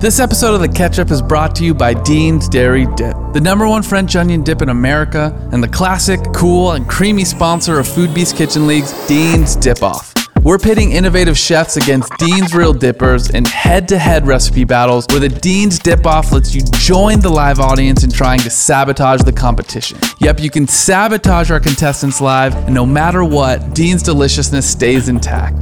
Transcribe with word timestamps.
This 0.00 0.20
episode 0.20 0.54
of 0.54 0.60
The 0.60 0.68
Katchup 0.68 1.10
is 1.10 1.22
brought 1.22 1.54
to 1.56 1.64
you 1.64 1.72
by 1.72 1.94
Dean's 1.94 2.46
Dairy 2.48 2.86
Dip, 2.94 3.16
the 3.32 3.40
number 3.40 3.66
one 3.66 3.82
French 3.82 4.16
onion 4.16 4.42
dip 4.42 4.60
in 4.60 4.68
America, 4.68 5.32
and 5.50 5.62
the 5.62 5.68
classic, 5.68 6.20
cool, 6.34 6.72
and 6.72 6.86
creamy 6.86 7.24
sponsor 7.24 7.78
of 7.78 7.86
Foodbeast 7.86 8.36
Kitchen 8.36 8.66
League's 8.66 8.92
Dean's 9.06 9.56
Dip 9.56 9.82
Off. 9.82 10.12
We're 10.42 10.58
pitting 10.58 10.92
innovative 10.92 11.38
chefs 11.38 11.78
against 11.78 12.12
Dean's 12.18 12.54
Real 12.54 12.74
Dippers 12.74 13.30
in 13.30 13.46
head 13.46 13.88
to 13.88 13.98
head 13.98 14.26
recipe 14.26 14.64
battles 14.64 15.06
where 15.08 15.20
the 15.20 15.30
Dean's 15.30 15.78
Dip 15.78 16.04
Off 16.04 16.32
lets 16.32 16.54
you 16.54 16.60
join 16.74 17.20
the 17.20 17.30
live 17.30 17.58
audience 17.58 18.04
in 18.04 18.10
trying 18.10 18.40
to 18.40 18.50
sabotage 18.50 19.22
the 19.22 19.32
competition. 19.32 19.96
Yep, 20.20 20.40
you 20.40 20.50
can 20.50 20.68
sabotage 20.68 21.50
our 21.50 21.60
contestants 21.60 22.20
live, 22.20 22.54
and 22.66 22.74
no 22.74 22.84
matter 22.84 23.24
what, 23.24 23.74
Dean's 23.74 24.02
deliciousness 24.02 24.70
stays 24.70 25.08
intact. 25.08 25.56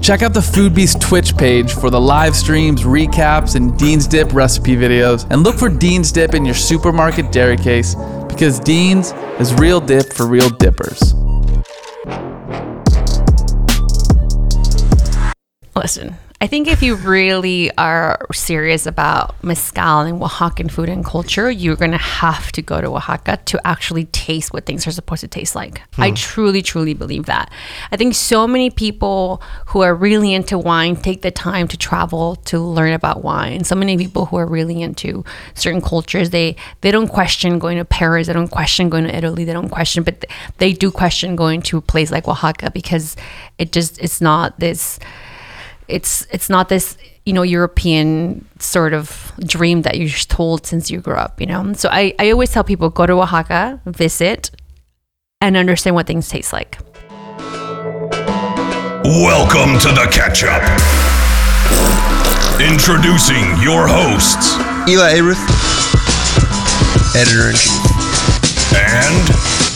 Check 0.00 0.22
out 0.22 0.32
the 0.32 0.40
Foodbeast 0.40 1.00
Twitch 1.00 1.36
page 1.36 1.74
for 1.74 1.90
the 1.90 2.00
live 2.00 2.34
streams, 2.34 2.82
recaps, 2.82 3.56
and 3.56 3.76
Dean's 3.78 4.06
Dip 4.06 4.32
recipe 4.32 4.74
videos. 4.74 5.26
And 5.30 5.42
look 5.42 5.56
for 5.56 5.68
Dean's 5.68 6.10
Dip 6.12 6.34
in 6.34 6.44
your 6.44 6.54
supermarket 6.54 7.30
dairy 7.30 7.56
case 7.56 7.94
because 8.28 8.58
Dean's 8.60 9.12
is 9.38 9.52
real 9.54 9.80
dip 9.80 10.12
for 10.12 10.26
real 10.26 10.48
dippers. 10.48 11.14
Listen, 15.74 16.16
I 16.40 16.46
think 16.46 16.68
if 16.68 16.84
you 16.84 16.94
really 16.94 17.76
are 17.76 18.24
serious 18.32 18.86
about 18.86 19.42
mezcal 19.42 20.02
and 20.02 20.20
Oaxacan 20.20 20.70
food 20.70 20.88
and 20.88 21.04
culture, 21.04 21.50
you're 21.50 21.74
going 21.74 21.90
to 21.90 21.98
have 21.98 22.52
to 22.52 22.62
go 22.62 22.80
to 22.80 22.94
Oaxaca 22.94 23.40
to 23.46 23.66
actually 23.66 24.04
taste 24.04 24.52
what 24.52 24.64
things 24.64 24.86
are 24.86 24.92
supposed 24.92 25.22
to 25.22 25.28
taste 25.28 25.56
like. 25.56 25.82
I 25.96 26.10
hmm. 26.10 26.14
truly, 26.14 26.62
truly 26.62 26.94
believe 26.94 27.26
that. 27.26 27.50
I 27.90 27.96
think 27.96 28.14
so 28.14 28.46
many 28.46 28.70
people 28.70 29.42
who 29.66 29.80
are 29.80 29.96
really 29.96 30.32
into 30.32 30.58
wine 30.58 30.94
take 30.94 31.22
the 31.22 31.32
time 31.32 31.66
to 31.68 31.76
travel 31.76 32.36
to 32.36 32.60
learn 32.60 32.92
about 32.92 33.24
wine. 33.24 33.64
So 33.64 33.74
many 33.74 33.98
people 33.98 34.26
who 34.26 34.36
are 34.36 34.46
really 34.46 34.80
into 34.80 35.24
certain 35.54 35.80
cultures, 35.80 36.30
they 36.30 36.54
they 36.82 36.92
don't 36.92 37.08
question 37.08 37.58
going 37.58 37.78
to 37.78 37.84
Paris, 37.84 38.28
they 38.28 38.32
don't 38.32 38.46
question 38.46 38.88
going 38.88 39.04
to 39.04 39.16
Italy, 39.16 39.44
they 39.44 39.52
don't 39.52 39.70
question, 39.70 40.04
but 40.04 40.24
they 40.58 40.72
do 40.72 40.92
question 40.92 41.34
going 41.34 41.62
to 41.62 41.78
a 41.78 41.82
place 41.82 42.12
like 42.12 42.28
Oaxaca 42.28 42.70
because 42.70 43.16
it 43.58 43.72
just 43.72 43.98
it's 43.98 44.20
not 44.20 44.60
this 44.60 45.00
it's 45.88 46.26
it's 46.30 46.48
not 46.50 46.68
this 46.68 46.96
you 47.24 47.32
know 47.32 47.42
European 47.42 48.46
sort 48.58 48.92
of 48.92 49.32
dream 49.40 49.82
that 49.82 49.98
you're 49.98 50.08
told 50.08 50.66
since 50.66 50.90
you 50.90 51.00
grew 51.00 51.14
up, 51.16 51.40
you 51.40 51.46
know. 51.46 51.72
So 51.72 51.88
I, 51.90 52.14
I 52.18 52.30
always 52.30 52.50
tell 52.50 52.64
people 52.64 52.90
go 52.90 53.06
to 53.06 53.14
Oaxaca, 53.14 53.80
visit, 53.86 54.50
and 55.40 55.56
understand 55.56 55.96
what 55.96 56.06
things 56.06 56.28
taste 56.28 56.52
like. 56.52 56.78
Welcome 59.04 59.78
to 59.80 59.88
the 59.88 60.08
catch 60.12 60.44
up. 60.44 60.62
Introducing 62.60 63.44
your 63.62 63.86
hosts 63.88 64.58
Elie 64.90 65.14
Ayrouth, 65.16 65.40
editor 67.16 67.48
in 67.48 67.56
chief. 67.56 67.80
and 68.76 69.26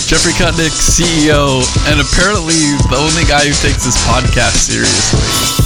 Jeffrey 0.05 0.33
Kutnick, 0.33 0.75
CEO, 0.77 1.63
and 1.89 2.01
apparently 2.01 2.61
the 2.91 2.99
only 2.99 3.25
guy 3.25 3.47
who 3.47 3.55
takes 3.65 3.85
this 3.85 3.97
podcast 4.05 4.69
seriously. 4.69 5.62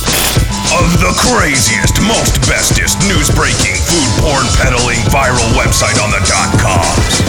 Of 0.77 0.93
the 1.01 1.13
craziest, 1.25 1.97
most 2.05 2.37
bestest 2.45 3.01
news 3.09 3.33
breaking, 3.33 3.77
food 3.89 4.11
porn 4.21 4.45
peddling 4.61 5.01
viral 5.09 5.49
website 5.57 5.97
on 6.05 6.13
the 6.13 6.21
dot 6.29 6.53
coms. 6.61 7.25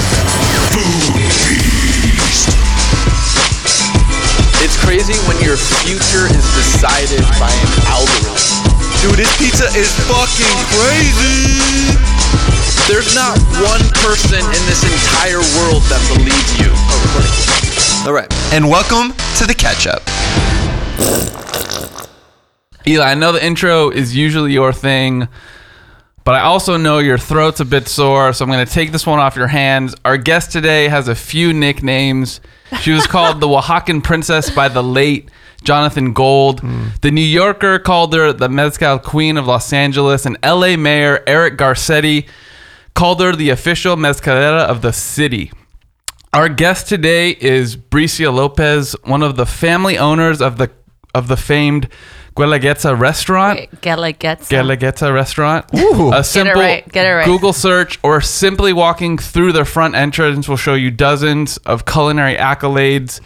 Food 0.76 1.16
Beast. 1.48 2.52
It's 4.60 4.76
crazy 4.84 5.16
when 5.32 5.40
your 5.40 5.56
future 5.56 6.28
is 6.28 6.44
decided 6.60 7.24
by 7.40 7.48
an 7.48 7.72
algorithm. 7.88 8.36
Dude, 9.00 9.16
this 9.16 9.32
pizza 9.40 9.72
is 9.80 9.88
fucking 10.12 10.58
crazy. 10.76 11.96
There's 12.92 13.16
not 13.16 13.40
one 13.64 13.84
person 14.04 14.44
in 14.44 14.62
this 14.68 14.84
entire 14.84 15.44
world 15.56 15.84
that 15.88 16.04
believes 16.12 16.52
you. 16.60 16.72
Oh, 16.74 18.08
All 18.08 18.14
right, 18.14 18.28
and 18.52 18.68
welcome 18.68 19.16
to 19.40 19.48
the 19.48 19.56
catch 19.56 19.88
up. 19.88 20.04
Elie, 22.88 23.02
I 23.02 23.16
know 23.16 23.34
the 23.34 23.46
intro 23.46 23.90
is 23.90 24.16
usually 24.16 24.54
your 24.54 24.72
thing, 24.72 25.28
but 26.24 26.36
I 26.36 26.42
also 26.42 26.78
know 26.78 27.00
your 27.00 27.18
throat's 27.18 27.60
a 27.60 27.66
bit 27.66 27.90
sore, 27.90 28.32
so 28.32 28.46
I'm 28.46 28.52
going 28.52 28.66
to 28.66 28.72
take 28.72 28.94
this 28.94 29.06
one 29.06 29.20
off 29.20 29.36
your 29.36 29.48
hands. 29.48 29.94
Our 30.06 30.16
guest 30.16 30.54
today 30.54 30.88
has 30.88 31.10
a 31.10 31.16
few 31.16 31.52
nicknames. 31.52 32.40
She 32.80 32.92
was 32.92 33.06
called 33.06 33.42
the 33.42 33.48
Oaxacan 33.48 34.02
Princess 34.04 34.50
by 34.50 34.70
the 34.70 34.82
late 34.82 35.30
Jonathan 35.66 36.14
Gold. 36.14 36.62
Hmm. 36.62 36.88
The 37.02 37.12
New 37.12 37.20
Yorker 37.20 37.78
called 37.80 38.14
her 38.14 38.32
the 38.32 38.48
Mezcal 38.48 39.00
Queen 39.00 39.36
of 39.36 39.48
Los 39.48 39.74
Angeles, 39.74 40.26
and 40.26 40.38
LA 40.42 40.78
Mayor 40.78 41.24
Eric 41.28 41.58
Garcetti 41.58 42.26
called 42.94 43.20
her 43.20 43.36
the 43.36 43.50
official 43.50 43.98
mezcalera 43.98 44.62
of 44.62 44.82
the 44.82 44.94
city. 44.94 45.52
Our 46.34 46.48
guest 46.48 46.88
today 46.88 47.32
is 47.32 47.76
Bricia 47.76 48.34
Lopez, 48.34 48.96
one 49.04 49.24
of 49.24 49.36
the 49.36 49.46
family 49.46 49.98
owners 49.98 50.42
of 50.42 50.58
the 50.58 50.72
of 51.14 51.28
the 51.28 51.38
famed 51.38 51.90
Guelaguetza 52.38 52.98
restaurant. 52.98 53.82
Gela 53.82 54.12
gets 54.12 54.50
Guelaguetza 54.50 55.14
restaurant. 55.14 55.66
Ooh. 55.76 56.14
A 56.14 56.24
simple 56.24 56.62
right, 56.62 56.88
get 56.92 57.06
it 57.06 57.14
right. 57.14 57.26
Google 57.26 57.54
search 57.54 58.00
or 58.04 58.22
simply 58.22 58.74
walking 58.74 59.18
through 59.18 59.54
their 59.54 59.66
front 59.66 59.96
entrance 59.96 60.48
will 60.48 60.58
show 60.58 60.76
you 60.76 60.92
dozens 60.92 61.58
of 61.58 61.86
culinary 61.86 62.36
accolades. 62.36 63.20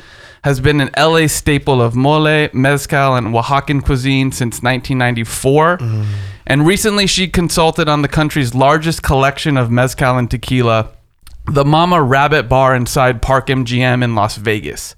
Has 0.43 0.59
been 0.59 0.81
an 0.81 0.89
LA 0.97 1.27
staple 1.27 1.83
of 1.83 1.93
mole, 1.95 2.49
mezcal, 2.51 3.15
and 3.15 3.27
Oaxacan 3.27 3.83
cuisine 3.85 4.31
since 4.31 4.63
1994. 4.63 5.77
Mm. 5.77 6.05
And 6.47 6.65
recently 6.65 7.05
she 7.05 7.27
consulted 7.27 7.87
on 7.87 8.01
the 8.01 8.07
country's 8.07 8.55
largest 8.55 9.03
collection 9.03 9.55
of 9.55 9.69
mezcal 9.69 10.17
and 10.17 10.31
tequila, 10.31 10.89
the 11.45 11.63
Mama 11.63 12.01
Rabbit 12.01 12.49
Bar 12.49 12.75
inside 12.75 13.21
Park 13.21 13.47
MGM 13.47 14.03
in 14.03 14.15
Las 14.15 14.37
Vegas. 14.37 14.95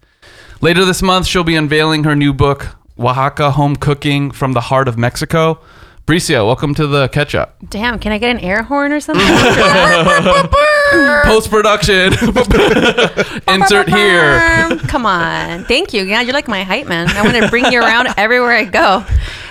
Later 0.62 0.86
this 0.86 1.02
month, 1.02 1.28
she'll 1.28 1.44
be 1.44 1.58
unveiling 1.58 2.06
her 2.06 2.16
new 2.16 2.32
book, 2.32 2.78
Oaxaca 3.00 3.52
Home 3.52 3.76
Cooking 3.76 4.32
from 4.32 4.54
the 4.54 4.62
Heart 4.62 4.88
of 4.88 4.98
Mexico. 4.98 5.60
Bricia, 6.06 6.46
welcome 6.46 6.76
to 6.76 6.86
the 6.86 7.08
catch 7.08 7.34
up. 7.34 7.56
Damn, 7.70 7.98
can 7.98 8.12
I 8.12 8.18
get 8.18 8.30
an 8.36 8.40
air 8.40 8.62
horn 8.62 8.92
or 8.92 9.00
something? 9.00 9.26
Post 11.24 11.50
production. 11.50 12.14
Insert 13.48 13.88
here. 13.88 14.78
Come 14.90 15.06
on. 15.06 15.64
Thank 15.64 15.94
you. 15.94 16.04
Yeah, 16.04 16.20
you're 16.22 16.34
like 16.34 16.50
my 16.50 16.64
hype 16.64 16.88
man. 16.88 17.08
I 17.08 17.22
want 17.22 17.38
to 17.38 17.48
bring 17.50 17.72
you 17.72 17.80
around 17.80 18.10
everywhere 18.18 18.52
I 18.52 18.66
go. 18.66 19.00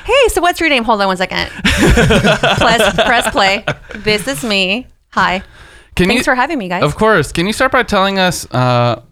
Hey, 0.05 0.29
so 0.29 0.43
what's 0.43 0.61
your 0.61 0.69
name? 0.69 0.85
Hold 0.85 1.01
on 1.01 1.07
one 1.07 1.17
second. 1.17 1.49
press, 1.63 2.95
press 2.97 3.31
play. 3.31 3.65
This 3.95 4.29
is 4.29 4.45
me. 4.45 4.87
Hi. 5.13 5.43
Can 5.97 6.09
Thanks 6.09 6.21
you, 6.21 6.25
for 6.25 6.35
having 6.35 6.59
me, 6.59 6.69
guys. 6.69 6.83
Of 6.83 6.97
course. 6.97 7.33
Can 7.33 7.47
you 7.47 7.55
start 7.55 7.73
by 7.73 7.83
telling 7.83 8.19
us 8.19 8.47
uh, 8.53 9.03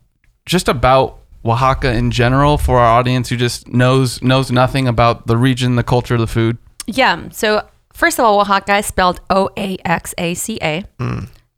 just 0.45 0.69
about 0.69 1.20
Oaxaca 1.45 1.93
in 1.93 2.11
general 2.11 2.59
for 2.59 2.79
our 2.79 2.99
audience 2.99 3.29
who 3.29 3.37
just 3.37 3.69
knows 3.69 4.23
knows 4.23 4.51
nothing 4.51 4.87
about 4.87 5.27
the 5.27 5.37
region, 5.37 5.77
the 5.77 5.83
culture, 5.83 6.19
the 6.19 6.27
food? 6.27 6.59
Yeah. 6.87 7.29
So 7.31 7.67
first 7.93 8.19
of 8.19 8.25
all, 8.25 8.41
Oaxaca 8.41 8.79
is 8.79 8.87
spelled 8.87 9.21
O 9.31 9.49
A 9.57 9.79
X 9.85 10.15
A 10.19 10.35
C 10.35 10.59
A. 10.63 10.85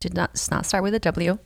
Did 0.00 0.14
not 0.14 0.32
does 0.32 0.50
not 0.50 0.66
start 0.66 0.82
with 0.82 0.94
a 0.94 1.00
W. 1.00 1.38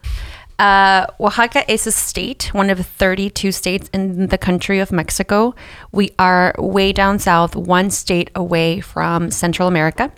Uh, 0.59 1.07
Oaxaca 1.21 1.71
is 1.71 1.87
a 1.87 1.93
state, 1.93 2.51
one 2.55 2.71
of 2.71 2.79
32 2.79 3.53
states 3.53 3.91
in 3.93 4.29
the 4.29 4.39
country 4.39 4.79
of 4.79 4.91
Mexico. 4.91 5.55
We 5.93 6.13
are 6.19 6.55
way 6.59 6.93
down 6.93 7.19
south, 7.19 7.55
one 7.55 7.91
state 7.91 8.31
away 8.35 8.81
from 8.81 9.31
Central 9.31 9.69
America. 9.69 10.11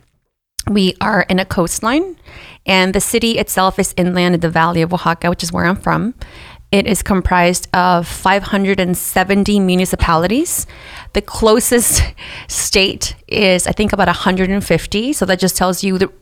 We 0.70 0.94
are 1.00 1.22
in 1.22 1.38
a 1.40 1.44
coastline, 1.44 2.16
and 2.66 2.94
the 2.94 3.00
city 3.00 3.38
itself 3.38 3.78
is 3.78 3.94
inland 3.96 4.34
in 4.34 4.40
the 4.40 4.50
valley 4.50 4.82
of 4.82 4.92
Oaxaca, 4.92 5.30
which 5.30 5.42
is 5.42 5.52
where 5.52 5.64
I'm 5.64 5.76
from. 5.76 6.14
It 6.70 6.86
is 6.86 7.02
comprised 7.02 7.68
of 7.74 8.06
570 8.06 9.60
municipalities. 9.60 10.66
The 11.14 11.22
closest 11.22 12.02
state 12.48 13.16
is, 13.26 13.66
I 13.66 13.72
think, 13.72 13.92
about 13.92 14.08
150. 14.08 15.12
So 15.14 15.24
that 15.24 15.38
just 15.38 15.56
tells 15.56 15.82
you 15.82 15.96
the, 15.96 16.12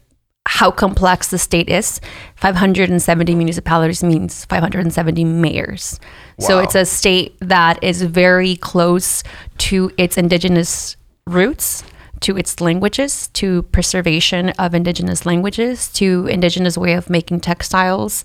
how 0.47 0.71
complex 0.71 1.29
the 1.29 1.39
state 1.39 1.69
is. 1.69 2.01
570 2.37 3.35
municipalities 3.35 4.05
means 4.05 4.45
570 4.45 5.25
mayors. 5.25 5.99
So 6.39 6.61
it's 6.61 6.77
a 6.77 6.85
state 6.85 7.37
that 7.41 7.83
is 7.83 8.03
very 8.03 8.55
close 8.57 9.25
to 9.59 9.91
its 9.97 10.17
indigenous 10.17 10.97
roots 11.27 11.83
to 12.21 12.37
its 12.37 12.61
languages, 12.61 13.29
to 13.29 13.63
preservation 13.65 14.51
of 14.51 14.75
indigenous 14.75 15.27
languages, 15.27 15.89
to 15.93 16.27
indigenous 16.27 16.79
way 16.79 16.95
of 16.95 17.11
making 17.11 17.41
textiles, 17.41 18.25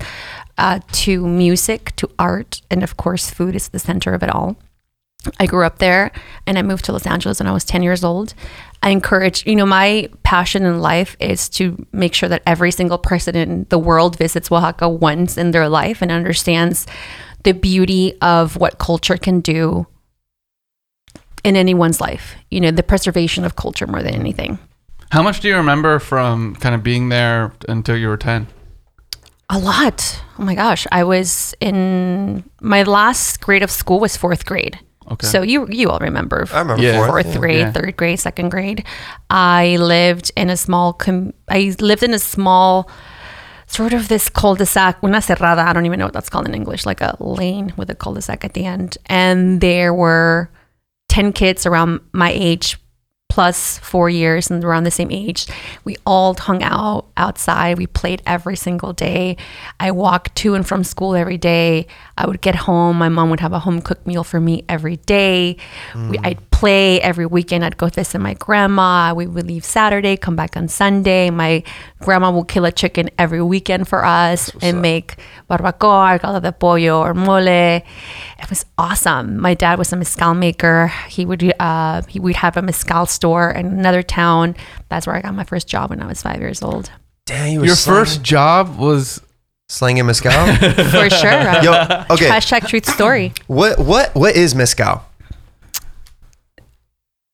uh, 0.57 0.80
to 0.92 1.27
music, 1.27 1.95
to 1.98 2.09
art, 2.19 2.62
and 2.69 2.83
of 2.83 2.98
course, 2.98 3.30
food 3.30 3.56
is 3.56 3.69
the 3.69 3.80
center 3.80 4.13
of 4.13 4.24
it 4.24 4.30
all. 4.30 4.57
I 5.39 5.45
grew 5.45 5.65
up 5.65 5.77
there 5.77 6.12
and 6.48 6.57
I 6.57 6.63
moved 6.63 6.86
to 6.86 6.92
Los 6.92 7.06
Angeles 7.06 7.39
when 7.39 7.48
I 7.48 7.51
was 7.51 7.63
10 7.63 7.83
years 7.83 8.03
old. 8.03 8.33
I 8.81 8.89
encourage, 8.89 9.45
you 9.45 9.56
know, 9.56 9.68
my 9.68 10.09
passion 10.24 10.65
in 10.65 10.80
life 10.80 11.15
is 11.19 11.48
to 11.50 11.86
make 11.92 12.15
sure 12.15 12.27
that 12.30 12.42
every 12.48 12.71
single 12.71 12.98
person 12.98 13.36
in 13.36 13.65
the 13.69 13.77
world 13.77 14.18
visits 14.18 14.51
Oaxaca 14.51 14.89
once 14.89 15.38
in 15.38 15.51
their 15.51 15.69
life 15.69 16.01
and 16.01 16.12
understands 16.12 16.88
the 17.44 17.53
beauty 17.53 18.19
of 18.21 18.57
what 18.57 18.80
culture 18.80 19.18
can 19.18 19.42
do 19.42 19.86
in 21.44 21.56
anyone's 21.56 22.01
life. 22.01 22.36
You 22.50 22.62
know, 22.62 22.71
the 22.71 22.83
preservation 22.83 23.45
of 23.45 23.56
culture 23.56 23.86
more 23.86 24.01
than 24.01 24.15
anything. 24.15 24.57
How 25.12 25.21
much 25.21 25.42
do 25.42 25.50
you 25.50 25.56
remember 25.56 26.00
from 26.00 26.56
kind 26.56 26.74
of 26.74 26.83
being 26.83 27.09
there 27.09 27.53
until 27.68 27.98
you 27.98 28.07
were 28.07 28.18
10? 28.18 28.48
A 29.53 29.59
lot. 29.59 30.00
Oh 30.39 30.44
my 30.44 30.56
gosh. 30.56 30.88
I 30.92 31.03
was 31.03 31.53
in 31.59 32.44
my 32.62 32.83
last 32.83 33.42
grade 33.42 33.63
of 33.63 33.69
school 33.71 34.00
was 34.00 34.15
fourth 34.15 34.45
grade. 34.45 34.80
Okay. 35.12 35.27
So 35.27 35.42
you 35.42 35.68
you 35.69 35.89
all 35.92 36.00
remember 36.00 36.48
I 36.53 36.59
remember 36.59 36.81
Yeah. 36.83 36.95
fourth. 36.98 37.09
fourth 37.09 37.31
yeah. 37.33 37.38
grade, 37.44 37.59
Yeah. 37.68 37.71
third 37.74 37.98
grade, 37.98 38.19
second 38.19 38.50
grade. 38.50 38.86
I 39.30 39.75
lived 39.77 40.31
in 40.38 40.50
a 40.50 40.56
small. 40.56 40.94
Com- 40.94 41.33
I 41.50 41.75
lived 41.81 42.01
in 42.03 42.13
a 42.13 42.19
small, 42.19 42.89
sort 43.68 43.92
of 43.94 44.07
this 44.07 44.30
cul-de-sac, 44.30 45.03
una 45.03 45.19
cerrada. 45.19 45.68
I 45.68 45.74
don't 45.74 45.86
even 45.86 46.00
know 46.00 46.06
what 46.07 46.13
that's 46.13 46.30
called 46.30 46.48
in 46.48 46.56
English, 46.56 46.86
like 46.86 47.01
a 47.01 47.18
lane 47.19 47.74
with 47.75 47.89
a 47.89 47.95
cul-de-sac 47.95 48.45
at 48.45 48.53
the 48.53 48.63
end. 48.65 48.98
And 49.07 49.59
there 49.59 49.94
were 49.94 50.50
ten 51.09 51.33
kids 51.33 51.65
around 51.65 52.00
my 52.13 52.31
age, 52.31 52.77
plus 53.31 53.78
four 53.78 54.10
years, 54.10 54.51
and 54.51 54.62
we're 54.62 54.72
around 54.72 54.83
the 54.83 54.92
same 54.92 55.10
age. 55.10 55.48
We 55.86 55.95
all 56.06 56.33
hung 56.33 56.62
out 56.63 57.06
outside. 57.16 57.78
We 57.78 57.88
played 57.88 58.22
every 58.28 58.57
single 58.57 58.92
day. 58.92 59.38
I 59.80 59.92
walked 59.92 60.36
to 60.39 60.54
and 60.54 60.68
from 60.68 60.83
school 60.83 61.16
every 61.16 61.38
day. 61.38 61.88
I 62.18 62.28
would 62.28 62.42
get 62.42 62.56
home. 62.56 62.98
My 62.98 63.07
mom 63.07 63.30
would 63.30 63.39
have 63.39 63.54
a 63.54 63.60
home 63.60 63.81
cooked 63.81 64.06
meal 64.06 64.25
for 64.25 64.42
me 64.42 64.66
every 64.68 64.98
day. 64.98 65.56
We, 65.95 66.18
hmm. 66.18 66.25
I'd 66.25 66.50
play 66.62 67.02
every 67.02 67.25
weekend. 67.25 67.66
I'd 67.66 67.75
go 67.78 67.88
visit 67.88 68.19
my 68.19 68.36
grandma. 68.36 69.16
We 69.16 69.25
would 69.25 69.48
leave 69.48 69.66
Saturday, 69.66 70.16
come 70.16 70.36
back 70.36 70.56
on 70.56 70.68
Sunday. 70.68 71.31
My 71.31 71.63
grandma 72.06 72.30
would 72.31 72.48
kill 72.48 72.66
a 72.66 72.72
chicken 72.72 73.10
every 73.18 73.42
weekend 73.42 73.88
for 73.88 74.06
us 74.06 74.52
and 74.62 74.80
make 74.80 75.16
barbacoa, 75.50 76.19
caldo 76.22 76.40
de 76.40 76.52
pollo, 76.52 77.02
or 77.02 77.13
mole. 77.16 77.48
It 77.48 78.50
was 78.50 78.63
awesome. 78.78 79.40
My 79.48 79.56
dad 79.56 79.80
was 79.80 79.92
a 79.92 79.96
mezcal 79.96 80.34
maker. 80.36 80.94
He 81.10 81.25
would 81.25 81.42
uh, 81.60 82.04
he 82.08 82.19
would 82.19 82.36
have 82.36 82.56
a 82.58 82.62
mezcal 82.62 83.08
store 83.08 83.50
in 83.50 83.66
another 83.66 84.04
town. 84.04 84.56
That's 84.90 85.08
where 85.08 85.16
I 85.16 85.22
got 85.22 85.34
my 85.34 85.44
first 85.46 85.68
job 85.68 85.90
when 85.90 86.00
I 86.02 86.06
was 86.06 86.22
five 86.22 86.40
years 86.40 86.62
old. 86.62 86.92
Damn, 87.25 87.54
you 87.54 87.63
Your 87.66 87.75
slanging- 87.75 88.00
first 88.06 88.22
job 88.24 88.78
was 88.78 89.19
slinging 89.68 90.06
mezcal. 90.06 90.31
For 90.94 91.10
sure. 91.10 91.31
Uh, 91.31 91.63
Yo, 91.63 91.72
okay. 92.16 92.30
Hashtag 92.30 92.68
truth 92.68 92.86
story. 92.86 93.34
What 93.48 93.80
what 93.80 94.13
what 94.13 94.36
is 94.36 94.54
mezcal? 94.54 95.06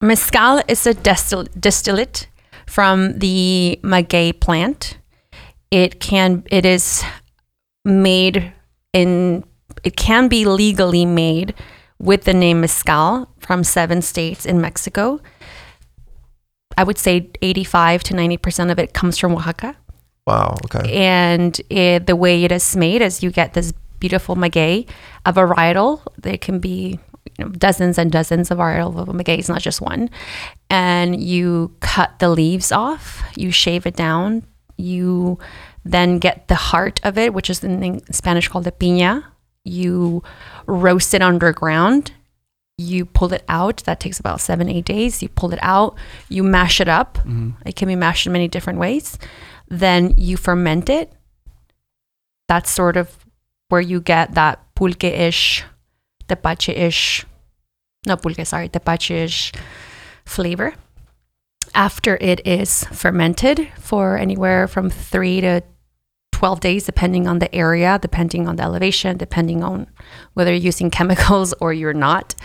Mezcal 0.01 0.61
is 0.67 0.85
a 0.85 0.93
distil- 0.93 1.47
distillate 1.59 2.27
from 2.67 3.17
the 3.19 3.79
maguey 3.83 4.33
plant. 4.33 4.97
It 5.71 5.99
can 5.99 6.43
it 6.51 6.65
is 6.65 7.03
made 7.83 8.53
in 8.93 9.43
it 9.83 9.95
can 9.95 10.27
be 10.27 10.45
legally 10.45 11.05
made 11.05 11.53
with 11.99 12.23
the 12.25 12.33
name 12.33 12.61
mezcal 12.61 13.29
from 13.39 13.63
seven 13.63 14.01
states 14.01 14.45
in 14.45 14.61
Mexico. 14.61 15.19
I 16.77 16.83
would 16.83 16.97
say 16.97 17.31
85 17.41 18.03
to 18.03 18.13
90% 18.13 18.71
of 18.71 18.77
it 18.77 18.93
comes 18.93 19.17
from 19.17 19.33
Oaxaca. 19.33 19.75
Wow. 20.27 20.57
Okay. 20.65 20.93
And 20.93 21.59
it, 21.69 22.05
the 22.05 22.15
way 22.15 22.43
it 22.43 22.51
is 22.51 22.75
made 22.75 23.01
is 23.01 23.23
you 23.23 23.31
get 23.31 23.53
this 23.53 23.73
beautiful 23.99 24.35
maguey, 24.35 24.87
a 25.25 25.33
varietal. 25.33 26.01
There 26.17 26.37
can 26.37 26.59
be 26.59 26.99
you 27.37 27.45
know, 27.45 27.51
dozens 27.51 27.97
and 27.97 28.11
dozens 28.11 28.51
of 28.51 28.57
varietal 28.57 28.97
of 28.97 29.07
magueys, 29.09 29.49
not 29.49 29.61
just 29.61 29.81
one. 29.81 30.09
And 30.69 31.21
you 31.21 31.75
cut 31.79 32.19
the 32.19 32.29
leaves 32.29 32.71
off, 32.71 33.23
you 33.35 33.51
shave 33.51 33.85
it 33.85 33.95
down, 33.95 34.43
you 34.77 35.39
then 35.85 36.19
get 36.19 36.47
the 36.47 36.55
heart 36.55 36.99
of 37.03 37.17
it, 37.17 37.33
which 37.33 37.49
is 37.49 37.63
in 37.63 38.01
Spanish 38.11 38.47
called 38.47 38.65
the 38.65 38.71
piña. 38.71 39.23
You 39.63 40.23
roast 40.65 41.13
it 41.13 41.21
underground. 41.21 42.11
You 42.77 43.05
pull 43.05 43.33
it 43.33 43.43
out. 43.49 43.83
That 43.85 43.99
takes 43.99 44.19
about 44.19 44.39
seven, 44.39 44.69
eight 44.69 44.85
days. 44.85 45.21
You 45.23 45.29
pull 45.29 45.51
it 45.51 45.59
out. 45.61 45.97
You 46.29 46.43
mash 46.43 46.79
it 46.79 46.87
up. 46.87 47.17
Mm-hmm. 47.19 47.51
It 47.65 47.75
can 47.75 47.87
be 47.87 47.95
mashed 47.95 48.27
in 48.27 48.33
many 48.33 48.47
different 48.47 48.79
ways. 48.79 49.17
Then 49.67 50.13
you 50.15 50.37
ferment 50.37 50.89
it. 50.89 51.11
That's 52.47 52.69
sort 52.69 52.95
of 52.95 53.17
where 53.69 53.81
you 53.81 53.99
get 53.99 54.35
that 54.35 54.63
pulque-ish, 54.75 55.65
tepache-ish, 56.29 57.25
no 58.07 58.17
pulque, 58.17 58.45
sorry, 58.45 58.69
tepache-ish 58.69 59.51
flavor. 60.25 60.73
After 61.75 62.17
it 62.19 62.45
is 62.45 62.85
fermented 62.85 63.69
for 63.79 64.17
anywhere 64.17 64.67
from 64.67 64.89
three 64.89 65.41
to 65.41 65.61
12 66.31 66.59
days, 66.59 66.85
depending 66.85 67.27
on 67.27 67.39
the 67.39 67.53
area, 67.53 67.99
depending 68.01 68.47
on 68.47 68.55
the 68.55 68.63
elevation, 68.63 69.17
depending 69.17 69.63
on 69.63 69.87
whether 70.33 70.51
you're 70.51 70.61
using 70.61 70.89
chemicals 70.97 71.53
or 71.59 71.73
you're 71.73 71.93
not, 71.93 72.35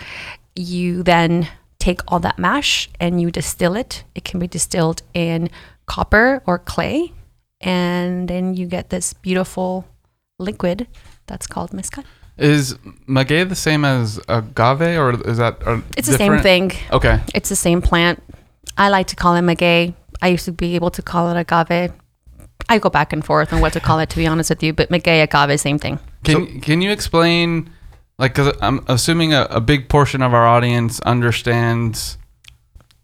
you 0.55 1.03
then 1.03 1.47
take 1.79 2.01
all 2.07 2.19
that 2.19 2.39
mash 2.39 2.89
and 2.99 3.21
you 3.21 3.29
distill 3.29 3.75
it. 3.75 4.03
It 4.15 4.23
can 4.23 4.39
be 4.39 4.47
distilled 4.47 5.01
in 5.13 5.49
copper 5.85 6.41
or 6.45 6.57
clay, 6.57 7.13
and 7.61 8.27
then 8.27 8.55
you 8.55 8.67
get 8.67 8.89
this 8.89 9.13
beautiful 9.13 9.85
liquid 10.39 10.87
that's 11.27 11.47
called 11.47 11.73
mezcal. 11.73 12.03
Is 12.37 12.75
maguey 13.07 13.47
the 13.47 13.55
same 13.55 13.85
as 13.85 14.19
agave 14.27 14.97
or 14.97 15.11
is 15.29 15.37
that 15.37 15.65
are 15.65 15.81
It's 15.97 16.07
the 16.07 16.17
same 16.17 16.39
thing. 16.39 16.71
Okay. 16.91 17.21
It's 17.33 17.49
the 17.49 17.55
same 17.55 17.81
plant. 17.81 18.21
I 18.77 18.89
like 18.89 19.07
to 19.07 19.15
call 19.15 19.35
it 19.35 19.41
maguey. 19.41 19.93
I 20.21 20.27
used 20.29 20.45
to 20.45 20.51
be 20.51 20.75
able 20.75 20.91
to 20.91 21.01
call 21.01 21.29
it 21.29 21.37
agave. 21.37 21.91
I 22.69 22.79
go 22.79 22.89
back 22.89 23.13
and 23.13 23.23
forth 23.23 23.51
on 23.53 23.61
what 23.61 23.73
to 23.73 23.79
call 23.79 23.99
it, 23.99 24.09
to 24.11 24.17
be 24.17 24.25
honest 24.25 24.49
with 24.49 24.63
you. 24.63 24.73
But 24.73 24.89
maguey, 24.89 25.21
agave, 25.21 25.59
same 25.59 25.77
thing. 25.77 25.99
Can 26.23 26.61
can 26.61 26.81
you 26.81 26.91
explain 26.91 27.69
like 28.17 28.33
cuz 28.33 28.53
I'm 28.61 28.83
assuming 28.87 29.33
a, 29.33 29.47
a 29.49 29.61
big 29.61 29.89
portion 29.89 30.21
of 30.21 30.33
our 30.33 30.47
audience 30.47 30.99
understands 31.01 32.17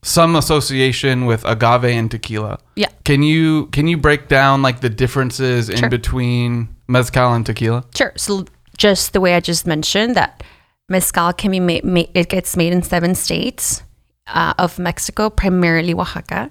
some 0.01 0.35
association 0.35 1.25
with 1.25 1.43
agave 1.45 1.85
and 1.85 2.09
tequila. 2.09 2.59
Yeah. 2.75 2.87
Can 3.03 3.23
you 3.23 3.67
can 3.67 3.87
you 3.87 3.97
break 3.97 4.27
down 4.27 4.61
like 4.61 4.79
the 4.79 4.89
differences 4.89 5.69
in 5.69 5.89
between 5.89 6.69
mezcal 6.87 7.33
and 7.33 7.45
tequila? 7.45 7.83
Sure. 7.95 8.13
So 8.15 8.45
just 8.79 9.13
the 9.13 9.21
way 9.21 9.35
I 9.35 9.41
just 9.41 9.67
mentioned 9.67 10.15
that 10.15 10.41
mezcal 10.87 11.33
can 11.33 11.51
be 11.51 11.59
made, 11.59 11.83
made 11.83 12.09
it 12.15 12.29
gets 12.29 12.57
made 12.57 12.73
in 12.73 12.81
seven 12.81 13.13
states 13.13 13.83
uh, 14.25 14.53
of 14.57 14.79
Mexico, 14.79 15.29
primarily 15.29 15.93
Oaxaca. 15.93 16.49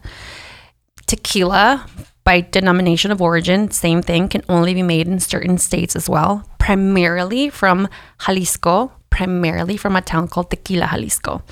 Tequila, 1.06 1.86
by 2.22 2.42
denomination 2.42 3.10
of 3.10 3.22
origin, 3.22 3.70
same 3.70 4.02
thing, 4.02 4.28
can 4.28 4.44
only 4.48 4.74
be 4.74 4.82
made 4.82 5.08
in 5.08 5.18
certain 5.18 5.56
states 5.56 5.96
as 5.96 6.08
well, 6.08 6.44
primarily 6.58 7.48
from 7.48 7.88
Jalisco, 8.26 8.92
primarily 9.08 9.78
from 9.78 9.96
a 9.96 10.02
town 10.02 10.28
called 10.28 10.50
Tequila, 10.50 10.86
Jalisco. 10.86 11.42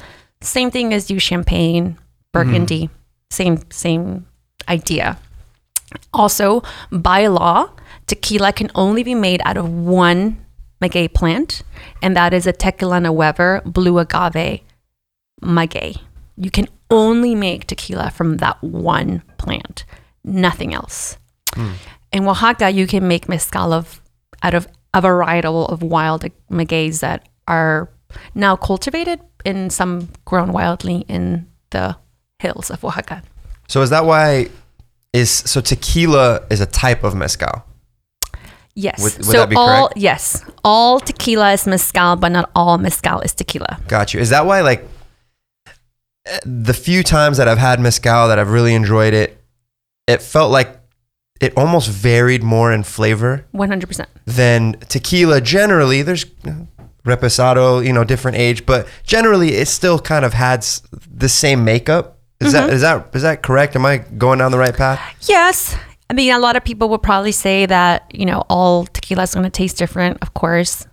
Same 0.43 0.70
thing 0.70 0.93
as 0.93 1.11
you 1.11 1.19
champagne, 1.19 1.96
Burgundy, 2.32 2.90
same 3.31 3.64
same 3.70 4.26
idea. 4.69 5.17
Also, 6.12 6.62
by 6.92 7.26
law, 7.28 7.71
tequila 8.06 8.52
can 8.52 8.71
only 8.75 9.02
be 9.02 9.14
made 9.14 9.40
out 9.47 9.56
of 9.56 9.71
one 9.71 10.46
maguey 10.80 11.09
plant, 11.09 11.62
and 12.02 12.16
that 12.16 12.33
is 12.33 12.47
a 12.47 12.52
Tequilana 12.52 13.14
Weber 13.14 13.62
blue 13.64 13.99
agave 13.99 14.61
maguey. 15.42 15.97
You 16.37 16.50
can 16.50 16.68
only 16.90 17.35
make 17.35 17.66
tequila 17.66 18.11
from 18.11 18.38
that 18.38 18.62
one 18.62 19.23
plant, 19.38 19.85
nothing 20.25 20.75
else. 20.75 21.16
Hmm. 21.54 21.73
In 22.12 22.28
Oaxaca, 22.28 22.71
you 22.71 22.87
can 22.87 23.09
make 23.09 23.28
mezcal 23.28 23.73
of 23.73 24.00
out 24.42 24.54
of 24.54 24.68
a 24.95 25.00
varietal 25.00 25.71
of 25.71 25.83
wild 25.83 26.25
magueys 26.50 27.00
that 27.00 27.28
are 27.49 27.88
now 28.35 28.56
cultivated 28.56 29.21
and 29.45 29.73
some 29.73 30.09
grown 30.25 30.52
wildly 30.52 31.04
in 31.09 31.47
the 31.71 31.97
hills 32.38 32.71
of 32.71 32.85
Oaxaca. 32.85 33.23
So 33.68 33.83
is 33.83 33.90
that 33.90 34.04
why 34.04 34.49
is 35.12 35.30
so 35.30 35.61
tequila 35.61 36.47
is 36.50 36.61
a 36.61 36.66
type 36.66 37.04
of 37.04 37.14
mezcal? 37.14 37.64
Yes. 38.76 39.02
Would- 39.02 39.16
would 39.16 39.25
so 39.25 39.49
all 39.56 39.88
correct? 39.88 39.99
yes, 39.99 40.45
all 40.62 41.00
tequila 41.00 41.52
is 41.52 41.66
mezcal, 41.66 42.14
but 42.16 42.30
not 42.30 42.50
all 42.54 42.76
mezcal 42.78 43.21
is 43.21 43.33
tequila. 43.35 43.80
Got 43.88 44.14
you. 44.14 44.21
Is 44.21 44.30
that 44.30 44.45
why 44.47 44.61
like 44.61 44.87
the 46.45 46.75
few 46.75 47.02
times 47.02 47.38
that 47.38 47.49
I've 47.49 47.59
had 47.59 47.80
mezcal 47.80 48.28
that 48.28 48.38
I've 48.38 48.50
really 48.50 48.75
enjoyed 48.75 49.14
it, 49.14 49.42
it 50.06 50.21
felt 50.23 50.50
like 50.50 50.78
it 51.40 51.56
almost 51.56 51.88
varied 51.88 52.42
more 52.42 52.73
in 52.73 52.83
flavor 52.83 53.47
One 53.52 53.68
hundred 53.68 53.87
percent. 53.88 54.09
than 54.25 54.75
tequila. 54.88 55.40
Generally, 55.40 56.02
there's 56.02 56.25
reposado, 57.04 57.85
you 57.85 57.92
know, 57.92 58.04
different 58.04 58.37
age, 58.37 58.66
but 58.66 58.87
generally 59.04 59.54
it 59.54 59.68
still 59.68 59.99
kind 59.99 60.25
of 60.25 60.35
had 60.35 60.66
the 61.11 61.28
same 61.28 61.64
makeup. 61.64 62.18
Is 62.40 62.52
that 62.52 62.64
mm-hmm. 62.64 62.75
is 62.75 62.80
that 62.83 63.14
is 63.14 63.23
that 63.23 63.42
correct? 63.42 63.75
Am 63.76 63.87
I 63.87 63.99
going 63.99 64.38
down 64.38 64.50
the 64.52 64.59
right 64.59 64.76
path? 64.76 65.00
Yes. 65.28 65.76
I 66.08 66.14
mean, 66.14 66.32
a 66.32 66.38
lot 66.38 66.56
of 66.56 66.64
people 66.64 66.88
would 66.90 67.02
probably 67.02 67.32
say 67.32 67.66
that, 67.66 68.10
you 68.14 68.25
know, 68.25 68.44
all 68.48 68.86
tequila 68.86 69.25
is 69.25 69.34
going 69.34 69.44
to 69.44 69.50
taste 69.50 69.76
different, 69.76 70.18
of 70.22 70.34
course. 70.34 70.86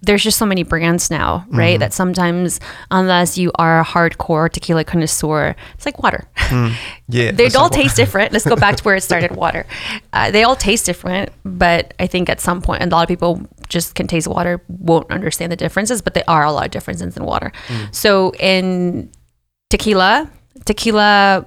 There's 0.00 0.22
just 0.22 0.38
so 0.38 0.46
many 0.46 0.62
brands 0.62 1.10
now, 1.10 1.46
right? 1.50 1.74
Mm-hmm. 1.74 1.80
That 1.80 1.92
sometimes, 1.92 2.60
unless 2.90 3.36
you 3.36 3.52
are 3.56 3.80
a 3.80 3.84
hardcore 3.84 4.50
tequila 4.50 4.84
connoisseur, 4.84 5.54
it's 5.74 5.84
like 5.84 6.02
water. 6.02 6.28
Hmm. 6.36 6.70
Yeah, 7.08 7.30
they 7.30 7.48
all 7.50 7.68
taste 7.68 7.96
different. 7.96 8.32
Let's 8.32 8.46
go 8.46 8.56
back 8.56 8.76
to 8.76 8.84
where 8.84 8.96
it 8.96 9.02
started 9.10 9.36
water. 9.36 9.66
Uh, 10.14 10.30
they 10.30 10.44
all 10.44 10.56
taste 10.56 10.86
different, 10.86 11.30
but 11.44 11.92
I 12.00 12.06
think 12.06 12.30
at 12.30 12.40
some 12.40 12.62
point, 12.62 12.82
a 12.82 12.86
lot 12.86 13.02
of 13.02 13.08
people 13.08 13.46
just 13.68 13.94
can 13.94 14.06
taste 14.06 14.26
water, 14.26 14.62
won't 14.68 15.10
understand 15.10 15.52
the 15.52 15.56
differences, 15.56 16.00
but 16.00 16.14
there 16.14 16.24
are 16.26 16.44
a 16.44 16.52
lot 16.52 16.64
of 16.64 16.70
differences 16.70 17.14
in 17.18 17.24
water. 17.24 17.52
Hmm. 17.66 17.84
So 17.90 18.32
in 18.40 19.10
tequila, 19.68 20.30
tequila 20.64 21.46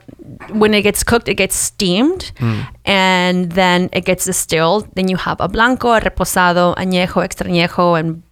when 0.50 0.74
it 0.74 0.82
gets 0.82 1.04
cooked 1.04 1.28
it 1.28 1.36
gets 1.36 1.56
steamed 1.56 2.32
hmm. 2.38 2.62
and 2.86 3.52
then 3.52 3.90
it 3.94 4.06
gets 4.06 4.26
distilled. 4.26 4.88
Then 4.96 5.08
you 5.08 5.18
have 5.18 5.40
a 5.40 5.48
blanco 5.48 5.92
a 5.92 6.02
reposado 6.02 6.76
añejo 6.76 7.24
extra 7.24 7.48
añejo 7.48 8.00
and 8.00 8.24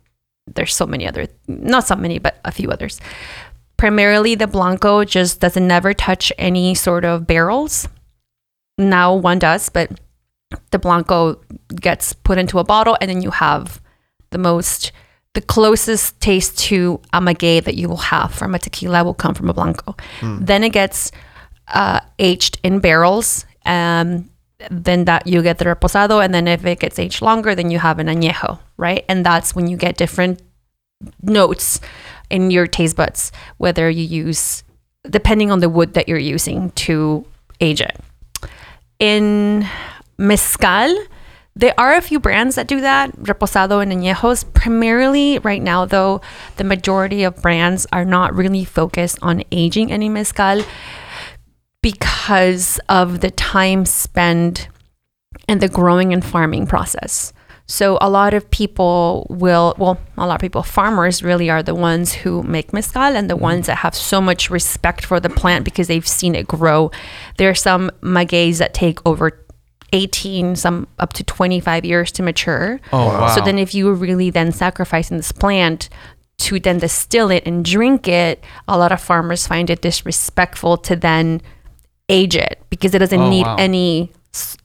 there's 0.47 0.75
so 0.75 0.85
many 0.85 1.07
other 1.07 1.27
not 1.47 1.87
so 1.87 1.95
many 1.95 2.19
but 2.19 2.37
a 2.45 2.51
few 2.51 2.69
others. 2.69 2.99
Primarily 3.77 4.35
the 4.35 4.47
blanco 4.47 5.03
just 5.03 5.39
doesn't 5.39 5.67
never 5.67 5.93
touch 5.93 6.31
any 6.37 6.75
sort 6.75 7.05
of 7.05 7.27
barrels. 7.27 7.87
Now 8.77 9.15
one 9.15 9.39
does 9.39 9.69
but 9.69 9.91
the 10.71 10.79
blanco 10.79 11.39
gets 11.75 12.13
put 12.13 12.37
into 12.37 12.59
a 12.59 12.63
bottle 12.63 12.97
and 13.01 13.09
then 13.09 13.21
you 13.21 13.31
have 13.31 13.81
the 14.31 14.37
most 14.37 14.91
the 15.33 15.41
closest 15.41 16.19
taste 16.19 16.57
to 16.59 16.99
a 17.11 17.19
maguey 17.19 17.63
that 17.63 17.75
you 17.75 17.89
will 17.89 17.97
have 17.97 18.33
from 18.33 18.53
a 18.53 18.59
tequila 18.59 19.03
will 19.03 19.15
come 19.15 19.33
from 19.33 19.49
a 19.49 19.53
blanco. 19.53 19.95
Then 20.45 20.63
it 20.63 20.69
gets 20.69 21.11
uh, 21.67 21.99
aged 22.19 22.59
in 22.63 22.79
barrels 22.79 23.45
um, 23.65 24.29
then 24.69 25.05
that 25.05 25.25
you 25.27 25.41
get 25.41 25.57
the 25.57 25.65
reposado 25.65 26.23
and 26.23 26.33
then 26.33 26.47
if 26.47 26.65
it 26.65 26.79
gets 26.79 26.99
aged 26.99 27.21
longer 27.21 27.55
then 27.55 27.71
you 27.71 27.79
have 27.79 27.99
an 27.99 28.07
añejo 28.07 28.59
right? 28.77 29.05
And 29.09 29.25
that's 29.25 29.55
when 29.55 29.67
you 29.67 29.77
get 29.77 29.97
different 29.97 30.41
notes 31.21 31.79
in 32.29 32.51
your 32.51 32.67
taste 32.67 32.95
buds 32.95 33.31
whether 33.57 33.89
you 33.89 34.03
use 34.03 34.63
depending 35.09 35.51
on 35.51 35.59
the 35.59 35.69
wood 35.69 35.93
that 35.95 36.07
you're 36.07 36.17
using 36.17 36.71
to 36.71 37.25
age 37.59 37.81
it. 37.81 37.99
In 38.99 39.67
mezcal 40.17 40.95
there 41.55 41.73
are 41.77 41.93
a 41.93 42.01
few 42.01 42.19
brands 42.19 42.55
that 42.55 42.67
do 42.67 42.81
that 42.81 43.15
reposado 43.17 43.81
and 43.81 43.91
añejos 43.91 44.43
primarily 44.53 45.39
right 45.39 45.61
now 45.61 45.85
though 45.85 46.19
the 46.57 46.63
majority 46.63 47.23
of 47.23 47.41
brands 47.41 47.85
are 47.93 48.05
not 48.05 48.33
really 48.35 48.65
focused 48.65 49.19
on 49.21 49.43
aging 49.51 49.91
any 49.91 50.09
mezcal 50.09 50.63
because 51.83 52.79
of 52.89 53.19
the 53.19 53.29
time 53.29 53.85
spent 53.85 54.69
and 55.47 55.61
the 55.61 55.67
growing 55.67 56.13
and 56.13 56.25
farming 56.25 56.65
process. 56.65 57.33
So 57.65 57.97
a 58.01 58.09
lot 58.09 58.33
of 58.33 58.49
people 58.51 59.25
will, 59.29 59.73
well, 59.77 59.97
a 60.17 60.27
lot 60.27 60.35
of 60.35 60.41
people, 60.41 60.63
farmers 60.63 61.23
really 61.23 61.49
are 61.49 61.63
the 61.63 61.75
ones 61.75 62.13
who 62.13 62.43
make 62.43 62.73
mezcal 62.73 63.01
and 63.01 63.29
the 63.29 63.35
mm-hmm. 63.35 63.43
ones 63.43 63.67
that 63.67 63.77
have 63.77 63.95
so 63.95 64.19
much 64.19 64.49
respect 64.49 65.05
for 65.05 65.19
the 65.19 65.29
plant 65.29 65.63
because 65.63 65.87
they've 65.87 66.07
seen 66.07 66.35
it 66.35 66.47
grow. 66.47 66.91
There 67.37 67.49
are 67.49 67.55
some 67.55 67.89
magueys 68.01 68.57
that 68.57 68.73
take 68.73 68.99
over 69.05 69.42
18, 69.93 70.55
some 70.57 70.87
up 70.99 71.13
to 71.13 71.23
25 71.23 71.85
years 71.85 72.11
to 72.13 72.23
mature. 72.23 72.79
Oh, 72.91 73.07
wow. 73.07 73.27
So 73.35 73.41
then 73.41 73.57
if 73.57 73.73
you 73.73 73.85
were 73.85 73.93
really 73.93 74.29
then 74.29 74.51
sacrificing 74.51 75.17
this 75.17 75.31
plant 75.31 75.87
to 76.39 76.59
then 76.59 76.79
distill 76.79 77.29
it 77.31 77.43
and 77.45 77.63
drink 77.63 78.07
it, 78.07 78.43
a 78.67 78.77
lot 78.77 78.91
of 78.91 78.99
farmers 78.99 79.47
find 79.47 79.69
it 79.69 79.81
disrespectful 79.81 80.77
to 80.77 80.95
then 80.95 81.41
age 82.09 82.35
it 82.35 82.59
because 82.69 82.93
it 82.93 82.99
doesn't 82.99 83.21
Oh, 83.21 83.29
need 83.29 83.45
wow. 83.45 83.55
any 83.57 84.11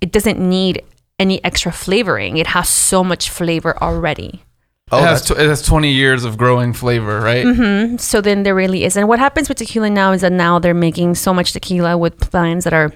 it 0.00 0.10
doesn't 0.12 0.38
need 0.40 0.82
any 1.18 1.44
extra 1.44 1.70
flavoring. 1.70 2.38
It 2.38 2.48
has 2.48 2.68
so 2.68 3.04
much 3.04 3.28
flavor 3.30 3.76
already. 3.82 4.42
Oh, 4.90 4.98
it, 4.98 5.02
has 5.06 5.20
that's- 5.28 5.38
tw- 5.38 5.42
it 5.42 5.48
has 5.48 5.60
20 5.62 5.92
years 5.92 6.24
of 6.24 6.38
growing 6.38 6.72
flavor, 6.72 7.20
right? 7.20 7.44
Mm-hmm. 7.44 7.96
So 7.98 8.22
then 8.22 8.44
there 8.44 8.54
really 8.54 8.84
is. 8.84 8.96
And 8.96 9.06
what 9.06 9.18
happens 9.18 9.48
with 9.50 9.58
tequila 9.58 9.90
now 9.90 10.12
is 10.12 10.22
that 10.22 10.32
now 10.32 10.58
they're 10.58 10.72
making 10.72 11.16
so 11.16 11.34
much 11.34 11.52
tequila 11.52 11.98
with 11.98 12.18
plants 12.18 12.64
that 12.64 12.72
are 12.72 12.92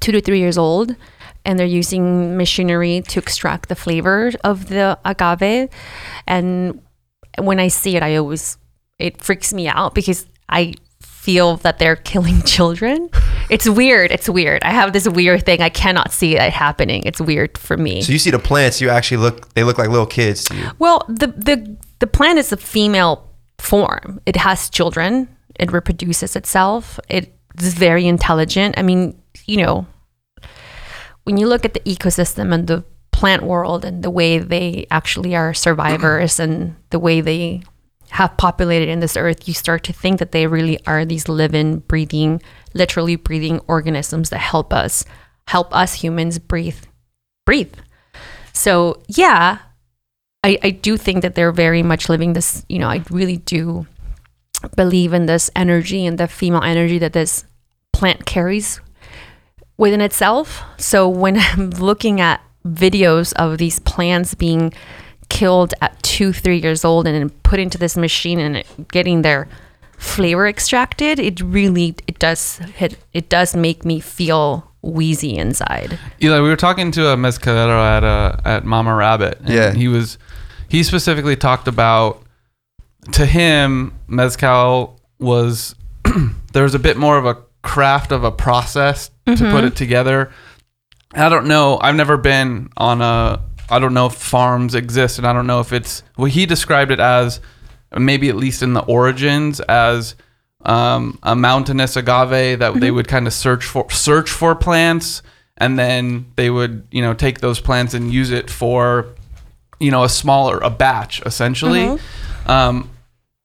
two 0.00 0.12
to 0.12 0.20
three 0.22 0.38
years 0.38 0.56
old 0.56 0.96
and 1.44 1.58
they're 1.58 1.66
using 1.66 2.36
machinery 2.36 3.02
to 3.08 3.18
extract 3.18 3.68
the 3.68 3.74
flavor 3.74 4.32
of 4.44 4.68
the 4.68 4.98
agave. 5.04 5.68
And 6.26 6.80
when 7.38 7.58
I 7.58 7.68
see 7.68 7.96
it, 7.96 8.02
I 8.02 8.16
always, 8.16 8.58
it 8.98 9.22
freaks 9.22 9.52
me 9.52 9.68
out 9.68 9.94
because 9.94 10.26
I 10.48 10.74
feel 11.00 11.56
that 11.58 11.78
they're 11.78 11.96
killing 12.12 12.42
children. 12.42 13.10
It's 13.48 13.68
weird. 13.68 14.10
It's 14.10 14.28
weird. 14.28 14.62
I 14.64 14.70
have 14.70 14.92
this 14.92 15.08
weird 15.08 15.44
thing. 15.44 15.60
I 15.60 15.68
cannot 15.68 16.12
see 16.12 16.36
it 16.36 16.52
happening. 16.52 17.02
It's 17.04 17.20
weird 17.20 17.58
for 17.58 17.76
me. 17.76 18.02
so 18.02 18.12
you 18.12 18.18
see 18.18 18.30
the 18.30 18.38
plants, 18.38 18.80
you 18.80 18.88
actually 18.88 19.18
look. 19.18 19.52
They 19.54 19.62
look 19.62 19.78
like 19.78 19.88
little 19.88 20.06
kids 20.06 20.44
to 20.44 20.56
you. 20.56 20.70
Well, 20.78 21.04
the 21.08 21.28
the 21.28 21.76
the 21.98 22.06
plant 22.06 22.38
is 22.38 22.52
a 22.52 22.56
female 22.56 23.28
form. 23.58 24.20
It 24.26 24.36
has 24.36 24.70
children. 24.70 25.28
It 25.60 25.70
reproduces 25.70 26.34
itself. 26.34 26.98
It 27.08 27.34
is 27.60 27.74
very 27.74 28.06
intelligent. 28.06 28.76
I 28.78 28.82
mean, 28.82 29.20
you 29.46 29.58
know, 29.58 29.86
when 31.24 31.36
you 31.36 31.46
look 31.46 31.64
at 31.64 31.74
the 31.74 31.80
ecosystem 31.80 32.52
and 32.52 32.66
the 32.66 32.84
plant 33.12 33.42
world 33.42 33.84
and 33.84 34.02
the 34.02 34.10
way 34.10 34.38
they 34.38 34.86
actually 34.90 35.36
are 35.36 35.54
survivors 35.54 36.40
and 36.40 36.74
the 36.90 36.98
way 36.98 37.20
they 37.20 37.62
have 38.10 38.36
populated 38.36 38.88
in 38.88 39.00
this 39.00 39.16
earth, 39.16 39.46
you 39.46 39.54
start 39.54 39.84
to 39.84 39.92
think 39.92 40.18
that 40.18 40.32
they 40.32 40.46
really 40.46 40.78
are 40.86 41.04
these 41.04 41.28
living, 41.28 41.78
breathing, 41.78 42.42
literally 42.74 43.16
breathing 43.16 43.60
organisms 43.68 44.30
that 44.30 44.38
help 44.38 44.72
us, 44.72 45.04
help 45.46 45.74
us 45.74 45.94
humans 45.94 46.38
breathe, 46.38 46.78
breathe. 47.46 47.74
So 48.52 49.00
yeah, 49.08 49.58
I, 50.44 50.58
I 50.62 50.70
do 50.70 50.96
think 50.96 51.22
that 51.22 51.34
they're 51.34 51.52
very 51.52 51.82
much 51.82 52.08
living 52.08 52.32
this, 52.32 52.66
you 52.68 52.78
know, 52.78 52.88
I 52.88 53.02
really 53.10 53.36
do 53.36 53.86
believe 54.76 55.12
in 55.12 55.26
this 55.26 55.50
energy 55.54 56.04
and 56.04 56.18
the 56.18 56.28
female 56.28 56.62
energy 56.62 56.98
that 56.98 57.12
this 57.12 57.44
plant 57.92 58.26
carries 58.26 58.80
within 59.76 60.00
itself. 60.00 60.62
So 60.78 61.08
when 61.08 61.38
I'm 61.40 61.70
looking 61.70 62.20
at 62.20 62.40
videos 62.66 63.32
of 63.34 63.58
these 63.58 63.78
plants 63.80 64.34
being 64.34 64.72
killed 65.28 65.74
at 65.80 66.00
two, 66.02 66.32
three 66.32 66.58
years 66.58 66.84
old 66.84 67.06
and 67.06 67.16
then 67.16 67.30
put 67.42 67.58
into 67.58 67.78
this 67.78 67.96
machine 67.96 68.38
and 68.38 68.58
it, 68.58 68.88
getting 68.88 69.22
their 69.22 69.48
flavor 69.98 70.46
extracted, 70.46 71.18
it 71.18 71.40
really 71.40 71.94
it 72.06 72.18
does 72.18 72.58
hit 72.58 72.98
it 73.12 73.28
does 73.28 73.54
make 73.56 73.84
me 73.84 73.98
feel 74.00 74.70
wheezy 74.82 75.36
inside. 75.36 75.98
Elie, 76.20 76.40
we 76.40 76.48
were 76.48 76.56
talking 76.56 76.90
to 76.92 77.06
a 77.08 77.16
mezcalero 77.16 77.80
at 77.82 78.04
uh, 78.04 78.36
at 78.44 78.64
Mama 78.64 78.94
Rabbit. 78.94 79.38
And 79.40 79.48
Yeah. 79.48 79.72
he 79.72 79.88
was 79.88 80.18
he 80.68 80.82
specifically 80.82 81.36
talked 81.36 81.68
about 81.68 82.22
to 83.12 83.26
him 83.26 83.92
mezcal 84.08 85.00
was 85.18 85.74
there 86.52 86.62
was 86.64 86.74
a 86.74 86.78
bit 86.80 86.96
more 86.96 87.16
of 87.16 87.26
a 87.26 87.36
craft 87.62 88.12
of 88.12 88.24
a 88.24 88.32
process 88.32 89.10
to 89.26 89.36
put 89.36 89.64
it 89.64 89.76
together. 89.76 90.32
I 91.14 91.28
don't 91.28 91.46
know. 91.46 91.78
I've 91.80 91.94
never 91.94 92.16
been 92.16 92.70
on 92.76 93.00
a. 93.00 93.42
I 93.70 93.78
don't 93.78 93.94
know 93.94 94.06
if 94.06 94.14
farms 94.14 94.74
exist, 94.74 95.18
and 95.18 95.26
I 95.26 95.32
don't 95.32 95.46
know 95.46 95.60
if 95.60 95.72
it's. 95.72 96.02
Well, 96.16 96.26
he 96.26 96.46
described 96.46 96.90
it 96.90 97.00
as 97.00 97.40
maybe 97.96 98.28
at 98.28 98.36
least 98.36 98.62
in 98.62 98.72
the 98.74 98.82
origins 98.82 99.60
as 99.60 100.14
um, 100.64 101.18
a 101.22 101.34
mountainous 101.36 101.96
agave 101.96 102.58
that 102.58 102.80
they 102.80 102.90
would 102.90 103.08
kind 103.08 103.26
of 103.26 103.32
search 103.32 103.64
for 103.64 103.90
search 103.90 104.30
for 104.30 104.54
plants, 104.54 105.22
and 105.56 105.78
then 105.78 106.32
they 106.36 106.50
would 106.50 106.86
you 106.90 107.02
know 107.02 107.14
take 107.14 107.40
those 107.40 107.60
plants 107.60 107.94
and 107.94 108.12
use 108.12 108.30
it 108.30 108.50
for 108.50 109.14
you 109.80 109.90
know 109.90 110.04
a 110.04 110.08
smaller 110.08 110.58
a 110.58 110.70
batch 110.70 111.22
essentially. 111.26 111.98
Um, 112.46 112.90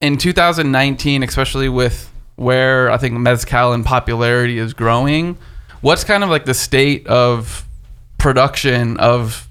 in 0.01 0.17
2019, 0.17 1.23
especially 1.23 1.69
with 1.69 2.11
where 2.37 2.89
I 2.89 2.97
think 2.97 3.15
mezcal 3.15 3.73
in 3.73 3.83
popularity 3.83 4.57
is 4.57 4.73
growing, 4.73 5.37
what's 5.81 6.03
kind 6.03 6.23
of 6.23 6.29
like 6.29 6.45
the 6.45 6.53
state 6.53 7.05
of 7.07 7.67
production 8.17 8.97
of 8.97 9.47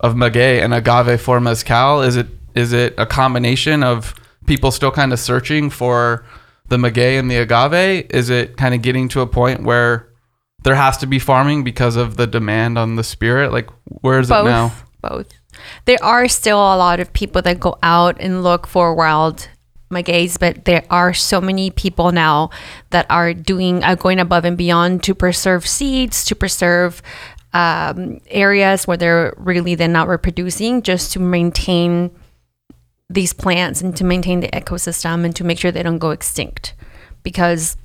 of 0.00 0.14
maguey 0.14 0.62
and 0.62 0.74
agave 0.74 1.20
for 1.20 1.40
mezcal? 1.40 2.02
Is 2.02 2.16
it 2.16 2.26
is 2.54 2.72
it 2.72 2.94
a 2.98 3.06
combination 3.06 3.84
of 3.84 4.14
people 4.46 4.70
still 4.70 4.90
kind 4.90 5.12
of 5.12 5.20
searching 5.20 5.70
for 5.70 6.24
the 6.68 6.76
maguey 6.76 7.18
and 7.18 7.30
the 7.30 7.36
agave? 7.36 8.06
Is 8.10 8.30
it 8.30 8.56
kind 8.56 8.74
of 8.74 8.82
getting 8.82 9.08
to 9.10 9.20
a 9.20 9.26
point 9.26 9.62
where 9.62 10.08
there 10.64 10.74
has 10.74 10.96
to 10.98 11.06
be 11.06 11.18
farming 11.18 11.62
because 11.62 11.96
of 11.96 12.16
the 12.16 12.26
demand 12.26 12.78
on 12.78 12.96
the 12.96 13.04
spirit? 13.04 13.52
Like 13.52 13.68
where 14.00 14.18
is 14.18 14.28
both, 14.28 14.46
it 14.46 14.50
now? 14.50 14.72
Both. 15.00 15.28
There 15.84 16.02
are 16.02 16.28
still 16.28 16.58
a 16.58 16.76
lot 16.76 17.00
of 17.00 17.12
people 17.12 17.42
that 17.42 17.60
go 17.60 17.78
out 17.82 18.16
and 18.20 18.42
look 18.42 18.66
for 18.66 18.94
wild 18.94 19.48
magueys, 19.90 20.38
but 20.38 20.64
there 20.64 20.84
are 20.90 21.14
so 21.14 21.40
many 21.40 21.70
people 21.70 22.12
now 22.12 22.50
that 22.90 23.06
are 23.10 23.32
doing 23.32 23.82
uh, 23.82 23.94
going 23.94 24.20
above 24.20 24.44
and 24.44 24.56
beyond 24.56 25.02
to 25.04 25.14
preserve 25.14 25.66
seeds, 25.66 26.24
to 26.26 26.34
preserve 26.34 27.02
um, 27.52 28.20
areas 28.28 28.86
where 28.86 28.96
they're 28.96 29.34
really 29.36 29.74
then 29.74 29.92
not 29.92 30.08
reproducing, 30.08 30.82
just 30.82 31.12
to 31.12 31.20
maintain 31.20 32.10
these 33.08 33.32
plants 33.32 33.80
and 33.80 33.96
to 33.96 34.04
maintain 34.04 34.40
the 34.40 34.48
ecosystem 34.48 35.24
and 35.24 35.34
to 35.34 35.44
make 35.44 35.58
sure 35.58 35.72
they 35.72 35.82
don't 35.82 35.98
go 35.98 36.10
extinct, 36.10 36.74
because 37.22 37.78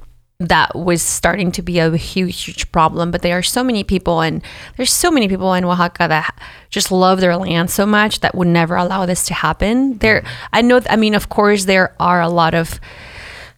that 0.44 0.76
was 0.76 1.02
starting 1.02 1.52
to 1.54 1.62
be 1.62 1.80
a 1.80 1.96
huge, 1.96 2.44
huge 2.44 2.72
problem. 2.72 3.12
But 3.12 3.22
there 3.22 3.38
are 3.38 3.44
so 3.44 3.64
many 3.64 3.84
people, 3.84 4.22
and 4.22 4.42
there's 4.78 4.92
so 4.92 5.10
many 5.10 5.28
people 5.28 5.54
in 5.54 5.64
Oaxaca 5.64 6.08
that 6.10 6.40
just 6.70 6.92
love 6.92 7.22
their 7.22 7.36
land 7.38 7.72
so 7.72 7.86
much 7.86 8.20
that 8.20 8.36
would 8.36 8.48
never 8.48 8.76
allow 8.76 9.06
this 9.06 9.26
to 9.28 9.34
happen. 9.34 9.98
There, 10.00 10.24
I 10.52 10.62
know. 10.62 10.82
I 10.90 10.98
mean, 10.98 11.16
of 11.16 11.30
course, 11.30 11.66
there 11.66 11.96
are 12.00 12.22
a 12.22 12.30
lot 12.30 12.54
of 12.54 12.80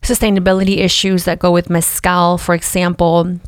sustainability 0.02 0.78
issues 0.78 1.26
that 1.26 1.40
go 1.40 1.52
with 1.52 1.70
mezcal, 1.70 2.38
for 2.38 2.54
example, 2.54 3.40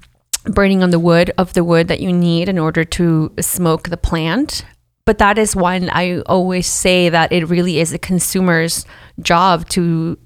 burning 0.45 0.81
on 0.81 0.89
the 0.89 0.99
wood 0.99 1.31
of 1.37 1.53
the 1.53 1.63
wood 1.63 1.87
that 1.89 1.99
you 1.99 2.11
need 2.11 2.49
in 2.49 2.57
order 2.57 2.83
to 2.83 3.31
smoke 3.39 3.89
the 3.89 3.97
plant. 3.97 4.65
But 5.05 5.19
that 5.19 5.37
is 5.37 5.55
one 5.55 5.89
I 5.89 6.21
always 6.21 6.67
say 6.67 7.09
that 7.09 7.31
it 7.31 7.47
really 7.47 7.79
is 7.79 7.93
a 7.93 7.99
consumer's 7.99 8.85
job 9.21 9.69
to 9.69 10.17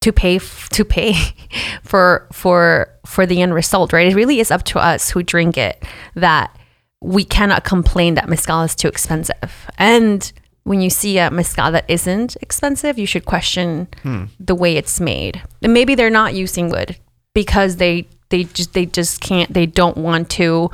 to 0.00 0.12
pay 0.12 0.36
f- 0.36 0.68
to 0.70 0.84
pay 0.84 1.14
for 1.82 2.26
for 2.32 2.88
for 3.06 3.26
the 3.26 3.42
end 3.42 3.54
result, 3.54 3.92
right? 3.92 4.10
It 4.10 4.14
really 4.14 4.40
is 4.40 4.50
up 4.50 4.64
to 4.64 4.78
us 4.78 5.10
who 5.10 5.22
drink 5.22 5.56
it 5.56 5.82
that 6.14 6.56
we 7.02 7.24
cannot 7.24 7.64
complain 7.64 8.14
that 8.14 8.28
mezcal 8.28 8.62
is 8.62 8.74
too 8.74 8.88
expensive. 8.88 9.70
And 9.78 10.30
when 10.64 10.80
you 10.80 10.90
see 10.90 11.18
a 11.18 11.30
mezcal 11.30 11.72
that 11.72 11.84
isn't 11.88 12.36
expensive, 12.42 12.98
you 12.98 13.06
should 13.06 13.24
question 13.24 13.88
hmm. 14.02 14.24
the 14.38 14.54
way 14.54 14.76
it's 14.76 15.00
made. 15.00 15.42
And 15.62 15.72
maybe 15.72 15.94
they're 15.94 16.10
not 16.10 16.34
using 16.34 16.68
wood 16.68 16.96
because 17.34 17.76
they 17.76 18.08
they 18.28 18.44
just 18.44 18.72
they 18.74 18.86
just 18.86 19.20
can't 19.20 19.52
they 19.52 19.66
don't 19.66 19.96
want 19.96 20.30
to 20.30 20.70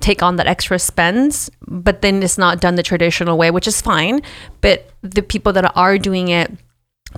take 0.00 0.22
on 0.22 0.36
that 0.36 0.46
extra 0.46 0.78
spends, 0.78 1.50
but 1.66 2.00
then 2.00 2.22
it's 2.22 2.38
not 2.38 2.60
done 2.60 2.76
the 2.76 2.82
traditional 2.82 3.36
way, 3.36 3.50
which 3.50 3.66
is 3.66 3.80
fine. 3.82 4.22
But 4.60 4.90
the 5.02 5.22
people 5.22 5.52
that 5.52 5.76
are 5.76 5.98
doing 5.98 6.28
it 6.28 6.50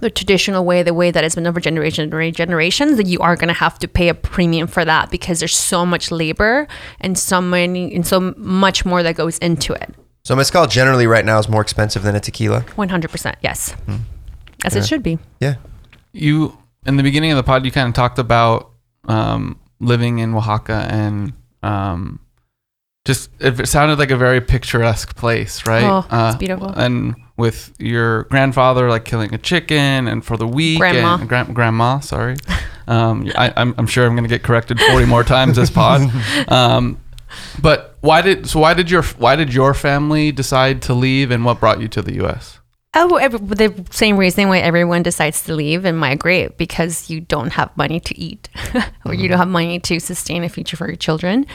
the 0.01 0.11
traditional 0.11 0.65
way, 0.65 0.83
the 0.83 0.95
way 0.95 1.11
that 1.11 1.23
it's 1.25 1.35
been 1.35 1.47
over 1.47 1.61
generation 1.61 2.11
generations, 2.33 2.97
that 2.97 3.07
you 3.07 3.19
are 3.21 3.37
going 3.37 3.49
to 3.49 3.55
have 3.55 3.79
to 3.81 3.89
pay 3.89 4.09
a 4.09 4.15
premium 4.15 4.67
for 4.67 4.85
that 4.85 5.11
because 5.11 5.39
there's 5.41 5.55
so 5.57 5.85
much 5.87 6.11
labor 6.11 6.67
and 7.01 7.19
so 7.19 7.41
many 7.41 7.95
and 7.95 8.07
so 8.07 8.35
much 8.37 8.85
more 8.85 9.03
that 9.03 9.15
goes 9.17 9.39
into 9.39 9.73
it. 9.75 9.95
So 10.25 10.35
mezcal 10.37 10.67
generally 10.67 11.07
right 11.07 11.25
now 11.25 11.39
is 11.39 11.49
more 11.49 11.61
expensive 11.61 12.03
than 12.05 12.15
a 12.17 12.21
tequila. 12.21 12.61
One 12.77 12.89
hundred 12.89 13.11
percent, 13.11 13.37
yes, 13.43 13.75
as 14.65 14.77
it 14.77 14.87
should 14.87 15.03
be. 15.03 15.19
Yeah. 15.41 15.57
you 16.13 16.57
in 16.87 16.97
the 16.97 17.03
beginning 17.03 17.31
of 17.33 17.37
the 17.37 17.43
pod 17.43 17.65
you 17.65 17.71
kind 17.71 17.89
of 17.89 17.95
talked 17.95 18.19
about 18.19 18.71
um, 19.09 19.59
living 19.81 20.19
in 20.19 20.35
oaxaca 20.35 20.87
and 20.91 21.33
um, 21.63 22.19
just 23.05 23.31
it 23.41 23.67
sounded 23.69 23.99
like 23.99 24.11
a 24.11 24.17
very 24.17 24.41
picturesque 24.41 25.17
place 25.17 25.67
right 25.67 25.83
Uh, 25.85 26.03
Oh, 26.11 26.29
it's 26.29 26.37
beautiful. 26.37 26.69
and 26.69 27.15
with 27.43 27.75
your 27.81 28.23
grandfather 28.25 28.89
like 28.89 29.05
killing 29.05 29.35
a 29.35 29.39
chicken 29.39 30.07
and 30.07 30.25
for 30.25 30.37
the 30.37 30.47
week 30.47 30.79
Grandma. 30.79 31.17
and 31.17 31.29
gran- 31.29 31.53
grandma 31.53 31.99
sorry 31.99 32.37
um, 32.87 33.29
I, 33.35 33.53
I'm, 33.57 33.75
I'm 33.77 33.89
sure 33.89 34.07
i'm 34.07 34.13
going 34.13 34.23
to 34.23 34.29
get 34.29 34.45
corrected 34.45 34.79
40 34.79 35.07
more 35.07 35.25
times 35.25 35.57
this 35.57 35.69
pod 35.69 36.03
um, 36.49 37.01
but 37.61 37.97
why 38.01 38.23
did 38.23 38.47
so 38.49 38.61
why 38.61 38.75
did 38.75 38.93
your 38.93 39.03
why 39.03 39.35
did 39.35 39.53
your 39.53 39.75
family 39.75 40.31
decide 40.31 40.83
to 40.83 40.95
leave 40.95 41.33
and 41.33 41.45
what 41.45 41.59
brought 41.59 41.81
you 41.81 41.89
to 41.89 42.01
the 42.01 42.25
us 42.25 42.61
Oh, 42.95 43.17
every, 43.17 43.39
the 43.39 43.87
same 43.91 44.19
reason 44.19 44.51
why 44.51 44.59
everyone 44.59 45.03
decides 45.03 45.45
to 45.45 45.55
leave 45.55 45.87
and 45.87 45.99
migrate 45.99 46.59
because 46.59 47.09
you 47.09 47.23
don't 47.23 47.55
have 47.55 47.75
money 47.75 48.01
to 48.01 48.19
eat 48.19 48.51
or 49.07 49.15
you 49.15 49.29
don't 49.29 49.39
have 49.39 49.49
money 49.49 49.79
to 49.81 49.99
sustain 49.99 50.45
a 50.45 50.51
future 50.51 50.77
for 50.77 50.87
your 50.89 50.97
children. 50.97 51.47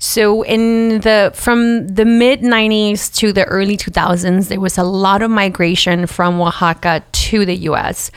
So 0.00 0.42
in 0.42 1.00
the 1.00 1.30
from 1.34 1.86
the 1.86 2.06
mid 2.06 2.40
90s 2.40 3.14
to 3.16 3.34
the 3.34 3.44
early 3.44 3.76
2000s 3.76 4.48
there 4.48 4.58
was 4.58 4.78
a 4.78 4.82
lot 4.82 5.20
of 5.20 5.30
migration 5.30 6.06
from 6.06 6.40
Oaxaca 6.40 7.04
to 7.12 7.44
the 7.44 7.54
US. 7.68 8.10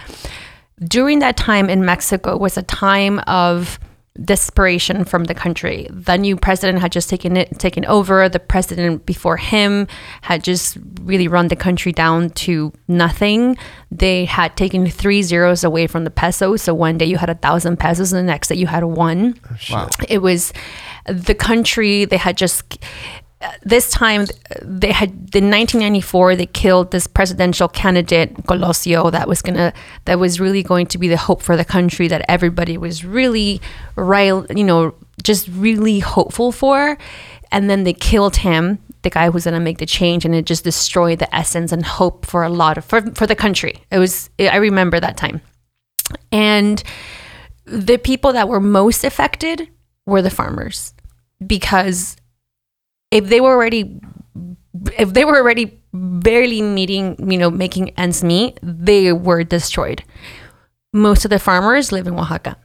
During 0.79 1.19
that 1.19 1.35
time 1.35 1.69
in 1.69 1.83
Mexico 1.83 2.37
was 2.37 2.57
a 2.57 2.63
time 2.63 3.19
of 3.27 3.79
desperation 4.21 5.05
from 5.05 5.23
the 5.23 5.33
country. 5.33 5.87
The 5.89 6.17
new 6.17 6.35
president 6.37 6.79
had 6.79 6.91
just 6.91 7.09
taken 7.09 7.35
it 7.35 7.57
taken 7.57 7.83
over. 7.85 8.29
The 8.29 8.39
president 8.39 9.05
before 9.05 9.37
him 9.37 9.87
had 10.21 10.43
just 10.43 10.77
really 11.01 11.27
run 11.27 11.47
the 11.47 11.55
country 11.55 11.91
down 11.91 12.29
to 12.31 12.71
nothing. 12.87 13.57
They 13.89 14.25
had 14.25 14.55
taken 14.55 14.87
three 14.87 15.23
zeros 15.23 15.63
away 15.63 15.87
from 15.87 16.03
the 16.03 16.11
peso. 16.11 16.57
So 16.57 16.73
one 16.75 16.97
day 16.97 17.05
you 17.05 17.17
had 17.17 17.29
a 17.29 17.35
thousand 17.35 17.77
pesos, 17.77 18.13
and 18.13 18.19
the 18.19 18.31
next 18.31 18.49
day 18.49 18.55
you 18.55 18.67
had 18.67 18.83
one. 18.83 19.39
wow 19.71 19.89
It 20.07 20.19
was 20.19 20.53
the 21.07 21.35
country. 21.35 22.05
They 22.05 22.17
had 22.17 22.37
just 22.37 22.77
this 23.63 23.89
time 23.89 24.25
they 24.61 24.91
had 24.91 25.09
in 25.09 25.49
1994 25.49 26.35
they 26.35 26.45
killed 26.45 26.91
this 26.91 27.07
presidential 27.07 27.67
candidate 27.67 28.33
Colosio 28.43 29.11
that 29.11 29.27
was 29.27 29.41
gonna 29.41 29.73
that 30.05 30.19
was 30.19 30.39
really 30.39 30.63
going 30.63 30.87
to 30.87 30.97
be 30.97 31.07
the 31.07 31.17
hope 31.17 31.41
for 31.41 31.57
the 31.57 31.65
country 31.65 32.07
that 32.07 32.23
everybody 32.29 32.77
was 32.77 33.03
really 33.03 33.61
rile 33.95 34.45
you 34.55 34.63
know 34.63 34.93
just 35.21 35.47
really 35.49 35.99
hopeful 35.99 36.51
for. 36.51 36.97
And 37.51 37.69
then 37.69 37.83
they 37.83 37.93
killed 37.93 38.37
him 38.37 38.79
the 39.03 39.09
guy 39.09 39.29
who's 39.29 39.43
gonna 39.45 39.59
make 39.59 39.77
the 39.77 39.85
change 39.85 40.25
and 40.25 40.33
it 40.33 40.45
just 40.45 40.63
destroyed 40.63 41.19
the 41.19 41.35
essence 41.35 41.71
and 41.71 41.85
hope 41.85 42.25
for 42.25 42.43
a 42.43 42.49
lot 42.49 42.77
of 42.77 42.85
for, 42.85 43.01
for 43.13 43.27
the 43.27 43.35
country. 43.35 43.83
It 43.91 43.99
was 43.99 44.29
I 44.39 44.57
remember 44.57 44.99
that 44.99 45.17
time. 45.17 45.41
And 46.31 46.81
the 47.65 47.97
people 47.97 48.33
that 48.33 48.47
were 48.47 48.59
most 48.59 49.03
affected 49.03 49.67
were 50.05 50.21
the 50.21 50.29
farmers 50.29 50.93
because 51.45 52.15
if 53.13 53.29
they 53.29 53.39
were 53.39 53.51
already 53.51 53.99
if 54.97 55.13
they 55.13 55.23
were 55.23 55.37
already 55.37 55.79
barely 55.93 56.61
meeting 56.61 57.15
you 57.31 57.37
know 57.37 57.51
making 57.51 57.91
ends 57.91 58.23
meet 58.23 58.59
they 58.63 59.13
were 59.13 59.43
destroyed. 59.43 60.03
Most 60.91 61.25
of 61.25 61.29
the 61.29 61.39
farmers 61.39 61.91
live 61.91 62.07
in 62.07 62.19
oaxaca. 62.19 62.57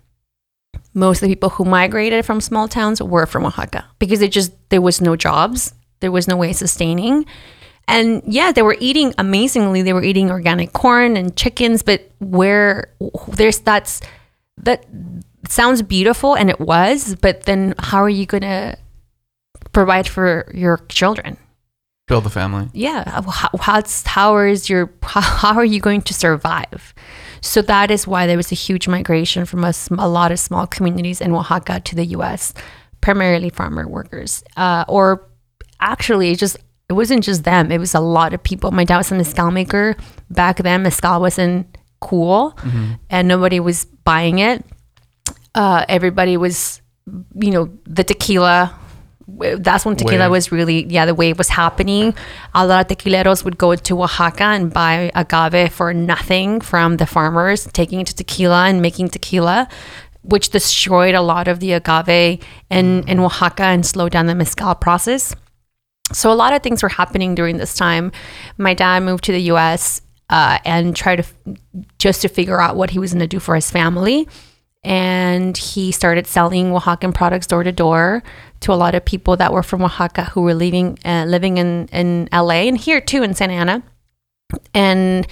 Most 0.94 1.22
of 1.22 1.28
the 1.28 1.34
people 1.34 1.50
who 1.50 1.64
migrated 1.64 2.24
from 2.24 2.40
small 2.40 2.66
towns 2.66 3.02
were 3.02 3.26
from 3.26 3.44
oaxaca 3.44 3.84
because 3.98 4.22
it 4.22 4.32
just 4.32 4.52
there 4.70 4.80
was 4.80 5.00
no 5.00 5.16
jobs 5.16 5.74
there 6.00 6.12
was 6.12 6.28
no 6.28 6.36
way 6.36 6.50
of 6.50 6.56
sustaining. 6.56 7.26
And 7.86 8.22
yeah 8.26 8.52
they 8.52 8.62
were 8.62 8.76
eating 8.80 9.14
amazingly. 9.18 9.82
They 9.82 9.92
were 9.92 10.04
eating 10.04 10.30
organic 10.30 10.72
corn 10.72 11.16
and 11.16 11.36
chickens 11.36 11.82
but 11.82 12.10
where 12.20 12.94
there's 13.28 13.58
that's 13.60 14.00
that 14.56 14.86
sounds 15.48 15.82
beautiful 15.82 16.34
and 16.34 16.50
it 16.50 16.60
was 16.60 17.14
but 17.16 17.44
then 17.44 17.74
how 17.78 18.02
are 18.02 18.08
you 18.08 18.26
gonna 18.26 18.76
provide 19.72 20.08
for 20.08 20.50
your 20.54 20.78
children. 20.88 21.36
Build 22.06 22.24
the 22.24 22.30
family. 22.30 22.68
Yeah. 22.72 23.20
How, 23.20 23.50
how's, 23.60 24.02
how 24.04 24.38
is 24.38 24.70
your 24.70 24.90
how, 25.02 25.20
how 25.42 25.54
are 25.54 25.64
you 25.64 25.80
going 25.80 26.02
to 26.02 26.14
survive? 26.14 26.94
So 27.40 27.62
that 27.62 27.90
is 27.90 28.06
why 28.06 28.26
there 28.26 28.36
was 28.36 28.50
a 28.50 28.56
huge 28.56 28.88
migration 28.88 29.44
from 29.44 29.62
a, 29.62 29.74
a 29.98 30.08
lot 30.08 30.32
of 30.32 30.40
small 30.40 30.66
communities 30.66 31.20
in 31.20 31.34
oaxaca 31.34 31.80
to 31.80 31.94
the 31.94 32.04
us 32.04 32.54
primarily 33.00 33.50
farmer 33.50 33.86
workers. 33.86 34.42
Uh, 34.56 34.84
or 34.88 35.28
actually 35.80 36.34
just 36.34 36.56
it 36.88 36.94
wasn't 36.94 37.22
just 37.22 37.44
them. 37.44 37.70
It 37.70 37.78
was 37.78 37.94
a 37.94 38.00
lot 38.00 38.32
of 38.32 38.42
people. 38.42 38.70
My 38.70 38.84
dad 38.84 38.96
was 38.96 39.12
a 39.12 39.14
mezcal 39.14 39.50
maker. 39.50 39.94
Back 40.30 40.56
then 40.58 40.82
mezcal 40.82 41.20
wasn't 41.20 41.76
cool 42.00 42.58
and 43.10 43.28
nobody 43.28 43.60
was 43.60 43.84
buying 43.84 44.38
it. 44.38 44.64
Uh, 45.54 45.84
everybody 45.88 46.36
was 46.38 46.80
you 47.34 47.50
know 47.50 47.68
the 47.84 48.04
tequila 48.04 48.74
that's 49.58 49.84
when 49.84 49.94
tequila 49.94 50.24
Wave. 50.24 50.30
was 50.30 50.52
really 50.52 50.86
yeah 50.86 51.04
the 51.04 51.14
wave 51.14 51.36
was 51.36 51.48
happening 51.50 52.14
a 52.54 52.66
lot 52.66 52.90
of 52.90 52.96
tequileros 52.96 53.44
would 53.44 53.58
go 53.58 53.74
to 53.74 54.02
oaxaca 54.02 54.44
and 54.44 54.72
buy 54.72 55.10
agave 55.14 55.70
for 55.70 55.92
nothing 55.92 56.60
from 56.60 56.96
the 56.96 57.06
farmers 57.06 57.68
taking 57.72 58.00
it 58.00 58.06
to 58.06 58.14
tequila 58.14 58.66
and 58.66 58.80
making 58.80 59.08
tequila 59.08 59.68
which 60.22 60.48
destroyed 60.48 61.14
a 61.14 61.20
lot 61.20 61.46
of 61.46 61.60
the 61.60 61.72
agave 61.72 62.42
in, 62.70 63.06
in 63.06 63.20
oaxaca 63.20 63.64
and 63.64 63.84
slowed 63.84 64.12
down 64.12 64.26
the 64.26 64.34
mezcal 64.34 64.74
process 64.74 65.34
so 66.12 66.32
a 66.32 66.34
lot 66.34 66.52
of 66.52 66.62
things 66.62 66.82
were 66.82 66.88
happening 66.88 67.34
during 67.34 67.58
this 67.58 67.74
time. 67.74 68.12
My 68.56 68.74
dad 68.74 69.02
moved 69.02 69.24
to 69.24 69.32
the 69.32 69.42
U.S. 69.42 70.00
Uh, 70.30 70.58
and 70.64 70.94
tried 70.94 71.16
to 71.16 71.22
f- 71.22 71.34
just 71.98 72.22
to 72.22 72.28
figure 72.28 72.60
out 72.60 72.76
what 72.76 72.90
he 72.90 72.98
was 72.98 73.12
going 73.12 73.20
to 73.20 73.26
do 73.26 73.38
for 73.38 73.54
his 73.54 73.70
family, 73.70 74.28
and 74.84 75.56
he 75.56 75.90
started 75.90 76.26
selling 76.26 76.72
Oaxacan 76.72 77.14
products 77.14 77.46
door 77.46 77.62
to 77.62 77.72
door 77.72 78.22
to 78.60 78.72
a 78.72 78.74
lot 78.74 78.94
of 78.94 79.04
people 79.04 79.36
that 79.36 79.52
were 79.52 79.62
from 79.62 79.82
Oaxaca 79.82 80.24
who 80.24 80.42
were 80.42 80.54
living 80.54 80.98
uh, 81.04 81.24
living 81.26 81.58
in 81.58 81.88
in 81.92 82.28
L.A. 82.32 82.68
and 82.68 82.76
here 82.76 83.00
too 83.00 83.22
in 83.22 83.34
Santa 83.34 83.54
Ana, 83.54 83.82
and 84.74 85.26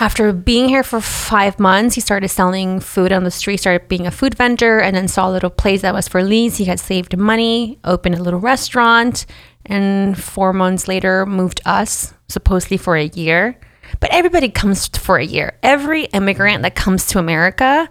after 0.00 0.32
being 0.32 0.68
here 0.68 0.82
for 0.82 1.00
five 1.00 1.60
months, 1.60 1.94
he 1.94 2.00
started 2.00 2.28
selling 2.28 2.80
food 2.80 3.12
on 3.12 3.24
the 3.24 3.30
street, 3.30 3.58
started 3.58 3.88
being 3.88 4.06
a 4.06 4.10
food 4.10 4.34
vendor, 4.34 4.80
and 4.80 4.96
then 4.96 5.06
saw 5.06 5.28
a 5.28 5.32
little 5.32 5.50
place 5.50 5.82
that 5.82 5.94
was 5.94 6.08
for 6.08 6.22
lease. 6.22 6.56
He 6.56 6.64
had 6.64 6.80
saved 6.80 7.16
money, 7.16 7.78
opened 7.84 8.14
a 8.14 8.22
little 8.22 8.40
restaurant, 8.40 9.26
and 9.66 10.18
four 10.18 10.52
months 10.52 10.88
later 10.88 11.26
moved 11.26 11.60
us, 11.66 12.14
supposedly 12.28 12.78
for 12.78 12.96
a 12.96 13.08
year. 13.08 13.58
But 14.00 14.10
everybody 14.12 14.48
comes 14.48 14.88
for 14.88 15.18
a 15.18 15.24
year. 15.24 15.58
Every 15.62 16.04
immigrant 16.06 16.62
that 16.62 16.74
comes 16.74 17.06
to 17.08 17.18
America 17.18 17.88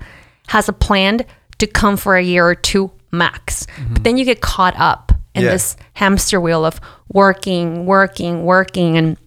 has 0.48 0.68
a 0.68 0.74
plan 0.74 1.22
to 1.60 1.68
come 1.68 1.98
for 1.98 2.18
a 2.18 2.24
year 2.24 2.46
or 2.46 2.56
two 2.56 2.92
max. 3.12 3.66
Mm-hmm. 3.66 3.94
But 3.94 4.04
then 4.04 4.18
you 4.18 4.26
get 4.26 4.42
caught 4.42 4.76
up 4.78 5.12
in 5.36 5.44
Yeah. 5.44 5.52
this 5.52 5.76
hamster 5.94 6.40
wheel 6.42 6.66
of 6.66 6.80
working, 7.14 7.86
working, 7.86 8.44
working, 8.46 8.98
and 8.98 9.18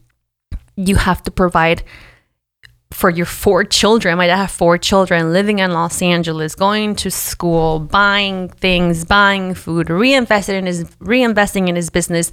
you 0.77 0.97
have 0.97 1.23
to 1.23 1.31
provide 1.31 1.83
for 2.91 3.11
your 3.11 3.27
four 3.27 3.65
children. 3.65 4.17
My 4.19 4.27
dad 4.29 4.37
have 4.37 4.51
four 4.51 4.79
children 4.79 5.33
living 5.33 5.59
in 5.59 5.73
Los 5.73 6.01
Angeles, 6.01 6.55
going 6.55 6.95
to 6.97 7.11
school, 7.11 7.81
buying 7.81 8.49
things, 8.49 9.05
buying 9.05 9.55
food, 9.55 9.89
reinvesting 9.89 10.55
in 10.59 10.67
his 10.67 10.85
reinvesting 11.01 11.69
in 11.69 11.75
his 11.77 11.91
business. 11.91 12.31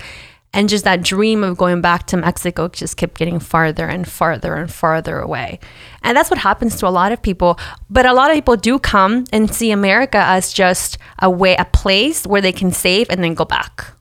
And 0.53 0.67
just 0.67 0.83
that 0.83 1.01
dream 1.01 1.43
of 1.43 1.57
going 1.57 1.79
back 1.79 2.07
to 2.07 2.17
Mexico 2.17 2.67
just 2.67 2.97
kept 2.97 3.17
getting 3.17 3.39
farther 3.39 3.87
and 3.87 4.05
farther 4.05 4.55
and 4.55 4.71
farther 4.71 5.19
away. 5.19 5.59
And 6.03 6.17
that's 6.17 6.29
what 6.29 6.39
happens 6.39 6.75
to 6.77 6.87
a 6.87 6.89
lot 6.89 7.13
of 7.13 7.21
people. 7.21 7.57
But 7.89 8.05
a 8.05 8.13
lot 8.13 8.31
of 8.31 8.35
people 8.35 8.57
do 8.57 8.77
come 8.77 9.23
and 9.31 9.53
see 9.53 9.71
America 9.71 10.17
as 10.17 10.51
just 10.51 10.97
a 11.19 11.29
way, 11.29 11.55
a 11.55 11.65
place 11.65 12.27
where 12.27 12.41
they 12.41 12.51
can 12.51 12.71
save 12.71 13.09
and 13.09 13.23
then 13.23 13.33
go 13.33 13.45
back 13.45 13.93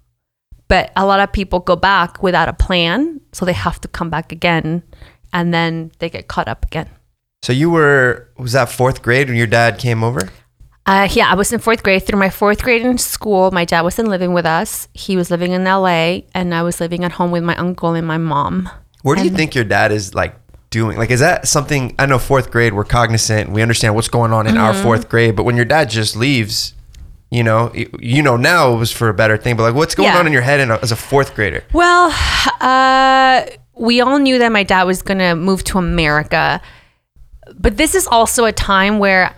but 0.70 0.92
a 0.94 1.04
lot 1.04 1.18
of 1.18 1.32
people 1.32 1.58
go 1.58 1.74
back 1.74 2.22
without 2.22 2.48
a 2.48 2.52
plan 2.52 3.20
so 3.32 3.44
they 3.44 3.52
have 3.52 3.80
to 3.80 3.88
come 3.88 4.08
back 4.08 4.30
again 4.32 4.82
and 5.32 5.52
then 5.52 5.90
they 5.98 6.08
get 6.08 6.28
caught 6.28 6.48
up 6.48 6.64
again 6.64 6.88
So 7.42 7.52
you 7.52 7.68
were 7.70 8.28
was 8.38 8.52
that 8.52 8.70
fourth 8.70 9.02
grade 9.02 9.28
when 9.28 9.36
your 9.36 9.46
dad 9.48 9.78
came 9.78 10.02
over? 10.04 10.30
Uh, 10.90 11.07
yeah, 11.12 11.31
I 11.31 11.35
was 11.37 11.53
in 11.53 11.61
fourth 11.61 11.85
grade. 11.85 12.03
Through 12.05 12.18
my 12.18 12.31
fourth 12.31 12.62
grade 12.64 12.83
in 12.83 12.98
school, 12.98 13.53
my 13.53 13.64
dad 13.64 13.83
wasn't 13.83 14.09
living 14.09 14.33
with 14.33 14.44
us. 14.44 14.88
He 14.92 15.16
was 15.16 15.31
living 15.31 15.53
in 15.53 15.62
LA, 15.62 16.22
and 16.35 16.53
I 16.53 16.62
was 16.62 16.81
living 16.81 17.05
at 17.05 17.12
home 17.12 17.31
with 17.31 17.44
my 17.44 17.55
uncle 17.57 17.94
and 17.94 18.05
my 18.05 18.18
mom. 18.18 18.68
Where 19.03 19.14
do 19.14 19.22
you 19.22 19.31
think 19.31 19.55
your 19.55 19.62
dad 19.64 19.92
is 19.92 20.14
like 20.16 20.35
doing? 20.70 20.98
Like, 20.98 21.12
is 21.12 21.20
that 21.20 21.46
something? 21.46 21.94
I 21.96 22.07
know 22.07 22.18
fourth 22.18 22.50
grade, 22.50 22.72
we're 22.72 22.83
cognizant, 22.85 23.50
we 23.50 23.62
understand 23.62 23.94
what's 23.94 24.09
going 24.09 24.33
on 24.33 24.48
in 24.48 24.57
our 24.57 24.72
Mm-hmm. 24.72 24.83
fourth 24.83 25.09
grade, 25.09 25.37
but 25.37 25.44
when 25.44 25.55
your 25.55 25.64
dad 25.64 25.90
just 25.90 26.16
leaves, 26.16 26.74
you 27.31 27.44
know, 27.44 27.70
you, 27.72 27.88
you 28.00 28.20
know 28.20 28.37
now 28.37 28.72
it 28.72 28.76
was 28.76 28.90
for 28.90 29.09
a 29.09 29.14
better 29.14 29.37
thing, 29.37 29.57
but 29.57 29.62
like, 29.62 29.74
what's 29.76 29.94
going 29.94 30.09
Yeah. 30.09 30.18
on 30.18 30.26
in 30.26 30.33
your 30.33 30.42
head 30.42 30.59
in 30.59 30.72
a, 30.72 30.79
as 30.83 30.90
a 30.90 30.96
fourth 30.96 31.37
grader? 31.37 31.62
Well, 31.72 32.12
uh, 32.61 33.46
we 33.76 34.00
all 34.00 34.18
knew 34.18 34.40
that 34.40 34.50
my 34.50 34.64
dad 34.64 34.83
was 34.85 35.03
going 35.03 35.18
to 35.18 35.37
move 35.37 35.62
to 35.70 35.79
America. 35.79 36.61
But 37.59 37.76
this 37.76 37.94
is 37.94 38.07
also 38.07 38.44
a 38.44 38.53
time 38.53 38.98
where 38.98 39.35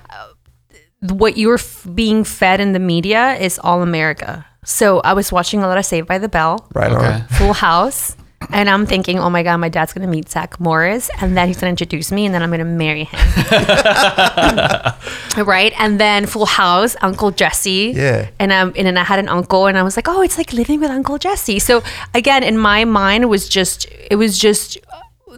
what 1.03 1.37
you're 1.37 1.55
f- 1.55 1.87
being 1.95 2.25
fed 2.25 2.61
in 2.61 2.73
the 2.73 2.79
media 2.79 3.35
is 3.35 3.59
all 3.59 3.83
America. 3.83 4.47
So 4.65 5.01
I 5.01 5.15
was 5.15 5.33
watching 5.33 5.63
a 5.63 5.67
lot 5.67 5.79
of 5.79 5.85
Saved 5.85 6.07
by 6.07 6.19
the 6.19 6.29
Bell, 6.29 6.67
Right 6.75 6.93
Okay. 6.93 7.25
Full 7.37 7.53
House. 7.53 8.17
And 8.51 8.69
I'm 8.69 8.87
thinking, 8.87 9.21
oh 9.21 9.31
my 9.31 9.45
God, 9.45 9.59
my 9.59 9.69
dad's 9.69 9.93
going 9.93 10.05
to 10.07 10.11
meet 10.11 10.29
Zach 10.29 10.59
Morris 10.59 11.11
and 11.21 11.37
then 11.37 11.47
he's 11.47 11.61
going 11.61 11.75
to 11.75 11.83
introduce 11.83 12.11
me 12.11 12.27
and 12.27 12.35
then 12.35 12.43
I'm 12.43 12.51
going 12.51 12.59
to 12.59 12.65
marry 12.65 13.05
him. 13.05 13.21
right. 15.47 15.73
And 15.79 16.01
then 16.01 16.27
Full 16.27 16.47
House, 16.47 16.97
Uncle 17.03 17.31
Jesse. 17.31 17.93
Yeah. 17.95 18.31
And, 18.39 18.53
um, 18.53 18.73
and 18.77 18.87
then 18.87 18.97
I 18.97 19.05
had 19.05 19.19
an 19.19 19.29
uncle 19.29 19.67
and 19.67 19.77
I 19.79 19.83
was 19.83 19.97
like, 19.97 20.09
oh, 20.09 20.23
it's 20.23 20.39
like 20.39 20.53
living 20.53 20.81
with 20.81 20.91
Uncle 20.91 21.19
Jesse. 21.19 21.59
So 21.61 21.83
again, 22.15 22.43
in 22.43 22.59
my 22.59 22.85
mind, 22.85 23.25
it 23.25 23.29
was 23.29 23.49
just, 23.49 23.87
it 24.11 24.17
was 24.17 24.39
just 24.39 24.79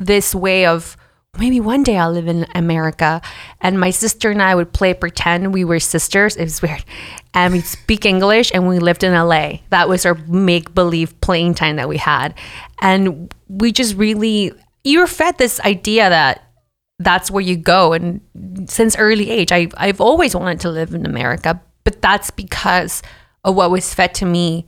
this 0.01 0.35
way 0.35 0.67
of, 0.67 0.97
maybe 1.39 1.61
one 1.61 1.83
day 1.83 1.97
I'll 1.97 2.13
live 2.13 2.29
in 2.29 2.47
America. 2.55 3.21
And 3.61 3.79
my 3.81 3.91
sister 3.91 4.31
and 4.31 4.43
I 4.43 4.55
would 4.55 4.73
play 4.73 4.95
pretend 4.95 5.53
we 5.53 5.65
were 5.65 5.81
sisters. 5.81 6.37
It 6.37 6.45
was 6.45 6.63
weird. 6.63 6.85
And 7.33 7.53
we'd 7.55 7.65
speak 7.65 8.05
English 8.07 8.53
and 8.55 8.69
we 8.69 8.79
lived 8.79 9.03
in 9.05 9.13
LA. 9.13 9.59
That 9.71 9.89
was 9.89 10.07
our 10.07 10.15
make 10.15 10.75
believe 10.75 11.21
playing 11.21 11.55
time 11.55 11.77
that 11.77 11.89
we 11.89 11.97
had. 11.97 12.35
And 12.81 13.33
we 13.49 13.73
just 13.73 13.97
really, 13.97 14.53
you 14.85 15.01
were 15.01 15.07
fed 15.07 15.39
this 15.39 15.61
idea 15.61 16.09
that 16.09 16.43
that's 17.01 17.31
where 17.31 17.43
you 17.43 17.57
go. 17.57 17.93
And 17.93 18.21
since 18.67 18.97
early 18.97 19.31
age, 19.31 19.51
I, 19.51 19.69
I've 19.77 20.01
always 20.01 20.35
wanted 20.37 20.61
to 20.61 20.71
live 20.71 20.95
in 20.95 21.07
America, 21.07 21.61
but 21.83 22.01
that's 22.01 22.31
because 22.31 23.03
of 23.43 23.55
what 23.57 23.71
was 23.71 23.93
fed 23.93 24.15
to 24.15 24.25
me 24.27 24.67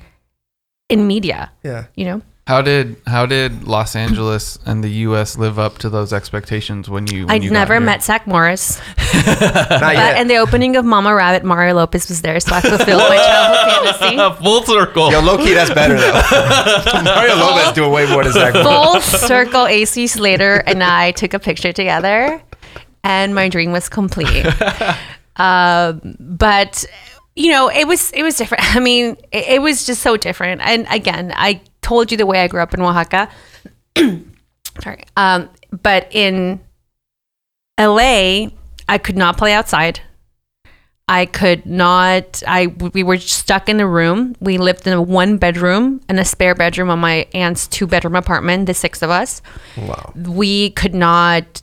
in 0.88 1.06
media, 1.06 1.52
Yeah. 1.62 1.86
you 1.94 2.04
know? 2.04 2.22
How 2.46 2.62
did 2.62 2.94
how 3.08 3.26
did 3.26 3.64
Los 3.64 3.96
Angeles 3.96 4.56
and 4.64 4.84
the 4.84 4.88
U.S. 5.10 5.36
live 5.36 5.58
up 5.58 5.78
to 5.78 5.90
those 5.90 6.12
expectations 6.12 6.88
when 6.88 7.08
you? 7.08 7.26
When 7.26 7.34
I'd 7.34 7.42
you 7.42 7.50
never 7.50 7.74
here? 7.74 7.80
met 7.80 8.04
Zach 8.04 8.24
Morris. 8.24 8.78
Not 9.14 9.80
But 9.80 9.94
yet. 9.96 10.20
in 10.20 10.28
the 10.28 10.36
opening 10.36 10.76
of 10.76 10.84
Mama 10.84 11.12
Rabbit, 11.12 11.42
Mario 11.44 11.74
Lopez 11.74 12.08
was 12.08 12.22
there, 12.22 12.38
so 12.38 12.54
I 12.54 12.60
fulfilled 12.60 13.02
my 13.08 13.16
childhood 13.16 13.96
fantasy. 13.98 14.44
Full 14.44 14.62
circle. 14.62 15.10
Yo, 15.10 15.20
low 15.22 15.38
key, 15.38 15.54
that's 15.54 15.74
better 15.74 15.96
though. 15.98 17.02
Mario 17.02 17.34
Lopez 17.34 17.72
doing 17.72 17.90
way 17.90 18.08
more 18.08 18.22
than 18.22 18.32
Zach. 18.32 18.52
Full 18.54 19.00
circle 19.00 19.66
AC 19.66 20.06
Slater 20.06 20.62
and 20.68 20.84
I 20.84 21.10
took 21.10 21.34
a 21.34 21.40
picture 21.40 21.72
together, 21.72 22.40
and 23.02 23.34
my 23.34 23.48
dream 23.48 23.72
was 23.72 23.88
complete. 23.88 24.46
um, 25.34 26.16
but 26.20 26.84
you 27.34 27.50
know, 27.50 27.68
it 27.70 27.88
was 27.88 28.12
it 28.12 28.22
was 28.22 28.36
different. 28.36 28.62
I 28.76 28.78
mean, 28.78 29.16
it, 29.32 29.48
it 29.48 29.62
was 29.62 29.84
just 29.84 30.00
so 30.00 30.16
different. 30.16 30.60
And 30.62 30.86
again, 30.90 31.32
I 31.34 31.60
told 31.86 32.10
you 32.10 32.18
the 32.18 32.26
way 32.26 32.40
I 32.42 32.48
grew 32.48 32.60
up 32.60 32.74
in 32.74 32.82
Oaxaca. 32.82 33.30
Sorry, 34.82 35.04
um, 35.16 35.48
but 35.70 36.08
in 36.10 36.60
LA, 37.78 38.48
I 38.88 38.98
could 38.98 39.16
not 39.16 39.38
play 39.38 39.52
outside. 39.52 40.00
I 41.08 41.26
could 41.26 41.64
not. 41.64 42.42
I 42.48 42.66
we 42.66 43.04
were 43.04 43.18
stuck 43.18 43.68
in 43.68 43.76
the 43.76 43.86
room. 43.86 44.34
We 44.40 44.58
lived 44.58 44.88
in 44.88 44.92
a 44.92 45.00
one 45.00 45.38
bedroom 45.38 46.00
and 46.08 46.18
a 46.18 46.24
spare 46.24 46.56
bedroom 46.56 46.90
on 46.90 46.98
my 46.98 47.28
aunt's 47.32 47.68
two 47.68 47.86
bedroom 47.86 48.16
apartment. 48.16 48.66
The 48.66 48.74
six 48.74 49.02
of 49.02 49.10
us. 49.10 49.40
Wow. 49.76 50.12
We 50.16 50.70
could 50.70 50.94
not 50.94 51.62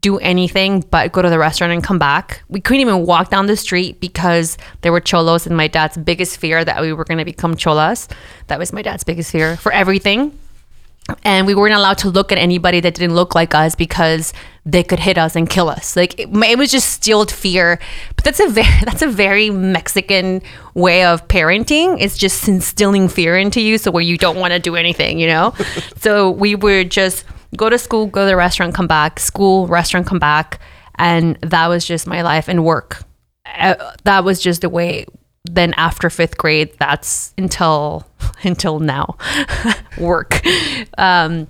do 0.00 0.18
anything 0.18 0.80
but 0.80 1.12
go 1.12 1.22
to 1.22 1.28
the 1.28 1.38
restaurant 1.38 1.72
and 1.72 1.84
come 1.84 1.98
back. 1.98 2.42
We 2.48 2.60
couldn't 2.60 2.80
even 2.80 3.06
walk 3.06 3.30
down 3.30 3.46
the 3.46 3.56
street 3.56 4.00
because 4.00 4.56
there 4.80 4.92
were 4.92 5.00
cholos, 5.00 5.46
and 5.46 5.56
my 5.56 5.68
dad's 5.68 5.96
biggest 5.96 6.38
fear 6.38 6.64
that 6.64 6.80
we 6.80 6.92
were 6.92 7.04
going 7.04 7.18
to 7.18 7.24
become 7.24 7.56
cholas. 7.56 8.08
That 8.46 8.58
was 8.58 8.72
my 8.72 8.82
dad's 8.82 9.04
biggest 9.04 9.30
fear 9.30 9.56
for 9.56 9.72
everything 9.72 10.38
and 11.24 11.46
we 11.46 11.54
weren't 11.54 11.74
allowed 11.74 11.98
to 11.98 12.08
look 12.08 12.32
at 12.32 12.38
anybody 12.38 12.80
that 12.80 12.94
didn't 12.94 13.14
look 13.14 13.34
like 13.34 13.54
us 13.54 13.74
because 13.74 14.32
they 14.64 14.82
could 14.82 15.00
hit 15.00 15.18
us 15.18 15.34
and 15.36 15.48
kill 15.48 15.68
us. 15.68 15.96
Like 15.96 16.18
it, 16.18 16.28
it 16.32 16.58
was 16.58 16.70
just 16.70 16.90
stilled 16.90 17.30
fear. 17.30 17.78
But 18.16 18.24
that's 18.24 18.40
a 18.40 18.48
very 18.48 18.68
that's 18.84 19.02
a 19.02 19.08
very 19.08 19.50
Mexican 19.50 20.42
way 20.74 21.04
of 21.04 21.26
parenting. 21.28 21.96
It's 22.00 22.18
just 22.18 22.46
instilling 22.48 23.08
fear 23.08 23.36
into 23.36 23.60
you, 23.60 23.78
so 23.78 23.90
where 23.90 24.02
you 24.02 24.18
don't 24.18 24.36
want 24.36 24.52
to 24.52 24.58
do 24.58 24.76
anything, 24.76 25.18
you 25.18 25.26
know. 25.26 25.54
so 25.96 26.30
we 26.30 26.54
were 26.54 26.84
just 26.84 27.24
go 27.56 27.68
to 27.68 27.78
school, 27.78 28.06
go 28.06 28.22
to 28.22 28.26
the 28.26 28.36
restaurant, 28.36 28.74
come 28.74 28.86
back, 28.86 29.18
school, 29.18 29.66
restaurant, 29.66 30.06
come 30.06 30.18
back, 30.18 30.60
and 30.96 31.36
that 31.40 31.68
was 31.68 31.84
just 31.84 32.06
my 32.06 32.22
life 32.22 32.48
and 32.48 32.64
work. 32.64 33.02
Uh, 33.46 33.74
that 34.04 34.24
was 34.24 34.40
just 34.40 34.60
the 34.60 34.68
way 34.68 35.06
then 35.44 35.72
after 35.74 36.10
fifth 36.10 36.36
grade 36.36 36.70
that's 36.78 37.32
until 37.38 38.06
until 38.44 38.78
now 38.78 39.16
work. 39.98 40.40
Um 40.98 41.48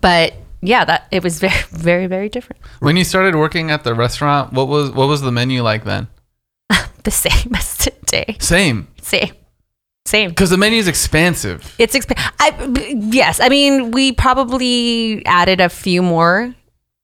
but 0.00 0.34
yeah 0.60 0.84
that 0.84 1.06
it 1.10 1.22
was 1.22 1.38
very 1.38 1.62
very 1.70 2.06
very 2.06 2.28
different. 2.28 2.60
When 2.80 2.96
you 2.96 3.04
started 3.04 3.34
working 3.34 3.70
at 3.70 3.84
the 3.84 3.94
restaurant, 3.94 4.52
what 4.52 4.68
was 4.68 4.90
what 4.90 5.08
was 5.08 5.22
the 5.22 5.32
menu 5.32 5.62
like 5.62 5.84
then? 5.84 6.08
the 7.04 7.10
same 7.12 7.54
as 7.54 7.78
today. 7.78 8.36
Same, 8.40 8.88
same 9.00 9.32
same 10.06 10.30
because 10.30 10.50
the 10.50 10.56
menu 10.56 10.78
is 10.78 10.88
expansive. 10.88 11.74
it's 11.78 11.94
exp- 11.94 12.14
I, 12.40 12.54
yes 13.10 13.40
i 13.40 13.48
mean 13.48 13.90
we 13.90 14.12
probably 14.12 15.24
added 15.26 15.60
a 15.60 15.68
few 15.68 16.02
more 16.02 16.54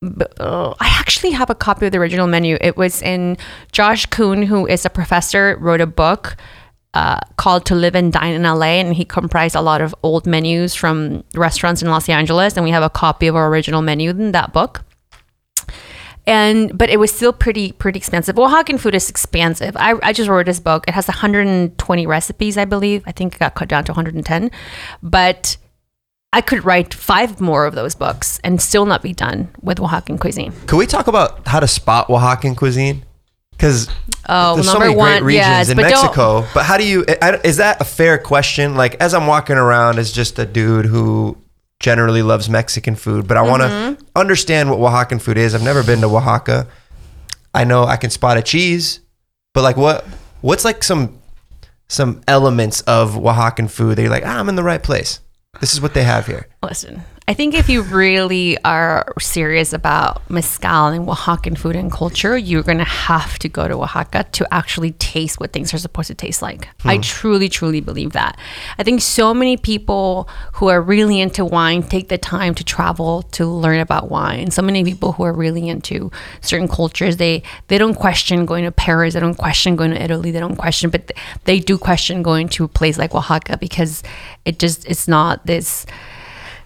but, 0.02 0.38
uh, 0.40 0.74
I 0.80 0.88
actually 0.98 1.30
have 1.30 1.48
a 1.48 1.54
copy 1.54 1.86
of 1.86 1.92
the 1.92 1.98
original 1.98 2.26
menu. 2.26 2.58
It 2.60 2.76
was 2.76 3.00
in 3.02 3.36
Josh 3.70 4.04
Kun, 4.06 4.42
who 4.42 4.66
is 4.66 4.84
a 4.84 4.90
professor, 4.90 5.56
wrote 5.60 5.80
a 5.80 5.86
book 5.86 6.36
uh, 6.94 7.18
called 7.36 7.64
To 7.66 7.74
Live 7.74 7.94
and 7.94 8.12
Dine 8.12 8.34
in 8.34 8.42
LA, 8.42 8.80
and 8.82 8.94
he 8.94 9.04
comprised 9.04 9.54
a 9.54 9.60
lot 9.60 9.80
of 9.80 9.94
old 10.02 10.26
menus 10.26 10.74
from 10.74 11.24
restaurants 11.34 11.82
in 11.82 11.88
Los 11.88 12.08
Angeles, 12.08 12.56
and 12.56 12.64
we 12.64 12.70
have 12.70 12.82
a 12.82 12.90
copy 12.90 13.28
of 13.28 13.36
our 13.36 13.48
original 13.48 13.80
menu 13.80 14.10
in 14.10 14.32
that 14.32 14.52
book. 14.52 14.84
And 16.26 16.76
but 16.76 16.88
it 16.88 16.98
was 16.98 17.12
still 17.12 17.32
pretty 17.32 17.72
pretty 17.72 17.98
expensive. 17.98 18.36
Oaxacan 18.36 18.78
food 18.78 18.94
is 18.94 19.10
expensive. 19.10 19.76
I, 19.76 19.94
I 20.02 20.12
just 20.12 20.28
wrote 20.28 20.46
this 20.46 20.60
book. 20.60 20.84
It 20.86 20.94
has 20.94 21.08
120 21.08 22.06
recipes, 22.06 22.56
I 22.56 22.64
believe. 22.64 23.02
I 23.06 23.12
think 23.12 23.34
it 23.34 23.38
got 23.40 23.54
cut 23.54 23.68
down 23.68 23.84
to 23.84 23.92
110, 23.92 24.50
but 25.02 25.56
I 26.32 26.40
could 26.40 26.64
write 26.64 26.94
five 26.94 27.40
more 27.40 27.66
of 27.66 27.74
those 27.74 27.94
books 27.94 28.40
and 28.44 28.60
still 28.62 28.86
not 28.86 29.02
be 29.02 29.12
done 29.12 29.48
with 29.60 29.78
Oaxacan 29.78 30.20
cuisine. 30.20 30.52
Could 30.66 30.76
we 30.78 30.86
talk 30.86 31.08
about 31.08 31.46
how 31.46 31.60
to 31.60 31.68
spot 31.68 32.08
Oaxacan 32.08 32.56
cuisine? 32.56 33.04
Because 33.50 33.88
Oh, 34.28 34.54
there's 34.54 34.70
so 34.70 34.78
many 34.78 34.94
great 34.94 35.22
regions 35.22 35.46
yes, 35.46 35.68
in 35.68 35.76
but 35.76 35.82
Mexico. 35.82 36.46
But 36.54 36.64
how 36.64 36.78
do 36.78 36.86
you? 36.86 37.04
Is 37.44 37.56
that 37.56 37.80
a 37.80 37.84
fair 37.84 38.16
question? 38.18 38.76
Like, 38.76 38.94
as 39.00 39.14
I'm 39.14 39.26
walking 39.26 39.56
around 39.56 39.98
as 39.98 40.12
just 40.12 40.38
a 40.38 40.46
dude 40.46 40.86
who 40.86 41.36
generally 41.82 42.22
loves 42.22 42.48
Mexican 42.48 42.94
food, 42.94 43.26
but 43.28 43.36
I 43.36 43.42
want 43.42 43.62
to 43.62 43.68
Mm-hmm. 43.68 44.02
understand 44.16 44.70
what 44.70 44.78
Oaxacan 44.78 45.20
food 45.20 45.36
is. 45.36 45.54
I've 45.54 45.62
never 45.62 45.82
been 45.82 46.00
to 46.00 46.06
Oaxaca. 46.06 46.66
I 47.52 47.64
know 47.64 47.84
I 47.84 47.96
can 47.96 48.08
spot 48.08 48.38
a 48.38 48.42
cheese, 48.42 49.00
but 49.52 49.62
like, 49.62 49.76
what? 49.76 50.06
What's 50.40 50.64
like 50.64 50.82
some 50.84 51.18
some 51.88 52.22
elements 52.26 52.80
of 52.82 53.14
Oaxacan 53.14 53.68
food 53.70 53.96
that 53.98 54.02
you're 54.02 54.10
like, 54.10 54.24
ah, 54.24 54.38
I'm 54.38 54.48
in 54.48 54.54
the 54.56 54.62
right 54.62 54.82
place. 54.82 55.20
This 55.60 55.74
is 55.74 55.80
what 55.82 55.92
they 55.92 56.04
have 56.04 56.26
here. 56.26 56.46
Listen, 56.62 57.02
I 57.32 57.34
think 57.34 57.54
if 57.54 57.70
you 57.70 57.80
really 57.80 58.62
are 58.62 59.10
serious 59.18 59.72
about 59.72 60.28
mezcal 60.28 60.88
and 60.88 61.06
Oaxacan 61.06 61.56
food 61.56 61.76
and 61.76 61.90
culture, 61.90 62.36
you're 62.36 62.62
going 62.62 62.76
to 62.76 62.84
have 62.84 63.38
to 63.38 63.48
go 63.48 63.66
to 63.66 63.80
Oaxaca 63.82 64.26
to 64.32 64.46
actually 64.52 64.90
taste 64.90 65.40
what 65.40 65.50
things 65.50 65.72
are 65.72 65.78
supposed 65.78 66.08
to 66.08 66.14
taste 66.14 66.42
like. 66.42 66.68
I 66.84 66.96
hmm. 66.96 67.00
truly, 67.00 67.48
truly 67.48 67.80
believe 67.80 68.12
that. 68.12 68.36
I 68.76 68.82
think 68.82 69.00
so 69.00 69.32
many 69.32 69.56
people 69.56 70.28
who 70.56 70.68
are 70.68 70.82
really 70.82 71.20
into 71.20 71.42
wine 71.42 71.82
take 71.82 72.08
the 72.08 72.18
time 72.18 72.54
to 72.54 72.64
travel 72.64 73.22
to 73.32 73.46
learn 73.46 73.80
about 73.80 74.10
wine. 74.10 74.50
So 74.50 74.60
many 74.60 74.84
people 74.84 75.12
who 75.12 75.22
are 75.22 75.32
really 75.32 75.70
into 75.70 76.10
certain 76.42 76.68
cultures, 76.68 77.16
they 77.16 77.44
they 77.68 77.78
don't 77.78 77.94
question 77.94 78.44
going 78.44 78.64
to 78.64 78.72
Paris, 78.72 79.14
they 79.14 79.20
don't 79.20 79.38
question 79.38 79.74
going 79.74 79.92
to 79.92 80.02
Italy, 80.02 80.32
they 80.32 80.40
don't 80.40 80.56
question, 80.56 80.90
but 80.90 81.08
th- 81.08 81.18
they 81.44 81.60
do 81.60 81.78
question 81.78 82.22
going 82.22 82.50
to 82.50 82.64
a 82.64 82.68
place 82.68 82.98
like 82.98 83.14
Oaxaca 83.14 83.56
because 83.56 84.02
it 84.44 84.58
just 84.58 84.84
it's 84.84 85.08
not 85.08 85.46
this 85.46 85.86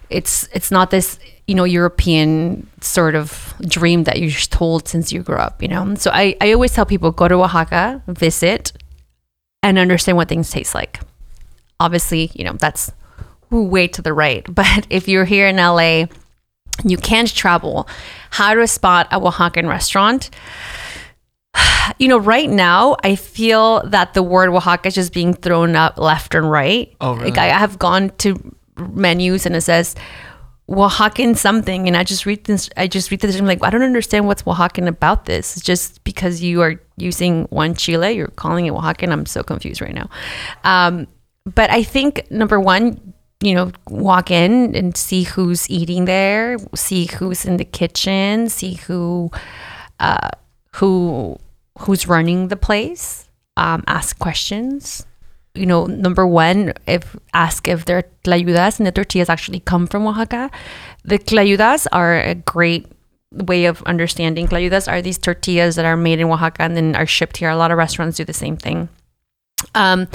it's 0.09 0.47
it's 0.53 0.71
not 0.71 0.89
this 0.91 1.19
you 1.47 1.55
know 1.55 1.63
European 1.63 2.67
sort 2.81 3.15
of 3.15 3.53
dream 3.61 4.03
that 4.03 4.19
you're 4.19 4.31
told 4.31 4.87
since 4.87 5.11
you 5.11 5.23
grew 5.23 5.37
up, 5.37 5.61
you 5.61 5.67
know. 5.67 5.95
So 5.95 6.11
I, 6.13 6.35
I 6.41 6.51
always 6.53 6.73
tell 6.73 6.85
people 6.85 7.11
go 7.11 7.27
to 7.27 7.35
Oaxaca, 7.35 8.01
visit, 8.07 8.73
and 9.63 9.77
understand 9.77 10.17
what 10.17 10.27
things 10.29 10.49
taste 10.49 10.75
like. 10.75 10.99
Obviously, 11.79 12.31
you 12.33 12.43
know 12.43 12.53
that's 12.53 12.91
way 13.49 13.87
to 13.87 14.01
the 14.01 14.13
right, 14.13 14.43
but 14.53 14.87
if 14.89 15.07
you're 15.07 15.25
here 15.25 15.47
in 15.47 15.57
LA, 15.57 16.05
You 16.83 16.97
can't 16.97 17.33
travel. 17.33 17.87
How 18.29 18.53
to 18.53 18.67
spot 18.67 19.07
a 19.11 19.19
Oaxacan 19.19 19.67
restaurant? 19.67 20.29
You 21.99 22.09
know, 22.09 22.17
right 22.19 22.49
now 22.49 22.97
I 23.03 23.15
feel 23.15 23.81
that 23.87 24.13
the 24.13 24.21
word 24.21 24.49
Oaxaca 24.49 24.89
is 24.89 24.95
just 24.95 25.13
being 25.13 25.33
thrown 25.33 25.75
up 25.75 25.97
left 25.97 26.35
and 26.35 26.51
right. 26.51 26.93
Oh, 26.99 27.15
really? 27.15 27.29
Like 27.31 27.39
I 27.39 27.45
have 27.47 27.79
gone 27.79 28.11
to 28.17 28.35
menus 28.77 29.45
and 29.45 29.55
it 29.55 29.61
says 29.61 29.95
Oaxacan 30.69 31.37
something, 31.37 31.87
and 31.87 31.95
I 31.95 32.03
just 32.03 32.25
read 32.25 32.43
this. 32.43 32.69
I 32.75 32.87
just 32.87 33.09
read 33.09 33.21
this. 33.21 33.35
And 33.35 33.41
I'm 33.41 33.47
like, 33.47 33.63
I 33.63 33.69
don't 33.69 33.83
understand 33.83 34.27
what's 34.27 34.43
Oaxacan 34.43 34.87
about 34.87 35.25
this. 35.25 35.55
It's 35.55 35.65
just 35.65 36.03
because 36.03 36.41
you 36.41 36.61
are 36.61 36.81
using 36.97 37.45
one 37.45 37.73
chile, 37.73 38.11
you're 38.11 38.27
calling 38.27 38.65
it 38.65 38.73
Oaxacan. 38.73 39.11
I'm 39.11 39.25
so 39.25 39.43
confused 39.43 39.81
right 39.81 39.93
now. 39.93 40.09
Um, 40.65 41.07
but 41.45 41.69
I 41.69 41.83
think 41.83 42.29
number 42.29 42.59
one, 42.59 43.13
you 43.39 43.55
know, 43.55 43.71
walk 43.87 44.29
in 44.29 44.75
and 44.75 44.97
see 44.97 45.23
who's 45.23 45.69
eating 45.69 46.03
there, 46.03 46.57
see 46.75 47.05
who's 47.05 47.45
in 47.45 47.55
the 47.57 47.65
kitchen, 47.65 48.49
see 48.49 48.73
who, 48.73 49.31
uh, 50.01 50.31
who, 50.75 51.37
who's 51.79 52.07
running 52.07 52.49
the 52.49 52.57
place. 52.57 53.29
Um, 53.55 53.83
ask 53.87 54.19
questions 54.19 55.05
you 55.57 55.65
know, 55.65 55.85
number 55.85 56.25
one, 56.25 56.73
if 56.87 57.15
ask 57.33 57.67
if 57.67 57.85
their 57.85 58.03
tlayudas 58.23 58.79
and 58.79 58.87
the 58.87 58.91
tortillas 58.91 59.29
actually 59.29 59.59
come 59.59 59.87
from 59.87 60.07
Oaxaca. 60.07 60.51
The 61.03 61.19
tlayudas 61.19 61.87
are 61.91 62.19
a 62.19 62.35
great 62.35 62.87
way 63.31 63.65
of 63.65 63.81
understanding. 63.83 64.47
Tlayudas 64.47 64.91
are 64.91 65.01
these 65.01 65.17
tortillas 65.17 65.75
that 65.75 65.85
are 65.85 65.97
made 65.97 66.19
in 66.19 66.27
Oaxaca 66.27 66.63
and 66.63 66.75
then 66.75 66.95
are 66.95 67.05
shipped 67.05 67.37
here. 67.37 67.49
A 67.49 67.57
lot 67.57 67.71
of 67.71 67.77
restaurants 67.77 68.17
do 68.17 68.25
the 68.25 68.33
same 68.33 68.57
thing. 68.57 68.89
Um, 69.75 70.07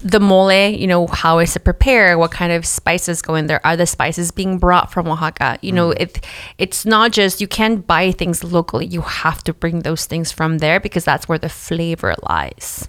the 0.00 0.20
mole, 0.20 0.52
you 0.52 0.86
know, 0.86 1.06
how 1.06 1.38
is 1.38 1.56
it 1.56 1.64
prepared? 1.64 2.18
What 2.18 2.30
kind 2.30 2.52
of 2.52 2.66
spices 2.66 3.22
go 3.22 3.34
in 3.34 3.46
there? 3.46 3.64
Are 3.66 3.76
the 3.76 3.86
spices 3.86 4.30
being 4.30 4.58
brought 4.58 4.92
from 4.92 5.08
Oaxaca? 5.08 5.58
You 5.62 5.72
know, 5.72 5.90
it 5.90 6.24
it's 6.58 6.84
not 6.84 7.12
just 7.12 7.40
you 7.40 7.48
can't 7.48 7.86
buy 7.86 8.12
things 8.12 8.44
locally. 8.44 8.86
You 8.86 9.00
have 9.00 9.42
to 9.44 9.54
bring 9.54 9.80
those 9.80 10.06
things 10.06 10.30
from 10.32 10.58
there 10.58 10.80
because 10.80 11.04
that's 11.04 11.28
where 11.28 11.38
the 11.38 11.48
flavor 11.48 12.14
lies. 12.28 12.88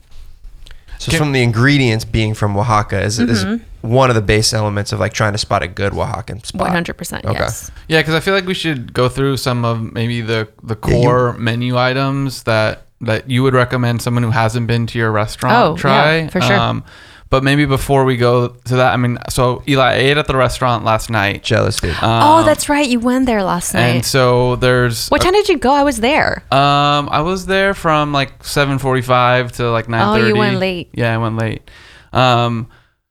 So 1.00 1.12
from 1.18 1.32
the 1.32 1.42
ingredients 1.44 2.06
being 2.06 2.34
from 2.34 2.56
Oaxaca 2.58 3.02
is, 3.02 3.20
is 3.20 3.46
Mm-hmm. 3.46 3.88
one 3.88 4.10
of 4.10 4.16
the 4.16 4.22
base 4.22 4.52
elements 4.54 4.92
of 4.92 5.00
like 5.00 5.14
trying 5.14 5.32
to 5.34 5.38
spot 5.38 5.62
a 5.64 5.68
good 5.68 5.94
Oaxacan 5.94 6.46
spot. 6.46 6.62
One 6.62 6.72
hundred 6.72 6.98
percent, 6.98 7.26
Okay. 7.26 7.38
yes. 7.40 7.72
Yeah, 7.88 8.00
because 8.02 8.16
I 8.16 8.20
feel 8.20 8.34
like 8.34 8.46
we 8.46 8.54
should 8.56 8.94
go 8.94 9.08
through 9.10 9.38
some 9.38 9.64
of 9.66 9.82
maybe 9.94 10.22
the 10.22 10.48
the 10.64 10.78
Yeah, 10.88 10.96
you- 10.98 11.04
core 11.04 11.34
menu 11.34 11.78
items 11.78 12.44
that 12.44 12.84
that 13.02 13.30
you 13.30 13.44
would 13.44 13.54
recommend 13.54 14.02
someone 14.02 14.24
who 14.24 14.32
hasn't 14.32 14.66
been 14.66 14.88
to 14.88 14.98
your 14.98 15.12
restaurant 15.12 15.56
Oh, 15.56 15.78
try. 15.78 16.18
yeah, 16.22 16.30
for 16.30 16.42
sure. 16.42 16.58
Um, 16.60 16.84
but 17.30 17.44
maybe 17.44 17.66
before 17.66 18.06
we 18.06 18.16
go 18.18 18.48
to 18.50 18.76
that, 18.78 18.94
I 18.94 18.98
mean, 18.98 19.18
so 19.30 19.62
Elie 19.68 19.78
I 19.82 19.94
ate 19.96 20.18
at 20.18 20.28
the 20.28 20.36
restaurant 20.36 20.84
last 20.86 21.10
night. 21.10 21.44
Jealous 21.44 21.78
dude. 21.80 21.96
oh, 22.02 22.44
that's 22.46 22.70
right. 22.70 22.88
You 22.88 23.00
went 23.00 23.26
there 23.26 23.44
last 23.44 23.74
night. 23.74 23.82
And 23.88 24.06
so 24.06 24.56
there's 24.58 25.10
what 25.10 25.22
time 25.22 25.34
did 25.34 25.50
you 25.50 25.58
go? 25.58 25.72
I 25.72 25.84
was 25.84 26.00
there. 26.00 26.44
Um, 26.52 27.10
I 27.10 27.22
was 27.22 27.46
there 27.46 27.74
from 27.74 28.14
like 28.14 28.44
seven 28.44 28.80
forty-five 28.80 29.52
to 29.54 29.70
like 29.72 29.90
nine 29.90 30.16
thirty. 30.16 30.26
Oh, 30.32 30.34
you 30.34 30.36
went 30.38 30.58
late. 30.60 30.90
Yeah, 30.94 31.14
I 31.14 31.18
went 31.18 31.38
late. 31.38 31.70
Um, 32.14 32.70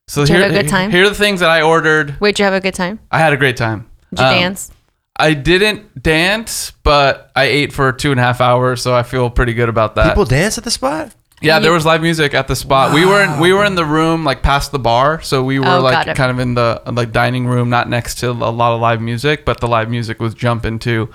so 0.08 0.22
Did 0.22 0.28
you 0.30 0.34
here, 0.36 0.44
have 0.44 0.56
a 0.56 0.62
good 0.62 0.68
time? 0.70 0.90
here 0.90 1.04
are 1.04 1.08
the 1.08 1.14
things 1.14 1.40
that 1.40 1.50
I 1.50 1.62
ordered. 1.62 2.18
Wait, 2.20 2.36
did 2.36 2.40
you 2.40 2.44
have 2.44 2.54
a 2.54 2.60
good 2.60 2.74
time? 2.74 2.98
I 3.10 3.18
had 3.18 3.32
a 3.32 3.36
great 3.36 3.56
time. 3.56 3.86
Did 4.10 4.20
you 4.20 4.24
Um, 4.26 4.34
dance? 4.34 4.70
I 5.18 5.32
didn't 5.34 6.02
dance, 6.02 6.72
but 6.82 7.30
I 7.34 7.44
ate 7.44 7.72
for 7.72 7.90
two 7.92 8.10
and 8.10 8.20
a 8.20 8.22
half 8.22 8.40
hours, 8.40 8.82
so 8.82 8.94
I 8.94 9.02
feel 9.02 9.30
pretty 9.30 9.54
good 9.54 9.68
about 9.68 9.94
that. 9.96 10.08
People 10.10 10.26
dance 10.26 10.58
at 10.58 10.64
the 10.64 10.70
spot? 10.70 11.12
Yeah, 11.46 11.58
there 11.60 11.72
was 11.72 11.84
live 11.86 12.02
music 12.02 12.34
at 12.34 12.48
the 12.48 12.56
spot. 12.56 12.92
We 12.92 13.04
were 13.06 13.22
in 13.22 13.40
we 13.40 13.52
were 13.52 13.64
in 13.64 13.74
the 13.74 13.84
room 13.84 14.24
like 14.24 14.42
past 14.42 14.72
the 14.72 14.78
bar, 14.78 15.20
so 15.22 15.42
we 15.42 15.58
were 15.58 15.66
Oh, 15.66 15.80
got 15.80 15.82
like 15.82 16.06
it. 16.08 16.16
kind 16.16 16.30
of 16.30 16.38
in 16.38 16.54
the 16.54 16.82
like 16.92 17.12
dining 17.12 17.46
room, 17.46 17.70
not 17.70 17.88
next 17.88 18.16
to 18.20 18.30
a 18.30 18.32
lot 18.32 18.74
of 18.74 18.80
live 18.80 19.00
music, 19.00 19.44
but 19.44 19.60
the 19.60 19.68
live 19.68 19.88
music 19.90 20.20
was 20.20 20.34
jumping 20.34 20.78
too. 20.78 21.08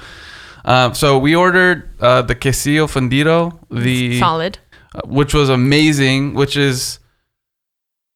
Um, 0.66 0.94
so 0.94 1.18
we 1.18 1.36
ordered 1.36 1.90
uh, 2.00 2.22
the 2.22 2.36
quesillo 2.36 2.86
fundido, 2.88 3.58
the 3.72 4.20
Solid. 4.20 4.60
uh, 4.94 5.02
which 5.06 5.34
was 5.34 5.50
amazing, 5.50 6.34
which 6.36 6.56
is 6.56 7.00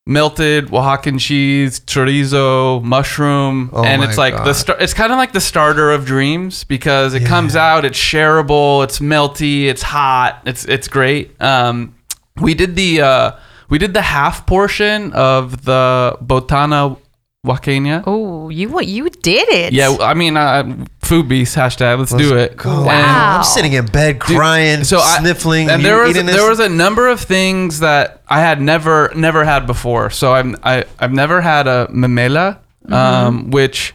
melted 0.07 0.67
Oaxacan 0.67 1.19
cheese, 1.19 1.79
chorizo, 1.79 2.83
mushroom, 2.83 3.71
Oh 3.73 3.83
and 3.83 4.01
my 4.03 4.07
it's 4.07 4.17
like 4.19 4.35
the 4.37 4.43
God. 4.43 4.51
star- 4.55 4.77
it's 4.79 4.93
kind 4.93 5.11
of 5.11 5.17
like 5.17 5.31
the 5.33 5.41
starter 5.41 5.91
of 5.91 6.05
dreams 6.05 6.63
because 6.63 7.15
it 7.15 7.25
comes 7.25 7.55
out, 7.55 7.85
it's 7.85 7.97
shareable, 7.97 8.83
it's 8.83 8.99
melty, 8.99 9.65
it's 9.65 9.81
hot, 9.81 10.41
it's 10.45 10.65
it's 10.65 10.87
great. 10.87 11.39
Um, 11.41 11.94
we 12.41 12.53
did 12.53 12.75
the 12.75 13.01
uh, 13.01 13.31
we 13.69 13.77
did 13.77 13.93
the 13.93 14.01
half 14.01 14.45
portion 14.45 15.13
of 15.13 15.65
the 15.65 16.17
botana 16.23 16.97
Oaxaqueña. 17.45 18.03
Oh, 18.07 18.49
you 18.49 18.69
what 18.69 18.87
you 18.87 19.07
did 19.09 19.47
it. 19.49 19.71
Yeah, 19.71 19.95
I 20.01 20.15
mean, 20.15 20.35
uh, 20.35 20.63
foodbeast 21.01 21.55
hashtag. 21.55 21.99
Let's, 21.99 22.11
do 22.11 22.35
it. 22.37 22.57
Go. 22.57 22.71
And- 22.71 22.85
Wow. 22.87 23.37
I'm 23.37 23.43
sitting 23.43 23.73
in 23.73 23.85
bed 23.85 24.19
crying, 24.19 24.83
so 24.83 24.97
I- 24.97 25.19
sniffling, 25.19 25.69
and 25.69 25.85
there 25.85 25.99
was 25.99 26.13
this? 26.15 26.25
there 26.25 26.49
was 26.49 26.59
a 26.59 26.69
number 26.69 27.07
of 27.07 27.19
things 27.21 27.79
that 27.81 28.23
I 28.27 28.39
had 28.39 28.59
never 28.61 29.11
never 29.15 29.43
had 29.45 29.67
before. 29.67 30.09
So 30.09 30.33
I'm 30.33 30.55
I, 30.63 30.85
I've 30.99 31.13
never 31.13 31.39
had 31.41 31.67
a 31.67 31.87
memela, 31.91 32.59
Mm-hmm. 32.85 32.93
um, 32.93 33.49
which 33.51 33.93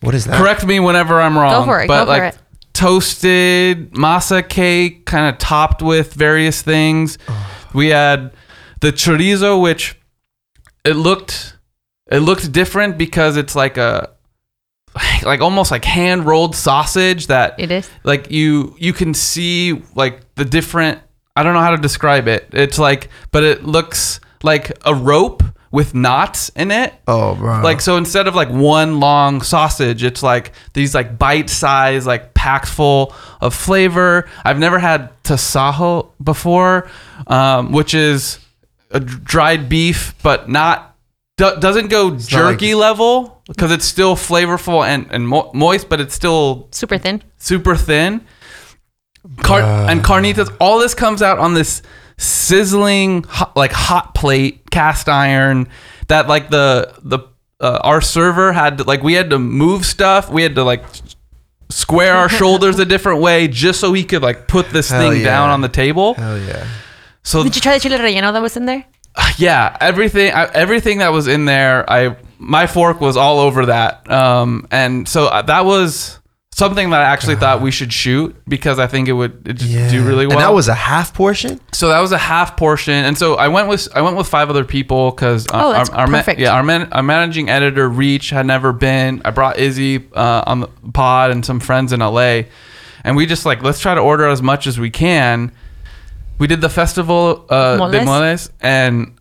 what 0.00 0.14
is 0.14 0.24
that? 0.26 0.36
correct 0.36 0.64
me 0.64 0.78
whenever 0.80 1.20
I'm 1.20 1.36
wrong. 1.36 1.62
Go 1.62 1.64
for 1.64 1.80
it, 1.82 1.88
But 1.88 2.04
go 2.06 2.16
for 2.16 2.24
it. 2.24 2.38
Toasted 2.82 3.92
masa 3.92 4.46
cake, 4.46 5.06
kind 5.06 5.32
of 5.32 5.38
topped 5.38 5.82
with 5.82 6.14
various 6.14 6.62
things. 6.62 7.16
We 7.72 7.88
had 7.88 8.32
the 8.80 8.92
chorizo, 8.92 9.62
which 9.62 9.96
it 10.84 10.94
looked 10.96 11.56
it 12.10 12.18
looked 12.18 12.50
different 12.50 12.98
because 12.98 13.36
it's 13.36 13.54
like 13.54 13.76
a 13.76 14.10
like 15.22 15.40
almost 15.40 15.70
like 15.70 15.84
hand 15.84 16.26
rolled 16.26 16.56
sausage 16.56 17.28
that 17.28 17.54
It 17.58 17.70
is. 17.70 17.88
like 18.02 18.30
you 18.32 18.74
you 18.78 18.92
can 18.92 19.14
see 19.14 19.80
like 19.94 20.34
the 20.34 20.44
different 20.44 20.98
I 21.36 21.44
don't 21.44 21.54
know 21.54 21.60
how 21.60 21.70
to 21.70 21.80
describe 21.80 22.26
it. 22.26 22.48
It's 22.52 22.78
like 22.80 23.08
but 23.30 23.44
it 23.44 23.64
looks 23.64 24.18
like 24.42 24.72
a 24.84 24.92
rope 24.94 25.44
with 25.72 25.94
knots 25.94 26.50
in 26.50 26.70
it. 26.70 26.92
Oh, 27.08 27.34
bro. 27.34 27.62
Like 27.62 27.80
so 27.80 27.96
instead 27.96 28.28
of 28.28 28.34
like 28.36 28.50
one 28.50 29.00
long 29.00 29.40
sausage, 29.42 30.04
it's 30.04 30.22
like 30.22 30.52
these 30.74 30.94
like 30.94 31.18
bite 31.18 31.50
size, 31.50 32.06
like 32.06 32.34
packed 32.34 32.68
full 32.68 33.14
of 33.40 33.54
flavor. 33.54 34.28
I've 34.44 34.58
never 34.58 34.78
had 34.78 35.10
tasajo 35.24 36.10
before, 36.22 36.88
um, 37.26 37.72
which 37.72 37.94
is 37.94 38.38
a 38.90 39.00
dried 39.00 39.68
beef, 39.70 40.14
but 40.22 40.48
not 40.50 40.94
do- 41.38 41.56
doesn't 41.58 41.88
go 41.88 42.10
not 42.10 42.20
jerky 42.20 42.74
like- 42.74 42.80
level 42.90 43.42
because 43.48 43.72
it's 43.72 43.86
still 43.86 44.14
flavorful 44.14 44.86
and 44.86 45.06
and 45.10 45.26
mo- 45.26 45.50
moist, 45.54 45.88
but 45.88 46.00
it's 46.00 46.14
still 46.14 46.68
Super 46.70 46.98
thin. 46.98 47.22
super 47.38 47.74
thin. 47.76 48.20
Car- 49.42 49.62
and 49.62 50.02
carnitas. 50.02 50.54
All 50.60 50.78
this 50.80 50.94
comes 50.94 51.22
out 51.22 51.38
on 51.38 51.54
this 51.54 51.80
sizzling, 52.22 53.24
hot, 53.24 53.56
like 53.56 53.72
hot 53.72 54.14
plate, 54.14 54.70
cast 54.70 55.08
iron. 55.08 55.68
That 56.08 56.28
like 56.28 56.50
the 56.50 56.94
the 57.02 57.20
uh, 57.60 57.78
our 57.82 58.00
server 58.00 58.52
had 58.52 58.78
to, 58.78 58.84
like 58.84 59.02
we 59.02 59.14
had 59.14 59.30
to 59.30 59.38
move 59.38 59.86
stuff. 59.86 60.30
We 60.30 60.42
had 60.42 60.54
to 60.56 60.64
like 60.64 60.84
square 61.70 62.14
our 62.14 62.28
shoulders 62.28 62.78
a 62.78 62.84
different 62.84 63.20
way 63.20 63.48
just 63.48 63.80
so 63.80 63.92
he 63.92 64.04
could 64.04 64.22
like 64.22 64.46
put 64.46 64.70
this 64.70 64.90
Hell 64.90 65.00
thing 65.00 65.20
yeah. 65.20 65.24
down 65.24 65.50
on 65.50 65.60
the 65.60 65.68
table. 65.68 66.14
Hell 66.14 66.38
yeah. 66.38 66.66
So 67.22 67.42
Did 67.42 67.54
you 67.54 67.62
try 67.62 67.74
the 67.74 67.80
chile 67.80 67.96
relleno 67.96 68.32
that 68.32 68.42
was 68.42 68.56
in 68.56 68.66
there? 68.66 68.84
yeah, 69.36 69.76
everything 69.80 70.32
I, 70.32 70.46
everything 70.46 70.98
that 70.98 71.12
was 71.12 71.26
in 71.28 71.44
there, 71.44 71.88
I 71.90 72.16
my 72.38 72.66
fork 72.66 73.00
was 73.00 73.16
all 73.16 73.38
over 73.38 73.66
that. 73.66 74.10
Um, 74.10 74.66
and 74.70 75.08
so 75.08 75.26
uh, 75.26 75.42
that 75.42 75.64
was 75.64 76.18
something 76.54 76.90
that 76.90 77.00
I 77.00 77.04
actually 77.04 77.36
thought 77.36 77.60
we 77.62 77.70
should 77.70 77.92
shoot 77.92 78.36
because 78.46 78.78
I 78.78 78.86
think 78.86 79.08
it 79.08 79.14
would 79.14 79.48
it 79.48 79.54
just 79.54 79.90
do 79.90 80.06
really 80.06 80.26
well. 80.26 80.36
And 80.38 80.44
that 80.44 80.52
was 80.52 80.68
a 80.68 80.74
half 80.74 81.14
portion? 81.14 81.58
so 81.72 81.88
that 81.88 82.00
was 82.00 82.12
a 82.12 82.18
half 82.18 82.56
portion, 82.56 82.92
and 82.94 83.16
so 83.16 83.34
I 83.34 83.48
went 83.48 83.68
with 83.68 83.88
I 83.94 84.02
went 84.02 84.16
with 84.16 84.28
five 84.28 84.50
other 84.50 84.64
people 84.64 85.10
because 85.10 85.46
Oh, 85.52 85.68
our, 85.68 85.72
that's 85.72 85.90
our, 85.90 86.06
ma- 86.06 86.18
perfect. 86.18 86.40
yeah 86.40 86.52
our, 86.52 86.62
man, 86.62 86.92
our 86.92 87.02
managing 87.02 87.48
editor 87.48 87.88
Reach 87.88 88.30
had 88.30 88.46
never 88.46 88.72
been. 88.72 89.22
I 89.24 89.30
brought 89.30 89.58
Izzy 89.58 90.08
uh, 90.14 90.44
on 90.46 90.60
the 90.60 90.68
pod 90.92 91.30
and 91.30 91.44
some 91.44 91.58
friends 91.58 91.92
in 91.92 92.00
LA, 92.00 92.42
and 93.02 93.16
we 93.16 93.26
just 93.26 93.46
like 93.46 93.62
let's 93.62 93.80
try 93.80 93.94
to 93.94 94.00
order 94.00 94.26
as 94.28 94.42
much 94.42 94.66
as 94.66 94.78
we 94.78 94.90
can. 94.90 95.52
We 96.38 96.46
did 96.48 96.60
the 96.60 96.68
festival 96.70 97.46
uh, 97.48 97.76
de 97.90 98.04
Moles? 98.04 98.06
moles, 98.06 98.50
and 98.60 99.14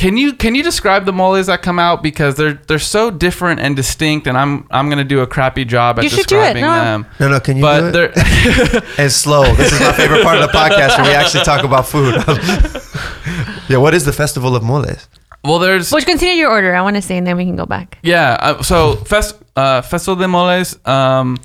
can 0.00 0.16
you 0.16 0.32
can 0.32 0.54
you 0.54 0.62
describe 0.62 1.04
the 1.04 1.12
moles 1.12 1.46
that 1.48 1.60
come 1.60 1.78
out 1.78 2.02
because 2.02 2.34
they're 2.36 2.54
they're 2.66 2.78
so 2.78 3.10
different 3.10 3.60
and 3.60 3.76
distinct, 3.76 4.26
and 4.26 4.36
I'm 4.36 4.66
I'm 4.70 4.88
gonna 4.88 5.04
do 5.04 5.20
a 5.20 5.26
crappy 5.26 5.66
job 5.66 5.98
at 5.98 6.04
You 6.04 6.08
should 6.10 6.26
do 6.26 6.36
it, 6.40 6.54
describing 6.54 6.62
no. 6.62 6.72
them. 6.72 7.06
No, 7.20 7.28
no, 7.28 7.40
can 7.40 7.56
you 7.58 7.62
But 7.62 7.80
do 7.80 7.86
it? 7.86 8.14
they're 8.14 8.82
And 8.98 9.12
slow. 9.12 9.44
This 9.54 9.72
is 9.72 9.80
my 9.80 9.92
favorite 9.92 10.22
part 10.22 10.38
of 10.38 10.50
the 10.50 10.56
podcast 10.56 10.96
where 10.96 11.06
we 11.10 11.14
actually 11.14 11.44
talk 11.44 11.64
about 11.64 11.86
food. 11.86 12.14
yeah, 13.68 13.76
what 13.76 13.92
is 13.94 14.04
the 14.06 14.12
Festival 14.12 14.56
of 14.56 14.62
Moles? 14.62 15.06
well, 15.44 15.58
there's 15.58 15.92
Well, 15.92 16.02
continue 16.02 16.34
your 16.36 16.50
order. 16.50 16.74
I 16.74 16.80
want 16.82 16.96
to 16.96 17.02
say, 17.02 17.16
and 17.18 17.26
then 17.26 17.36
we 17.36 17.44
can 17.44 17.56
go 17.56 17.66
back. 17.66 17.98
Yeah. 18.02 18.38
Uh, 18.40 18.62
so 18.62 18.96
fest, 19.04 19.36
uh, 19.56 19.82
Festival 19.82 20.16
de 20.16 20.28
Moles. 20.28 20.78
Um, 20.86 21.36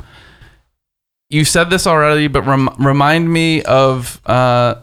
you 1.29 1.43
said 1.43 1.69
this 1.69 1.85
already, 1.87 2.27
but 2.27 2.43
rem- 2.43 2.69
remind 2.79 3.31
me 3.31 3.63
of 3.63 4.21
uh, 4.25 4.75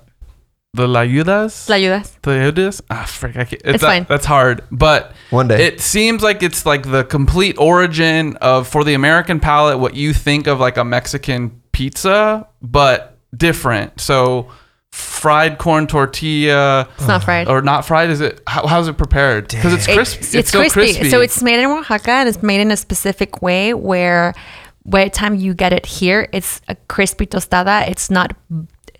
the 0.74 0.86
layudas. 0.86 1.68
La 1.68 1.76
ayudas. 1.76 2.18
Layudas. 2.22 2.80
Ah, 2.90 3.04
frick, 3.04 3.36
I 3.36 3.44
can't, 3.44 3.60
It's 3.64 3.82
that- 3.82 3.86
fine. 3.86 4.06
That's 4.08 4.24
hard, 4.24 4.64
but 4.70 5.12
One 5.30 5.48
day. 5.48 5.66
it 5.66 5.80
seems 5.82 6.22
like 6.22 6.42
it's 6.42 6.64
like 6.64 6.90
the 6.90 7.04
complete 7.04 7.56
origin 7.58 8.36
of 8.38 8.66
for 8.68 8.82
the 8.82 8.94
American 8.94 9.38
palate 9.38 9.78
what 9.78 9.94
you 9.94 10.14
think 10.14 10.46
of 10.46 10.60
like 10.60 10.78
a 10.78 10.84
Mexican 10.84 11.60
pizza, 11.72 12.46
but 12.62 13.18
different. 13.36 14.00
So 14.00 14.48
fried 14.92 15.58
corn 15.58 15.86
tortilla. 15.86 16.88
It's 16.96 17.06
not 17.06 17.24
fried. 17.24 17.48
Or 17.48 17.60
not 17.60 17.84
fried? 17.84 18.08
Is 18.08 18.22
it? 18.22 18.40
How, 18.46 18.66
how's 18.66 18.88
it 18.88 18.96
prepared? 18.96 19.48
Because 19.48 19.74
it's 19.74 19.84
Dang. 19.86 19.96
crispy. 19.96 20.18
It's, 20.20 20.26
It's, 20.28 20.34
it's 20.34 20.50
so 20.52 20.60
crispy. 20.60 20.80
crispy. 20.80 21.10
So 21.10 21.20
it's 21.20 21.42
made 21.42 21.60
in 21.60 21.66
Oaxaca 21.66 22.10
and 22.12 22.28
it's 22.30 22.42
made 22.42 22.62
in 22.62 22.70
a 22.70 22.78
specific 22.78 23.42
way 23.42 23.74
where 23.74 24.32
by 24.86 25.04
the 25.04 25.10
time 25.10 25.34
you 25.34 25.52
get 25.52 25.74
it 25.74 25.84
here, 25.84 26.28
it's 26.32 26.62
a 26.66 26.74
crispy 26.88 27.26
tostada. 27.26 27.86
It's 27.88 28.10
not 28.10 28.34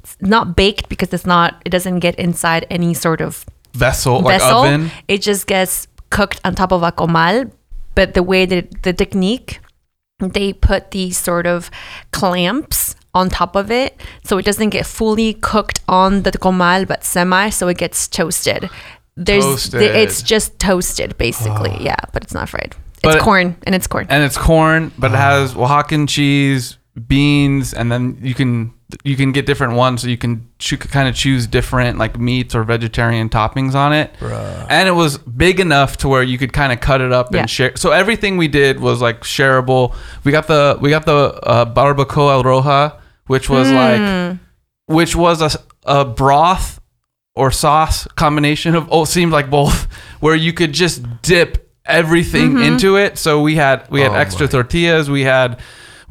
it's 0.02 0.16
not 0.20 0.56
baked 0.56 0.88
because 0.88 1.12
it's 1.12 1.26
not 1.26 1.60
it 1.64 1.70
doesn't 1.70 2.00
get 2.00 2.16
inside 2.16 2.66
any 2.70 2.94
sort 2.94 3.20
of 3.20 3.44
vessel, 3.72 4.20
like 4.20 4.42
oven. 4.42 4.90
It 5.08 5.22
just 5.22 5.46
gets 5.46 5.86
cooked 6.10 6.40
on 6.44 6.54
top 6.54 6.72
of 6.72 6.82
a 6.82 6.92
comal. 6.92 7.50
But 7.94 8.14
the 8.14 8.22
way 8.22 8.46
that 8.46 8.82
the 8.82 8.92
technique, 8.92 9.60
they 10.18 10.52
put 10.52 10.92
these 10.92 11.18
sort 11.18 11.46
of 11.46 11.70
clamps 12.10 12.96
on 13.14 13.28
top 13.28 13.54
of 13.54 13.70
it, 13.70 14.00
so 14.24 14.38
it 14.38 14.44
doesn't 14.46 14.70
get 14.70 14.86
fully 14.86 15.34
cooked 15.34 15.80
on 15.88 16.22
the 16.22 16.32
comal, 16.32 16.86
but 16.88 17.04
semi, 17.04 17.50
so 17.50 17.68
it 17.68 17.76
gets 17.76 18.08
toasted. 18.08 18.70
There's, 19.14 19.44
Toasted. 19.44 19.82
it's 19.82 20.22
just 20.22 20.58
toasted 20.58 21.18
basically, 21.18 21.72
ah. 21.72 21.80
yeah, 21.80 21.96
but 22.14 22.22
it's 22.22 22.32
not 22.32 22.48
fried. 22.48 22.74
But- 23.02 23.16
it's 23.16 23.24
corn 23.24 23.56
and 23.64 23.74
it's 23.74 23.86
corn. 23.86 24.06
and 24.08 24.22
it's 24.22 24.38
corn, 24.38 24.90
but 24.96 25.10
it 25.10 25.16
ah. 25.16 25.18
has 25.18 25.54
Oaxacan 25.54 26.08
cheese, 26.08 26.78
beans, 27.09 27.72
and 27.72 27.90
then 27.90 28.18
you 28.22 28.35
can 28.35 28.72
you 29.05 29.16
can 29.16 29.33
get 29.33 29.46
different 29.46 29.72
ones, 29.74 30.02
so 30.02 30.09
you 30.09 30.18
can 30.18 30.46
choo- 30.59 30.76
kind 30.76 31.09
of 31.09 31.14
choose 31.14 31.46
different 31.46 31.98
like 31.98 32.18
meats 32.18 32.55
or 32.55 32.62
vegetarian 32.64 33.28
toppings 33.31 33.74
on 33.74 33.92
it. 33.94 34.14
And 34.20 34.87
it 34.88 34.92
was 34.92 35.16
big 35.18 35.61
enough 35.61 35.96
to 35.98 36.09
where 36.09 36.22
you 36.22 36.37
could 36.38 36.52
kind 36.52 36.72
of 36.72 36.81
cut 36.81 37.00
it 37.00 37.12
up 37.12 37.33
Yeah. 37.33 37.40
and 37.40 37.50
share. 37.50 37.72
So 37.76 37.90
everything 37.92 38.37
we 38.37 38.48
did 38.48 38.81
was 38.81 39.00
like 39.00 39.22
shareable. 39.22 39.94
We 40.24 40.33
got 40.33 40.46
the 40.46 40.76
we 40.81 40.90
got 40.90 41.07
the 41.07 41.14
uh, 41.42 41.64
barbacoa 41.72 42.33
al 42.33 42.44
roja, 42.44 43.00
which 43.26 43.48
was 43.48 43.68
Hmm. 43.68 43.74
like 43.76 44.38
which 44.87 45.16
was 45.16 45.40
a, 45.40 45.50
a 45.87 46.05
broth 46.05 46.81
or 47.35 47.50
sauce 47.50 48.07
combination 48.16 48.74
of 48.74 48.87
oh 48.90 49.02
it 49.05 49.07
seemed 49.07 49.33
like 49.33 49.48
both 49.48 49.85
where 50.20 50.35
you 50.35 50.52
could 50.52 50.72
just 50.72 51.02
dip 51.22 51.70
everything 51.87 52.50
Mm-hmm. 52.52 52.62
into 52.74 52.96
it 52.96 53.16
so 53.16 53.40
we 53.40 53.55
had 53.57 53.88
we 53.90 54.02
had 54.02 54.11
Oh 54.12 54.16
extra 54.16 54.46
my. 54.46 54.50
tortillas 54.52 55.09
we 55.09 55.22
had 55.22 55.59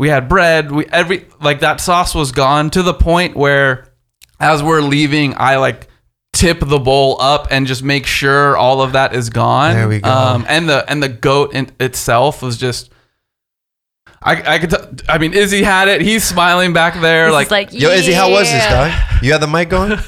we 0.02 0.10
had 0.10 0.28
bread 0.28 0.72
we 0.72 0.84
every 0.88 1.28
like 1.40 1.60
that 1.60 1.80
sauce 1.80 2.16
was 2.16 2.32
gone 2.32 2.72
to 2.72 2.82
the 2.82 2.94
point 2.94 3.36
where 3.36 3.86
as 4.40 4.64
we're 4.64 4.82
leaving 4.82 5.36
i 5.38 5.58
like 5.58 5.88
tip 6.34 6.60
the 6.60 6.80
bowl 6.80 7.18
up 7.22 7.48
and 7.52 7.68
just 7.68 7.84
make 7.84 8.08
sure 8.08 8.58
all 8.58 8.82
of 8.82 8.94
that 8.94 9.14
is 9.14 9.30
gone 9.30 9.76
There 9.76 9.88
we 9.88 10.00
go. 10.00 10.10
um 10.10 10.46
and 10.50 10.68
the 10.68 10.84
and 10.90 11.04
the 11.04 11.10
goat 11.10 11.54
in 11.54 11.70
itself 11.80 12.42
was 12.42 12.58
just 12.58 12.90
I, 14.24 14.56
I 14.56 14.60
could 14.60 14.70
t- 14.72 15.06
I 15.10 15.18
mean 15.20 15.34
Izzy 15.34 15.62
had 15.64 15.88
it 15.88 16.02
he's 16.02 16.24
smiling 16.24 16.74
back 16.74 17.00
there 17.00 17.26
This 17.28 17.34
like, 17.34 17.52
like 17.52 17.74
Yo, 17.74 17.90
Izzy, 17.90 18.14
how 18.14 18.30
was 18.32 18.48
this, 18.48 18.64
yeah. 18.64 18.88
dog? 19.12 19.24
You 19.24 19.32
had 19.34 19.42
the 19.42 19.48
mic 19.48 19.70
going? 19.70 19.92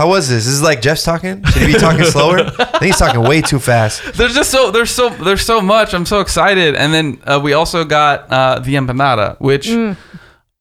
How 0.00 0.08
was 0.08 0.30
this? 0.30 0.46
This 0.46 0.54
is 0.54 0.62
like 0.62 0.80
Jeff's 0.80 1.02
talking? 1.04 1.44
Should 1.44 1.60
he 1.60 1.74
be 1.74 1.78
talking 1.78 2.04
slower? 2.16 2.38
I 2.40 2.64
think 2.64 2.84
he's 2.84 2.96
talking 2.96 3.20
way 3.22 3.42
too 3.42 3.58
fast. 3.58 4.14
there's 4.14 4.34
just 4.34 4.50
so 4.50 4.70
there's 4.70 4.90
so 4.90 5.10
there's 5.10 5.42
so 5.42 5.60
much. 5.60 5.92
I'm 5.92 6.06
so 6.06 6.20
excited. 6.20 6.74
And 6.74 6.94
then 6.94 7.20
uh, 7.24 7.38
we 7.42 7.52
also 7.52 7.84
got 7.84 8.32
uh, 8.32 8.60
the 8.60 8.76
empanada, 8.76 9.38
which 9.40 9.68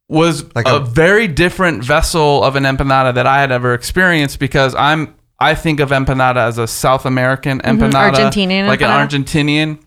was 0.10 0.44
Like 0.56 0.68
a, 0.68 0.76
a- 0.76 0.80
very 0.82 1.28
different 1.28 1.86
vessel 1.86 2.44
of 2.44 2.58
an 2.58 2.64
empanada 2.64 3.14
that 3.14 3.28
I 3.28 3.40
had 3.40 3.52
ever 3.54 3.74
experienced 3.74 4.40
because 4.40 4.76
I'm 4.76 5.16
I 5.40 5.56
think 5.56 5.80
of 5.80 5.92
empanada 5.92 6.46
as 6.48 6.58
a 6.58 6.68
South 6.68 7.06
American 7.06 7.62
empanada, 7.62 8.12
Argentinian 8.16 8.68
like 8.68 8.82
an 8.82 8.90
empanada. 8.90 9.24
Argentinian. 9.24 9.80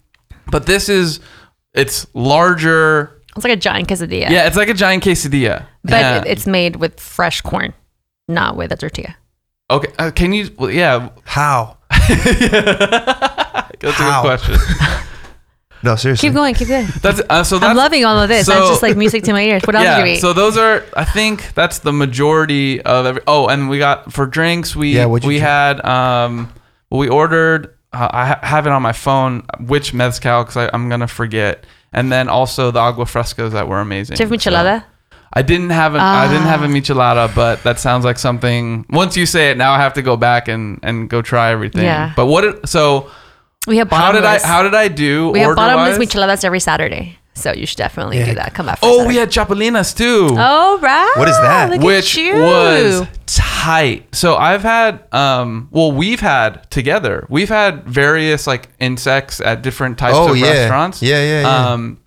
But 0.50 0.64
this 0.64 0.88
is 0.88 1.20
it's 1.74 2.06
larger. 2.14 3.20
It's 3.36 3.44
like 3.44 3.52
a 3.52 3.56
giant 3.56 3.86
quesadilla. 3.88 4.30
Yeah, 4.30 4.46
it's 4.46 4.56
like 4.56 4.70
a 4.70 4.74
giant 4.74 5.04
quesadilla. 5.04 5.66
But 5.84 5.90
Yeah. 6.00 6.24
it's 6.26 6.46
made 6.46 6.76
with 6.76 6.98
fresh 7.00 7.42
corn, 7.42 7.74
not 8.28 8.56
with 8.56 8.72
a 8.72 8.76
tortilla. 8.76 9.14
Okay. 9.76 9.92
Uh, 9.98 10.10
can 10.10 10.32
you? 10.32 10.50
Well, 10.58 10.70
yeah, 10.70 11.10
How? 11.24 11.76
that's 11.90 12.18
a 13.70 13.76
good 13.78 13.94
question. 13.94 14.56
No, 15.84 15.96
seriously. 15.96 16.28
Keep 16.28 16.34
going, 16.36 16.54
keep 16.54 16.68
going. 16.68 16.86
That's 17.02 17.20
uh, 17.28 17.42
so. 17.42 17.58
That's, 17.58 17.70
I'm 17.70 17.76
loving 17.76 18.04
all 18.04 18.16
of 18.16 18.28
this. 18.28 18.46
so- 18.46 18.52
That's 18.54 18.68
just 18.68 18.82
like 18.82 18.96
music 18.96 19.24
to 19.24 19.32
my 19.32 19.42
ears. 19.42 19.62
What 19.64 19.74
else 19.74 19.84
did 19.84 19.98
you 19.98 20.12
yeah 20.12 20.16
eat? 20.16 20.20
so 20.20 20.32
those 20.32 20.56
are 20.56 20.84
i 20.96 21.04
think 21.04 21.52
that's 21.54 21.80
the 21.80 21.92
majority 21.92 22.80
of 22.82 23.04
every 23.04 23.20
oh 23.26 23.48
and 23.48 23.68
we 23.68 23.78
got 23.80 24.12
for 24.12 24.24
drinks 24.26 24.76
we 24.76 24.94
Yeah, 24.94 25.06
we 25.06 25.18
drink? 25.18 25.40
had 25.40 25.84
um 25.84 26.52
we 26.88 27.08
ordered 27.08 27.74
uh, 27.92 28.08
i 28.12 28.26
ha- 28.26 28.38
have 28.44 28.66
it 28.68 28.70
on 28.72 28.80
my 28.80 28.92
phone 28.92 29.44
which 29.58 29.92
mezcal 29.92 30.44
because 30.44 30.70
i'm 30.72 30.88
gonna 30.88 31.08
forget 31.08 31.64
and 31.92 32.12
then 32.12 32.28
also 32.28 32.70
the 32.70 32.78
agua 32.78 33.04
frescas 33.04 33.50
that 33.50 33.66
were 33.66 33.80
amazing 33.80 34.16
Chef 34.16 34.28
Michelada? 34.28 34.82
So, 34.82 34.86
i 35.34 35.42
didn't 35.42 35.70
have 35.70 35.94
a 35.94 35.98
I 36.00 36.28
didn't 36.28 36.46
have 36.54 36.62
a 36.62 36.66
Ah. 36.66 36.76
michelada 36.76 37.34
but 37.34 37.62
that 37.62 37.78
sounds 37.78 38.04
like 38.04 38.18
something 38.18 38.84
once 38.90 39.16
you 39.16 39.26
say 39.26 39.50
it 39.50 39.56
now 39.56 39.72
i 39.72 39.78
have 39.78 39.94
to 39.94 40.02
go 40.02 40.16
back 40.16 40.48
and 40.48 40.78
and 40.82 41.08
go 41.08 41.22
try 41.22 41.50
everything 41.52 41.84
Yeah. 41.84 42.12
but 42.16 42.26
what 42.26 42.44
it, 42.44 42.68
so 42.68 43.10
We 43.66 43.76
have 43.78 43.90
how 43.90 44.12
did 44.12 44.24
i 44.24 44.38
how 44.52 44.62
did 44.62 44.74
i 44.74 44.88
do 44.88 45.30
we 45.30 45.40
have 45.40 45.56
bottomless 45.56 45.96
order-wise? 45.98 46.08
micheladas 46.08 46.44
every 46.44 46.60
Saturday. 46.60 47.18
So 47.34 47.50
you 47.60 47.64
should 47.64 47.78
definitely 47.78 48.18
Yeah. 48.18 48.26
do 48.26 48.34
that. 48.34 48.52
Come 48.52 48.68
after 48.68 48.84
oh 48.86 48.90
Saturday. 48.98 49.08
we 49.08 49.16
had 49.16 49.30
chapelinas 49.30 49.96
too 49.96 50.36
Oh, 50.38 50.78
right. 50.82 51.14
What 51.16 51.28
is 51.28 51.38
that? 51.40 51.70
Look 51.70 51.80
which 51.80 52.12
at 52.18 52.22
you. 52.22 52.34
was 52.36 53.06
tight. 53.26 54.14
So 54.14 54.36
I've 54.36 54.62
had, 54.62 55.00
um, 55.12 55.68
well, 55.70 55.90
we've 55.92 56.20
had 56.20 56.68
together. 56.70 57.24
We've 57.30 57.48
had 57.48 57.84
various 57.84 58.46
like 58.46 58.68
insects 58.80 59.40
at 59.40 59.62
different 59.62 59.96
types 59.96 60.14
Oh, 60.14 60.32
of 60.32 60.36
yeah. 60.36 60.50
restaurants. 60.50 61.00
Yeah, 61.02 61.22
yeah, 61.24 61.40
yeah. 61.42 61.72
Um, 61.72 61.98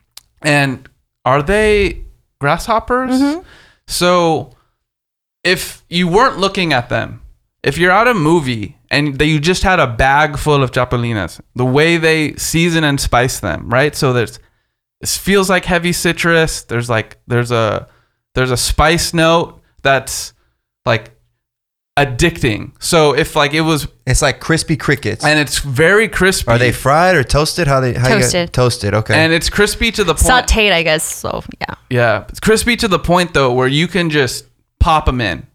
and 0.43 0.87
are 1.25 1.41
they 1.41 2.04
grasshoppers? 2.39 3.21
Mm-hmm. 3.21 3.41
So 3.87 4.51
if 5.43 5.83
you 5.89 6.07
weren't 6.07 6.37
looking 6.37 6.73
at 6.73 6.89
them, 6.89 7.21
if 7.63 7.77
you're 7.77 7.91
at 7.91 8.07
a 8.07 8.13
movie 8.13 8.77
and 8.91 9.17
they, 9.17 9.25
you 9.25 9.39
just 9.39 9.63
had 9.63 9.79
a 9.79 9.87
bag 9.87 10.37
full 10.37 10.61
of 10.61 10.71
chapelinas, 10.71 11.39
the 11.55 11.65
way 11.65 11.97
they 11.97 12.35
season 12.35 12.83
and 12.83 12.99
spice 12.99 13.39
them, 13.39 13.69
right? 13.69 13.95
So 13.95 14.13
there's 14.13 14.39
this 15.01 15.17
feels 15.17 15.49
like 15.49 15.65
heavy 15.65 15.91
citrus. 15.91 16.63
There's 16.63 16.89
like 16.89 17.17
there's 17.27 17.51
a 17.51 17.87
there's 18.33 18.51
a 18.51 18.57
spice 18.57 19.13
note 19.13 19.61
that's 19.81 20.33
like 20.85 21.14
addicting. 21.97 22.71
So 22.79 23.15
if 23.15 23.35
like 23.35 23.53
it 23.53 23.61
was 23.61 23.87
It's 24.05 24.21
like 24.21 24.39
crispy 24.39 24.75
crickets. 24.75 25.23
and 25.23 25.39
it's 25.39 25.59
very 25.59 26.07
crispy. 26.09 26.51
Are 26.51 26.57
they 26.57 26.71
fried 26.71 27.15
or 27.15 27.23
toasted? 27.23 27.67
How 27.67 27.79
they 27.79 27.93
how 27.93 28.09
You 28.09 28.21
Toasted. 28.21 28.53
toasted. 28.53 28.93
Okay. 28.93 29.13
and 29.15 29.31
it's 29.33 29.49
crispy 29.49 29.91
to 29.91 30.03
the 30.03 30.13
point. 30.13 30.47
Sauteed, 30.47 30.71
I 30.73 30.83
guess. 30.83 31.03
So, 31.03 31.43
yeah. 31.61 31.75
Yeah, 31.89 32.25
it's 32.29 32.39
crispy 32.39 32.75
to 32.77 32.87
the 32.87 32.99
point 32.99 33.33
though 33.33 33.53
where 33.53 33.67
you 33.67 33.87
can 33.87 34.09
just 34.09 34.45
pop 34.79 35.05
them 35.05 35.21
in, 35.21 35.47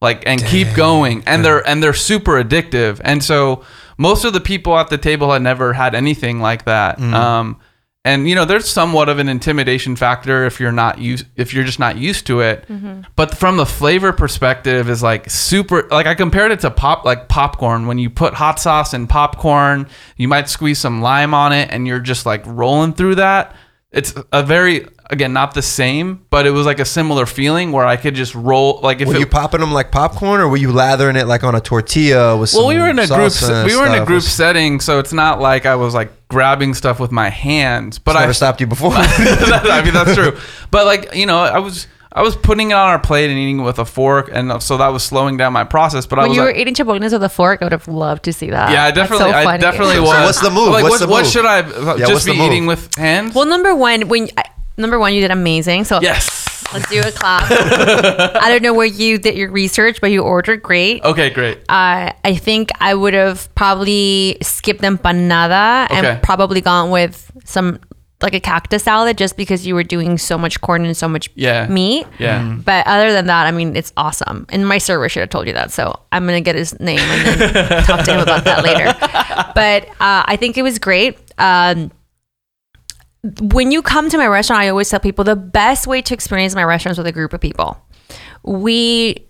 like 0.00 0.22
and 0.26 0.42
keep 0.42 0.72
going, 0.74 1.22
and 1.26 1.44
they're 1.44 1.66
and 1.68 1.82
they're 1.82 1.92
super 1.92 2.42
addictive. 2.42 3.00
And 3.04 3.22
so 3.22 3.62
most 3.98 4.24
of 4.24 4.32
the 4.32 4.40
people 4.40 4.76
at 4.78 4.88
the 4.88 4.98
table 4.98 5.32
had 5.32 5.42
never 5.42 5.72
had 5.74 5.94
anything 5.94 6.40
like 6.40 6.64
that. 6.64 6.98
Um, 7.00 7.60
and 8.04 8.28
you 8.28 8.34
know, 8.34 8.44
there's 8.44 8.68
somewhat 8.68 9.08
of 9.08 9.18
an 9.18 9.28
intimidation 9.28 9.96
factor 9.96 10.44
if 10.44 10.60
you're 10.60 10.72
not 10.72 10.98
used 10.98 11.26
if 11.36 11.54
you're 11.54 11.64
just 11.64 11.78
not 11.78 11.96
used 11.96 12.26
to 12.26 12.40
it. 12.40 12.66
Mm-hmm. 12.68 13.02
But 13.16 13.36
from 13.36 13.56
the 13.56 13.66
flavor 13.66 14.12
perspective, 14.12 14.90
is 14.90 15.02
like 15.02 15.30
super. 15.30 15.88
Like 15.90 16.06
I 16.06 16.14
compared 16.14 16.52
it 16.52 16.60
to 16.60 16.70
pop 16.70 17.04
like 17.04 17.28
popcorn. 17.28 17.86
When 17.86 17.98
you 17.98 18.10
put 18.10 18.34
hot 18.34 18.60
sauce 18.60 18.94
in 18.94 19.06
popcorn, 19.06 19.88
you 20.16 20.28
might 20.28 20.48
squeeze 20.48 20.78
some 20.78 21.00
lime 21.00 21.34
on 21.34 21.52
it, 21.52 21.70
and 21.70 21.86
you're 21.86 22.00
just 22.00 22.26
like 22.26 22.42
rolling 22.46 22.92
through 22.92 23.16
that 23.16 23.56
it's 23.94 24.12
a 24.32 24.42
very 24.42 24.86
again 25.10 25.32
not 25.32 25.52
the 25.54 25.62
same 25.62 26.24
but 26.30 26.46
it 26.46 26.50
was 26.50 26.64
like 26.66 26.78
a 26.80 26.84
similar 26.84 27.26
feeling 27.26 27.72
where 27.72 27.84
i 27.84 27.96
could 27.96 28.14
just 28.14 28.34
roll 28.34 28.80
like 28.82 29.00
if 29.00 29.08
were 29.08 29.14
it, 29.14 29.20
you 29.20 29.26
popping 29.26 29.60
them 29.60 29.70
like 29.72 29.90
popcorn, 29.92 30.40
or 30.40 30.48
were 30.48 30.56
you 30.56 30.72
lathering 30.72 31.16
it 31.16 31.26
like 31.26 31.44
on 31.44 31.54
a 31.54 31.60
tortilla 31.60 32.36
with 32.36 32.48
some 32.50 32.60
well 32.60 32.68
we 32.68 32.78
were 32.78 32.88
in 32.88 32.98
a 32.98 33.06
group 33.06 33.30
salsa 33.32 33.66
we 33.66 33.76
were 33.76 33.86
in 33.86 33.92
a 33.92 33.98
group 34.06 34.16
What's- 34.22 34.28
setting 34.32 34.80
so 34.80 34.98
it's 34.98 35.12
not 35.12 35.40
like 35.40 35.66
i 35.66 35.74
was 35.76 35.92
like 35.94 36.10
grabbing 36.28 36.74
stuff 36.74 36.98
with 36.98 37.12
my 37.12 37.28
hands 37.28 37.98
but 37.98 38.12
It's 38.12 38.18
i 38.18 38.20
never 38.22 38.32
stopped 38.34 38.60
you 38.60 38.66
before. 38.66 38.92
i 38.94 39.82
mean 39.84 39.92
that's 39.98 40.14
true 40.14 40.38
but 40.70 40.86
like 40.86 41.14
you 41.14 41.26
know 41.26 41.38
i 41.38 41.58
was 41.58 41.86
i 42.12 42.22
was 42.22 42.34
putting 42.36 42.70
it 42.70 42.74
on 42.74 42.88
our 42.88 42.98
plate 42.98 43.28
and 43.28 43.38
eating 43.38 43.60
it 43.60 43.62
with 43.62 43.78
a 43.78 43.84
fork 43.84 44.30
and 44.32 44.50
uh, 44.50 44.58
so 44.58 44.76
that 44.78 44.88
was 44.88 45.02
slowing 45.04 45.36
down 45.36 45.52
my 45.52 45.64
process 45.64 46.06
but 46.06 46.18
i 46.18 46.22
When 46.22 46.30
was 46.30 46.36
you 46.36 46.42
were 46.42 46.48
like, 46.48 46.56
eating 46.56 46.74
chapulines 46.74 47.12
with 47.12 47.22
a 47.22 47.28
fork, 47.28 47.60
I 47.60 47.66
would 47.66 47.72
have 47.72 47.86
loved 47.88 48.24
to 48.24 48.32
see 48.32 48.50
that. 48.50 48.70
yeah, 48.72 48.84
I 48.84 48.90
definitely, 48.90 49.30
so 49.32 49.36
I 49.38 49.44
funny. 49.44 49.58
definitely 49.60 49.94
So 49.96 50.02
was. 50.02 50.24
what's 50.26 50.40
the 50.40 50.50
move? 50.50 50.68
Like, 50.70 50.82
What's 50.84 51.00
what, 51.00 51.00
the 51.06 51.08
what 51.12 51.22
move? 51.24 51.32
should 51.32 51.44
I 51.44 51.58
uh, 51.60 51.84
what's 51.84 52.08
just 52.08 52.26
be 52.26 52.36
move? 52.38 52.46
eating 52.52 52.66
with 52.66 52.94
hands? 52.96 53.34
Well, 53.34 53.46
number 53.46 53.74
one, 53.74 54.08
when 54.08 54.28
I, 54.38 54.44
number 54.76 54.98
one, 54.98 55.14
you 55.14 55.20
did 55.20 55.30
amazing. 55.30 55.84
So 55.84 56.00
yes. 56.00 56.46
let's 56.72 56.88
do 56.90 57.00
a 57.00 57.10
clap. 57.12 57.44
I 57.50 58.48
don't 58.48 58.62
know 58.62 58.74
where 58.74 58.86
you 58.86 59.18
did 59.18 59.36
your 59.36 59.50
research, 59.50 60.00
but 60.00 60.10
you 60.10 60.22
ordered 60.22 60.62
great. 60.62 61.02
Okay, 61.04 61.30
great. 61.30 61.58
Uh, 61.68 62.12
I 62.24 62.34
think 62.36 62.70
I 62.80 62.94
would 62.94 63.14
have 63.14 63.52
probably 63.54 64.38
skipped 64.42 64.82
empanada 64.82 65.86
Okay. 65.90 66.06
and 66.10 66.22
probably 66.22 66.60
gone 66.60 66.90
with 66.90 67.30
some 67.44 67.78
like 68.22 68.32
a 68.32 68.40
cactus 68.40 68.84
salad 68.84 69.18
just 69.18 69.36
because 69.36 69.66
you 69.66 69.74
were 69.74 69.82
doing 69.82 70.16
so 70.16 70.38
much 70.38 70.58
corn 70.62 70.84
and 70.86 70.96
so 70.96 71.06
much 71.06 71.28
Yeah. 71.34 71.66
meat. 71.66 72.06
Yeah. 72.18 72.56
But 72.64 72.86
other 72.86 73.12
than 73.12 73.26
that, 73.26 73.46
I 73.46 73.50
mean, 73.50 73.76
it's 73.76 73.92
awesome. 73.98 74.46
And 74.48 74.66
my 74.66 74.78
server 74.78 75.08
should 75.10 75.20
have 75.20 75.28
told 75.30 75.46
you 75.46 75.52
that. 75.52 75.70
So 75.72 76.00
I'm 76.10 76.24
going 76.26 76.36
to 76.42 76.44
get 76.44 76.54
his 76.54 76.78
name 76.80 77.00
and 77.00 77.40
then 77.40 77.82
talk 77.84 78.04
to 78.06 78.12
him 78.14 78.20
about 78.20 78.44
that 78.44 78.64
later. 78.64 78.94
But 79.54 79.86
uh, 80.00 80.24
I 80.26 80.36
think 80.36 80.56
it 80.58 80.62
was 80.62 80.78
great. 80.80 81.16
Um, 81.38 81.92
when 83.40 83.72
you 83.72 83.80
come 83.80 84.10
to 84.10 84.18
my 84.18 84.26
restaurant, 84.26 84.62
I 84.62 84.68
always 84.68 84.90
tell 84.90 85.00
people 85.00 85.24
the 85.24 85.36
best 85.36 85.86
way 85.86 86.02
to 86.02 86.14
experience 86.14 86.54
my 86.54 86.64
restaurants 86.64 86.98
with 86.98 87.06
a 87.06 87.12
group 87.12 87.32
of 87.32 87.40
people. 87.40 87.80
We, 88.42 89.26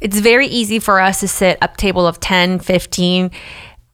it's 0.00 0.18
very 0.18 0.46
easy 0.46 0.78
for 0.78 1.00
us 1.00 1.20
to 1.20 1.28
sit 1.28 1.56
a 1.62 1.68
table 1.68 2.06
of 2.06 2.20
10, 2.20 2.58
15. 2.58 3.30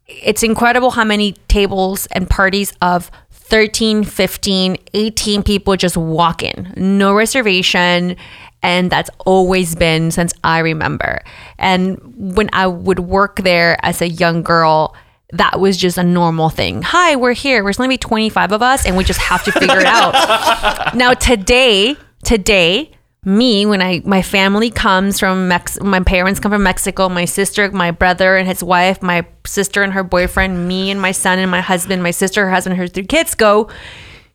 It's 0.08 0.42
incredible 0.42 0.90
how 0.90 1.04
many 1.04 1.32
tables 1.48 2.06
and 2.06 2.28
parties 2.28 2.72
of 2.82 3.10
13, 3.30 4.02
15, 4.02 4.76
18 4.92 5.42
people 5.44 5.76
just 5.76 5.96
walk 5.96 6.42
in, 6.42 6.72
no 6.76 7.14
reservation. 7.14 8.16
And 8.62 8.90
that's 8.90 9.10
always 9.26 9.76
been 9.76 10.10
since 10.10 10.32
I 10.42 10.60
remember. 10.60 11.22
And 11.58 11.98
when 12.34 12.48
I 12.52 12.66
would 12.66 13.00
work 13.00 13.36
there 13.36 13.76
as 13.82 14.00
a 14.00 14.08
young 14.08 14.42
girl, 14.42 14.96
that 15.32 15.58
was 15.58 15.76
just 15.76 15.98
a 15.98 16.04
normal 16.04 16.48
thing. 16.48 16.82
Hi, 16.82 17.16
we're 17.16 17.32
here. 17.32 17.62
There's 17.62 17.80
only 17.80 17.98
25 17.98 18.52
of 18.52 18.62
us, 18.62 18.86
and 18.86 18.96
we 18.96 19.04
just 19.04 19.20
have 19.20 19.42
to 19.44 19.52
figure 19.52 19.78
it 19.80 19.86
out. 19.86 20.94
now, 20.94 21.14
today, 21.14 21.96
today, 22.22 22.90
me 23.24 23.64
when 23.64 23.80
I 23.80 24.02
my 24.04 24.20
family 24.20 24.70
comes 24.70 25.18
from 25.18 25.48
Mex, 25.48 25.80
my 25.80 26.00
parents 26.00 26.40
come 26.40 26.52
from 26.52 26.62
Mexico. 26.62 27.08
My 27.08 27.24
sister, 27.24 27.70
my 27.70 27.90
brother 27.90 28.36
and 28.36 28.46
his 28.46 28.62
wife, 28.62 29.02
my 29.02 29.26
sister 29.46 29.82
and 29.82 29.94
her 29.94 30.04
boyfriend, 30.04 30.68
me 30.68 30.90
and 30.90 31.00
my 31.00 31.12
son 31.12 31.38
and 31.38 31.50
my 31.50 31.62
husband, 31.62 32.02
my 32.02 32.10
sister, 32.10 32.44
her 32.44 32.50
husband, 32.50 32.76
her 32.76 32.86
three 32.86 33.06
kids 33.06 33.34
go. 33.34 33.70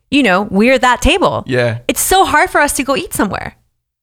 You 0.09 0.23
know, 0.23 0.43
we're 0.49 0.79
that 0.79 1.03
table. 1.03 1.43
Yeah. 1.45 1.81
It's 1.87 2.01
so 2.01 2.25
hard 2.25 2.49
for 2.49 2.59
us 2.61 2.73
to 2.77 2.83
go 2.83 2.95
eat 2.95 3.13
somewhere. 3.13 3.55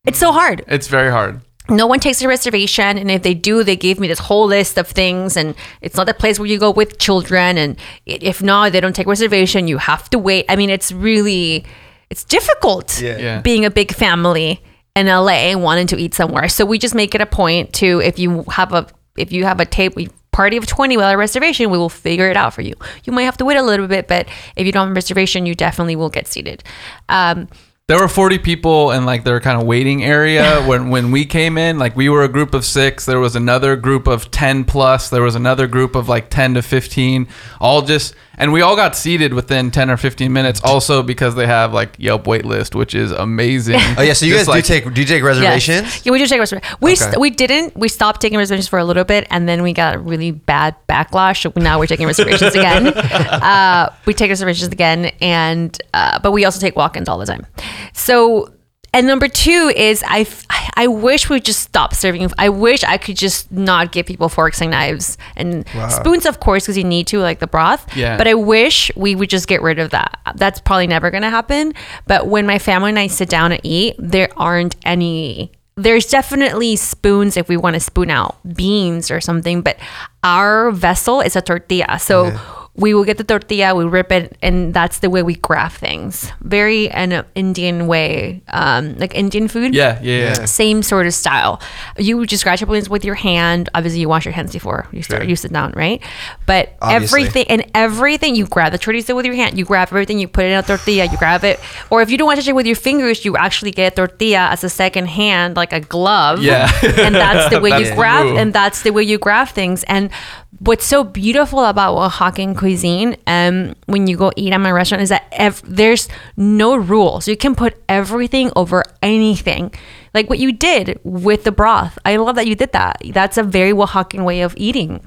It's 0.07 0.18
so 0.18 0.30
hard 0.30 0.64
It's 0.68 0.87
very 0.87 1.11
hard. 1.11 1.41
No 1.69 1.87
one 1.87 1.99
takes 2.01 2.23
a 2.23 2.29
reservation 2.29 2.97
and 2.99 3.11
if 3.11 3.23
they 3.23 3.35
do 3.35 3.64
they 3.64 3.77
give 3.77 3.99
me 3.99 4.07
this 4.09 4.19
whole 4.21 4.47
list 4.47 4.79
of 4.79 4.87
things 4.87 5.37
and 5.37 5.55
it's 5.81 5.97
not 5.97 6.09
a 6.09 6.14
place 6.14 6.39
where 6.39 6.47
you 6.47 6.59
go 6.59 6.71
with 6.71 6.99
children 6.99 7.59
and 7.59 7.77
if 8.07 8.43
not 8.43 8.73
they 8.73 8.81
don't 8.81 8.95
take 8.95 9.07
reservation 9.07 9.67
you 9.69 9.79
have 9.79 10.09
to 10.11 10.19
wait. 10.19 10.45
I 10.49 10.57
mean 10.57 10.71
it's 10.71 10.93
really 10.93 11.64
it's 12.11 12.23
difficult 12.25 13.01
Yeah. 13.01 13.19
Yeah. 13.19 13.41
being 13.41 13.64
a 13.64 13.71
big 13.71 13.93
family 13.93 14.62
in 14.95 15.07
la 15.07 15.29
and 15.29 15.62
wanting 15.62 15.87
to 15.89 15.97
eat 15.99 16.14
somewhere. 16.14 16.49
So 16.49 16.64
we 16.64 16.79
just 16.79 16.95
make 16.95 17.14
it 17.14 17.21
a 17.21 17.27
point 17.27 17.73
to 17.75 18.01
if 18.01 18.19
you 18.19 18.45
have 18.49 18.73
a 18.73 18.87
if 19.17 19.33
you 19.33 19.45
have 19.45 19.61
a 19.61 19.64
table 19.67 20.05
party 20.31 20.57
of 20.59 20.67
20 20.67 20.97
without 20.99 21.14
a 21.14 21.17
reservation 21.17 21.71
we 21.71 21.79
will 21.79 21.89
figure 21.89 22.31
it 22.31 22.37
out 22.37 22.53
for 22.55 22.62
you. 22.62 22.75
You 23.05 23.12
might 23.12 23.23
have 23.25 23.39
to 23.39 23.45
wait 23.45 23.57
a 23.57 23.62
little 23.62 23.89
bit 23.89 24.07
but 24.07 24.29
if 24.55 24.67
you 24.67 24.73
don't 24.73 24.89
have 24.89 24.93
a 24.93 24.95
reservation 24.95 25.47
you 25.47 25.55
definitely 25.55 25.97
will 25.97 26.11
get 26.11 26.27
seated. 26.29 26.62
Um, 27.09 27.49
There 27.89 28.01
were 28.01 28.09
40 28.09 28.39
people 28.39 28.91
in 28.91 29.05
like 29.05 29.22
their 29.22 29.39
kind 29.39 29.61
of 29.61 29.64
waiting 29.64 30.03
area 30.03 30.61
when 30.66 30.91
when 30.91 31.12
we 31.12 31.24
came 31.24 31.57
in. 31.57 31.78
Like 31.78 31.95
we 31.95 32.09
were 32.09 32.24
a 32.24 32.28
group 32.28 32.53
of 32.53 32.64
six. 32.64 33.07
There 33.07 33.20
was 33.20 33.37
another 33.37 33.76
group 33.76 34.09
of 34.09 34.28
10 34.32 34.64
plus. 34.64 35.09
There 35.09 35.22
was 35.22 35.37
another 35.37 35.68
group 35.68 35.95
of 35.95 36.09
like 36.09 36.28
10 36.28 36.55
to 36.55 36.62
15. 36.62 37.28
All 37.61 37.82
just 37.82 38.16
and 38.39 38.53
we 38.53 38.61
all 38.62 38.76
got 38.76 38.97
seated 38.97 39.32
within 39.34 39.70
10 39.70 39.91
or 39.91 39.97
15 39.97 40.32
minutes. 40.32 40.61
Also 40.64 41.03
because 41.03 41.34
they 41.34 41.47
have 41.47 41.72
like 41.72 41.95
Yelp 41.99 42.26
wait 42.26 42.45
list, 42.45 42.74
which 42.74 42.95
is 42.95 43.12
amazing. 43.12 43.80
Oh 43.97 44.03
yeah, 44.03 44.12
so 44.12 44.26
you 44.26 44.32
Just 44.32 44.47
guys 44.47 44.49
like- 44.49 44.64
do 44.64 44.68
take 44.80 44.95
do 44.95 45.01
you 45.01 45.07
take 45.07 45.22
reservations? 45.22 45.82
Yes. 45.82 46.07
Yeah, 46.07 46.12
we 46.12 46.18
do 46.18 46.26
take 46.26 46.39
reservations. 46.41 46.76
We 46.80 46.93
Okay. 46.93 46.97
st- 47.01 47.18
we 47.20 47.30
didn't. 47.30 47.76
We 47.76 47.89
stopped 47.89 48.20
taking 48.20 48.39
reservations 48.39 48.68
for 48.68 48.78
a 48.78 48.84
little 48.84 49.05
bit, 49.05 49.26
and 49.30 49.49
then 49.49 49.62
we 49.62 49.72
got 49.72 49.95
a 49.95 49.99
really 49.99 50.30
bad 50.30 50.74
backlash. 50.89 51.43
So 51.43 51.53
now 51.57 51.78
we're 51.78 51.87
taking 51.87 52.07
reservations 52.07 52.55
again. 52.55 52.93
Uh, 53.47 53.91
we 54.07 54.14
take 54.14 54.28
reservations 54.30 54.72
again, 54.72 55.07
and 55.20 55.76
uh, 55.95 56.18
but 56.20 56.32
we 56.32 56.45
also 56.45 56.59
take 56.61 56.76
walk-ins 56.76 57.09
all 57.09 57.18
the 57.18 57.26
time. 57.26 57.47
So. 57.93 58.51
And 58.97 59.07
number 59.07 59.29
two 59.29 59.71
is 59.77 60.03
I, 60.05 60.21
f- 60.21 60.47
I 60.75 60.87
wish 60.87 61.29
we 61.29 61.39
just 61.39 61.61
stop 61.61 61.93
serving. 61.95 62.31
I 62.39 62.49
wish 62.49 62.83
I 62.83 62.97
could 62.97 63.19
just 63.19 63.53
not 63.53 63.93
give 63.93 64.07
people 64.07 64.31
forks 64.31 64.63
and 64.63 64.71
knives 64.71 65.19
and 65.37 65.67
spoons, 65.91 66.25
of 66.25 66.41
course, 66.41 66.65
because 66.65 66.79
you 66.79 66.85
need 66.85 67.07
to, 67.09 67.19
like 67.19 67.39
the 67.41 67.47
broth. 67.47 67.95
Yeah. 67.95 68.17
But 68.17 68.27
I 68.27 68.33
wish 68.33 68.91
we 68.97 69.15
would 69.15 69.29
just 69.29 69.49
get 69.49 69.61
rid 69.61 69.79
of 69.79 69.91
that. 69.91 70.19
That's 70.37 70.61
probably 70.63 70.87
never 70.87 71.11
going 71.11 71.25
to 71.25 71.31
happen. 71.31 71.75
But 72.07 72.27
when 72.29 72.47
my 72.47 72.59
family 72.59 72.89
and 72.89 72.99
I 72.99 73.09
sit 73.09 73.29
down 73.29 73.53
and 73.53 73.61
eat, 73.63 73.97
there 73.99 74.31
aren't 74.35 74.77
any. 74.87 75.53
There's 75.77 76.07
definitely 76.07 76.77
spoons 76.77 77.37
if 77.37 77.51
we 77.51 77.59
want 77.59 77.75
to 77.75 77.81
spoon 77.81 78.09
out 78.09 78.39
beans 78.55 79.11
or 79.11 79.21
something, 79.21 79.61
but 79.61 79.77
our 80.25 80.71
vessel 80.71 81.21
is 81.21 81.37
a 81.37 81.43
tortilla. 81.43 81.99
So 81.99 82.31
we 82.77 82.93
will 82.93 83.05
get 83.05 83.16
the 83.16 83.24
tortilla, 83.24 83.74
we 83.74 83.85
rip 83.85 84.12
it, 84.12 84.37
and 84.43 84.74
that's 84.74 84.99
the 84.99 85.09
way 85.09 85.22
we 85.22 85.35
grab 85.37 85.72
things. 85.72 86.31
Very 86.43 86.91
an 86.91 87.24
Indian 87.35 87.87
way, 87.87 88.43
um, 88.49 88.97
like 88.99 89.14
Indian 89.14 89.49
food 89.49 89.74
Yeah, 89.74 89.99
yeah, 90.03 90.18
yeah. 90.39 90.45
same 90.45 90.83
sort 90.83 91.07
of 91.07 91.14
style. 91.14 91.61
You 91.97 92.27
just 92.27 92.43
scratch 92.43 92.62
up 92.62 92.68
wings 92.68 92.91
with 92.91 93.05
your 93.05 93.14
hand. 93.14 93.70
Obviously, 93.74 94.01
you 94.01 94.09
wash 94.09 94.24
your 94.27 94.33
hands 94.35 94.53
before 94.53 94.87
you 94.93 95.03
start. 95.03 95.22
Sure. 95.22 95.29
You 95.31 95.37
sit 95.37 95.53
down, 95.53 95.72
right? 95.74 96.03
But 96.45 96.77
Obviously. 96.83 97.22
everything 97.22 97.47
and 97.49 97.64
everything, 97.74 98.35
you 98.37 98.47
grab 98.47 98.72
the 98.72 98.79
tortilla 98.79 99.16
with 99.16 99.24
your 99.24 99.35
hand. 99.35 99.57
You 99.57 99.64
grab 99.64 99.89
everything. 99.89 100.18
You 100.18 100.29
put 100.29 100.45
it 100.45 100.49
in 100.53 100.59
a 100.59 100.62
tortilla. 100.62 101.05
You 101.07 101.16
grab 101.16 101.45
it, 101.45 101.59
or 101.91 102.03
if 102.03 102.11
you 102.11 102.18
don't 102.18 102.27
want 102.27 102.39
to 102.39 102.43
touch 102.43 102.51
it 102.51 102.55
with 102.55 102.66
your 102.66 102.77
fingers, 102.77 103.24
you 103.24 103.37
actually 103.37 103.70
get 103.70 103.97
tortilla 103.97 104.49
as 104.51 104.62
a 104.64 104.68
second 104.68 105.07
hand, 105.07 105.57
like 105.57 105.72
a 105.72 105.81
glove. 105.81 106.43
Yeah. 106.43 106.70
and 106.99 107.14
that's 107.14 107.49
the 107.51 107.61
way 107.64 107.70
That's 107.70 107.85
you 107.85 107.89
the 107.91 107.97
grab, 107.97 108.27
move. 108.27 108.37
and 108.37 108.53
that's 108.53 108.83
the 108.83 108.91
way 108.91 109.03
you 109.03 109.16
grab 109.18 109.49
things. 109.49 109.83
And 109.85 110.11
what's 110.59 110.85
so 110.85 111.05
beautiful 111.05 111.65
about 111.65 111.97
Oaxacan 111.97 112.57
cuisine, 112.57 113.17
um, 113.27 113.75
when 113.87 114.07
you 114.07 114.17
go 114.17 114.33
eat 114.37 114.53
at 114.53 114.59
my 114.59 114.71
restaurant, 114.71 115.03
is 115.03 115.09
that 115.11 115.27
ev- 115.33 115.63
there's 115.65 116.09
no 116.37 116.77
rules. 116.77 117.29
You 117.29 117.37
can 117.37 117.55
put 117.55 117.83
everything 117.89 118.51
over 118.57 118.83
anything, 119.03 119.73
like 120.15 120.29
what 120.31 120.39
you 120.39 120.53
did 120.53 121.01
with 121.05 121.45
the 121.45 121.53
broth. 121.53 121.99
I 122.05 122.17
love 122.17 122.37
that 122.37 122.47
you 122.47 122.55
did 122.55 122.73
that. 122.73 123.03
That's 123.13 123.39
a 123.39 123.43
very 123.43 123.73
Oaxacan 123.73 124.25
way 124.25 124.43
of 124.43 124.55
eating. 124.57 125.07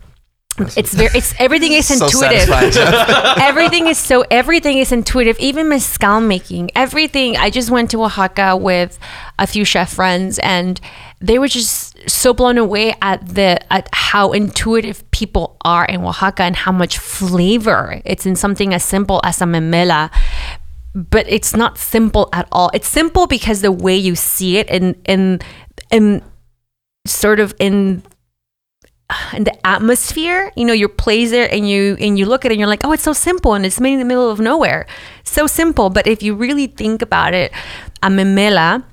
It's 0.75 0.93
very, 0.93 1.09
it's 1.15 1.33
everything 1.39 1.71
is 1.71 1.87
So 1.99 2.05
intuitive 2.05 2.49
everything 3.39 3.87
is 3.87 3.97
so 3.97 4.25
everything 4.29 4.77
is 4.77 4.91
intuitive 4.91 5.39
even 5.39 5.69
mezcal 5.69 6.19
making 6.19 6.71
everything 6.75 7.37
i 7.37 7.49
just 7.49 7.69
went 7.71 7.91
to 7.91 8.03
oaxaca 8.03 8.57
with 8.57 8.99
a 9.37 9.47
few 9.47 9.63
chef 9.63 9.93
friends 9.93 10.37
and 10.39 10.81
they 11.21 11.39
were 11.39 11.47
just 11.47 11.88
so 12.07 12.33
blown 12.33 12.57
away 12.57 12.93
at 13.01 13.25
the 13.35 13.59
at 13.71 13.89
how 13.93 14.31
intuitive 14.31 15.09
people 15.11 15.57
are 15.65 15.85
in 15.85 16.01
oaxaca 16.01 16.43
and 16.43 16.55
how 16.55 16.71
much 16.71 16.97
flavor 16.97 18.01
it's 18.05 18.25
in 18.25 18.35
something 18.35 18.73
as 18.73 18.83
simple 18.83 19.21
as 19.23 19.41
a 19.41 19.45
memela. 19.45 20.11
But 20.95 21.25
it's 21.29 21.55
not 21.55 21.77
simple 21.77 22.29
at 22.33 22.47
all. 22.51 22.71
It's 22.73 22.87
simple 22.87 23.27
because 23.27 23.61
the 23.61 23.71
way 23.71 23.95
you 23.95 24.15
see 24.15 24.57
it 24.57 24.69
in 24.69 24.95
in 25.05 25.39
in 25.91 26.21
sort 27.05 27.39
of 27.39 27.53
in 27.59 28.03
and 29.31 29.47
the 29.47 29.65
atmosphere 29.65 30.51
you 30.55 30.65
know 30.65 30.73
your 30.73 30.89
place 30.89 31.31
there 31.31 31.51
and 31.51 31.67
you 31.67 31.97
and 31.99 32.19
you 32.19 32.27
look 32.27 32.45
at 32.45 32.51
it 32.51 32.53
and 32.53 32.59
you're 32.59 32.69
like 32.69 32.85
oh 32.85 32.91
it's 32.91 33.01
so 33.01 33.13
simple 33.13 33.55
and 33.55 33.65
it's 33.65 33.79
made 33.79 33.93
in 33.93 33.99
the 33.99 34.05
middle 34.05 34.29
of 34.29 34.39
nowhere. 34.39 34.85
So 35.23 35.47
simple. 35.47 35.89
But 35.89 36.07
if 36.07 36.23
you 36.23 36.35
really 36.35 36.67
think 36.67 37.01
about 37.01 37.33
it 37.33 37.51
a 38.01 38.09
memela 38.09 38.83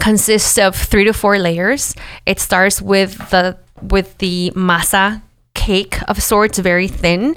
consists 0.00 0.58
of 0.58 0.74
three 0.74 1.04
to 1.04 1.12
four 1.12 1.38
layers 1.38 1.94
it 2.26 2.40
starts 2.40 2.82
with 2.82 3.16
the 3.30 3.56
with 3.82 4.18
the 4.18 4.52
masa 4.54 5.22
cake 5.54 5.98
of 6.08 6.22
sorts 6.22 6.58
very 6.58 6.88
thin 6.88 7.34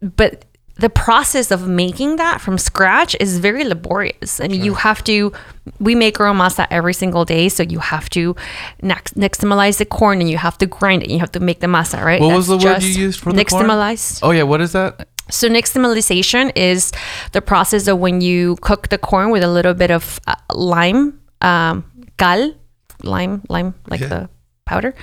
but 0.00 0.44
the 0.80 0.88
process 0.88 1.50
of 1.50 1.68
making 1.68 2.16
that 2.16 2.40
from 2.40 2.56
scratch 2.56 3.14
is 3.20 3.38
very 3.38 3.64
laborious. 3.64 4.40
and 4.40 4.52
mean, 4.52 4.64
you 4.64 4.74
have 4.74 5.04
to. 5.04 5.32
We 5.78 5.94
make 5.94 6.18
our 6.18 6.26
own 6.26 6.38
masa 6.38 6.66
every 6.70 6.94
single 6.94 7.24
day, 7.26 7.50
so 7.50 7.62
you 7.62 7.78
have 7.80 8.08
to 8.10 8.34
next 8.80 9.14
nixtamalize 9.14 9.76
the 9.76 9.84
corn, 9.84 10.20
and 10.20 10.30
you 10.30 10.38
have 10.38 10.56
to 10.58 10.66
grind 10.66 11.02
it. 11.02 11.06
And 11.06 11.12
you 11.12 11.20
have 11.20 11.32
to 11.32 11.40
make 11.40 11.60
the 11.60 11.66
masa, 11.66 12.02
right? 12.02 12.20
What 12.20 12.34
was 12.34 12.46
the 12.46 12.56
That's 12.56 12.84
word 12.84 12.94
you 12.94 13.02
used 13.02 13.20
for 13.20 13.30
nixtamalized? 13.30 14.20
Oh 14.22 14.30
yeah, 14.30 14.44
what 14.44 14.60
is 14.62 14.72
that? 14.72 15.08
So 15.30 15.48
nixtamalization 15.48 16.52
is 16.56 16.92
the 17.32 17.42
process 17.42 17.86
of 17.86 17.98
when 17.98 18.20
you 18.20 18.56
cook 18.62 18.88
the 18.88 18.98
corn 18.98 19.30
with 19.30 19.42
a 19.42 19.48
little 19.48 19.74
bit 19.74 19.90
of 19.90 20.18
uh, 20.26 20.34
lime, 20.54 21.19
um, 21.40 21.84
cal, 22.16 22.54
lime, 23.02 23.42
lime, 23.48 23.74
like 23.88 24.00
the 24.00 24.28
powder, 24.70 24.94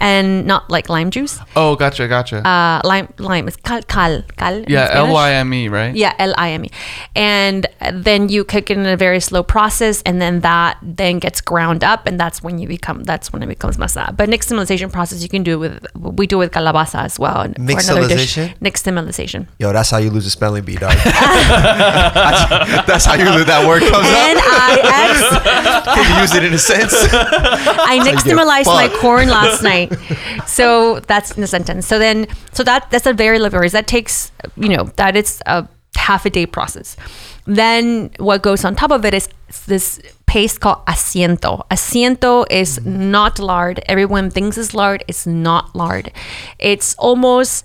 and 0.00 0.26
not 0.52 0.62
like 0.74 0.88
lime 0.96 1.10
juice. 1.16 1.34
Oh, 1.54 1.76
gotcha, 1.82 2.04
gotcha. 2.08 2.38
Uh, 2.52 2.80
lime, 2.92 3.08
lime 3.18 3.46
is 3.48 3.56
cal, 3.68 3.80
cal, 3.94 4.14
cal. 4.40 4.56
yeah, 4.74 4.86
Spanish. 4.86 5.08
L 5.08 5.14
Y 5.14 5.28
M 5.46 5.54
E, 5.54 5.62
right? 5.78 5.94
Yeah, 5.94 6.12
L 6.18 6.34
I 6.36 6.48
M 6.58 6.64
E. 6.66 6.70
And 7.14 7.66
then 8.06 8.28
you 8.34 8.44
cook 8.44 8.70
it 8.70 8.76
in 8.76 8.86
a 8.86 8.96
very 9.06 9.20
slow 9.28 9.42
process, 9.42 10.02
and 10.08 10.20
then 10.22 10.40
that 10.48 10.78
then 10.82 11.14
gets 11.18 11.40
ground 11.40 11.80
up, 11.92 12.06
and 12.08 12.18
that's 12.22 12.42
when 12.42 12.58
you 12.58 12.66
become 12.76 12.98
that's 13.04 13.32
when 13.32 13.42
it 13.42 13.50
becomes 13.56 13.76
masa. 13.76 14.04
But 14.16 14.28
nixtamalization 14.28 14.90
process 14.92 15.22
you 15.22 15.28
can 15.28 15.42
do 15.42 15.58
with 15.58 15.74
we 15.94 16.26
do 16.26 16.38
with 16.38 16.50
calabaza 16.52 17.00
as 17.08 17.18
well. 17.18 17.40
and 17.42 17.54
for 17.56 17.62
another 17.62 18.08
dish. 18.08 18.36
Mixtamalization? 18.36 18.58
Nixtamalization. 18.68 19.46
Yo, 19.58 19.72
that's 19.72 19.90
how 19.90 19.98
you 19.98 20.10
lose 20.10 20.26
a 20.26 20.30
spelling 20.30 20.64
bee, 20.64 20.76
dog. 20.76 20.92
that's 22.88 23.04
how 23.04 23.14
you 23.14 23.28
lose 23.30 23.46
that 23.46 23.62
word 23.66 23.82
comes 23.92 24.08
N 24.08 24.36
up. 24.38 24.44
I 24.46 25.84
Can 25.94 26.04
you 26.10 26.20
use 26.22 26.34
it 26.34 26.44
in 26.44 26.52
a 26.54 26.58
sense? 26.58 26.92
X. 26.92 27.12
I 27.14 27.98
nixtamalized 28.08 28.66
my 28.66 28.88
fucked. 28.88 29.00
Corn 29.12 29.28
last 29.28 29.62
night. 29.72 29.92
So 30.46 31.00
that's 31.00 31.32
in 31.32 31.40
the 31.40 31.46
sentence. 31.46 31.86
So 31.86 31.98
then, 31.98 32.26
so 32.52 32.62
that 32.64 32.90
that's 32.90 33.06
a 33.06 33.12
very 33.12 33.38
laborious. 33.38 33.72
That 33.72 33.86
takes 33.86 34.32
you 34.56 34.68
know 34.68 34.84
that 34.96 35.16
it's 35.16 35.40
a 35.46 35.68
half 35.96 36.26
a 36.26 36.30
day 36.30 36.46
process. 36.46 36.96
Then 37.44 38.10
what 38.18 38.42
goes 38.42 38.64
on 38.64 38.76
top 38.76 38.92
of 38.92 39.04
it 39.04 39.14
is 39.14 39.28
this 39.66 40.00
paste 40.26 40.60
called 40.60 40.84
asiento. 40.86 41.66
Asiento 41.68 42.46
is 42.50 42.78
mm-hmm. 42.78 43.10
not 43.10 43.38
lard. 43.38 43.80
Everyone 43.86 44.30
thinks 44.30 44.56
it's 44.56 44.74
lard. 44.74 45.04
It's 45.08 45.26
not 45.26 45.74
lard. 45.74 46.12
It's 46.58 46.94
almost 46.98 47.64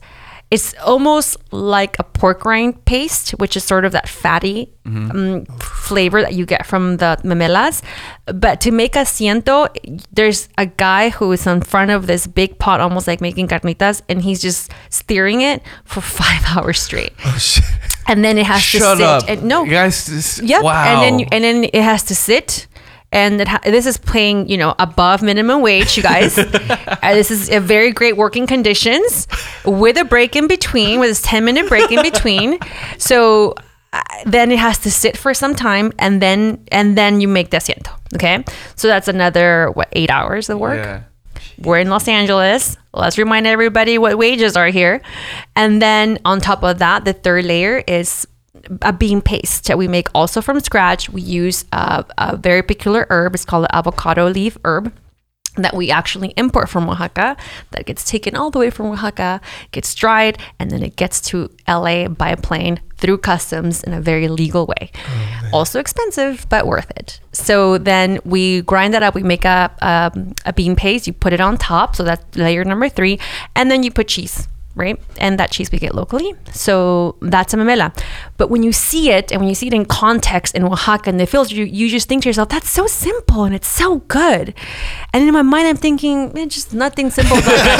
it's 0.50 0.74
almost 0.86 1.36
like 1.52 2.00
a 2.00 2.04
pork 2.04 2.46
rind 2.46 2.86
paste, 2.86 3.32
which 3.32 3.58
is 3.58 3.64
sort 3.64 3.84
of 3.84 3.92
that 3.92 4.08
fatty 4.08 4.72
um, 4.86 5.46
flavor 5.60 6.22
that 6.22 6.34
you 6.34 6.46
get 6.46 6.66
from 6.66 6.98
the 6.98 7.18
memelas. 7.24 7.82
But 8.26 8.62
to 8.62 8.72
make 8.72 8.96
a 8.96 9.00
asiento, 9.00 9.68
there's 10.12 10.48
a 10.58 10.66
guy 10.66 11.10
who 11.10 11.32
is 11.34 11.46
in 11.46 11.62
front 11.62 11.92
of 11.92 12.08
this 12.08 12.28
big 12.28 12.58
pot, 12.60 12.80
almost 12.80 13.08
like 13.08 13.20
making 13.20 13.50
carnitas, 13.50 14.02
and 14.08 14.22
he's 14.22 14.42
just 14.42 14.72
steering 14.90 15.42
it 15.42 15.62
for 15.84 16.00
five 16.22 16.44
hours 16.56 16.80
straight. 16.80 17.12
And 18.08 18.24
then 18.24 18.38
it 18.38 18.46
has 18.46 18.62
to 18.72 18.80
sit. 18.80 19.02
up. 19.02 19.24
And, 19.28 19.44
no, 19.44 19.66
You 19.66 19.72
guys. 19.72 20.06
This, 20.06 20.42
Yep. 20.42 20.64
Wow. 20.64 20.86
And 20.86 21.02
then 21.02 21.20
you, 21.20 21.28
and 21.32 21.44
then 21.44 21.64
it 21.66 21.84
has 21.84 22.04
to 22.04 22.16
sit. 22.16 22.67
And 23.12 23.40
it 23.40 23.48
ha- 23.48 23.62
this 23.64 23.86
is 23.86 23.98
paying, 23.98 24.50
you 24.50 24.58
know, 24.58 24.76
above 24.80 25.22
minimum 25.22 25.62
wage, 25.62 25.96
you 25.96 26.04
guys. 26.04 26.38
uh, 26.38 26.98
this 27.02 27.32
is 27.32 27.50
a 27.50 27.60
very 27.60 27.92
great 27.92 28.18
working 28.18 28.48
conditions 28.48 29.28
with 29.66 29.98
a 29.98 30.04
break 30.04 30.36
in 30.36 30.48
between, 30.48 31.00
with 31.00 31.10
this 31.10 31.22
10 31.22 31.46
minute 31.46 31.68
break 31.68 31.92
in 31.92 32.02
between. 32.02 32.60
So 33.00 33.54
uh, 33.94 34.02
then 34.26 34.52
it 34.52 34.60
has 34.60 34.80
to 34.80 34.92
sit 34.92 35.18
for 35.18 35.34
some 35.34 35.56
time 35.56 35.94
and 36.00 36.22
then 36.22 36.64
and 36.72 36.98
then 36.98 37.22
you 37.22 37.28
make 37.28 37.52
the 37.52 37.58
asiento. 37.58 37.92
Okay. 38.16 38.44
So 38.76 38.88
that's 38.88 39.08
another 39.08 39.72
what 39.74 39.88
eight 39.94 40.10
hours 40.10 40.50
of 40.50 40.60
work. 40.60 40.78
Yeah. 40.78 41.04
We're 41.60 41.80
in 41.80 41.90
Los 41.90 42.08
Angeles. 42.08 42.78
Let's 42.94 43.18
remind 43.18 43.48
everybody 43.48 43.98
what 43.98 44.18
wages 44.18 44.56
are 44.56 44.68
here. 44.68 45.02
And 45.56 45.82
then 45.82 46.20
on 46.26 46.40
top 46.40 46.64
of 46.64 46.80
that, 46.80 47.06
the 47.06 47.14
third 47.14 47.46
layer 47.46 47.84
is 47.88 48.28
a 48.82 48.94
bean 48.94 49.22
paste 49.22 49.66
that 49.66 49.78
we 49.78 49.88
make 49.88 50.08
also 50.14 50.42
from 50.42 50.60
scratch. 50.60 51.10
We 51.10 51.22
use 51.22 51.66
a, 51.72 52.06
a 52.18 52.38
very 52.38 52.64
peculiar 52.64 53.06
herb. 53.10 53.36
It's 53.36 53.46
called 53.46 53.66
the 53.66 53.76
avocado 53.76 54.28
leaf 54.30 54.58
herb 54.66 54.94
that 55.58 55.76
we 55.76 55.92
actually 55.92 56.34
import 56.38 56.70
from 56.70 56.90
Oaxaca 56.90 57.36
that 57.72 57.86
gets 57.86 58.04
taken 58.04 58.36
all 58.36 58.52
the 58.52 58.60
way 58.60 58.70
from 58.70 58.88
Oaxaca, 58.88 59.42
gets 59.72 59.94
dried, 59.94 60.38
and 60.60 60.72
then 60.72 60.84
it 60.84 60.96
gets 60.96 61.20
to 61.22 61.50
LA 61.68 62.08
by 62.08 62.36
plane 62.36 62.80
through 62.98 63.18
customs 63.18 63.84
in 63.84 63.94
a 63.94 64.02
very 64.02 64.28
legal 64.28 64.66
way. 64.66 64.92
also 65.52 65.80
expensive, 65.80 66.46
but 66.50 66.66
worth 66.66 66.92
it. 66.92 67.20
So 67.32 67.78
then 67.78 68.20
we 68.26 68.62
grind 68.62 68.94
that 68.94 69.04
up. 69.04 69.16
We 69.16 69.24
make 69.24 69.46
a, 69.46 69.72
um, 69.82 70.34
a 70.46 70.54
bean 70.54 70.76
paste. 70.76 71.08
You 71.08 71.14
put 71.14 71.34
it 71.34 71.42
on 71.42 71.58
top. 71.58 71.96
So 71.96 72.04
that's 72.04 72.24
layer 72.36 72.64
number 72.64 72.90
three. 72.90 73.20
And 73.56 73.70
then 73.70 73.84
you 73.84 73.92
put 73.92 74.08
cheese. 74.08 74.48
Right, 74.78 75.02
and 75.18 75.40
that 75.40 75.50
cheese 75.50 75.72
we 75.72 75.80
get 75.80 75.96
locally, 75.96 76.36
so 76.54 77.18
that's 77.20 77.52
a 77.56 77.58
memela. 77.58 77.92
But 78.38 78.52
when 78.52 78.62
you 78.62 78.72
see 78.72 79.10
it, 79.10 79.32
and 79.32 79.42
when 79.42 79.50
you 79.50 79.56
see 79.56 79.66
it 79.66 79.74
in 79.74 79.86
context 79.86 80.54
in 80.54 80.64
Oaxaca 80.64 81.10
and 81.10 81.20
the 81.20 81.26
fields, 81.26 81.52
you 81.52 81.66
you 81.66 81.90
just 81.90 82.08
think 82.08 82.22
to 82.24 82.30
yourself, 82.30 82.50
"That's 82.50 82.70
so 82.70 82.86
simple 82.86 83.44
and 83.44 83.56
it's 83.56 83.68
so 83.68 83.98
good." 84.08 84.54
And 85.14 85.28
in 85.28 85.34
my 85.34 85.42
mind, 85.42 85.68
I'm 85.68 85.78
thinking, 85.78 86.32
"Man, 86.36 86.50
just 86.50 86.76
nothing 86.76 87.10
simple 87.10 87.38
about 87.38 87.56
that 87.56 87.80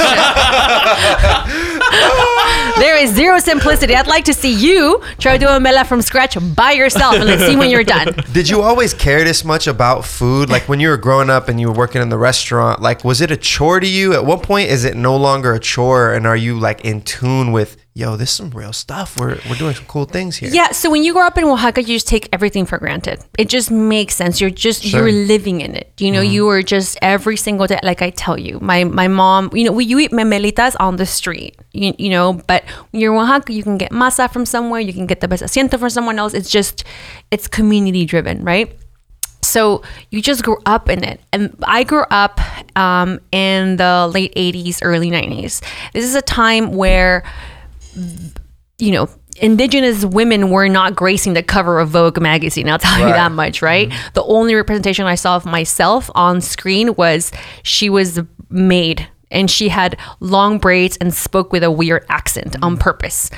shit." 2.66 2.78
there 2.82 2.96
is 2.96 3.14
zero 3.14 3.38
simplicity. 3.38 3.94
I'd 3.94 4.08
like 4.08 4.24
to 4.24 4.34
see 4.34 4.52
you 4.52 5.00
try 5.18 5.38
to 5.38 5.46
do 5.46 5.48
a 5.48 5.60
mela 5.60 5.84
from 5.84 6.02
scratch 6.02 6.36
by 6.56 6.72
yourself, 6.72 7.14
and 7.14 7.26
let's 7.26 7.46
see 7.46 7.54
when 7.54 7.70
you're 7.70 7.84
done. 7.84 8.08
Did 8.32 8.48
you 8.48 8.62
always 8.62 8.92
care 8.92 9.22
this 9.22 9.44
much 9.44 9.68
about 9.68 10.04
food? 10.04 10.50
Like 10.50 10.68
when 10.68 10.80
you 10.80 10.88
were 10.88 10.96
growing 10.96 11.30
up 11.30 11.48
and 11.48 11.60
you 11.60 11.68
were 11.68 11.74
working 11.74 12.02
in 12.02 12.08
the 12.08 12.18
restaurant, 12.18 12.82
like 12.82 13.04
was 13.04 13.20
it 13.20 13.30
a 13.30 13.36
chore 13.36 13.78
to 13.78 13.86
you? 13.86 14.14
At 14.14 14.24
what 14.26 14.42
point 14.42 14.68
is 14.68 14.84
it 14.84 14.96
no 14.96 15.16
longer 15.16 15.54
a 15.54 15.60
chore 15.60 16.12
and 16.12 16.26
are 16.26 16.36
you 16.36 16.58
like 16.58 16.84
in 16.88 17.02
tune 17.02 17.52
with, 17.52 17.76
yo, 17.92 18.16
this 18.16 18.30
is 18.30 18.36
some 18.36 18.50
real 18.50 18.72
stuff. 18.72 19.20
We're 19.20 19.38
we're 19.46 19.56
doing 19.56 19.74
some 19.74 19.84
cool 19.84 20.06
things 20.06 20.36
here. 20.36 20.48
Yeah, 20.50 20.72
so 20.72 20.90
when 20.90 21.04
you 21.04 21.12
grow 21.12 21.26
up 21.26 21.36
in 21.36 21.44
Oaxaca, 21.44 21.82
you 21.82 21.94
just 21.96 22.08
take 22.08 22.30
everything 22.32 22.64
for 22.64 22.78
granted. 22.78 23.22
It 23.36 23.50
just 23.50 23.70
makes 23.70 24.14
sense. 24.16 24.40
You're 24.40 24.48
just 24.48 24.82
Sure. 24.82 25.06
you're 25.06 25.26
living 25.26 25.60
in 25.60 25.74
it. 25.74 25.92
You 25.98 26.10
know, 26.10 26.22
mm-hmm. 26.22 26.32
you 26.32 26.48
are 26.48 26.62
just 26.62 26.96
every 27.02 27.36
single 27.36 27.66
day. 27.66 27.78
Like 27.82 28.00
I 28.00 28.08
tell 28.10 28.38
you, 28.38 28.58
my 28.60 28.84
my 28.84 29.06
mom. 29.06 29.50
You 29.52 29.64
know, 29.64 29.72
we 29.72 29.84
you 29.84 29.98
eat 29.98 30.12
memelitas 30.12 30.74
on 30.80 30.96
the 30.96 31.04
street. 31.06 31.56
You, 31.72 31.92
you 31.98 32.08
know, 32.08 32.40
but 32.46 32.64
when 32.90 33.02
you're 33.02 33.14
in 33.14 33.20
Oaxaca, 33.20 33.52
you 33.52 33.62
can 33.62 33.76
get 33.76 33.92
masa 33.92 34.32
from 34.32 34.46
somewhere. 34.46 34.80
You 34.80 34.94
can 34.94 35.06
get 35.06 35.20
the 35.20 35.28
best 35.28 35.42
asiento 35.42 35.78
from 35.78 35.90
someone 35.90 36.18
else. 36.18 36.32
It's 36.32 36.50
just 36.50 36.84
it's 37.30 37.46
community 37.48 38.06
driven, 38.06 38.44
right? 38.44 38.74
So 39.42 39.82
you 40.10 40.20
just 40.20 40.42
grew 40.42 40.58
up 40.66 40.88
in 40.88 41.02
it. 41.04 41.20
And 41.32 41.56
I 41.62 41.84
grew 41.84 42.04
up 42.10 42.40
um, 42.76 43.20
in 43.32 43.76
the 43.76 44.10
late 44.12 44.34
80s, 44.34 44.80
early 44.82 45.10
90s. 45.10 45.62
This 45.92 46.04
is 46.04 46.14
a 46.14 46.22
time 46.22 46.74
where 46.74 47.24
you 48.78 48.92
know, 48.92 49.08
indigenous 49.40 50.04
women 50.04 50.50
were 50.50 50.68
not 50.68 50.94
gracing 50.94 51.34
the 51.34 51.42
cover 51.42 51.80
of 51.80 51.88
Vogue 51.90 52.20
magazine. 52.20 52.68
I'll 52.68 52.78
tell 52.78 52.98
you 53.00 53.06
that 53.06 53.32
much, 53.32 53.62
right? 53.62 53.92
The 54.14 54.22
only 54.24 54.54
representation 54.54 55.06
I 55.06 55.14
saw 55.16 55.36
of 55.36 55.44
myself 55.44 56.10
on 56.14 56.40
screen 56.40 56.94
was 56.94 57.32
she 57.62 57.90
was 57.90 58.20
made 58.50 59.06
and 59.30 59.50
she 59.50 59.68
had 59.68 59.98
long 60.20 60.58
braids 60.58 60.96
and 60.98 61.12
spoke 61.12 61.52
with 61.52 61.62
a 61.62 61.70
weird 61.70 62.04
accent 62.08 62.56
on 62.62 62.76
purpose. 62.76 63.30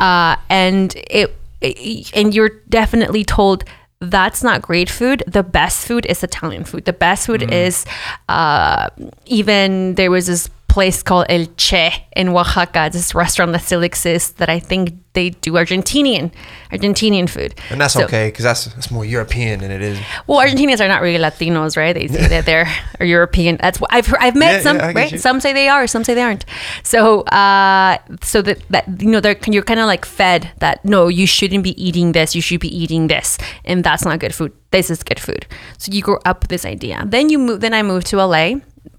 Uh, 0.00 0.36
and 0.50 0.94
it, 1.08 1.34
it- 1.60 2.12
and 2.14 2.34
you're 2.34 2.50
definitely 2.68 3.24
told 3.24 3.64
that's 4.00 4.42
not 4.42 4.62
great 4.62 4.88
food. 4.88 5.22
The 5.26 5.42
best 5.42 5.86
food 5.86 6.06
is 6.06 6.22
Italian 6.22 6.64
food. 6.64 6.84
The 6.84 6.92
best 6.92 7.26
food 7.26 7.50
is 7.50 7.84
uh, 8.28 8.90
even 9.26 9.94
there 9.94 10.10
was 10.10 10.26
this 10.26 10.48
place 10.78 11.02
called 11.08 11.26
El 11.28 11.46
Che 11.56 11.84
in 12.20 12.28
Oaxaca, 12.28 12.88
this 12.92 13.14
restaurant 13.14 13.50
that 13.54 13.62
still 13.68 13.82
exists 13.82 14.30
that 14.38 14.48
I 14.56 14.60
think 14.70 14.82
they 15.14 15.30
do 15.46 15.52
Argentinian 15.62 16.30
Argentinian 16.70 17.26
food. 17.28 17.50
And 17.70 17.80
that's 17.80 17.94
So- 17.94 18.04
okay 18.04 18.28
because 18.28 18.44
that's 18.48 18.62
that's 18.76 18.90
more 18.96 19.04
European 19.16 19.54
than 19.62 19.70
it 19.78 19.82
is. 19.90 19.98
Well, 20.28 20.38
Argentinians 20.44 20.80
are 20.80 20.86
not 20.94 21.00
really 21.02 21.18
Latinos, 21.18 21.76
right? 21.76 21.94
They 21.98 22.06
say 22.16 22.28
that 22.34 22.44
they're 22.48 22.68
European. 23.16 23.52
That's 23.64 23.78
what 23.82 23.90
I've 23.96 24.06
heard, 24.10 24.20
I've 24.26 24.36
met 24.44 24.52
Yeah, 24.52 24.60
some, 24.68 24.76
yeah, 24.76 24.92
right? 25.00 25.12
you. 25.12 25.18
Some 25.18 25.40
say 25.40 25.52
they 25.52 25.68
are, 25.68 25.84
some 25.94 26.04
say 26.04 26.14
they 26.14 26.22
aren't. 26.22 26.44
So, 26.92 27.00
uh, 27.42 27.96
so 28.22 28.42
that 28.42 28.58
that 28.74 28.84
you 29.02 29.10
know, 29.12 29.20
they're 29.24 29.38
you're 29.54 29.66
kind 29.70 29.80
of 29.80 29.86
like 29.94 30.04
fed 30.18 30.42
that 30.64 30.76
no, 30.84 31.00
you 31.08 31.26
shouldn't 31.26 31.64
be 31.70 31.74
eating 31.86 32.12
this. 32.12 32.28
You 32.36 32.42
should 32.48 32.60
be 32.68 32.72
eating 32.82 33.08
this, 33.08 33.38
and 33.64 33.82
that's 33.82 34.04
not 34.08 34.20
good 34.24 34.34
food. 34.38 34.52
This 34.70 34.86
is 34.94 35.02
good 35.02 35.18
food. 35.26 35.42
So 35.78 35.86
you 35.94 36.02
grow 36.02 36.18
up 36.30 36.38
with 36.42 36.50
this 36.54 36.64
idea. 36.64 36.96
Then 37.14 37.24
you 37.32 37.38
move. 37.46 37.58
Then 37.64 37.74
I 37.74 37.82
moved 37.82 38.06
to 38.12 38.16
LA. 38.34 38.46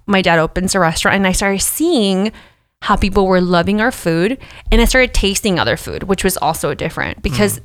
My 0.09 0.21
dad 0.21 0.39
opens 0.39 0.75
a 0.75 0.79
restaurant, 0.79 1.15
and 1.15 1.27
I 1.27 1.31
started 1.31 1.61
seeing 1.61 2.31
how 2.81 2.95
people 2.95 3.27
were 3.27 3.41
loving 3.41 3.79
our 3.81 3.91
food, 3.91 4.37
and 4.71 4.81
I 4.81 4.85
started 4.85 5.13
tasting 5.13 5.59
other 5.59 5.77
food, 5.77 6.03
which 6.03 6.23
was 6.23 6.37
also 6.37 6.73
different 6.73 7.21
because 7.21 7.61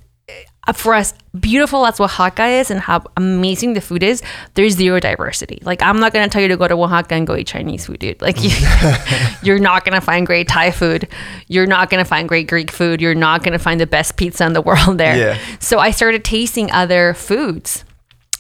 uh, 0.67 0.73
for 0.73 0.95
us, 0.95 1.13
beautiful 1.39 1.85
as 1.87 2.01
Oaxaca 2.01 2.47
is 2.47 2.71
and 2.71 2.81
how 2.81 3.03
amazing 3.17 3.75
the 3.75 3.81
food 3.81 4.03
is, 4.03 4.23
there's 4.55 4.75
zero 4.75 4.99
diversity. 4.99 5.59
Like, 5.63 5.83
I'm 5.83 6.01
not 6.01 6.13
going 6.13 6.25
to 6.25 6.33
tell 6.33 6.41
you 6.41 6.49
to 6.49 6.57
go 6.57 6.67
to 6.67 6.75
Oaxaca 6.75 7.15
and 7.15 7.27
go 7.27 7.37
eat 7.37 7.47
Chinese 7.47 7.87
food, 7.87 7.99
dude. 7.99 8.21
Like, 8.23 8.43
you, 8.43 8.51
you're 9.43 9.59
not 9.59 9.85
going 9.85 9.95
to 9.95 10.01
find 10.01 10.27
great 10.27 10.49
Thai 10.49 10.71
food. 10.71 11.09
You're 11.49 11.67
not 11.67 11.91
going 11.91 12.03
to 12.03 12.09
find 12.09 12.29
great 12.29 12.49
Greek 12.49 12.71
food. 12.71 13.03
You're 13.03 13.15
not 13.15 13.43
going 13.43 13.53
to 13.53 13.59
find 13.59 13.79
the 13.79 13.87
best 13.87 14.17
pizza 14.17 14.47
in 14.47 14.55
the 14.55 14.63
world 14.69 14.99
there. 14.99 15.17
Yeah. 15.17 15.39
So 15.61 15.79
I 15.79 15.91
started 15.91 16.25
tasting 16.25 16.71
other 16.71 17.15
foods 17.15 17.85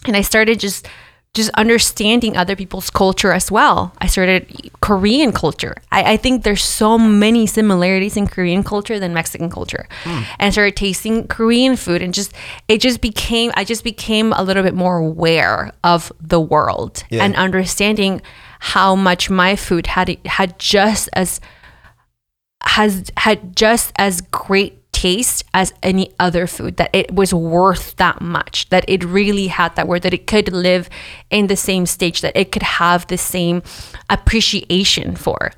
and 0.06 0.16
I 0.16 0.22
started 0.22 0.60
just 0.60 0.88
just 1.34 1.50
understanding 1.54 2.36
other 2.36 2.54
people's 2.54 2.90
culture 2.90 3.32
as 3.32 3.50
well. 3.50 3.92
I 3.98 4.06
started 4.06 4.70
Korean 4.80 5.32
culture. 5.32 5.74
I, 5.90 6.12
I 6.12 6.16
think 6.16 6.44
there's 6.44 6.62
so 6.62 6.96
many 6.96 7.46
similarities 7.46 8.16
in 8.16 8.28
Korean 8.28 8.62
culture 8.62 9.00
than 9.00 9.12
Mexican 9.12 9.50
culture. 9.50 9.88
Hmm. 10.04 10.22
And 10.38 10.46
I 10.46 10.50
started 10.50 10.76
tasting 10.76 11.26
Korean 11.26 11.74
food 11.76 12.02
and 12.02 12.14
just 12.14 12.32
it 12.68 12.80
just 12.80 13.00
became 13.00 13.50
I 13.56 13.64
just 13.64 13.82
became 13.82 14.32
a 14.32 14.42
little 14.44 14.62
bit 14.62 14.74
more 14.74 14.98
aware 14.98 15.72
of 15.82 16.12
the 16.20 16.40
world 16.40 17.02
Yeah. 17.10 17.24
and 17.24 17.34
understanding 17.34 18.22
how 18.60 18.94
much 18.94 19.28
my 19.28 19.56
food 19.56 19.88
had 19.88 20.16
had 20.24 20.56
just 20.58 21.08
as 21.14 21.40
has 22.62 23.10
had 23.18 23.54
just 23.56 23.92
as 23.96 24.20
great 24.30 24.78
taste 25.04 25.44
as 25.52 25.74
any 25.82 26.10
other 26.18 26.46
food 26.46 26.78
that 26.78 26.88
it 26.94 27.14
was 27.14 27.34
worth 27.34 27.94
that 27.96 28.22
much 28.22 28.66
that 28.70 28.86
it 28.88 29.04
really 29.04 29.48
had 29.48 29.70
that 29.76 29.86
word 29.86 30.00
that 30.00 30.14
it 30.14 30.26
could 30.26 30.50
live 30.50 30.88
in 31.28 31.46
the 31.48 31.56
same 31.56 31.84
stage 31.84 32.22
that 32.22 32.34
it 32.34 32.50
could 32.50 32.62
have 32.62 33.06
the 33.08 33.18
same 33.18 33.62
appreciation 34.08 35.14
for. 35.14 35.52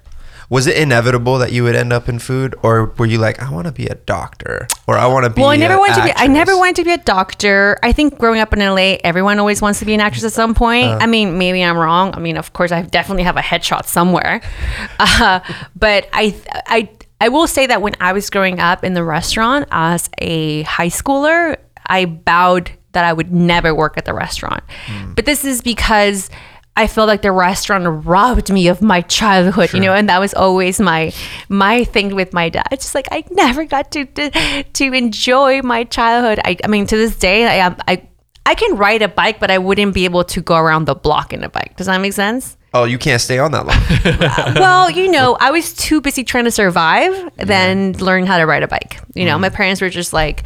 Was 0.49 0.66
it 0.68 0.76
inevitable 0.76 1.38
that 1.38 1.51
you 1.51 1.64
would 1.64 1.74
end 1.74 1.92
up 1.92 2.09
in 2.09 2.20
food, 2.20 2.55
or 2.62 2.92
were 2.99 3.07
you 3.07 3.18
like, 3.18 3.42
I 3.42 3.51
want 3.51 3.66
to 3.66 3.72
be 3.72 3.86
a 3.86 3.97
doctor, 3.97 4.68
or 4.86 4.97
I 4.97 5.07
want 5.07 5.24
to 5.24 5.30
be? 5.30 5.40
well 5.40 5.51
i 5.51 5.57
never 5.57 5.76
wanted 5.76 5.97
to 5.97 6.05
be 6.05 6.12
i 6.14 6.28
never 6.28 6.57
wanted 6.57 6.76
to 6.76 6.84
be 6.84 6.92
a 6.92 6.99
doctor. 6.99 7.78
I 7.82 7.90
think 7.92 8.18
growing 8.18 8.40
up 8.40 8.53
in 8.53 8.61
la 8.61 8.97
everyone 9.11 9.40
always 9.40 9.61
wants 9.61 9.80
to 9.80 9.84
be 9.84 9.94
an 9.94 10.01
actress 10.01 10.24
at 10.24 10.32
some 10.32 10.55
point. 10.55 10.86
Uh. 10.86 10.99
i 11.01 11.07
mean 11.07 11.38
maybe 11.38 11.62
i'm 11.64 11.76
wrong. 11.76 12.14
I 12.14 12.20
mean 12.20 12.36
of 12.36 12.53
course 12.53 12.70
i 12.70 12.82
definitely 12.82 13.24
have 13.24 13.36
a 13.36 13.47
headshot 13.51 13.86
somewhere. 13.86 14.40
Uh, 14.99 15.40
but 15.74 16.09
i 16.12 16.34
i 16.78 16.88
i 17.20 17.28
will 17.28 17.46
say 17.46 17.66
that 17.66 17.80
when 17.82 17.94
i 18.00 18.12
was 18.12 18.30
growing 18.30 18.58
up 18.60 18.84
in 18.84 18.94
the 18.94 19.04
restaurant 19.04 19.66
as 19.70 20.08
a 20.18 20.62
high 20.62 20.88
schooler 20.88 21.56
i 21.86 22.04
vowed 22.04 22.70
that 22.92 23.04
i 23.04 23.12
would 23.12 23.32
never 23.32 23.74
work 23.74 23.96
at 23.96 24.04
the 24.04 24.14
restaurant 24.14 24.62
Hmm. 24.86 25.12
but 25.14 25.24
this 25.24 25.44
is 25.44 25.62
because 25.62 26.30
I 26.78 26.88
feel 26.88 27.06
like 27.06 27.22
the 27.22 27.32
restaurant 27.32 28.04
robbed 28.04 28.52
me 28.52 28.68
of 28.68 28.82
my 28.82 29.00
childhood, 29.00 29.72
you 29.72 29.80
know, 29.80 29.94
and 29.94 30.10
that 30.10 30.20
was 30.20 30.34
always 30.34 30.78
my 30.78 31.10
my 31.48 31.84
thing 31.84 32.14
with 32.14 32.34
my 32.34 32.50
dad. 32.50 32.66
It's 32.70 32.84
just 32.84 32.94
like 32.94 33.08
I 33.10 33.24
never 33.30 33.64
got 33.64 33.90
to 33.92 34.04
to, 34.04 34.62
to 34.62 34.84
enjoy 34.92 35.62
my 35.62 35.84
childhood. 35.84 36.38
I, 36.44 36.58
I 36.62 36.66
mean, 36.68 36.84
to 36.88 36.94
this 36.98 37.16
day, 37.16 37.46
I 37.62 37.74
I 37.88 38.06
I 38.44 38.54
can 38.54 38.76
ride 38.76 39.00
a 39.00 39.08
bike, 39.08 39.40
but 39.40 39.50
I 39.50 39.56
wouldn't 39.56 39.94
be 39.94 40.04
able 40.04 40.24
to 40.24 40.42
go 40.42 40.54
around 40.56 40.84
the 40.84 40.94
block 40.94 41.32
in 41.32 41.42
a 41.42 41.48
bike. 41.48 41.78
Does 41.78 41.86
that 41.86 41.98
make 41.98 42.12
sense? 42.12 42.55
Oh, 42.76 42.84
you 42.84 42.98
can't 42.98 43.22
stay 43.22 43.38
on 43.38 43.52
that 43.52 43.64
long. 43.64 44.54
well, 44.60 44.90
you 44.90 45.10
know, 45.10 45.34
I 45.40 45.50
was 45.50 45.72
too 45.72 46.02
busy 46.02 46.22
trying 46.24 46.44
to 46.44 46.50
survive 46.50 47.34
than 47.36 47.94
learn 47.94 48.26
how 48.26 48.36
to 48.36 48.44
ride 48.44 48.62
a 48.62 48.68
bike. 48.68 49.00
You 49.14 49.24
know, 49.24 49.38
mm. 49.38 49.40
my 49.40 49.48
parents 49.48 49.80
were 49.80 49.88
just 49.88 50.12
like, 50.12 50.42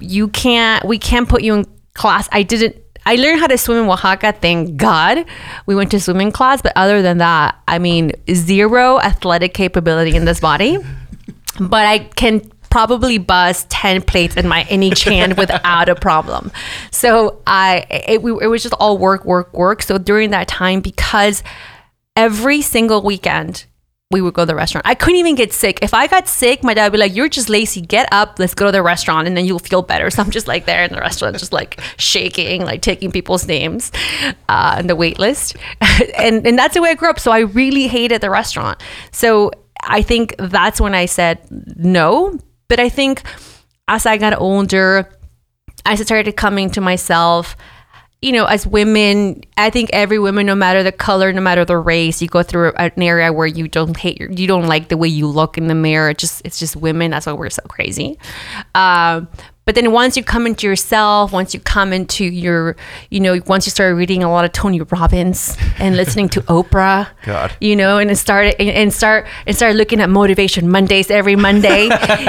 you 0.00 0.26
can't, 0.26 0.84
we 0.84 0.98
can't 0.98 1.28
put 1.28 1.42
you 1.42 1.54
in 1.54 1.66
class. 1.94 2.28
I 2.32 2.42
didn't, 2.42 2.74
I 3.06 3.14
learned 3.14 3.38
how 3.38 3.46
to 3.46 3.56
swim 3.56 3.78
in 3.78 3.88
Oaxaca, 3.88 4.32
thank 4.32 4.76
God. 4.76 5.24
We 5.66 5.76
went 5.76 5.92
to 5.92 6.00
swimming 6.00 6.32
class, 6.32 6.60
but 6.60 6.72
other 6.74 7.00
than 7.00 7.18
that, 7.18 7.56
I 7.68 7.78
mean, 7.78 8.10
zero 8.34 8.98
athletic 8.98 9.54
capability 9.54 10.16
in 10.16 10.24
this 10.24 10.40
body. 10.40 10.78
But 11.60 11.86
I 11.86 12.00
can 12.00 12.40
probably 12.70 13.18
bust 13.18 13.68
10 13.70 14.02
plates 14.02 14.36
in 14.36 14.48
my 14.48 14.66
each 14.70 15.04
hand 15.04 15.36
without 15.36 15.88
a 15.88 15.94
problem. 15.94 16.52
So 16.90 17.40
I 17.46 17.86
it, 17.90 18.20
it 18.20 18.46
was 18.46 18.62
just 18.62 18.74
all 18.74 18.98
work, 18.98 19.24
work, 19.24 19.52
work. 19.52 19.82
So 19.82 19.98
during 19.98 20.30
that 20.30 20.48
time, 20.48 20.80
because 20.80 21.42
every 22.16 22.62
single 22.62 23.02
weekend 23.02 23.66
we 24.10 24.22
would 24.22 24.32
go 24.32 24.42
to 24.42 24.46
the 24.46 24.54
restaurant. 24.54 24.86
I 24.86 24.94
couldn't 24.94 25.16
even 25.16 25.34
get 25.34 25.52
sick. 25.52 25.80
If 25.82 25.92
I 25.92 26.06
got 26.06 26.28
sick, 26.28 26.62
my 26.62 26.72
dad 26.72 26.84
would 26.84 26.92
be 26.92 26.98
like, 26.98 27.14
"You're 27.14 27.28
just 27.28 27.50
lazy. 27.50 27.82
Get 27.82 28.08
up. 28.10 28.38
Let's 28.38 28.54
go 28.54 28.66
to 28.66 28.72
the 28.72 28.82
restaurant, 28.82 29.28
and 29.28 29.36
then 29.36 29.44
you'll 29.44 29.58
feel 29.58 29.82
better." 29.82 30.08
So 30.10 30.22
I'm 30.22 30.30
just 30.30 30.48
like 30.48 30.64
there 30.64 30.82
in 30.82 30.92
the 30.92 30.98
restaurant, 30.98 31.36
just 31.38 31.52
like 31.52 31.78
shaking, 31.98 32.64
like 32.64 32.80
taking 32.80 33.12
people's 33.12 33.46
names 33.46 33.92
uh, 34.48 34.76
on 34.78 34.86
the 34.86 34.96
wait 34.96 35.18
list, 35.18 35.56
and 36.16 36.46
and 36.46 36.58
that's 36.58 36.74
the 36.74 36.80
way 36.80 36.90
I 36.90 36.94
grew 36.94 37.10
up. 37.10 37.20
So 37.20 37.30
I 37.32 37.40
really 37.40 37.86
hated 37.86 38.22
the 38.22 38.30
restaurant. 38.30 38.82
So 39.12 39.50
I 39.82 40.00
think 40.00 40.34
that's 40.38 40.80
when 40.80 40.94
I 40.94 41.04
said 41.04 41.40
no. 41.50 42.38
But 42.68 42.80
I 42.80 42.88
think 42.88 43.22
as 43.88 44.06
I 44.06 44.18
got 44.18 44.38
older, 44.38 45.08
I 45.86 45.94
started 45.96 46.36
coming 46.36 46.70
to 46.70 46.80
myself. 46.80 47.56
You 48.20 48.32
know, 48.32 48.46
as 48.46 48.66
women, 48.66 49.44
I 49.56 49.70
think 49.70 49.90
every 49.92 50.18
woman, 50.18 50.44
no 50.44 50.56
matter 50.56 50.82
the 50.82 50.90
color, 50.90 51.32
no 51.32 51.40
matter 51.40 51.64
the 51.64 51.78
race, 51.78 52.20
you 52.20 52.26
go 52.26 52.42
through 52.42 52.72
an 52.72 53.00
area 53.00 53.32
where 53.32 53.46
you 53.46 53.68
don't 53.68 53.96
hate, 53.96 54.18
your, 54.18 54.30
you 54.30 54.48
don't 54.48 54.66
like 54.66 54.88
the 54.88 54.96
way 54.96 55.06
you 55.06 55.28
look 55.28 55.56
in 55.56 55.68
the 55.68 55.74
mirror. 55.74 56.12
Just, 56.14 56.42
it's 56.44 56.58
just 56.58 56.74
women. 56.74 57.12
That's 57.12 57.26
why 57.26 57.32
we're 57.32 57.48
so 57.48 57.62
crazy. 57.68 58.18
Um, 58.74 59.28
but 59.68 59.74
then 59.74 59.92
once 59.92 60.16
you 60.16 60.24
come 60.24 60.46
into 60.46 60.66
yourself, 60.66 61.30
once 61.30 61.52
you 61.52 61.60
come 61.60 61.92
into 61.92 62.24
your, 62.24 62.74
you 63.10 63.20
know, 63.20 63.38
once 63.46 63.66
you 63.66 63.70
start 63.70 63.94
reading 63.96 64.24
a 64.24 64.30
lot 64.30 64.46
of 64.46 64.52
Tony 64.52 64.80
Robbins 64.80 65.58
and 65.78 65.94
listening 65.94 66.30
to 66.30 66.40
Oprah, 66.48 67.08
God. 67.22 67.54
you 67.60 67.76
know, 67.76 67.98
and 67.98 68.16
start 68.16 68.54
and, 68.58 68.70
and 68.70 68.94
start 68.94 69.26
and 69.46 69.54
start 69.54 69.76
looking 69.76 70.00
at 70.00 70.08
motivation 70.08 70.70
Mondays 70.70 71.10
every 71.10 71.36
Monday, 71.36 71.82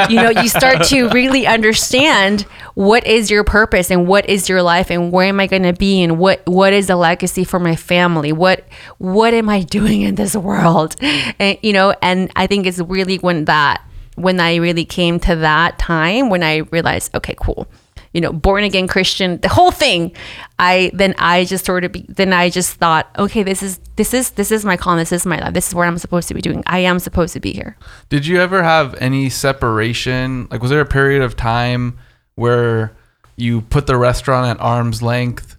you 0.09 0.17
know, 0.17 0.31
you 0.31 0.49
start 0.49 0.83
to 0.87 1.07
really 1.11 1.47
understand 1.47 2.41
what 2.73 3.07
is 3.07 3.31
your 3.31 3.45
purpose 3.45 3.89
and 3.89 4.05
what 4.05 4.27
is 4.27 4.49
your 4.49 4.61
life 4.61 4.91
and 4.91 5.13
where 5.13 5.27
am 5.27 5.39
I 5.39 5.47
going 5.47 5.63
to 5.63 5.71
be 5.71 6.03
and 6.03 6.19
what 6.19 6.45
what 6.45 6.73
is 6.73 6.87
the 6.87 6.97
legacy 6.97 7.45
for 7.45 7.57
my 7.57 7.77
family? 7.77 8.33
What 8.33 8.65
what 8.97 9.33
am 9.33 9.47
I 9.47 9.61
doing 9.61 10.01
in 10.01 10.15
this 10.15 10.35
world? 10.35 10.97
And 11.39 11.57
you 11.61 11.71
know, 11.71 11.95
and 12.01 12.33
I 12.35 12.47
think 12.47 12.65
it's 12.65 12.79
really 12.79 13.15
when 13.19 13.45
that 13.45 13.81
when 14.19 14.39
I 14.39 14.55
really 14.55 14.85
came 14.85 15.19
to 15.21 15.35
that 15.37 15.79
time 15.79 16.29
when 16.29 16.43
I 16.43 16.57
realized, 16.71 17.15
okay, 17.15 17.35
cool. 17.39 17.67
You 18.13 18.21
know, 18.21 18.33
born 18.33 18.63
again 18.63 18.87
Christian, 18.87 19.39
the 19.41 19.49
whole 19.49 19.69
thing. 19.69 20.13
I 20.57 20.89
then 20.95 21.13
I 21.19 21.45
just 21.45 21.63
sort 21.63 21.83
of 21.83 21.91
be, 21.91 22.05
then 22.09 22.33
I 22.33 22.49
just 22.49 22.75
thought, 22.75 23.07
okay, 23.19 23.43
this 23.43 23.61
is 23.61 23.79
this 23.97 24.15
is 24.15 24.31
this 24.31 24.51
is 24.51 24.65
my 24.65 24.77
call, 24.77 24.95
This 24.95 25.11
is 25.11 25.27
my 25.27 25.39
life. 25.39 25.53
This 25.53 25.67
is 25.67 25.75
what 25.75 25.87
I'm 25.87 25.99
supposed 25.99 26.27
to 26.29 26.33
be 26.33 26.41
doing. 26.41 26.63
I 26.65 26.79
am 26.79 26.97
supposed 26.97 27.33
to 27.33 27.39
be 27.39 27.53
here. 27.53 27.77
Did 28.09 28.25
you 28.25 28.41
ever 28.41 28.63
have 28.63 28.95
any 28.95 29.29
separation? 29.29 30.47
Like, 30.49 30.61
was 30.61 30.71
there 30.71 30.81
a 30.81 30.87
period 30.87 31.21
of 31.21 31.35
time 31.35 31.99
where 32.33 32.95
you 33.35 33.61
put 33.61 33.85
the 33.85 33.95
restaurant 33.95 34.47
at 34.47 34.59
arm's 34.59 35.03
length? 35.03 35.55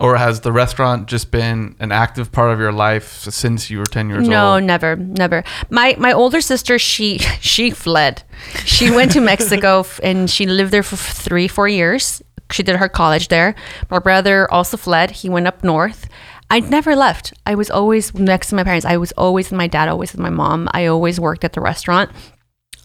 Or 0.00 0.16
has 0.16 0.42
the 0.42 0.52
restaurant 0.52 1.08
just 1.08 1.32
been 1.32 1.74
an 1.80 1.90
active 1.90 2.30
part 2.30 2.52
of 2.52 2.60
your 2.60 2.70
life 2.70 3.22
since 3.28 3.68
you 3.68 3.78
were 3.78 3.84
10 3.84 4.08
years 4.08 4.28
No, 4.28 4.54
old? 4.54 4.62
No, 4.62 4.66
never, 4.66 4.94
never. 4.94 5.42
My 5.70 5.96
my 5.98 6.12
older 6.12 6.40
sister, 6.40 6.78
she 6.78 7.18
she 7.40 7.70
fled. 7.70 8.22
She 8.64 8.92
went 8.92 9.10
to 9.12 9.20
Mexico 9.20 9.84
and 10.02 10.30
she 10.30 10.46
lived 10.46 10.70
there 10.70 10.84
for 10.84 10.96
three, 10.96 11.48
four 11.48 11.66
years. 11.66 12.22
She 12.52 12.62
did 12.62 12.76
her 12.76 12.88
college 12.88 13.26
there. 13.28 13.56
My 13.90 13.98
brother 13.98 14.50
also 14.52 14.76
fled. 14.76 15.10
He 15.10 15.28
went 15.28 15.48
up 15.48 15.64
north. 15.64 16.08
I 16.48 16.60
never 16.60 16.94
left. 16.94 17.34
I 17.44 17.56
was 17.56 17.68
always 17.68 18.14
next 18.14 18.50
to 18.50 18.54
my 18.54 18.64
parents. 18.64 18.86
I 18.86 18.96
was 18.96 19.12
always 19.18 19.50
with 19.50 19.58
my 19.58 19.66
dad, 19.66 19.88
always 19.88 20.12
with 20.12 20.20
my 20.20 20.30
mom. 20.30 20.68
I 20.72 20.86
always 20.86 21.18
worked 21.18 21.44
at 21.44 21.52
the 21.54 21.60
restaurant. 21.60 22.10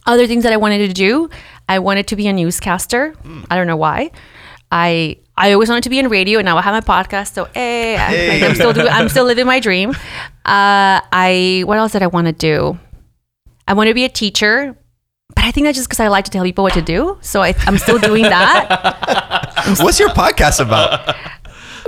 Other 0.06 0.28
things 0.28 0.44
that 0.44 0.52
I 0.52 0.58
wanted 0.58 0.86
to 0.88 0.94
do, 0.94 1.30
I 1.70 1.80
wanted 1.80 2.08
to 2.08 2.16
be 2.16 2.28
a 2.28 2.34
newscaster. 2.34 3.12
Hmm. 3.22 3.44
I 3.50 3.56
don't 3.56 3.68
know 3.68 3.78
why. 3.78 4.12
I 4.74 5.18
I 5.38 5.54
always 5.54 5.70
wanted 5.70 5.84
to 5.84 5.92
be 5.92 6.00
in 6.00 6.08
radio, 6.10 6.40
and 6.40 6.46
now 6.46 6.58
I 6.58 6.62
have 6.64 6.74
my 6.74 6.82
podcast. 6.82 7.34
So 7.34 7.46
hey, 7.54 7.96
I, 7.96 8.14
am 8.46 8.56
still 8.56 8.74
doing. 8.74 8.88
I'm 8.88 9.08
still 9.08 9.24
living 9.24 9.46
my 9.46 9.60
dream. 9.60 9.92
Uh, 9.92 11.00
I 11.14 11.62
what 11.66 11.78
else 11.78 11.92
did 11.92 12.02
I 12.02 12.08
want 12.08 12.26
to 12.26 12.34
do? 12.34 12.80
I 13.68 13.74
want 13.74 13.90
to 13.90 13.94
be 13.94 14.04
a 14.04 14.10
teacher, 14.10 14.76
but 15.36 15.46
I 15.46 15.52
think 15.52 15.66
that's 15.66 15.78
just 15.78 15.88
because 15.88 16.00
I 16.00 16.08
like 16.08 16.26
to 16.26 16.32
tell 16.32 16.44
people 16.44 16.64
what 16.64 16.74
to 16.74 16.82
do. 16.82 17.20
So 17.22 17.44
I, 17.44 17.54
I'm 17.68 17.78
still 17.78 18.00
doing 18.00 18.24
that. 18.24 19.78
What's 19.80 20.00
your 20.00 20.10
podcast 20.10 20.60
about? 20.60 21.16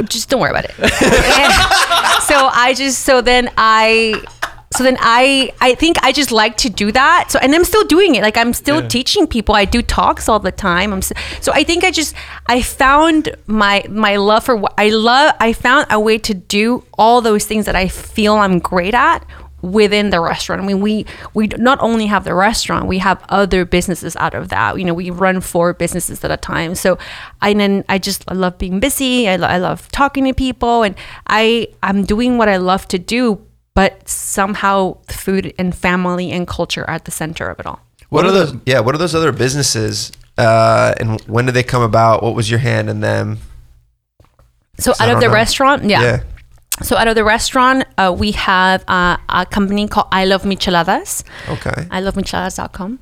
just 0.07 0.29
don't 0.29 0.39
worry 0.39 0.51
about 0.51 0.65
it. 0.65 0.71
so 2.23 2.35
I 2.53 2.75
just 2.77 3.01
so 3.01 3.21
then 3.21 3.49
I 3.57 4.23
so 4.75 4.83
then 4.83 4.97
I 4.99 5.51
I 5.61 5.75
think 5.75 5.97
I 6.03 6.11
just 6.11 6.31
like 6.31 6.57
to 6.57 6.69
do 6.69 6.91
that. 6.91 7.31
So 7.31 7.39
and 7.39 7.53
I'm 7.55 7.63
still 7.63 7.83
doing 7.85 8.15
it. 8.15 8.21
Like 8.21 8.37
I'm 8.37 8.53
still 8.53 8.81
teaching 8.87 9.27
people. 9.27 9.55
I 9.55 9.65
do 9.65 9.81
talks 9.81 10.27
all 10.29 10.39
the 10.39 10.51
time. 10.51 10.91
I'm 10.93 10.99
s- 10.99 11.13
so 11.41 11.51
I 11.53 11.63
think 11.63 11.83
I 11.83 11.91
just 11.91 12.15
I 12.47 12.61
found 12.61 13.35
my 13.47 13.83
my 13.89 14.15
love 14.17 14.43
for 14.45 14.55
what 14.55 14.73
I 14.77 14.89
love. 14.89 15.33
I 15.39 15.53
found 15.53 15.87
a 15.89 15.99
way 15.99 16.17
to 16.19 16.33
do 16.33 16.83
all 16.97 17.21
those 17.21 17.45
things 17.45 17.65
that 17.65 17.75
I 17.75 17.87
feel 17.87 18.35
I'm 18.35 18.59
great 18.59 18.93
at 18.93 19.25
within 19.61 20.11
the 20.11 20.19
restaurant. 20.21 20.61
I 20.61 20.65
mean, 20.65 20.79
we 20.79 21.05
we 21.33 21.47
not 21.57 21.79
only 21.81 22.05
have 22.05 22.23
the 22.23 22.35
restaurant, 22.35 22.85
we 22.85 22.99
have 22.99 23.23
other 23.29 23.65
businesses 23.65 24.15
out 24.17 24.35
of 24.35 24.49
that. 24.49 24.77
You 24.77 24.85
know, 24.85 24.93
we 24.93 25.09
run 25.09 25.41
four 25.41 25.73
businesses 25.73 26.23
at 26.23 26.29
a 26.29 26.37
time. 26.37 26.75
So, 26.75 26.97
I 27.41 27.53
then 27.53 27.83
I 27.89 27.97
just 27.97 28.23
I 28.27 28.33
love 28.35 28.57
being 28.59 28.79
busy. 28.79 29.27
I, 29.27 29.37
lo- 29.37 29.47
I 29.47 29.57
love 29.57 29.89
talking 29.91 30.25
to 30.25 30.33
people, 30.33 30.83
and 30.83 30.95
I 31.27 31.69
I'm 31.81 32.03
doing 32.05 32.37
what 32.37 32.47
I 32.49 32.57
love 32.57 32.87
to 32.89 32.99
do. 32.99 33.41
But 33.75 34.07
somehow, 34.07 34.97
food 35.09 35.53
and 35.59 35.75
family 35.75 36.31
and 36.31 36.47
culture 36.47 36.83
are 36.89 36.95
at 36.95 37.05
the 37.05 37.11
center 37.11 37.49
of 37.49 37.59
it 37.59 37.65
all. 37.65 37.81
What 38.09 38.25
are 38.25 38.31
those? 38.31 38.55
Yeah, 38.65 38.79
what 38.79 38.95
are 38.95 38.97
those 38.97 39.13
other 39.13 39.31
businesses? 39.31 40.11
Uh, 40.37 40.93
and 40.99 41.19
when 41.21 41.45
did 41.45 41.53
they 41.53 41.63
come 41.63 41.81
about? 41.81 42.23
What 42.23 42.35
was 42.35 42.49
your 42.49 42.59
hand 42.59 42.89
in 42.89 43.01
them? 43.01 43.39
So, 44.77 44.93
out 44.99 45.09
of 45.09 45.19
the 45.19 45.27
know. 45.27 45.33
restaurant, 45.33 45.83
yeah. 45.85 46.01
Yeah. 46.01 46.23
So, 46.83 46.97
out 46.97 47.07
of 47.07 47.15
the 47.15 47.23
restaurant, 47.23 47.85
uh, 47.97 48.15
we 48.17 48.31
have 48.31 48.83
uh, 48.87 49.17
a 49.29 49.45
company 49.45 49.87
called 49.87 50.07
I 50.11 50.25
Love 50.25 50.43
Micheladas. 50.43 51.23
Okay. 51.49 51.87
I 51.91 51.99
love 52.01 52.15
micheladas.com. 52.15 52.99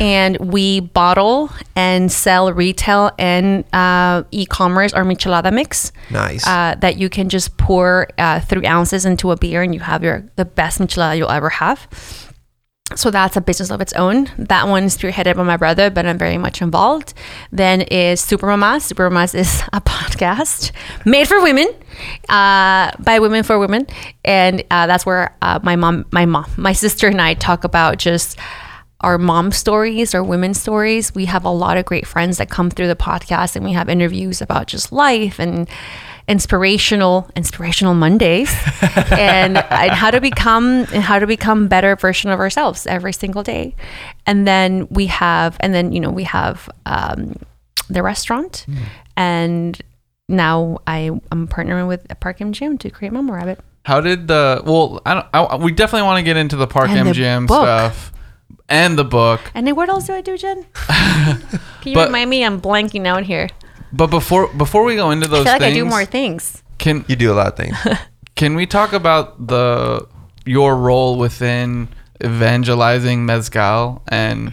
And 0.00 0.36
we 0.52 0.80
bottle 0.80 1.50
and 1.74 2.10
sell 2.10 2.52
retail 2.52 3.10
and 3.18 3.64
uh, 3.72 4.24
e-commerce 4.30 4.92
our 4.92 5.04
michelada 5.04 5.52
mix. 5.52 5.92
Nice. 6.10 6.46
Uh, 6.46 6.74
that 6.80 6.96
you 6.96 7.08
can 7.08 7.28
just 7.28 7.56
pour 7.56 8.08
uh, 8.18 8.40
three 8.40 8.66
ounces 8.66 9.04
into 9.04 9.30
a 9.30 9.36
beer 9.36 9.62
and 9.62 9.74
you 9.74 9.80
have 9.80 10.02
your 10.02 10.24
the 10.36 10.44
best 10.44 10.78
michelada 10.78 11.16
you'll 11.16 11.30
ever 11.30 11.50
have. 11.50 11.88
So 12.94 13.10
that's 13.10 13.36
a 13.36 13.40
business 13.40 13.70
of 13.70 13.80
its 13.80 13.92
own. 13.94 14.30
That 14.38 14.68
one 14.68 14.84
is 14.84 14.96
spearheaded 14.96 15.34
by 15.34 15.42
my 15.42 15.56
brother, 15.56 15.90
but 15.90 16.06
I'm 16.06 16.18
very 16.18 16.38
much 16.38 16.62
involved. 16.62 17.14
Then 17.50 17.80
is 17.80 18.20
Super 18.20 18.46
Mamas. 18.46 18.84
Super 18.84 19.10
Mamas 19.10 19.34
is 19.34 19.62
a 19.72 19.80
podcast 19.80 20.70
made 21.04 21.26
for 21.26 21.42
women, 21.42 21.68
uh, 22.28 22.92
by 23.00 23.18
women 23.18 23.42
for 23.42 23.58
women, 23.58 23.88
and 24.24 24.62
uh, 24.70 24.86
that's 24.86 25.04
where 25.04 25.36
uh, 25.42 25.58
my 25.64 25.74
mom, 25.74 26.06
my 26.12 26.26
mom, 26.26 26.46
my 26.56 26.72
sister, 26.72 27.08
and 27.08 27.20
I 27.20 27.34
talk 27.34 27.64
about 27.64 27.98
just 27.98 28.38
our 29.00 29.18
mom 29.18 29.52
stories, 29.52 30.14
our 30.14 30.22
women's 30.22 30.60
stories. 30.60 31.14
We 31.14 31.26
have 31.26 31.44
a 31.44 31.50
lot 31.50 31.76
of 31.76 31.84
great 31.84 32.06
friends 32.06 32.38
that 32.38 32.48
come 32.48 32.70
through 32.70 32.88
the 32.88 32.96
podcast, 32.96 33.56
and 33.56 33.64
we 33.64 33.72
have 33.72 33.88
interviews 33.88 34.40
about 34.40 34.66
just 34.66 34.92
life 34.92 35.38
and 35.38 35.68
inspirational 36.28 37.30
inspirational 37.36 37.94
mondays 37.94 38.52
and, 39.12 39.56
and 39.58 39.90
how 39.92 40.10
to 40.10 40.20
become 40.20 40.84
and 40.92 41.02
how 41.02 41.20
to 41.20 41.26
become 41.26 41.68
better 41.68 41.94
version 41.94 42.30
of 42.30 42.40
ourselves 42.40 42.84
every 42.88 43.12
single 43.12 43.44
day 43.44 43.76
and 44.26 44.44
then 44.44 44.88
we 44.90 45.06
have 45.06 45.56
and 45.60 45.72
then 45.72 45.92
you 45.92 46.00
know 46.00 46.10
we 46.10 46.24
have 46.24 46.68
um, 46.84 47.36
the 47.88 48.02
restaurant 48.02 48.66
and 49.16 49.80
now 50.28 50.78
I 50.86 51.10
am 51.30 51.46
partnering 51.46 51.86
with 51.86 52.04
Park 52.18 52.38
MGM 52.38 52.80
to 52.80 52.90
create 52.90 53.12
Mama 53.12 53.32
Rabbit. 53.32 53.60
How 53.84 54.00
did 54.00 54.26
the 54.26 54.60
well? 54.64 55.00
I 55.06 55.14
don't. 55.14 55.26
I, 55.32 55.56
we 55.56 55.70
definitely 55.70 56.06
want 56.06 56.18
to 56.18 56.24
get 56.24 56.36
into 56.36 56.56
the 56.56 56.66
Park 56.66 56.88
And 56.88 57.06
the 57.06 57.12
MGM 57.12 57.46
book. 57.46 57.62
stuff 57.62 58.12
and 58.68 58.98
the 58.98 59.04
book. 59.04 59.40
And 59.54 59.66
then 59.66 59.76
what 59.76 59.88
else 59.88 60.06
do 60.06 60.14
I 60.14 60.20
do, 60.20 60.36
Jen? 60.36 60.64
Can 60.86 61.38
you 61.84 61.94
But- 61.94 62.08
remind 62.08 62.30
me? 62.30 62.44
I'm 62.44 62.60
blanking 62.60 63.06
out 63.06 63.24
here. 63.24 63.48
But 63.92 64.08
before 64.08 64.48
before 64.54 64.84
we 64.84 64.96
go 64.96 65.10
into 65.10 65.26
I 65.26 65.30
those 65.30 65.44
feel 65.44 65.52
like 65.52 65.60
things, 65.62 65.76
I 65.76 65.80
do 65.80 65.84
more 65.84 66.04
things. 66.04 66.62
can 66.78 67.04
you 67.08 67.16
do 67.16 67.32
a 67.32 67.34
lot 67.34 67.46
of 67.48 67.56
things. 67.56 67.76
Can 68.34 68.54
we 68.54 68.66
talk 68.66 68.92
about 68.92 69.46
the 69.46 70.06
your 70.44 70.76
role 70.76 71.16
within 71.16 71.88
evangelizing 72.22 73.24
mezcal 73.24 74.02
and 74.08 74.52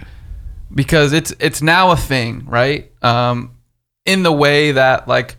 because 0.74 1.12
it's 1.14 1.34
it's 1.40 1.62
now 1.62 1.92
a 1.92 1.98
thing, 1.98 2.46
right? 2.48 2.92
Um, 3.04 3.52
in 4.06 4.24
the 4.24 4.32
way 4.32 4.72
that 4.72 5.08
like 5.10 5.36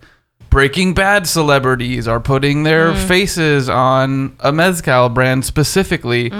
Breaking 0.50 0.92
Bad 0.94 1.26
celebrities 1.26 2.06
are 2.06 2.20
putting 2.20 2.62
their 2.64 2.94
faces 2.94 3.68
on 3.70 4.36
a 4.40 4.52
mezcal 4.52 5.08
brand 5.08 5.44
specifically, 5.44 6.30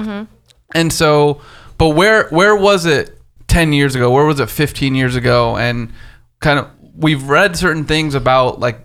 and 0.75 0.93
so, 0.93 1.41
but 1.79 1.91
where 1.91 2.29
where 2.29 2.57
was 2.57 2.87
it 2.87 3.19
ten 3.47 3.73
years 3.73 3.95
ago? 3.95 4.11
Where 4.11 4.25
was 4.25 4.41
it 4.41 4.51
fifteen 4.51 4.95
years 4.95 5.17
ago? 5.17 5.57
And 5.57 5.93
kind 6.41 6.59
of 6.59 6.69
we've 6.97 7.29
read 7.29 7.57
certain 7.57 7.85
things 7.85 8.15
about 8.15 8.61
like 8.61 8.81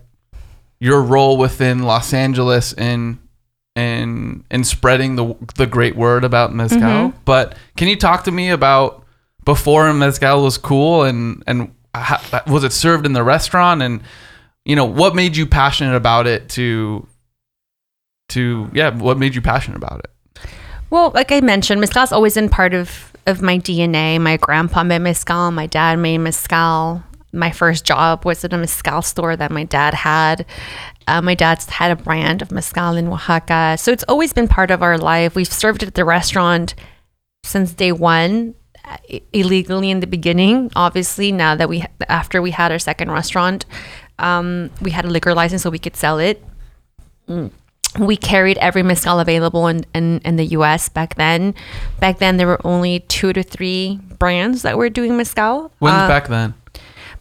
your 0.80 1.02
role 1.02 1.38
within 1.38 1.84
Los 1.84 2.14
Angeles 2.14 2.74
in 2.74 3.20
in 3.76 4.44
in 4.50 4.64
spreading 4.64 5.16
the 5.16 5.36
the 5.56 5.66
great 5.66 5.96
word 5.96 6.24
about 6.24 6.54
mezcal. 6.54 6.82
Mm-hmm. 6.82 7.18
But 7.26 7.56
can 7.78 7.88
you 7.88 7.96
talk 7.96 8.24
to 8.26 8.32
me 8.32 8.50
about 8.50 9.06
before 9.46 9.92
mezcal 9.94 10.44
was 10.44 10.58
cool 10.58 11.04
and 11.04 11.44
and 11.48 11.74
how, 11.94 12.20
was 12.48 12.64
it 12.64 12.72
served 12.72 13.06
in 13.06 13.14
the 13.14 13.24
restaurant 13.24 13.82
and 13.82 14.02
you 14.66 14.76
know 14.76 14.86
what 14.86 15.16
made 15.16 15.36
you 15.36 15.46
passionate 15.46 15.96
about 15.96 16.28
it 16.28 16.50
to 16.50 17.08
to 18.30 18.70
yeah 18.74 18.90
what 18.96 19.18
made 19.18 19.34
you 19.34 19.42
passionate 19.42 19.78
about 19.78 20.00
it 20.00 20.12
Well, 20.90 21.12
like 21.14 21.32
I 21.32 21.42
mentioned, 21.42 21.82
mezcal's 21.82 22.12
always 22.12 22.36
been 22.36 22.50
part 22.50 22.74
of 22.74 23.14
of 23.26 23.42
my 23.42 23.60
DNA. 23.60 24.20
My 24.20 24.38
grandpa 24.38 24.84
made 24.84 25.00
mezcal. 25.00 25.52
My 25.52 25.68
dad 25.68 26.00
made 26.00 26.18
mezcal. 26.18 27.04
My 27.32 27.52
first 27.52 27.86
job 27.86 28.26
was 28.26 28.44
at 28.44 28.54
a 28.54 28.58
mezcal 28.58 29.04
store 29.04 29.36
that 29.36 29.52
my 29.52 29.64
dad 29.64 29.94
had. 29.94 30.48
Uh, 31.06 31.22
my 31.22 31.36
dad's 31.36 31.70
had 31.70 31.92
a 31.92 31.96
brand 31.96 32.42
of 32.42 32.52
mezcal 32.52 32.96
in 32.96 33.08
Oaxaca, 33.08 33.78
so 33.78 33.92
it's 33.92 34.04
always 34.08 34.34
been 34.34 34.48
part 34.48 34.72
of 34.72 34.82
our 34.82 34.98
life. 34.98 35.36
We've 35.36 35.52
served 35.52 35.84
at 35.84 35.94
the 35.94 36.06
restaurant 36.06 36.74
since 37.44 37.74
day 37.74 37.92
one, 37.92 38.56
uh, 38.84 38.98
illegally 39.32 39.92
in 39.92 40.00
the 40.00 40.08
beginning. 40.08 40.72
Obviously, 40.76 41.32
now 41.32 41.56
that 41.56 41.70
we 41.70 41.84
after 42.08 42.42
we 42.42 42.50
had 42.52 42.72
our 42.72 42.80
second 42.80 43.12
restaurant, 43.12 43.66
um, 44.18 44.72
we 44.82 44.90
had 44.90 45.06
a 45.06 45.10
liquor 45.10 45.36
license 45.36 45.62
so 45.62 45.70
we 45.70 45.80
could 45.80 45.96
sell 45.96 46.18
it 46.18 46.44
we 47.98 48.16
carried 48.18 48.58
every 48.60 48.84
mezcal 48.84 49.20
available 49.20 49.68
in, 49.68 49.84
in, 49.96 50.20
in 50.24 50.36
the 50.36 50.46
US 50.58 50.90
back 50.90 51.16
then. 51.16 51.56
Back 52.00 52.20
then, 52.20 52.38
there 52.38 52.48
were 52.48 52.62
only 52.66 53.00
two 53.02 53.34
to 53.34 53.42
three 53.42 54.00
brands 54.20 54.62
that 54.62 54.78
were 54.78 54.90
doing 54.90 55.18
mezcal. 55.18 55.72
when's 55.80 55.96
Uh, 55.96 56.08
back 56.08 56.28
then 56.28 56.54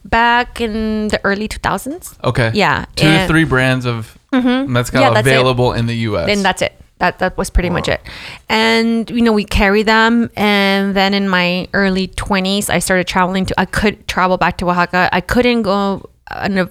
Back 0.05 0.61
in 0.61 1.09
the 1.09 1.19
early 1.23 1.47
2000s. 1.47 2.17
okay 2.23 2.51
Yeah, 2.53 2.85
two 2.95 3.05
to 3.11 3.27
three 3.27 3.43
brands 3.45 3.85
of 3.85 4.17
mezcal 4.31 5.01
Yeah, 5.01 5.09
that's 5.11 5.27
it. 5.27 5.31
available 5.31 5.73
in 5.73 5.87
the 5.87 5.95
U.S. 6.09 6.27
Then 6.27 6.41
that's 6.43 6.61
it. 6.61 6.73
That 6.99 7.19
that 7.19 7.37
was 7.37 7.49
pretty 7.49 7.69
much 7.69 7.87
it. 7.87 8.01
And 8.47 9.09
you 9.09 9.21
know, 9.21 9.33
we 9.33 9.43
carry 9.45 9.83
them. 9.83 10.29
And 10.35 10.95
then 10.95 11.13
in 11.13 11.27
my 11.29 11.67
early 11.73 12.07
twenties, 12.07 12.69
I 12.69 12.79
started 12.79 13.07
traveling 13.07 13.45
to. 13.47 13.59
I 13.59 13.65
could 13.65 14.07
travel 14.07 14.37
back 14.37 14.57
to 14.59 14.69
Oaxaca. 14.69 15.09
I 15.11 15.21
couldn't 15.21 15.61
go 15.63 16.09
on 16.31 16.57
a, 16.57 16.69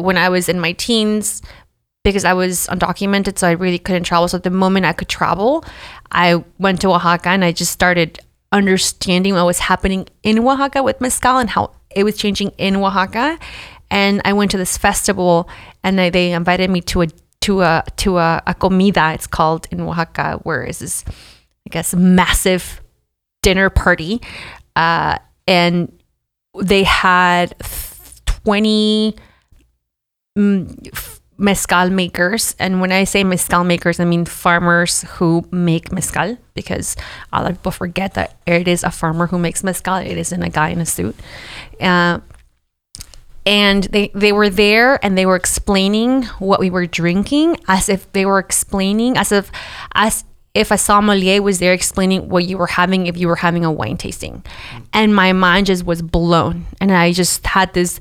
when 0.00 0.16
I 0.18 0.28
was 0.28 0.48
in 0.48 0.60
my 0.60 0.72
teens 0.72 1.42
because 2.12 2.24
I 2.24 2.34
was 2.34 2.66
undocumented, 2.68 3.38
so 3.38 3.48
I 3.48 3.52
really 3.52 3.78
couldn't 3.78 4.04
travel. 4.04 4.28
So 4.28 4.38
the 4.38 4.50
moment 4.50 4.86
I 4.86 4.92
could 4.92 5.08
travel, 5.08 5.64
I 6.12 6.44
went 6.58 6.80
to 6.82 6.88
Oaxaca 6.88 7.30
and 7.30 7.44
I 7.44 7.52
just 7.52 7.72
started 7.72 8.20
understanding 8.52 9.34
what 9.34 9.44
was 9.44 9.58
happening 9.58 10.08
in 10.22 10.38
Oaxaca 10.38 10.82
with 10.82 11.00
mezcal 11.00 11.38
and 11.38 11.50
how 11.50 11.72
it 11.94 12.04
was 12.04 12.16
changing 12.16 12.50
in 12.58 12.76
Oaxaca. 12.76 13.38
And 13.90 14.20
I 14.24 14.32
went 14.32 14.50
to 14.52 14.56
this 14.56 14.76
festival, 14.78 15.48
and 15.82 16.00
I, 16.00 16.10
they 16.10 16.32
invited 16.32 16.70
me 16.70 16.80
to 16.82 17.02
a 17.02 17.08
to 17.40 17.62
a 17.62 17.84
to 17.96 18.18
a, 18.18 18.42
a 18.46 18.54
comida. 18.54 19.12
It's 19.14 19.26
called 19.26 19.66
in 19.70 19.80
Oaxaca, 19.80 20.40
where 20.42 20.64
is 20.64 20.78
this, 20.78 21.04
I 21.66 21.70
guess, 21.70 21.94
massive 21.94 22.80
dinner 23.42 23.70
party, 23.70 24.20
uh, 24.74 25.18
and 25.46 25.92
they 26.58 26.82
had 26.84 27.54
twenty 28.26 29.14
mm, 30.36 31.15
mezcal 31.38 31.90
makers. 31.90 32.54
And 32.58 32.80
when 32.80 32.92
I 32.92 33.04
say 33.04 33.24
mezcal 33.24 33.64
makers, 33.64 34.00
I 34.00 34.04
mean 34.04 34.24
farmers 34.24 35.02
who 35.02 35.44
make 35.50 35.92
mezcal 35.92 36.38
because 36.54 36.96
a 37.32 37.42
lot 37.42 37.50
of 37.50 37.58
people 37.58 37.72
forget 37.72 38.14
that 38.14 38.36
it 38.46 38.68
is 38.68 38.82
a 38.82 38.90
farmer 38.90 39.26
who 39.26 39.38
makes 39.38 39.62
mezcal. 39.62 39.96
It 39.96 40.16
isn't 40.16 40.42
a 40.42 40.50
guy 40.50 40.70
in 40.70 40.80
a 40.80 40.86
suit. 40.86 41.16
Uh, 41.80 42.20
and 43.44 43.84
they, 43.84 44.10
they 44.14 44.32
were 44.32 44.50
there 44.50 45.02
and 45.04 45.16
they 45.16 45.24
were 45.24 45.36
explaining 45.36 46.24
what 46.40 46.58
we 46.58 46.68
were 46.68 46.86
drinking 46.86 47.58
as 47.68 47.88
if 47.88 48.10
they 48.12 48.26
were 48.26 48.40
explaining 48.40 49.16
as 49.16 49.30
if 49.30 49.52
as 49.94 50.24
if 50.52 50.70
a 50.70 50.78
sommelier 50.78 51.42
was 51.42 51.58
there 51.58 51.72
explaining 51.72 52.28
what 52.28 52.44
you 52.44 52.58
were 52.58 52.66
having 52.66 53.06
if 53.06 53.16
you 53.16 53.28
were 53.28 53.36
having 53.36 53.64
a 53.64 53.70
wine 53.70 53.96
tasting 53.96 54.42
and 54.92 55.14
my 55.14 55.32
mind 55.32 55.66
just 55.66 55.86
was 55.86 56.02
blown 56.02 56.66
and 56.80 56.90
i 56.92 57.12
just 57.12 57.46
had 57.46 57.72
this 57.72 58.00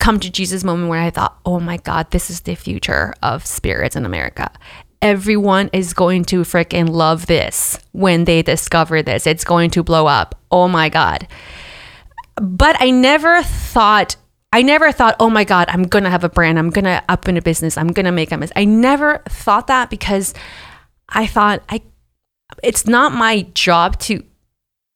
come 0.00 0.20
to 0.20 0.30
jesus 0.30 0.64
moment 0.64 0.88
where 0.88 1.00
i 1.00 1.10
thought 1.10 1.38
oh 1.44 1.60
my 1.60 1.76
god 1.78 2.10
this 2.10 2.30
is 2.30 2.40
the 2.42 2.54
future 2.54 3.14
of 3.22 3.44
spirits 3.44 3.96
in 3.96 4.04
america. 4.04 4.50
Everyone 5.00 5.70
is 5.72 5.94
going 5.94 6.24
to 6.24 6.40
freaking 6.40 6.88
love 6.88 7.26
this 7.26 7.78
when 7.92 8.24
they 8.24 8.42
discover 8.42 9.00
this. 9.00 9.28
It's 9.28 9.44
going 9.44 9.70
to 9.70 9.84
blow 9.84 10.08
up. 10.08 10.34
Oh 10.50 10.66
my 10.66 10.88
god. 10.88 11.28
But 12.34 12.76
I 12.80 12.90
never 12.90 13.42
thought 13.44 14.16
I 14.50 14.62
never 14.62 14.92
thought, 14.92 15.14
oh 15.20 15.28
my 15.28 15.44
God, 15.44 15.68
I'm 15.68 15.82
gonna 15.82 16.10
have 16.10 16.24
a 16.24 16.28
brand, 16.28 16.58
I'm 16.58 16.70
gonna 16.70 17.02
up 17.08 17.28
in 17.28 17.36
a 17.36 17.42
business, 17.42 17.76
I'm 17.76 17.88
gonna 17.88 18.12
make 18.12 18.32
a 18.32 18.38
mess. 18.38 18.50
I 18.56 18.64
never 18.64 19.22
thought 19.28 19.66
that 19.66 19.90
because 19.90 20.34
I 21.08 21.26
thought 21.26 21.62
I 21.68 21.82
it's 22.64 22.86
not 22.86 23.12
my 23.12 23.42
job 23.54 23.98
to 24.00 24.24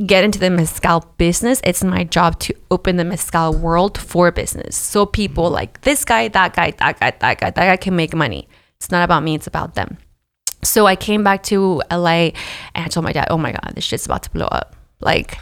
get 0.06 0.24
into 0.24 0.38
the 0.38 0.50
mezcal 0.50 1.04
business. 1.16 1.60
It's 1.64 1.84
my 1.84 2.04
job 2.04 2.38
to 2.40 2.54
open 2.70 2.96
the 2.96 3.04
mezcal 3.04 3.54
world 3.54 3.98
for 3.98 4.30
business. 4.30 4.76
So 4.76 5.06
people 5.06 5.44
mm-hmm. 5.44 5.54
like 5.54 5.80
this 5.82 6.04
guy, 6.04 6.28
that 6.28 6.54
guy, 6.54 6.72
that 6.72 6.98
guy, 7.00 7.10
that 7.10 7.40
guy, 7.40 7.50
that 7.50 7.54
guy 7.54 7.76
can 7.76 7.96
make 7.96 8.14
money. 8.14 8.48
It's 8.78 8.90
not 8.90 9.04
about 9.04 9.22
me, 9.22 9.34
it's 9.34 9.46
about 9.46 9.74
them. 9.74 9.98
So 10.64 10.86
I 10.86 10.96
came 10.96 11.24
back 11.24 11.42
to 11.44 11.82
LA 11.90 12.30
and 12.74 12.84
I 12.84 12.88
told 12.88 13.04
my 13.04 13.12
dad, 13.12 13.28
oh 13.30 13.38
my 13.38 13.52
God, 13.52 13.72
this 13.74 13.84
shit's 13.84 14.06
about 14.06 14.22
to 14.24 14.30
blow 14.30 14.46
up. 14.46 14.76
Like, 15.00 15.38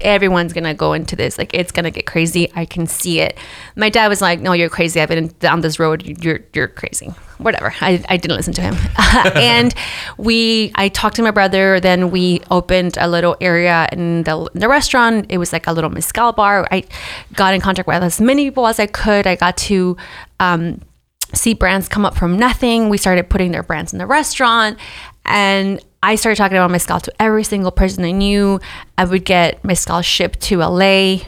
everyone's 0.00 0.52
gonna 0.52 0.74
go 0.74 0.92
into 0.92 1.16
this. 1.16 1.38
Like, 1.38 1.54
it's 1.54 1.72
gonna 1.72 1.90
get 1.90 2.06
crazy. 2.06 2.50
I 2.54 2.64
can 2.64 2.86
see 2.86 3.20
it. 3.20 3.36
My 3.76 3.88
dad 3.88 4.08
was 4.08 4.20
like, 4.20 4.40
no, 4.40 4.52
you're 4.52 4.68
crazy. 4.68 5.00
I've 5.00 5.08
been 5.08 5.28
down 5.40 5.60
this 5.60 5.78
road. 5.78 6.02
You're, 6.22 6.40
you're 6.52 6.68
crazy. 6.68 7.08
Whatever. 7.38 7.74
I, 7.80 8.04
I 8.08 8.16
didn't 8.16 8.36
listen 8.36 8.52
to 8.54 8.60
him. 8.60 8.76
and 9.34 9.74
we, 10.18 10.72
I 10.74 10.88
talked 10.88 11.16
to 11.16 11.22
my 11.22 11.30
brother. 11.30 11.80
Then 11.80 12.10
we 12.10 12.40
opened 12.50 12.98
a 12.98 13.08
little 13.08 13.36
area 13.40 13.88
in 13.92 14.24
the, 14.24 14.48
the 14.54 14.68
restaurant. 14.68 15.26
It 15.28 15.38
was 15.38 15.52
like 15.52 15.66
a 15.66 15.72
little 15.72 15.90
mezcal 15.90 16.32
bar. 16.32 16.68
I 16.70 16.84
got 17.34 17.54
in 17.54 17.60
contact 17.60 17.88
with 17.88 18.02
as 18.02 18.20
many 18.20 18.46
people 18.46 18.66
as 18.66 18.78
I 18.78 18.86
could. 18.86 19.26
I 19.26 19.36
got 19.36 19.56
to, 19.56 19.96
um, 20.38 20.80
see 21.34 21.54
brands 21.54 21.88
come 21.88 22.04
up 22.04 22.16
from 22.16 22.38
nothing. 22.38 22.88
We 22.88 22.98
started 22.98 23.28
putting 23.28 23.52
their 23.52 23.62
brands 23.62 23.92
in 23.92 23.98
the 23.98 24.06
restaurant. 24.06 24.78
And 25.24 25.84
I 26.02 26.14
started 26.14 26.36
talking 26.36 26.56
about 26.56 26.70
mezcal 26.70 27.00
to 27.00 27.12
every 27.20 27.44
single 27.44 27.70
person 27.70 28.04
I 28.04 28.10
knew. 28.10 28.60
I 28.96 29.04
would 29.04 29.24
get 29.24 29.64
mezcal 29.64 30.02
shipped 30.02 30.40
to 30.42 30.58
LA 30.58 31.18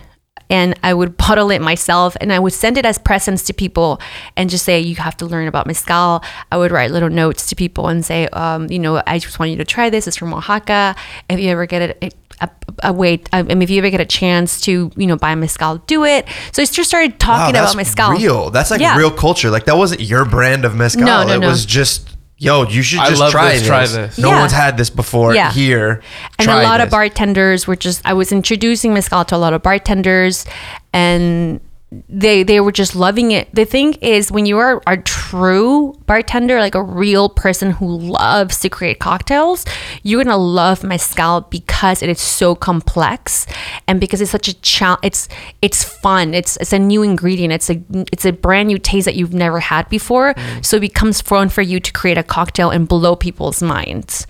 and 0.53 0.79
I 0.83 0.93
would 0.93 1.17
bottle 1.17 1.51
it 1.51 1.61
myself 1.63 2.15
and 2.21 2.31
I 2.33 2.39
would 2.39 2.53
send 2.53 2.77
it 2.77 2.85
as 2.85 2.99
presents 2.99 3.43
to 3.45 3.55
people 3.55 4.01
and 4.37 4.51
just 4.51 4.65
say, 4.65 4.79
you 4.79 4.95
have 4.97 5.17
to 5.17 5.27
learn 5.27 5.49
about 5.49 5.67
mezcal. 5.67 6.23
I 6.53 6.57
would 6.59 6.71
write 6.71 6.91
little 6.91 7.09
notes 7.09 7.49
to 7.49 7.57
people 7.57 7.89
and 7.89 8.05
say, 8.05 8.29
um, 8.29 8.71
you 8.71 8.79
know, 8.79 9.03
I 9.07 9.19
just 9.19 9.39
want 9.39 9.51
you 9.51 9.57
to 9.57 9.65
try 9.65 9.89
this. 9.89 10.07
It's 10.07 10.17
from 10.17 10.35
Oaxaca. 10.35 10.95
If 11.31 11.41
you 11.41 11.49
ever 11.49 11.65
get 11.67 11.83
it, 12.03 12.15
a, 12.41 12.51
a 12.83 12.93
way, 12.93 13.23
I 13.33 13.43
mean, 13.43 13.63
if 13.63 13.71
you 13.71 13.79
ever 13.79 13.89
get 13.91 14.01
a 14.01 14.05
chance 14.05 14.61
to, 14.63 14.91
you 14.97 15.07
know, 15.07 15.17
buy 15.17 15.35
mezcal, 15.35 15.79
do 15.87 16.05
it. 16.05 16.27
So 16.53 16.63
I 16.63 16.67
just 16.67 16.89
started 16.89 17.19
talking 17.19 17.55
Wow, 17.55 17.63
about 17.63 17.77
mezcal. 17.77 18.13
real. 18.13 18.51
That's 18.51 18.71
like 18.71 18.81
Yeah. 18.81 18.97
real 18.99 19.11
culture. 19.11 19.49
Like 19.51 19.65
that 19.65 19.77
wasn't 19.79 20.03
your 20.03 20.25
brand 20.27 20.65
of 20.67 20.75
mezcal. 20.77 21.07
No, 21.07 21.25
no, 21.25 21.35
it 21.35 21.39
no. 21.41 21.49
was 21.49 21.65
just, 21.65 22.12
yo, 22.43 22.65
you 22.69 22.83
should 22.83 22.99
I 22.99 23.09
just 23.09 23.21
love 23.21 23.31
try 23.31 23.53
this, 23.53 23.61
this. 23.61 23.69
try 23.69 23.87
this. 23.87 24.19
No 24.19 24.31
Yeah. 24.31 24.41
one's 24.41 24.53
had 24.53 24.77
this 24.77 24.91
before 24.91 25.33
Yeah. 25.35 25.53
here. 25.53 26.03
and 26.39 26.47
Try 26.47 26.61
a 26.61 26.65
lot 26.65 26.81
of 26.81 26.91
bartenders 26.91 27.67
were 27.69 27.77
just 27.77 28.01
i 28.05 28.13
was 28.13 28.33
introducing 28.33 28.93
mezcal 28.95 29.25
to 29.27 29.37
a 29.37 29.39
lot 29.45 29.53
of 29.53 29.63
bartenders 29.63 30.45
and 30.93 31.61
they 32.09 32.43
they 32.43 32.61
were 32.61 32.73
just 32.73 32.95
loving 32.97 33.33
it. 33.33 33.55
The 33.55 33.65
thing 33.65 33.95
is 33.95 34.33
when 34.33 34.47
you 34.47 34.59
are 34.59 34.83
a 34.87 34.97
true 34.97 35.95
bartender 36.07 36.59
like 36.59 36.75
a 36.75 36.83
real 36.83 37.29
person 37.29 37.71
who 37.71 37.99
loves 37.99 38.61
to 38.61 38.69
create 38.69 38.99
cocktails 38.99 39.65
you're 40.03 40.23
gonna 40.23 40.37
love 40.37 40.85
mezcal 40.85 41.43
because 41.43 42.03
it 42.03 42.09
is 42.09 42.21
so 42.21 42.55
complex 42.55 43.47
and 43.87 44.01
because 44.01 44.21
it's 44.21 44.31
such 44.31 44.49
a 44.49 44.55
challenge 44.61 45.03
it's 45.03 45.29
it's 45.61 45.85
fun. 45.85 46.35
It's 46.35 46.57
it's 46.57 46.73
a 46.73 46.79
new 46.79 47.03
ingredient. 47.03 47.53
It's 47.53 47.71
a 47.71 47.83
it's 48.13 48.25
a 48.25 48.33
brand 48.33 48.69
new 48.69 48.79
taste 48.79 49.05
that 49.05 49.15
you've 49.15 49.35
never 49.35 49.61
had 49.61 49.89
before. 49.89 50.35
Mm. 50.35 50.65
So 50.65 50.77
it 50.77 50.81
becomes 50.81 51.21
fun 51.21 51.49
for 51.49 51.63
you 51.63 51.81
to 51.81 51.93
create 51.93 52.19
a 52.19 52.23
cocktail 52.23 52.71
and 52.71 52.89
blow 52.89 53.17
people's 53.17 53.63
minds. 53.63 54.27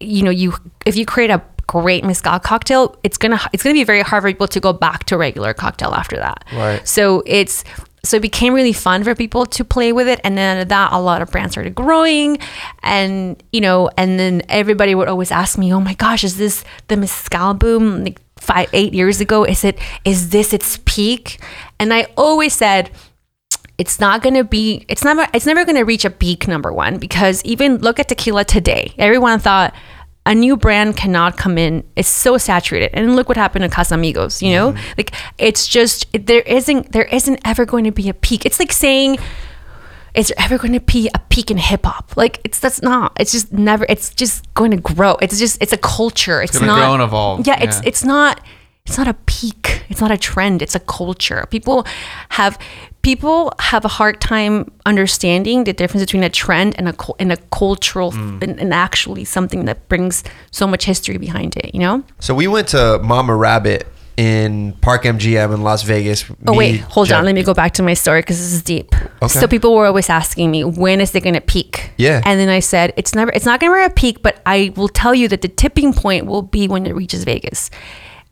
You 0.00 0.22
know 0.22 0.30
you 0.30 0.54
if 0.84 0.96
you 0.96 1.06
create 1.06 1.30
a 1.30 1.42
great 1.66 2.04
mezcal 2.04 2.38
cocktail 2.38 2.96
it's 3.02 3.16
gonna 3.16 3.40
it's 3.52 3.62
gonna 3.62 3.74
be 3.74 3.84
very 3.84 4.02
hard 4.02 4.22
for 4.22 4.28
people 4.28 4.48
to 4.48 4.60
go 4.60 4.72
back 4.72 5.04
to 5.04 5.16
regular 5.16 5.54
cocktail 5.54 5.92
after 5.94 6.16
that. 6.16 6.44
Right. 6.52 6.86
so 6.86 7.22
it's 7.26 7.64
so 8.02 8.18
it 8.18 8.20
became 8.20 8.52
really 8.52 8.74
fun 8.74 9.02
for 9.02 9.14
people 9.14 9.46
to 9.46 9.64
play 9.64 9.92
with 9.92 10.08
it 10.08 10.20
and 10.24 10.36
then 10.36 10.68
that 10.68 10.92
a 10.92 11.00
lot 11.00 11.22
of 11.22 11.30
brands 11.30 11.52
started 11.52 11.74
growing 11.74 12.38
and 12.82 13.42
you 13.52 13.60
know 13.60 13.90
and 13.96 14.20
then 14.20 14.42
everybody 14.48 14.94
would 14.94 15.08
always 15.08 15.30
ask 15.30 15.56
me 15.56 15.72
oh 15.72 15.80
my 15.80 15.94
gosh 15.94 16.22
is 16.22 16.36
this 16.36 16.64
the 16.88 16.96
mezcal 16.96 17.54
boom 17.54 18.04
like 18.04 18.20
five 18.44 18.68
eight 18.72 18.94
years 18.94 19.20
ago? 19.20 19.44
Is 19.44 19.64
it 19.64 19.78
is 20.04 20.30
this 20.30 20.52
its 20.52 20.78
peak? 20.84 21.40
And 21.80 21.92
i 21.92 22.06
always 22.16 22.52
said 22.52 22.90
it's 23.76 23.98
not 23.98 24.22
going 24.22 24.34
to 24.34 24.44
be 24.44 24.84
it's 24.88 25.02
never 25.02 25.26
it's 25.34 25.46
never 25.46 25.64
going 25.64 25.76
to 25.76 25.82
reach 25.82 26.04
a 26.04 26.10
peak 26.10 26.46
number 26.46 26.72
one 26.72 26.98
because 26.98 27.44
even 27.44 27.78
look 27.78 27.98
at 27.98 28.08
tequila 28.08 28.44
today. 28.44 28.94
Everyone 28.98 29.40
thought 29.40 29.74
a 30.26 30.34
new 30.34 30.56
brand 30.56 30.96
cannot 30.96 31.36
come 31.36 31.58
in 31.58 31.84
it's 31.96 32.08
so 32.08 32.38
saturated 32.38 32.90
and 32.94 33.14
look 33.14 33.28
what 33.28 33.36
happened 33.36 33.62
to 33.62 33.68
casamigos 33.68 34.40
you 34.40 34.52
know 34.52 34.72
mm-hmm. 34.72 34.92
like 34.96 35.12
it's 35.38 35.68
just 35.68 36.06
there 36.12 36.40
isn't 36.40 36.92
there 36.92 37.04
isn't 37.04 37.38
ever 37.44 37.64
going 37.64 37.84
to 37.84 37.92
be 37.92 38.08
a 38.08 38.14
peak 38.14 38.46
it's 38.46 38.58
like 38.58 38.72
saying 38.72 39.18
is 40.14 40.28
there 40.28 40.36
ever 40.38 40.58
going 40.58 40.72
to 40.72 40.80
be 40.80 41.10
a 41.12 41.18
peak 41.28 41.50
in 41.50 41.56
hip 41.56 41.84
hop? 41.84 42.16
Like 42.16 42.40
it's 42.44 42.60
that's 42.60 42.80
not. 42.82 43.16
It's 43.18 43.32
just 43.32 43.52
never. 43.52 43.84
It's 43.88 44.14
just 44.14 44.52
going 44.54 44.70
to 44.70 44.76
grow. 44.76 45.16
It's 45.20 45.38
just 45.38 45.60
it's 45.60 45.72
a 45.72 45.76
culture. 45.76 46.40
It's, 46.40 46.56
gonna 46.56 46.68
not 46.68 46.78
grow 46.78 46.94
and 46.94 47.02
evolve. 47.02 47.46
Yeah, 47.46 47.60
it's 47.60 47.80
it's 47.84 48.04
not. 48.04 48.40
It's 48.86 48.98
not 48.98 49.08
a 49.08 49.14
peak. 49.26 49.84
It's 49.88 50.00
not 50.00 50.10
a 50.10 50.18
trend. 50.18 50.62
It's 50.62 50.74
a 50.74 50.80
culture. 50.80 51.46
People 51.50 51.86
have 52.30 52.58
people 53.04 53.52
have 53.60 53.84
a 53.84 53.88
hard 53.88 54.20
time 54.20 54.70
understanding 54.86 55.62
the 55.64 55.72
difference 55.72 56.02
between 56.02 56.24
a 56.24 56.28
trend 56.30 56.74
and 56.78 56.88
a 56.88 56.94
and 57.20 57.30
a 57.30 57.36
cultural 57.52 58.10
Mm. 58.12 58.42
and, 58.42 58.58
and 58.60 58.74
actually 58.74 59.24
something 59.24 59.66
that 59.66 59.88
brings 59.88 60.24
so 60.50 60.66
much 60.66 60.84
history 60.84 61.18
behind 61.18 61.56
it. 61.56 61.72
You 61.74 61.80
know. 61.80 62.02
So 62.18 62.34
we 62.34 62.46
went 62.48 62.66
to 62.68 62.98
Mama 63.02 63.36
Rabbit 63.36 63.86
in 64.16 64.72
Park 64.80 65.02
MGM 65.04 65.52
in 65.54 65.62
Las 65.62 65.82
Vegas. 65.82 66.24
Oh 66.46 66.52
Me, 66.52 66.58
wait, 66.58 66.80
hold 66.82 67.08
Jeff- 67.08 67.18
on. 67.18 67.24
Let 67.24 67.34
me 67.34 67.42
go 67.42 67.52
back 67.54 67.72
to 67.74 67.82
my 67.82 67.94
story 67.94 68.20
because 68.20 68.38
this 68.38 68.52
is 68.52 68.62
deep. 68.62 68.94
Okay. 69.22 69.40
So 69.40 69.46
people 69.48 69.74
were 69.74 69.86
always 69.86 70.08
asking 70.08 70.50
me, 70.52 70.62
when 70.62 71.00
is 71.00 71.12
it 71.16 71.22
going 71.24 71.34
to 71.34 71.40
peak? 71.40 71.90
Yeah. 71.98 72.22
And 72.24 72.38
then 72.38 72.48
I 72.48 72.60
said, 72.60 72.92
it's 72.96 73.12
never, 73.14 73.32
it's 73.34 73.44
not 73.44 73.58
going 73.58 73.72
to 73.72 73.78
be 73.88 73.92
a 73.92 73.94
peak, 73.94 74.22
but 74.22 74.40
I 74.46 74.72
will 74.76 74.88
tell 74.88 75.16
you 75.16 75.26
that 75.28 75.42
the 75.42 75.48
tipping 75.48 75.92
point 75.92 76.26
will 76.26 76.42
be 76.42 76.68
when 76.68 76.86
it 76.86 76.94
reaches 76.94 77.24
Vegas. 77.24 77.70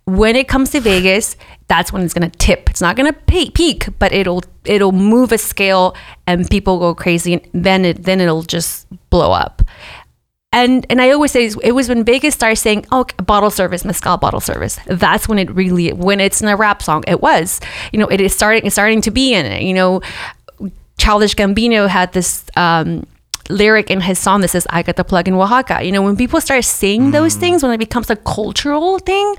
When 0.05 0.37
it 0.37 0.47
comes 0.47 0.70
to 0.70 0.81
Vegas, 0.81 1.35
that's 1.73 1.91
when 1.91 2.03
it's 2.03 2.12
going 2.12 2.31
to 2.31 2.39
tip. 2.39 2.68
It's 2.68 2.83
not 2.83 2.97
going 2.97 3.11
to 3.11 3.18
peak, 3.20 3.55
peak, 3.55 3.89
but 3.99 4.12
it'll 4.12 4.43
it'll 4.66 4.93
move 4.93 5.33
a 5.33 5.39
scale 5.39 5.97
and 6.27 6.49
people 6.51 6.79
go 6.79 6.95
crazy. 6.95 7.33
And 7.33 7.64
then 7.64 7.87
it 7.87 8.05
then 8.05 8.20
it'll 8.20 8.43
just 8.43 8.87
blow 9.09 9.33
up. 9.33 9.62
And 10.53 10.85
and 10.91 11.01
I 11.01 11.12
always 11.12 11.33
say 11.33 11.51
it 11.62 11.73
was 11.73 11.89
when 11.89 12.05
Vegas 12.05 12.35
started 12.35 12.57
saying, 12.57 12.85
"Oh, 12.93 13.07
bottle 13.25 13.51
service, 13.51 13.87
mezcal 13.87 14.18
bottle 14.18 14.41
service." 14.41 14.79
That's 14.87 15.27
when 15.27 15.39
it 15.39 15.51
really, 15.51 15.95
when 15.95 16.20
it's 16.20 16.43
in 16.43 16.49
a 16.49 16.57
rap 16.57 16.83
song, 16.83 17.05
it 17.07 17.23
was. 17.23 17.59
You 17.91 17.99
know, 18.01 18.09
it 18.09 18.20
is 18.20 18.35
starting, 18.35 18.66
it's 18.66 18.75
starting 18.75 19.01
to 19.01 19.11
be 19.11 19.33
in 19.33 19.47
it. 19.47 19.62
You 19.62 19.73
know, 19.73 20.03
Childish 20.99 21.35
Gambino 21.35 21.89
had 21.89 22.12
this 22.12 22.45
um, 22.55 23.07
lyric 23.49 23.91
in 23.91 24.03
his 24.03 24.18
song 24.18 24.43
that 24.43 24.49
says, 24.49 24.66
"I 24.68 24.83
got 24.83 24.97
the 24.97 25.05
plug 25.05 25.27
in 25.27 25.33
Oaxaca." 25.33 25.83
You 25.83 25.93
know, 25.93 26.03
when 26.03 26.16
people 26.16 26.39
start 26.43 26.64
saying 26.66 27.12
those 27.12 27.35
things, 27.35 27.62
when 27.62 27.73
it 27.73 27.79
becomes 27.79 28.11
a 28.11 28.16
cultural 28.16 28.99
thing, 28.99 29.35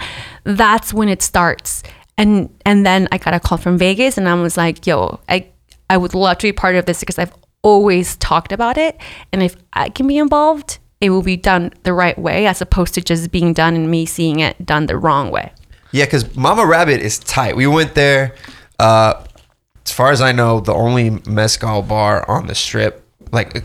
that's 0.46 0.96
when 0.96 1.10
it 1.10 1.22
starts. 1.22 1.84
And 2.18 2.50
and 2.66 2.86
then 2.86 3.08
I 3.12 3.18
got 3.18 3.34
a 3.34 3.40
call 3.40 3.58
from 3.58 3.78
Vegas, 3.78 4.18
and 4.18 4.30
I 4.30 4.34
was 4.36 4.58
like, 4.58 4.86
"Yo, 4.86 5.20
I 5.28 5.48
I 5.90 5.98
would 5.98 6.14
love 6.14 6.38
to 6.40 6.48
be 6.48 6.52
part 6.52 6.76
of 6.76 6.86
this 6.86 7.00
because 7.00 7.18
I've 7.18 7.34
always 7.64 8.16
talked 8.18 8.52
about 8.52 8.78
it, 8.78 8.98
and 9.32 9.42
if 9.42 9.56
I 9.74 9.90
can 9.90 10.08
be 10.08 10.18
involved, 10.18 10.80
it 11.02 11.10
will 11.10 11.24
be 11.24 11.38
done 11.38 11.72
the 11.84 11.94
right 11.94 12.18
way, 12.18 12.46
as 12.46 12.62
opposed 12.62 12.94
to 12.96 13.02
just 13.02 13.32
being 13.32 13.54
done 13.54 13.76
and 13.76 13.90
me 13.90 14.06
seeing 14.06 14.40
it 14.40 14.66
done 14.66 14.86
the 14.86 14.98
wrong 14.98 15.32
way." 15.32 15.52
Yeah, 15.92 16.06
because 16.06 16.36
Mama 16.36 16.66
Rabbit 16.66 17.02
is 17.02 17.20
tight. 17.20 17.56
We 17.56 17.68
went 17.68 17.94
there. 17.96 18.36
Uh, 18.80 19.24
as 19.86 19.92
far 19.92 20.12
as 20.12 20.22
I 20.22 20.32
know, 20.32 20.60
the 20.60 20.74
only 20.74 21.22
mezcal 21.28 21.82
bar 21.82 22.30
on 22.30 22.48
the 22.48 22.56
strip, 22.56 23.06
like 23.32 23.64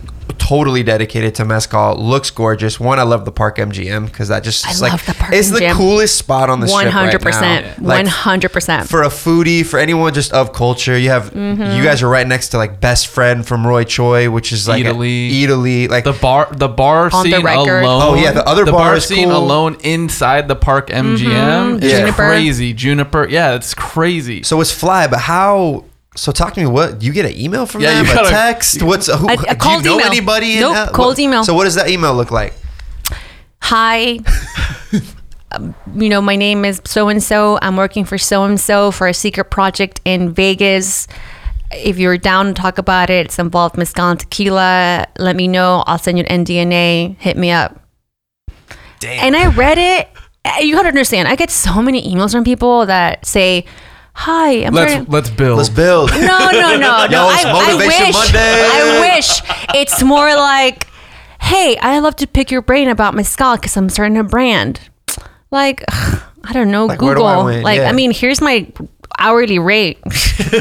totally 0.48 0.82
dedicated 0.82 1.34
to 1.36 1.44
mezcal, 1.44 1.96
looks 1.96 2.30
gorgeous. 2.30 2.80
One, 2.80 2.98
I 2.98 3.02
love 3.02 3.24
the 3.24 3.32
Park 3.32 3.56
MGM 3.58 4.06
because 4.06 4.28
that 4.28 4.42
just 4.42 4.66
I 4.66 4.70
is 4.70 4.80
like 4.80 4.92
love 4.92 5.06
the 5.06 5.14
Park 5.14 5.32
it's 5.34 5.50
the 5.50 5.58
MGM. 5.60 5.72
coolest 5.74 6.16
spot 6.16 6.48
on 6.50 6.60
the 6.60 6.66
One 6.66 6.80
strip 6.82 6.94
right 6.94 7.00
hundred 7.04 7.20
now. 7.20 7.30
percent, 7.30 7.82
Like, 7.82 7.98
one 7.98 8.06
hundred 8.06 8.52
percent. 8.52 8.88
for 8.88 9.02
a 9.02 9.08
foodie, 9.08 9.64
for 9.66 9.78
anyone 9.78 10.14
just 10.14 10.32
of 10.32 10.52
culture, 10.52 10.98
you 10.98 11.10
have 11.10 11.32
Mm-hmm. 11.34 11.76
you 11.76 11.82
guys 11.82 12.02
are 12.02 12.08
right 12.08 12.26
next 12.26 12.48
to 12.50 12.56
like 12.56 12.80
Best 12.80 13.08
Friend 13.08 13.46
from 13.46 13.66
Roy 13.66 13.84
Choi, 13.84 14.30
which 14.30 14.52
is 14.52 14.66
like 14.66 14.84
a- 14.84 14.88
Italy. 14.88 15.42
Italy, 15.44 15.88
like 15.88 16.04
The 16.04 16.12
bar, 16.14 16.48
the 16.52 16.68
bar 16.68 17.10
On 17.12 17.24
the 17.28 17.36
scene 17.36 17.44
record. 17.44 17.84
alone. 17.84 18.02
Oh, 18.02 18.14
yeah, 18.14 18.32
the 18.32 18.46
other 18.46 18.64
bar 18.64 18.96
is 18.96 19.04
scene 19.06 19.28
cool. 19.28 19.36
alone 19.36 19.76
inside 19.84 20.48
the 20.48 20.56
park 20.56 20.88
MGM 20.88 21.82
is 21.82 21.92
Yeah. 21.92 21.98
Juniper. 22.00 22.26
crazy. 22.28 22.72
Juniper, 22.72 23.28
yeah, 23.28 23.54
it's 23.54 23.74
crazy. 23.74 24.42
So 24.42 24.60
it's 24.60 24.72
fly, 24.72 25.06
but 25.06 25.20
how? 25.20 25.84
So 26.18 26.32
talk 26.32 26.54
to 26.54 26.60
me. 26.60 26.66
What 26.66 26.98
Do 26.98 27.06
you 27.06 27.12
get 27.12 27.26
an 27.26 27.38
email 27.38 27.64
from 27.66 27.80
Yeah, 27.82 27.94
them? 27.94 28.06
you 28.06 28.12
a 28.12 28.14
gotta- 28.16 28.30
text? 28.30 28.82
What's 28.82 29.06
who, 29.06 29.28
A- 29.28 29.32
a 29.34 29.36
do 29.36 29.68
you 29.70 29.82
know 29.82 29.94
email. 29.94 30.06
anybody? 30.06 30.54
in 30.54 30.60
Nope, 30.60 30.74
that- 30.74 30.92
cold 30.92 31.08
what- 31.10 31.18
email. 31.20 31.44
So 31.44 31.54
what 31.54 31.64
does 31.64 31.74
that 31.76 31.88
email 31.90 32.14
look 32.14 32.30
like? 32.30 32.54
hi 33.60 34.18
um, 35.52 35.74
you 35.96 36.08
know 36.08 36.20
my 36.22 36.36
name 36.36 36.64
is 36.64 36.80
so 36.86 37.08
and 37.08 37.22
so 37.22 37.58
i'm 37.60 37.76
working 37.76 38.04
for 38.04 38.16
so 38.16 38.44
and 38.44 38.58
so 38.58 38.90
for 38.92 39.08
a 39.08 39.12
secret 39.12 39.50
project 39.50 40.00
in 40.04 40.32
vegas 40.32 41.06
if 41.72 41.98
you're 41.98 42.16
down 42.16 42.46
to 42.46 42.52
talk 42.54 42.78
about 42.78 43.10
it 43.10 43.26
it's 43.26 43.38
involved 43.38 43.76
mezcal 43.76 44.08
and 44.10 44.20
tequila 44.20 45.04
let 45.18 45.34
me 45.36 45.48
know 45.48 45.82
i'll 45.86 45.98
send 45.98 46.16
you 46.16 46.24
an 46.28 46.44
ndna 46.46 47.16
hit 47.18 47.36
me 47.36 47.50
up 47.50 47.82
Damn. 49.00 49.26
and 49.26 49.36
i 49.36 49.48
read 49.54 49.76
it 49.76 50.08
you 50.64 50.74
gotta 50.74 50.88
understand 50.88 51.28
i 51.28 51.34
get 51.34 51.50
so 51.50 51.82
many 51.82 52.00
emails 52.14 52.30
from 52.32 52.44
people 52.44 52.86
that 52.86 53.26
say 53.26 53.66
hi 54.20 54.64
i'm 54.64 54.74
let's 54.74 54.92
trying- 54.92 55.06
let's 55.08 55.30
build. 55.30 55.58
Let's 55.58 55.68
build. 55.68 56.10
no, 56.10 56.18
no, 56.50 56.50
no, 56.50 56.76
no. 56.76 57.06
Yo, 57.08 57.30
it's 57.30 57.44
I, 57.44 57.50
I 57.50 57.52
Motivation 57.52 58.06
wish. 58.06 58.14
Monday. 58.14 58.38
I 58.66 59.14
wish 59.14 59.40
it's 59.74 60.02
more 60.02 60.34
like, 60.34 60.86
hey, 61.40 61.76
I 61.80 62.00
love 62.00 62.16
to 62.16 62.26
pick 62.26 62.50
your 62.50 62.62
brain 62.62 62.88
about 62.88 63.14
mezcal 63.14 63.54
because 63.56 63.76
I'm 63.76 63.88
starting 63.88 64.18
a 64.18 64.24
brand. 64.24 64.80
Like, 65.52 65.84
I 65.90 66.52
don't 66.52 66.70
know, 66.70 66.86
Like, 66.86 67.00
where 67.00 67.14
do 67.14 67.22
I 67.22 67.34
Google. 67.34 67.44
win? 67.46 67.62
Like, 67.62 67.78
Yeah. 67.78 67.88
I 67.90 67.92
mean, 67.92 68.10
here's 68.10 68.40
my 68.40 68.66
hourly 69.18 69.58
rate. 69.58 69.98
hit 70.12 70.52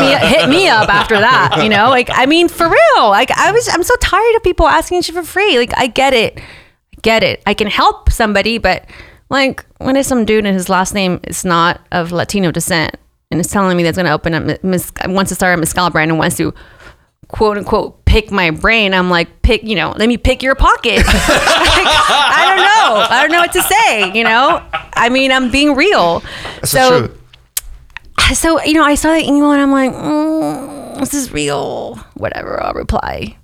me, 0.00 0.28
hit 0.28 0.48
me 0.48 0.68
up 0.68 0.88
after 0.88 1.18
that. 1.18 1.60
You 1.62 1.68
know, 1.70 1.88
like, 1.88 2.08
I 2.12 2.26
mean, 2.26 2.48
for 2.48 2.68
real. 2.68 3.08
Like, 3.08 3.30
I 3.32 3.50
was, 3.52 3.68
I'm 3.72 3.82
so 3.82 3.94
tired 4.00 4.36
of 4.36 4.42
people 4.44 4.68
asking 4.68 5.02
shit 5.02 5.14
for 5.14 5.22
free. 5.24 5.58
Like, 5.58 5.72
I 5.76 5.86
get 5.88 6.12
it, 6.14 6.38
I 6.38 7.00
get 7.02 7.22
it. 7.24 7.42
I 7.46 7.54
can 7.54 7.66
help 7.68 8.10
somebody, 8.12 8.58
but 8.58 8.84
like, 9.32 9.66
when 9.78 9.96
is 9.96 10.06
some 10.06 10.24
dude 10.24 10.46
and 10.46 10.54
his 10.54 10.68
last 10.68 10.94
name 10.94 11.18
is 11.24 11.44
not 11.44 11.80
of 11.90 12.12
Latino 12.12 12.52
descent? 12.52 12.96
and 13.32 13.40
is 13.40 13.48
telling 13.48 13.76
me 13.76 13.82
that's 13.82 13.96
going 13.96 14.06
to 14.06 14.12
open 14.12 14.34
up 14.34 14.62
mis- 14.62 14.92
wants 15.06 15.30
to 15.30 15.34
start 15.34 15.54
a 15.54 15.56
mezcal 15.56 15.88
brand 15.90 16.10
and 16.10 16.18
wants 16.18 16.36
to 16.36 16.52
quote 17.28 17.56
unquote 17.56 18.04
pick 18.04 18.30
my 18.30 18.50
brain 18.50 18.92
i'm 18.92 19.08
like 19.08 19.40
pick 19.40 19.62
you 19.64 19.74
know 19.74 19.94
let 19.96 20.06
me 20.06 20.18
pick 20.18 20.42
your 20.42 20.54
pocket. 20.54 21.02
Like, 21.72 21.86
i 21.88 22.44
don't 22.46 22.56
know. 22.58 23.06
I 23.08 23.22
don't 23.22 23.32
know 23.32 23.40
what 23.40 23.52
to 23.54 23.62
say 23.62 24.12
you 24.12 24.22
know? 24.22 24.62
I 24.92 25.08
mean 25.08 25.32
i'm 25.32 25.50
being 25.50 25.74
real. 25.74 26.22
That's 26.56 26.70
so 26.70 27.10
so 28.34 28.62
you 28.62 28.74
know 28.74 28.84
i 28.84 28.94
saw 28.94 29.14
the 29.14 29.24
email 29.24 29.50
and 29.50 29.62
i'm 29.62 29.72
like 29.72 29.92
mm, 29.92 31.00
this 31.00 31.14
is 31.14 31.32
real. 31.32 31.96
Whatever 32.14 32.62
i'll 32.62 32.74
reply 32.74 33.38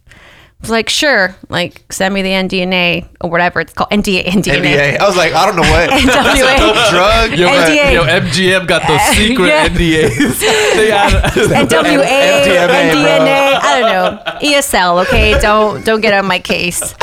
was 0.61 0.71
like 0.71 0.89
sure 0.89 1.37
like 1.49 1.85
send 1.91 2.13
me 2.13 2.21
the 2.23 2.31
ndna 2.31 3.07
or 3.21 3.31
whatever 3.31 3.61
it's 3.61 3.73
called 3.73 3.91
nda 3.91 4.25
ndna, 4.25 4.61
NDA. 4.61 4.99
I 4.99 5.07
was 5.07 5.17
like, 5.17 5.33
I 5.33 5.47
don't 5.47 5.55
know 5.57 5.63
what. 5.63 5.89
That's 5.91 6.41
a 6.41 6.45
NWA. 6.45 6.59
dope 6.59 6.91
drug. 6.91 7.39
Yo, 7.39 7.47
NDA. 7.49 7.93
yo, 7.95 8.03
MGM 8.05 8.67
got 8.67 8.87
those 8.89 9.01
secret 9.17 9.47
Yeah. 9.47 9.69
NDAs. 9.69 10.41
they 10.77 10.91
had 10.91 11.69
NWA, 11.69 12.05
MDMA, 12.05 12.67
bro. 12.67 12.75
NDNA, 12.75 13.61
I 13.63 13.81
don't 13.81 13.91
know, 13.93 14.33
ESL. 14.41 15.07
Okay, 15.07 15.39
don't 15.41 15.85
don't 15.85 16.01
get 16.01 16.13
on 16.15 16.27
my 16.27 16.39
case. 16.41 16.95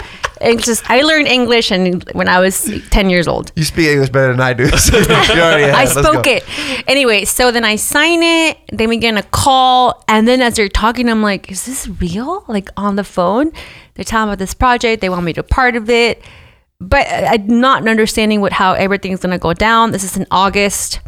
It's 0.42 0.66
just 0.66 0.90
I 0.90 1.02
learned 1.02 1.28
English 1.28 1.72
and 1.72 2.04
when 2.14 2.28
I 2.28 2.40
was 2.40 2.70
ten 2.90 3.10
years 3.10 3.28
old. 3.28 3.52
You 3.56 3.64
speak 3.64 3.88
English 3.88 4.10
better 4.10 4.32
than 4.32 4.42
I 4.42 4.54
do. 4.54 4.70
So 4.78 4.98
you 4.98 5.06
already 5.42 5.64
have. 5.64 5.76
I 5.76 5.86
spoke 5.86 6.28
it. 6.28 6.44
Anyway, 6.88 7.26
so 7.26 7.52
then 7.52 7.64
I 7.66 7.76
sign 7.76 8.22
it. 8.22 8.58
Then 8.72 8.90
we 8.90 8.98
get 8.98 9.16
a 9.18 9.24
call, 9.24 10.04
and 10.08 10.28
then 10.28 10.42
as 10.42 10.56
they're 10.56 10.70
talking, 10.70 11.10
I'm 11.10 11.22
like, 11.22 11.52
"Is 11.52 11.66
this 11.66 11.88
real?" 11.88 12.44
Like 12.48 12.70
on 12.78 12.96
the 12.96 13.04
phone, 13.04 13.52
they're 13.96 14.06
talking 14.06 14.30
about 14.30 14.40
this 14.40 14.54
project. 14.54 15.02
They 15.02 15.10
want 15.10 15.24
me 15.24 15.34
to 15.34 15.44
be 15.44 15.48
part 15.48 15.76
of 15.76 15.90
it, 15.90 16.22
but 16.80 17.08
I'm 17.10 17.60
not 17.60 17.88
understanding 17.88 18.42
what 18.42 18.54
how 18.54 18.74
everything's 18.74 19.22
gonna 19.22 19.40
go 19.40 19.54
down. 19.54 19.92
This 19.92 20.04
is 20.04 20.18
in 20.18 20.28
August. 20.32 21.00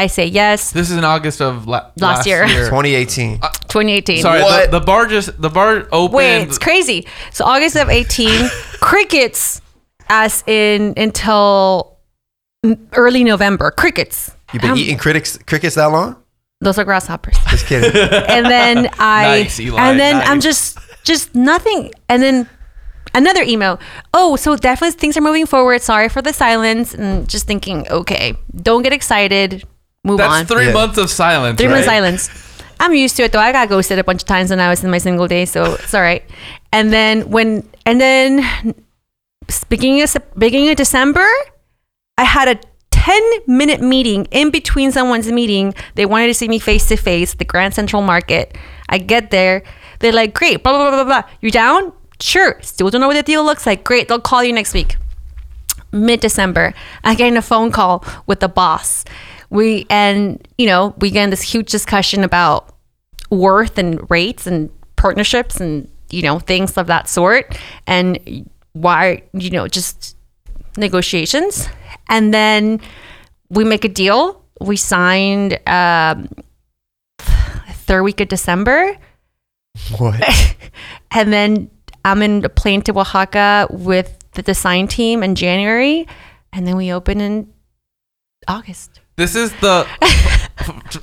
I 0.00 0.06
say 0.06 0.24
yes. 0.26 0.72
This 0.72 0.90
is 0.90 0.96
in 0.96 1.04
August 1.04 1.40
of 1.42 1.66
la- 1.66 1.90
last, 1.96 2.24
Last 2.24 2.26
year. 2.26 2.46
2018. 2.48 3.38
2018. 3.40 4.22
Sorry, 4.22 4.40
What? 4.42 4.70
the, 4.70 4.78
the 4.80 4.84
bar 4.84 5.06
just 5.06 5.40
the 5.40 5.50
bar 5.50 5.86
opened. 5.92 6.14
Wait, 6.14 6.42
it's 6.42 6.58
crazy. 6.58 7.06
So 7.32 7.44
August 7.44 7.76
of 7.76 7.88
18, 7.90 8.48
crickets 8.80 9.60
as 10.08 10.42
in 10.46 10.94
until 10.96 11.98
early 12.94 13.24
November. 13.24 13.70
Crickets. 13.70 14.30
You've 14.52 14.62
been 14.62 14.72
Um, 14.72 14.78
eating 14.78 14.96
critics 14.98 15.38
crickets 15.46 15.74
that 15.76 15.86
long? 15.92 16.16
Those 16.62 16.78
are 16.78 16.84
grasshoppers. 16.84 17.36
Just 17.48 17.66
kidding. 17.66 17.90
and 17.94 18.46
then 18.46 18.88
I 18.98 19.42
Nice, 19.44 19.60
Elie, 19.60 19.78
and 19.78 19.98
then 20.00 20.16
I'm 20.16 20.40
just 20.40 20.78
just 21.04 21.34
nothing. 21.34 21.90
And 22.08 22.22
then 22.22 22.48
another 23.14 23.42
email. 23.42 23.78
Oh, 24.12 24.36
so 24.36 24.56
definitely 24.56 24.98
things 24.98 25.16
are 25.16 25.22
moving 25.22 25.46
forward. 25.46 25.80
Sorry 25.82 26.08
for 26.08 26.20
the 26.22 26.32
silence. 26.32 26.92
And 26.94 27.28
just 27.28 27.46
thinking, 27.46 27.86
okay, 27.90 28.34
don't 28.54 28.82
get 28.82 28.92
excited. 28.92 29.64
Move 30.04 30.18
That's 30.18 30.32
on. 30.32 30.46
three 30.46 30.66
Yeah. 30.66 30.72
months 30.72 30.98
of 30.98 31.10
silence. 31.10 31.58
Three 31.58 31.68
months 31.68 31.86
right? 31.86 31.96
silence. 31.96 32.30
I'm 32.78 32.94
used 32.94 33.16
to 33.16 33.24
it 33.24 33.32
though. 33.32 33.40
I 33.40 33.52
got 33.52 33.68
ghosted 33.68 33.98
a 33.98 34.04
bunch 34.04 34.22
of 34.22 34.26
times 34.26 34.50
when 34.50 34.58
I 34.60 34.70
was 34.70 34.82
in 34.82 34.90
my 34.90 34.98
single 34.98 35.28
day, 35.28 35.44
so 35.44 35.74
it's 35.74 35.92
all 35.92 36.00
right. 36.00 36.24
And 36.72 36.90
then 36.92 37.28
when 37.30 37.68
and 37.84 38.00
then 38.00 38.74
beginning 39.68 40.00
of 40.02 40.08
Sep- 40.08 40.38
beginning 40.38 40.70
of 40.70 40.76
December, 40.76 41.26
I 42.16 42.24
had 42.24 42.48
a 42.48 42.58
10 42.90 43.22
minute 43.46 43.80
meeting 43.82 44.26
in 44.30 44.50
between 44.50 44.92
someone's 44.92 45.30
meeting. 45.30 45.74
They 45.94 46.06
wanted 46.06 46.28
to 46.28 46.34
see 46.34 46.48
me 46.48 46.58
face 46.58 46.86
to 46.88 46.96
face, 46.96 47.34
the 47.34 47.44
Grand 47.44 47.74
Central 47.74 48.00
Market. 48.02 48.56
I 48.88 48.98
get 48.98 49.30
there. 49.30 49.62
They're 49.98 50.12
like, 50.12 50.32
great, 50.32 50.62
blah, 50.62 50.72
blah, 50.72 50.90
blah, 50.90 51.04
blah, 51.04 51.22
blah. 51.22 51.30
You 51.42 51.50
down? 51.50 51.92
Sure. 52.20 52.56
Still 52.62 52.88
don't 52.90 53.00
know 53.02 53.06
what 53.08 53.14
the 53.14 53.22
deal 53.22 53.44
looks 53.44 53.66
like. 53.66 53.84
Great. 53.84 54.08
They'll 54.08 54.20
call 54.20 54.42
you 54.42 54.52
next 54.52 54.72
week. 54.72 54.96
Mid 55.92 56.20
December, 56.20 56.72
I 57.02 57.14
get 57.14 57.28
in 57.28 57.36
a 57.36 57.42
phone 57.42 57.70
call 57.72 58.04
with 58.26 58.40
the 58.40 58.48
boss. 58.48 59.04
We, 59.50 59.86
and, 59.90 60.46
you 60.58 60.66
know, 60.66 60.94
we 60.98 61.10
get 61.10 61.24
in 61.24 61.30
this 61.30 61.42
huge 61.42 61.70
discussion 61.70 62.24
about 62.24 62.74
worth 63.30 63.78
and 63.78 64.08
rates 64.10 64.46
and 64.46 64.70
partnerships 64.96 65.60
and, 65.60 65.90
you 66.10 66.22
know, 66.22 66.38
things 66.38 66.76
of 66.76 66.86
that 66.86 67.08
sort. 67.08 67.58
And 67.86 68.48
why, 68.72 69.24
you 69.32 69.50
know, 69.50 69.66
just 69.66 70.16
negotiations. 70.76 71.68
And 72.08 72.32
then 72.32 72.80
we 73.48 73.64
make 73.64 73.84
a 73.84 73.88
deal. 73.88 74.44
We 74.60 74.76
signed 74.76 75.58
um, 75.66 76.28
third 77.90 78.04
week 78.04 78.20
of 78.20 78.28
December. 78.28 78.96
What? 79.98 80.22
And 81.12 81.32
then 81.32 81.70
I'm 82.04 82.22
in 82.22 82.44
a 82.44 82.48
plane 82.48 82.82
to 82.82 82.96
Oaxaca 82.96 83.66
with 83.68 84.16
the 84.34 84.42
design 84.42 84.86
team 84.86 85.24
in 85.24 85.34
January. 85.34 86.06
And 86.52 86.68
then 86.68 86.76
we 86.76 86.92
open 86.92 87.20
in 87.20 87.52
August. 88.46 88.99
This 89.20 89.36
is 89.36 89.52
the, 89.60 89.86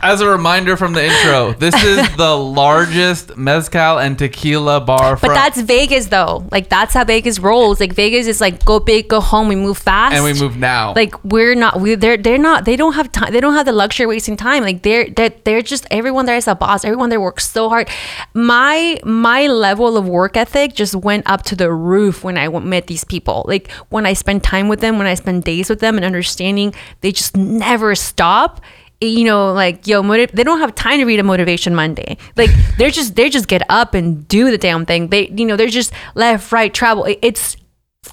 as 0.02 0.22
a 0.22 0.28
reminder 0.28 0.78
from 0.78 0.94
the 0.94 1.04
intro, 1.06 1.54
this 1.54 1.76
is 1.84 2.16
the 2.18 2.36
largest 2.36 3.38
mezcal 3.38 3.98
and 4.00 4.18
tequila 4.18 4.80
bar. 4.82 5.16
But 5.16 5.20
from, 5.20 5.34
that's 5.36 5.62
Vegas 5.62 6.08
though. 6.08 6.46
Like 6.52 6.70
that's 6.70 6.94
how 6.94 7.04
Vegas 7.04 7.40
rolls. 7.40 7.80
Like 7.80 7.94
Vegas 7.94 8.28
is 8.28 8.42
like 8.42 8.64
go 8.66 8.80
big, 8.80 9.08
go 9.08 9.20
home. 9.20 9.48
We 9.48 9.56
move 9.56 9.78
fast. 9.78 10.16
and 10.16 10.24
we 10.24 10.34
move 10.34 10.58
now. 10.58 10.94
like 10.96 11.24
we're 11.24 11.56
not 11.56 11.80
we 11.80 11.96
they're 11.96 12.18
they're 12.18 12.38
not 12.38 12.66
they 12.66 12.76
don't 12.76 12.94
have 12.94 13.12
time 13.12 13.32
they 13.32 13.40
don't 13.40 13.54
have 13.54 13.66
the 13.66 13.72
luxury 13.72 14.04
of 14.06 14.10
wasting 14.10 14.36
time 14.38 14.64
like 14.64 14.82
they're 14.84 15.10
they're, 15.10 15.30
they're 15.44 15.62
just 15.62 15.86
everyone 15.92 16.26
there 16.26 16.36
is 16.36 16.48
a 16.48 16.56
boss 16.56 16.84
everyone 16.86 17.10
there 17.10 17.22
works 17.22 17.50
so 17.50 17.70
hard 17.70 17.90
my 18.34 19.00
my 19.04 19.48
level 19.48 19.98
of 19.98 20.08
work 20.08 20.38
ethic 20.38 20.74
just 20.74 20.96
went 20.96 21.28
up 21.30 21.44
to 21.44 21.56
the 21.56 21.72
roof 21.72 22.24
when 22.24 22.38
i 22.38 22.48
met 22.60 22.88
these 22.88 23.04
people 23.04 23.46
like 23.48 23.72
when 23.90 24.06
i 24.06 24.14
spend 24.14 24.44
time 24.44 24.68
with 24.68 24.80
them 24.80 24.98
when 24.98 25.08
i 25.08 25.14
spend 25.14 25.44
days 25.44 25.70
with 25.70 25.80
them 25.80 25.96
and 25.96 26.06
understanding 26.06 26.74
they 27.02 27.12
just 27.12 27.36
never 27.38 27.96
stop 27.96 28.62
you 29.02 29.24
know 29.26 29.54
like 29.54 29.86
yo 29.88 30.02
motiv- 30.02 30.32
they 30.34 30.44
don't 30.44 30.60
have 30.60 30.74
time 30.76 31.00
to 31.00 31.06
read 31.06 31.20
a 31.20 31.24
motivation 31.24 31.76
monday. 31.76 32.18
Like 32.36 32.50
they're 32.78 32.90
just 32.92 33.16
they 33.16 33.30
just 33.30 33.48
get 33.48 33.62
up 33.70 33.94
and 33.94 34.28
do 34.28 34.50
the 34.52 34.58
damn 34.58 34.86
thing. 34.86 35.10
They 35.10 35.28
you 35.30 35.46
know 35.46 35.56
they're 35.56 35.68
just 35.68 35.92
left 36.16 36.52
right 36.52 36.74
travel. 36.74 37.06
It- 37.06 37.20
it's 37.22 37.58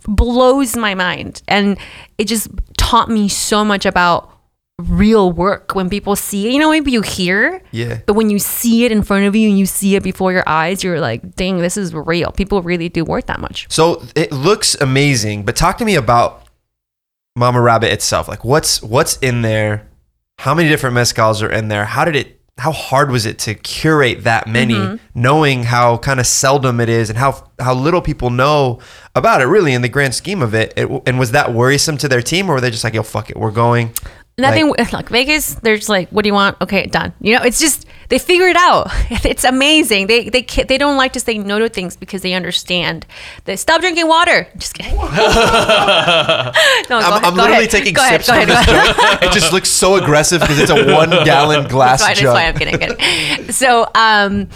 blows 0.07 0.76
my 0.76 0.95
mind. 0.95 1.43
And 1.49 1.78
it 2.18 2.24
just 2.26 2.49
taught 2.76 3.09
me 3.09 3.28
so 3.28 3.64
much 3.64 3.87
about 3.87 4.30
real 4.78 5.30
work 5.30 5.74
when 5.74 5.89
people 5.89 6.16
see 6.16 6.49
it. 6.49 6.53
You 6.53 6.59
know 6.59 6.70
maybe 6.70 6.91
you 6.91 7.01
hear 7.01 7.62
Yeah. 7.70 8.01
but 8.07 8.14
when 8.14 8.28
you 8.28 8.39
see 8.41 8.85
it 8.85 8.91
in 8.93 9.03
front 9.03 9.24
of 9.26 9.37
you 9.37 9.49
and 9.49 9.57
you 9.59 9.66
see 9.66 9.95
it 9.95 10.03
before 10.03 10.32
your 10.32 10.43
eyes 10.49 10.82
you're 10.82 11.01
like 11.01 11.37
dang 11.37 11.59
this 11.59 11.76
is 11.76 11.95
real. 11.95 12.32
People 12.32 12.61
really 12.61 12.89
do 12.89 13.05
work 13.05 13.26
that 13.26 13.41
much. 13.41 13.66
So 13.70 14.03
it 14.16 14.32
looks 14.32 14.74
amazing, 14.80 15.45
but 15.45 15.55
talk 15.55 15.78
to 15.78 15.85
me 15.85 15.95
about 15.95 16.43
Mama 17.37 17.61
Rabbit 17.61 17.93
itself. 17.93 18.26
Like 18.28 18.45
what's 18.45 18.82
what's 18.82 19.16
in 19.18 19.43
there? 19.43 19.89
How 20.39 20.55
many 20.55 20.68
different 20.68 20.97
mezcals 20.97 21.43
are 21.43 21.51
in 21.51 21.68
there? 21.68 21.85
How 21.85 22.05
did 22.05 22.16
it 22.16 22.41
how 22.57 22.70
hard 22.70 23.11
was 23.11 23.26
it 23.26 23.37
to 23.41 23.55
curate 23.55 24.22
that 24.22 24.47
many 24.47 24.74
Mm-hmm. 24.74 25.20
knowing 25.20 25.64
how 25.64 25.97
kind 25.99 26.20
of 26.20 26.26
seldom 26.26 26.78
it 26.78 26.89
is 26.89 27.11
and 27.11 27.18
how 27.18 27.51
how 27.59 27.74
little 27.74 28.01
people 28.01 28.30
know 28.30 28.78
about 29.16 29.41
it 29.41 29.47
really 29.47 29.72
in 29.72 29.82
the 29.82 29.89
grand 29.89 30.14
scheme 30.14 30.41
of 30.41 30.55
it, 30.55 30.72
it 30.76 30.89
and 31.07 31.18
was 31.18 31.32
that 31.32 31.53
worrisome 31.53 31.97
to 31.99 32.09
their 32.09 32.22
team 32.22 32.49
or 32.49 32.55
were 32.55 32.61
they 32.61 32.70
just 32.70 32.85
like 32.85 32.95
yo 32.95 33.03
fuck 33.03 33.28
it 33.28 33.37
we're 33.37 33.51
going 33.51 33.93
nothing 34.37 34.68
like, 34.93 35.09
Vegas 35.09 35.55
they're 35.62 35.76
just 35.76 35.89
like 35.89 36.09
what 36.11 36.22
do 36.22 36.28
you 36.28 36.35
want 36.35 36.57
okay 36.61 36.87
done 36.87 37.12
you 37.20 37.37
know 37.37 37.43
it's 37.43 37.61
just 37.61 37.87
they 38.09 38.18
figure 38.18 38.49
it 38.49 38.57
out 38.57 38.89
it's 39.24 39.45
amazing 39.45 40.07
they 40.09 40.28
they 40.28 40.43
they 40.43 40.76
don't 40.76 40.97
like 40.97 41.12
to 41.12 41.20
say 41.20 41.39
no 41.39 41.59
to 41.59 41.68
things 41.68 41.97
because 41.97 42.22
they 42.22 42.32
understand 42.32 43.07
They 43.45 43.57
stop 43.57 43.80
drinking 43.80 44.09
water 44.09 44.49
just 44.57 44.74
kidding 44.74 44.95
no, 44.97 45.03
I'm, 45.05 46.53
ahead, 46.91 47.24
I'm 47.24 47.35
literally 47.35 47.59
ahead. 47.59 47.70
taking 47.70 47.95
Go 47.95 48.09
sips 48.09 48.26
go 48.26 48.35
from 48.35 48.49
this 48.49 48.66
go 48.66 48.72
It 49.22 49.32
just 49.32 49.53
looks 49.53 49.68
so 49.68 49.97
aggressive 49.97 50.41
because 50.41 50.59
it's 50.59 50.70
a 50.70 50.93
one 50.93 51.11
gallon 51.24 51.68
glass 51.68 52.01
It's 52.01 52.03
fine, 52.03 52.12
it's 52.12 52.20
jug. 52.20 52.35
fine. 52.35 52.47
I'm 52.47 52.57
kidding, 52.59 52.97
kidding. 52.97 53.53
So, 53.53 53.87
um, 53.95 54.49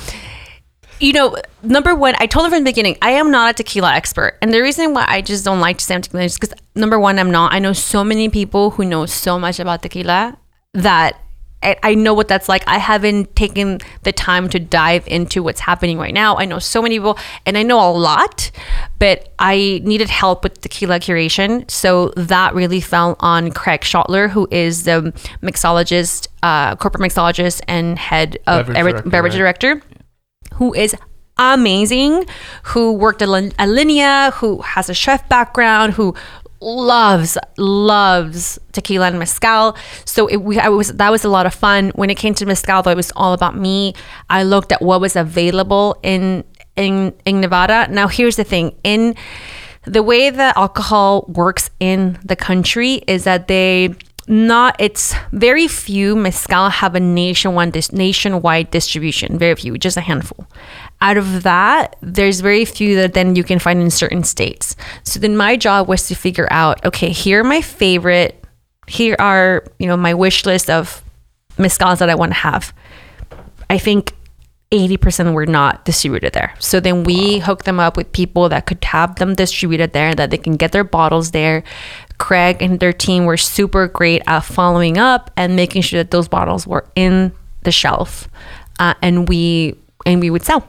you 1.01 1.13
know, 1.13 1.37
number 1.63 1.95
one, 1.95 2.15
I 2.19 2.27
told 2.27 2.45
them 2.45 2.53
from 2.53 2.65
the 2.65 2.71
beginning, 2.71 2.97
I 3.03 3.11
am 3.13 3.31
not 3.31 3.51
a 3.51 3.55
tequila 3.55 3.93
expert. 3.95 4.37
And 4.43 4.53
the 4.53 4.61
reason 4.61 4.95
why 4.95 5.05
I 5.09 5.21
just 5.21 5.45
don't 5.45 5.61
like 5.61 5.79
to 5.79 5.85
say 5.85 5.95
I'm 5.95 6.03
tequila 6.03 6.25
is 6.25 6.39
because 6.39 6.55
number 6.75 6.99
one, 6.99 7.19
I'm 7.19 7.31
not. 7.31 7.53
I 7.53 7.59
know 7.59 7.73
so 7.73 8.03
many 8.05 8.29
people 8.29 8.71
who 8.71 8.85
know 8.85 9.07
so 9.07 9.39
much 9.39 9.61
about 9.61 9.83
tequila 9.83 10.37
that 10.75 11.21
I, 11.63 11.77
I 11.83 11.95
know 11.95 12.15
what 12.15 12.29
that's 12.29 12.49
like. 12.49 12.63
I 12.69 12.79
haven't 12.79 13.35
taken 13.35 13.79
the 14.05 14.13
time 14.13 14.49
to 14.51 14.61
dive 14.61 15.07
into 15.09 15.43
what's 15.43 15.61
happening 15.61 15.99
right 15.99 16.15
now. 16.15 16.37
I 16.37 16.45
know 16.45 16.61
so 16.61 16.81
many 16.81 16.97
people 16.97 17.19
and 17.47 17.59
I 17.59 17.65
know 17.65 17.81
a 17.81 17.91
lot, 17.91 18.51
but 18.99 19.33
I 19.39 19.81
needed 19.83 20.09
help 20.09 20.45
with 20.45 20.61
tequila 20.61 21.01
curation. 21.01 21.69
So 21.71 22.13
that 22.17 22.55
really 22.55 22.81
fell 22.81 23.17
on 23.21 23.51
Craig 23.51 23.81
Schoettler, 23.81 24.31
who 24.31 24.47
is 24.53 24.85
the 24.85 25.13
mixologist, 25.43 26.29
uh, 26.45 26.77
corporate 26.77 27.03
mixologist 27.11 27.61
and 27.67 27.99
head 27.99 28.39
of 28.47 28.67
Beverage 28.67 28.77
every- 28.79 28.93
director, 28.93 29.11
beverage 29.11 29.33
right? 29.35 29.39
director 29.39 29.83
who 30.59 30.75
is 30.75 30.95
amazing, 31.39 32.27
who 32.65 32.93
worked 32.93 33.23
at, 33.23 33.29
Lin- 33.29 33.53
at 33.59 33.69
Alinea, 33.69 34.33
who 34.35 34.61
has 34.63 34.89
a 34.89 34.95
chef 34.95 35.29
background, 35.29 35.95
who 35.95 36.15
loves 36.61 37.39
loves 37.57 38.59
tequila 38.73 39.07
and 39.07 39.19
mezcal. 39.19 39.77
So 40.05 40.27
it, 40.27 40.39
we 40.39 40.59
I 40.59 40.69
was 40.69 40.89
that 40.95 41.11
was 41.11 41.25
a 41.25 41.29
lot 41.29 41.47
of 41.47 41.55
fun. 41.55 41.91
When 41.95 42.11
it 42.11 42.17
came 42.17 42.35
to 42.35 42.47
mezcal, 42.47 42.83
though, 42.83 42.91
it 42.91 42.97
was 42.97 43.13
all 43.15 43.33
about 43.33 43.57
me. 43.57 43.95
I 44.29 44.43
looked 44.43 44.73
at 44.73 44.83
what 44.83 45.01
was 45.01 45.15
available 45.17 45.97
in 46.03 46.45
in 46.77 47.15
in 47.25 47.41
Nevada. 47.41 47.87
Now 47.91 48.09
here's 48.09 48.37
the 48.37 48.45
thing 48.45 48.75
in 48.83 49.15
the 49.85 50.03
way 50.03 50.31
that 50.31 50.57
alcohol 50.57 51.25
works 51.29 51.71
in 51.81 52.19
the 52.25 52.37
country 52.37 52.95
is 53.07 53.25
that 53.25 53.49
they 53.49 53.95
not 54.29 54.77
it's 54.79 55.15
very 55.33 55.67
few 55.67 56.15
mezcal 56.15 56.69
have 56.69 56.95
a 56.95 57.01
nationwide 57.01 57.73
dis, 57.73 57.93
nationwide 57.93 58.71
distribution 58.71 59.39
very 59.39 59.55
few 59.55 59.79
just 59.79 59.97
a 59.97 60.01
handful. 60.01 60.47
Out 61.01 61.17
of 61.17 61.43
that 61.43 61.97
there's 62.03 62.41
very 62.41 62.65
few 62.65 62.95
that 62.97 63.15
then 63.15 63.37
you 63.37 63.43
can 63.43 63.59
find 63.59 63.81
in 63.81 63.91
certain 63.91 64.25
states. 64.25 64.77
So 65.03 65.19
then 65.19 65.37
my 65.37 65.57
job 65.57 65.89
was 65.89 66.07
to 66.09 66.15
figure 66.15 66.49
out 66.51 66.85
okay 66.85 67.11
here 67.11 67.41
are 67.41 67.45
my 67.45 67.61
favorite 67.61 68.45
here 68.87 69.17
are 69.19 69.65
you 69.79 69.87
know 69.87 69.97
my 69.97 70.15
wish 70.15 70.47
list 70.47 70.71
of 70.71 71.03
mezcals 71.57 71.99
that 71.99 72.11
i 72.11 72.15
want 72.15 72.33
to 72.33 72.39
have. 72.39 72.73
I 73.71 73.79
think 73.79 74.15
80% 74.71 75.33
were 75.33 75.47
not 75.47 75.85
distributed 75.85 76.35
there. 76.35 76.55
So 76.59 76.79
then 76.79 77.05
we 77.05 77.39
hooked 77.39 77.65
them 77.65 77.81
up 77.81 77.97
with 77.97 78.13
people 78.13 78.49
that 78.51 78.67
could 78.67 78.85
have 78.85 79.17
them 79.17 79.35
distributed 79.35 79.93
there, 79.93 80.15
that 80.15 80.31
they 80.31 80.37
can 80.37 80.57
get 80.57 80.73
their 80.73 80.85
bottles 80.85 81.31
there. 81.31 81.65
Craig 82.19 82.61
and 82.61 82.79
their 82.79 82.93
team 82.93 83.25
were 83.25 83.37
super 83.37 83.87
great 83.87 84.23
at 84.27 84.41
following 84.41 84.99
up 84.99 85.31
and 85.37 85.57
making 85.57 85.83
sure 85.83 86.03
that 86.03 86.11
those 86.11 86.29
bottles 86.29 86.67
were 86.67 86.85
in 86.95 87.33
the 87.63 87.73
shelf, 87.73 88.29
uh, 88.79 88.95
and 89.01 89.29
we 89.29 89.75
and 90.05 90.21
we 90.21 90.31
would 90.31 90.43
sell. 90.43 90.67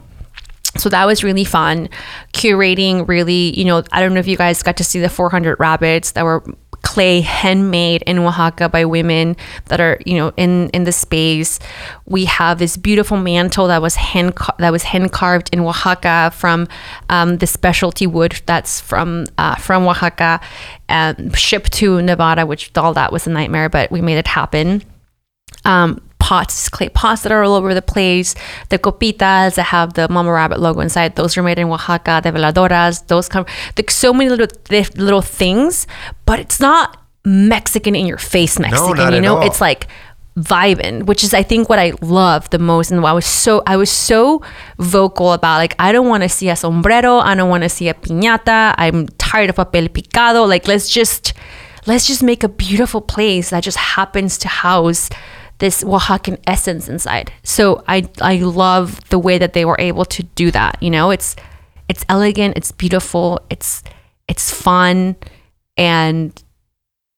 So 0.77 0.89
that 0.89 1.05
was 1.05 1.23
really 1.23 1.43
fun. 1.43 1.89
Curating 2.33 3.07
really, 3.07 3.57
you 3.57 3.65
know, 3.65 3.83
I 3.91 4.01
don't 4.01 4.13
know 4.13 4.19
if 4.19 4.27
you 4.27 4.37
guys 4.37 4.61
got 4.61 4.77
to 4.77 4.83
see 4.83 4.99
the 4.99 5.09
400 5.09 5.59
rabbits 5.59 6.11
that 6.11 6.23
were 6.23 6.43
clay 6.81 7.21
handmade 7.21 8.01
in 8.03 8.19
Oaxaca 8.19 8.69
by 8.69 8.85
women 8.85 9.35
that 9.65 9.79
are, 9.79 9.99
you 10.05 10.17
know, 10.17 10.33
in 10.37 10.69
in 10.69 10.83
the 10.83 10.91
space. 10.91 11.59
We 12.05 12.25
have 12.25 12.59
this 12.59 12.77
beautiful 12.77 13.17
mantle 13.17 13.67
that 13.67 13.81
was 13.81 13.95
hand 13.95 14.33
that 14.57 14.71
was 14.71 14.83
hand 14.83 15.11
carved 15.11 15.49
in 15.53 15.59
Oaxaca 15.59 16.31
from 16.35 16.67
um, 17.09 17.37
the 17.37 17.47
specialty 17.47 18.07
wood 18.07 18.41
that's 18.45 18.79
from 18.79 19.25
uh, 19.37 19.55
from 19.55 19.87
Oaxaca 19.87 20.39
and 20.87 21.37
shipped 21.37 21.73
to 21.73 22.01
Nevada, 22.01 22.45
which 22.45 22.75
all 22.77 22.93
that 22.93 23.11
was 23.11 23.27
a 23.27 23.29
nightmare, 23.29 23.69
but 23.69 23.91
we 23.91 24.01
made 24.01 24.17
it 24.17 24.27
happen 24.27 24.83
um, 25.65 26.01
pots, 26.19 26.69
clay 26.69 26.89
pots 26.89 27.23
that 27.23 27.31
are 27.31 27.43
all 27.43 27.55
over 27.55 27.73
the 27.73 27.81
place. 27.81 28.35
The 28.69 28.77
copitas 28.77 29.55
that 29.55 29.67
have 29.67 29.93
the 29.93 30.07
Mama 30.09 30.31
Rabbit 30.31 30.59
logo 30.59 30.81
inside, 30.81 31.15
those 31.15 31.37
are 31.37 31.43
made 31.43 31.57
in 31.57 31.67
Oaxaca. 31.69 32.21
The 32.23 32.31
veladoras, 32.31 33.07
those 33.07 33.27
come. 33.27 33.45
There's 33.75 33.93
so 33.93 34.13
many 34.13 34.29
little 34.29 34.47
little 34.95 35.21
things, 35.21 35.87
but 36.25 36.39
it's 36.39 36.59
not 36.59 36.97
Mexican 37.25 37.95
in 37.95 38.05
your 38.05 38.17
face 38.17 38.59
Mexican. 38.59 38.97
not 38.97 39.13
you 39.13 39.21
know, 39.21 39.37
all. 39.37 39.47
it's 39.47 39.59
like 39.59 39.87
vibing, 40.37 41.05
which 41.05 41.23
is 41.23 41.33
I 41.33 41.43
think 41.43 41.69
what 41.69 41.79
I 41.79 41.93
love 42.01 42.49
the 42.49 42.59
most. 42.59 42.91
And 42.91 43.05
I 43.05 43.13
was 43.13 43.25
so 43.25 43.63
I 43.65 43.77
was 43.77 43.89
so 43.89 44.41
vocal 44.77 45.33
about 45.33 45.57
like 45.57 45.75
I 45.79 45.91
don't 45.91 46.07
want 46.07 46.23
to 46.23 46.29
see 46.29 46.49
a 46.49 46.55
sombrero, 46.55 47.17
I 47.17 47.35
don't 47.35 47.49
want 47.49 47.63
to 47.63 47.69
see 47.69 47.89
a 47.89 47.93
piñata. 47.93 48.75
I'm 48.77 49.07
tired 49.17 49.49
of 49.49 49.55
papel 49.55 49.89
picado. 49.89 50.47
Like 50.47 50.67
let's 50.67 50.89
just 50.89 51.33
let's 51.87 52.05
just 52.07 52.23
make 52.23 52.43
a 52.43 52.49
beautiful 52.49 53.01
place 53.01 53.49
that 53.49 53.63
just 53.63 53.77
happens 53.77 54.37
to 54.39 54.47
house 54.47 55.09
this 55.59 55.83
Oaxacan 55.83 56.39
essence 56.47 56.89
inside. 56.89 57.31
So 57.43 57.83
I 57.87 58.09
I 58.21 58.37
love 58.37 59.07
the 59.09 59.19
way 59.19 59.37
that 59.37 59.53
they 59.53 59.65
were 59.65 59.77
able 59.79 60.05
to 60.05 60.23
do 60.23 60.51
that. 60.51 60.81
You 60.81 60.89
know, 60.89 61.11
it's 61.11 61.35
it's 61.87 62.05
elegant, 62.09 62.57
it's 62.57 62.71
beautiful, 62.71 63.41
it's 63.49 63.83
it's 64.27 64.51
fun, 64.51 65.15
and 65.77 66.43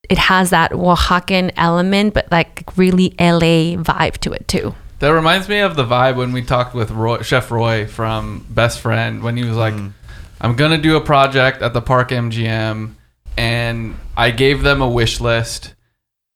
it 0.09 0.17
has 0.17 0.49
that 0.49 0.71
Oaxacan 0.71 1.51
element, 1.55 2.13
but 2.13 2.31
like 2.31 2.63
really 2.75 3.15
LA 3.19 3.77
vibe 3.77 4.17
to 4.19 4.33
it 4.33 4.47
too. 4.47 4.75
That 4.99 5.09
reminds 5.09 5.49
me 5.49 5.59
of 5.59 5.75
the 5.75 5.85
vibe 5.85 6.15
when 6.15 6.31
we 6.31 6.43
talked 6.43 6.75
with 6.75 6.91
Roy, 6.91 7.21
Chef 7.21 7.49
Roy 7.49 7.87
from 7.87 8.45
Best 8.49 8.79
Friend 8.79 9.23
when 9.23 9.37
he 9.37 9.43
was 9.43 9.57
like, 9.57 9.73
mm. 9.73 9.93
"I'm 10.39 10.55
gonna 10.55 10.77
do 10.77 10.95
a 10.95 11.01
project 11.01 11.61
at 11.61 11.73
the 11.73 11.81
Park 11.81 12.09
MGM," 12.09 12.95
and 13.37 13.95
I 14.17 14.31
gave 14.31 14.61
them 14.61 14.81
a 14.81 14.89
wish 14.89 15.19
list, 15.19 15.73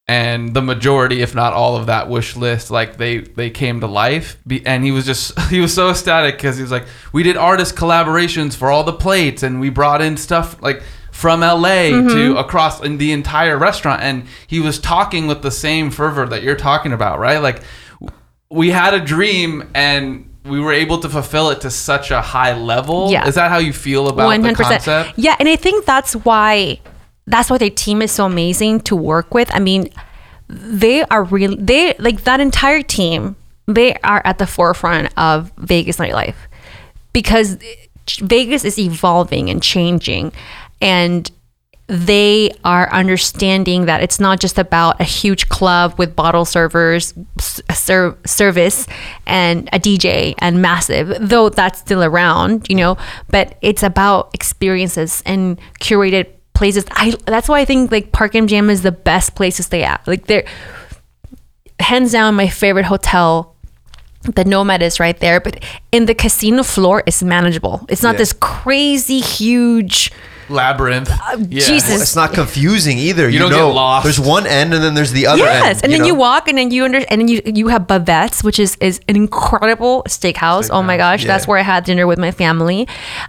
and 0.08 0.54
the 0.54 0.62
majority, 0.62 1.22
if 1.22 1.34
not 1.34 1.54
all 1.54 1.76
of 1.76 1.88
that 1.88 2.10
wish 2.10 2.36
list, 2.36 2.70
like 2.70 2.98
they 2.98 3.20
they 3.20 3.50
came 3.50 3.80
to 3.80 3.88
life. 3.88 4.38
And 4.66 4.84
he 4.84 4.92
was 4.92 5.06
just 5.06 5.38
he 5.50 5.60
was 5.60 5.74
so 5.74 5.90
ecstatic 5.90 6.38
because 6.38 6.58
he 6.58 6.62
was 6.62 6.72
like, 6.72 6.86
"We 7.12 7.24
did 7.24 7.38
artist 7.38 7.76
collaborations 7.76 8.56
for 8.56 8.70
all 8.70 8.84
the 8.84 8.94
plates, 8.94 9.42
and 9.42 9.60
we 9.60 9.70
brought 9.70 10.02
in 10.02 10.18
stuff 10.18 10.62
like." 10.62 10.82
From 11.12 11.40
LA 11.40 11.62
to 11.62 12.02
mm-hmm. 12.02 12.38
across 12.38 12.82
in 12.82 12.98
the 12.98 13.14
entire 13.14 13.58
restaurant, 13.58 14.02
and 14.02 14.26
he 14.48 14.60
was 14.60 14.80
talking 14.80 15.28
with 15.28 15.44
the 15.44 15.50
same 15.50 15.90
fervor 15.90 16.28
that 16.28 16.44
you're 16.44 16.58
talking 16.58 16.92
about, 16.92 17.20
right? 17.20 17.38
Like, 17.38 17.62
we 18.50 18.72
had 18.72 18.94
a 18.94 19.00
dream 19.00 19.72
and 19.74 20.30
we 20.44 20.60
were 20.60 20.74
able 20.74 21.00
to 21.00 21.08
fulfill 21.08 21.52
it 21.52 21.62
to 21.62 21.72
such 21.72 22.12
a 22.12 22.22
high 22.22 22.54
level. 22.58 23.12
Yeah. 23.12 23.30
Is 23.30 23.36
that 23.36 23.50
how 23.50 23.60
you 23.60 23.72
feel 23.72 24.10
about 24.10 24.42
the 24.42 24.54
concept? 24.54 25.18
Yeah, 25.18 25.38
and 25.40 25.48
I 25.48 25.56
think 25.56 25.86
that's 25.86 26.18
why 26.18 26.82
that's 27.28 27.50
why 27.50 27.58
their 27.58 27.70
team 27.70 28.02
is 28.02 28.12
so 28.12 28.26
amazing 28.26 28.82
to 28.82 28.96
work 28.96 29.34
with. 29.34 29.54
I 29.54 29.60
mean, 29.60 29.90
they 30.48 31.04
are 31.06 31.24
really 31.24 31.56
they 31.56 31.96
like 31.98 32.24
that 32.24 32.40
entire 32.40 32.82
team. 32.82 33.36
They 33.68 33.96
are 34.04 34.22
at 34.26 34.38
the 34.38 34.46
forefront 34.46 35.12
of 35.18 35.52
Vegas 35.58 35.98
nightlife 35.98 36.36
because 37.14 37.58
Vegas 38.22 38.64
is 38.64 38.78
evolving 38.78 39.50
and 39.50 39.64
changing, 39.64 40.32
and 40.82 41.32
they 41.88 42.52
are 42.64 42.92
understanding 42.92 43.86
that 43.86 44.02
it's 44.02 44.20
not 44.20 44.40
just 44.40 44.58
about 44.58 45.00
a 45.00 45.04
huge 45.04 45.50
club 45.50 45.94
with 45.98 46.16
bottle 46.16 46.46
servers, 46.46 47.14
ser- 47.40 48.18
service, 48.26 48.88
and 49.28 49.70
a 49.72 49.80
DJ 49.80 50.34
and 50.40 50.62
massive, 50.62 51.16
though 51.20 51.50
that's 51.50 51.80
still 51.80 52.04
around, 52.04 52.68
you 52.70 52.76
know. 52.76 52.98
But 53.30 53.58
it's 53.62 53.84
about 53.84 54.32
experiences 54.34 55.22
and 55.26 55.60
curated 55.80 56.28
places. 56.56 56.86
I 56.92 57.14
that's 57.26 57.48
why 57.48 57.60
I 57.60 57.66
think 57.66 57.92
like 57.92 58.12
Park 58.12 58.34
MGM 58.34 58.70
is 58.70 58.82
the 58.82 58.92
best 58.92 59.36
place 59.36 59.58
to 59.58 59.64
stay 59.64 59.84
at. 59.84 60.06
Like 60.08 60.26
they're 60.28 60.46
hands 61.80 62.12
down 62.14 62.36
my 62.36 62.48
favorite 62.48 62.86
hotel 62.86 63.54
the 64.34 64.44
nomad 64.46 64.82
is 64.82 65.00
right 65.00 65.20
there 65.20 65.40
but 65.40 65.64
in 65.92 66.06
the 66.08 66.16
casino 66.16 66.64
floor 66.64 67.04
it's 67.06 67.22
manageable 67.22 67.86
it's 67.90 68.02
not 68.02 68.16
Yeah. 68.16 68.20
this 68.20 68.34
crazy 68.34 69.20
huge 69.20 70.12
Labyrinth. 70.48 71.10
Yeah. 71.10 71.18
Uh, 71.34 71.38
Jesus. 71.38 72.02
It's 72.02 72.16
not 72.16 72.34
confusing 72.34 73.00
either. 73.00 73.28
You, 73.28 73.40
don't 73.40 73.50
get 73.50 73.64
lost. 73.64 74.04
there's 74.04 74.20
one 74.20 74.46
end 74.46 74.76
and 74.76 74.84
then 74.84 74.94
there's 74.94 75.12
the 75.12 75.26
other 75.26 75.44
end. 75.44 75.66
yes 75.66 75.82
and 75.82 75.92
then 75.92 76.02
know? 76.02 76.06
you 76.06 76.16
walk 76.16 76.48
and 76.48 76.58
then 76.58 76.70
you 76.72 76.86
under 76.86 77.00
and 77.10 77.20
then 77.22 77.28
you 77.28 77.42
you 77.46 77.68
have 77.70 77.88
Bavette's 77.88 78.44
which 78.44 78.60
is 78.60 78.76
is 78.80 79.00
an 79.08 79.16
incredible 79.16 80.04
steakhouse, 80.08 80.70
oh 80.72 80.84
my 80.84 80.98
gosh 80.98 81.26
that's 81.26 81.48
where 81.48 81.58
i 81.58 81.64
had 81.64 81.84
dinner 81.84 82.06
with 82.06 82.20
my 82.20 82.30
family 82.32 82.88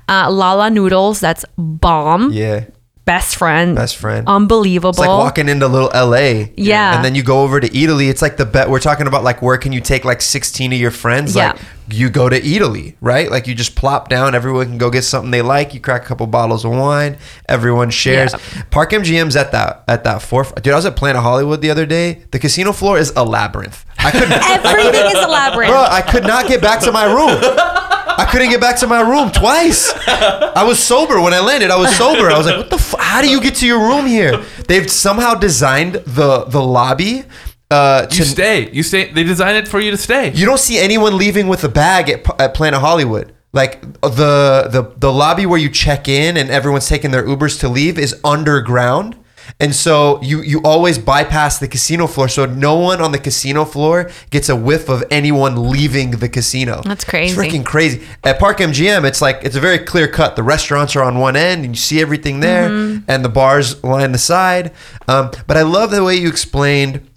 uh 0.09 0.31
lala 0.31 0.69
noodles 0.71 1.19
that's 1.21 1.45
bomb 1.57 2.33
Yeah, 2.33 2.65
best 3.07 3.37
friend 3.37 3.77
best 3.77 3.97
friend. 3.97 4.27
unbelievable 4.27 4.91
It's 4.91 4.99
like 4.99 5.09
walking 5.09 5.49
into 5.49 5.67
little 5.69 5.91
LA. 5.95 6.49
Yeah. 6.57 6.97
And 6.97 7.05
then 7.05 7.15
you 7.15 7.23
go 7.23 7.43
over 7.43 7.61
to 7.61 7.69
Eataly. 7.69 8.11
It's 8.11 8.21
like 8.21 8.37
the 8.37 8.45
bet 8.45 8.69
we're 8.69 8.81
talking 8.81 9.07
about 9.07 9.25
like 9.25 9.41
where 9.41 9.57
can 9.57 9.73
you 9.73 9.81
take 9.81 10.05
like 10.05 10.21
16 10.21 10.73
of 10.73 10.79
your 10.79 10.91
friends? 10.91 11.35
Yeah. 11.35 11.53
Like 11.53 11.61
you 11.89 12.11
go 12.11 12.29
to 12.29 12.41
Eataly, 12.41 12.97
right? 13.01 13.31
Like 13.31 13.47
you 13.47 13.55
just 13.55 13.77
plop 13.77 14.09
down, 14.09 14.35
everyone 14.35 14.67
can 14.67 14.79
go 14.79 14.91
get 14.91 15.03
something 15.03 15.31
they 15.31 15.43
like. 15.43 15.73
You 15.73 15.81
crack 15.81 16.05
a 16.05 16.07
couple 16.07 16.27
bottles 16.27 16.65
of 16.65 16.73
wine, 16.73 17.17
everyone 17.49 17.91
shares. 17.91 18.33
Yeah. 18.33 18.63
Park 18.71 18.91
MGM's 18.91 19.37
at 19.37 19.53
that 19.53 19.85
at 19.87 20.03
that 20.05 20.21
forefront. 20.21 20.65
Dude, 20.65 20.73
I 20.73 20.77
was 20.77 20.87
at 20.87 20.97
Planet 20.97 21.23
Hollywood 21.23 21.63
the 21.63 21.71
other 21.71 21.87
day. 21.87 22.25
The 22.33 22.41
casino 22.41 22.73
floor 22.73 22.99
is 22.99 23.13
a 23.15 23.25
labyrinth. 23.25 23.85
I 23.99 24.11
couldn't 24.11 24.33
everything 24.33 25.07
is 25.07 25.25
a 25.25 25.29
labyrinth. 25.29 25.71
Bro, 25.71 25.87
I 25.89 26.03
could 26.03 26.25
not 26.25 26.49
get 26.49 26.61
back 26.61 26.81
to 26.81 26.93
my 26.93 27.05
room. 27.05 27.86
I 28.19 28.25
couldn't 28.31 28.51
get 28.51 28.61
back 28.61 28.77
to 28.79 28.87
my 28.87 29.01
room 29.01 29.31
twice. 29.31 29.93
I 30.07 30.65
was 30.65 30.79
sober 30.79 31.21
when 31.21 31.35
I 31.35 31.41
landed. 31.41 31.71
I 31.71 31.77
was 31.77 31.95
sober. 31.97 32.31
I 32.31 32.39
was 32.39 32.47
like, 32.47 32.57
"What 32.57 32.71
the? 32.71 32.77
F- 32.77 32.95
how 32.99 33.21
do 33.23 33.29
you 33.29 33.41
get 33.41 33.55
to 33.57 33.67
your 33.67 33.81
room 33.81 34.07
here?" 34.07 34.43
They've 34.69 34.91
somehow 34.91 35.35
designed 35.35 35.95
the 36.07 36.45
the 36.45 36.63
lobby. 36.63 37.25
Uh, 37.71 38.07
You 38.11 38.19
to, 38.19 38.25
stay. 38.25 38.71
You 38.71 38.83
stay. 38.83 39.11
They 39.13 39.25
designed 39.25 39.57
it 39.57 39.67
for 39.69 39.81
you 39.81 39.91
to 39.91 39.97
stay. 39.97 40.31
you 40.33 40.47
don't 40.47 40.61
see 40.61 40.79
anyone 40.79 41.17
leaving 41.19 41.49
with 41.49 41.65
a 41.65 41.69
bag 41.69 42.09
at, 42.09 42.41
at 42.41 42.55
Planet 42.55 42.81
Hollywood. 42.81 43.33
Like 43.53 43.81
the 44.03 44.69
the 44.71 44.93
the 44.97 45.13
lobby 45.13 45.47
where 45.47 45.59
you 45.59 45.69
check 45.69 46.09
in 46.09 46.37
and 46.37 46.49
everyone's 46.51 46.89
taking 46.89 47.11
their 47.11 47.25
Ubers 47.25 47.59
to 47.61 47.69
leave 47.69 47.99
is 47.99 48.15
underground. 48.23 49.17
And 49.61 49.75
so 49.75 50.21
you 50.23 50.43
you 50.43 50.61
always 50.63 50.99
bypass 50.99 51.59
the 51.59 51.69
casino 51.69 52.07
floor, 52.07 52.29
so 52.29 52.47
no 52.47 52.77
one 52.77 53.01
on 53.01 53.13
the 53.13 53.19
casino 53.19 53.65
floor 53.65 54.11
gets 54.31 54.49
a 54.49 54.57
whiff 54.57 54.89
of 54.89 55.05
anyone 55.11 55.71
leaving 55.71 56.11
the 56.13 56.29
casino. 56.29 56.83
That's 56.85 57.05
crazy. 57.05 57.33
It's 57.33 57.41
freaking 57.55 57.65
crazy. 57.65 58.07
At 58.25 58.39
Park 58.39 58.59
MGM, 58.59 59.07
it's 59.07 59.23
like 59.23 59.41
it's 59.43 59.57
a 59.57 59.61
very 59.61 59.79
clear 59.79 60.09
cut. 60.09 60.37
The 60.37 60.43
restaurants 60.43 60.95
are 60.97 61.03
on 61.03 61.19
one 61.19 61.37
end, 61.37 61.65
and 61.65 61.75
you 61.75 61.81
see 61.81 62.01
everything 62.01 62.41
there, 62.41 62.69
Mm-hmm. 62.69 63.11
and 63.11 63.25
the 63.25 63.29
bars 63.29 63.83
line 63.85 64.13
the 64.13 64.19
side. 64.19 64.73
Um, 65.09 65.31
but 65.47 65.57
I 65.57 65.63
love 65.63 65.91
the 65.91 66.03
way 66.05 66.17
you 66.17 66.29
explained 66.29 67.09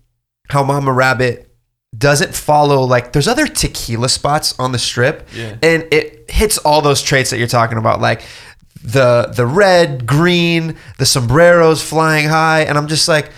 how 0.50 0.64
Mama 0.64 0.92
Rabbit 0.94 1.46
doesn't 1.98 2.36
follow 2.36 2.84
like 2.84 3.14
there's 3.14 3.28
other 3.28 3.48
tequila 3.48 4.08
spots 4.10 4.54
on 4.60 4.72
the 4.72 4.78
strip 4.78 5.28
Yeah. 5.36 5.56
and 5.64 5.88
it 5.92 6.30
hits 6.30 6.60
all 6.60 6.82
those 6.82 7.02
traits 7.02 7.32
that 7.32 7.40
you're 7.40 7.48
talking 7.48 7.80
about 7.80 8.00
like 8.00 8.22
the 8.84 9.32
the 9.36 9.46
red 9.46 10.06
green 10.06 10.76
the 10.98 11.06
sombreros 11.06 11.82
flying 11.84 12.28
high 12.30 12.62
and 12.62 12.78
i'm 12.78 12.88
just 12.88 13.08
like 13.08 13.32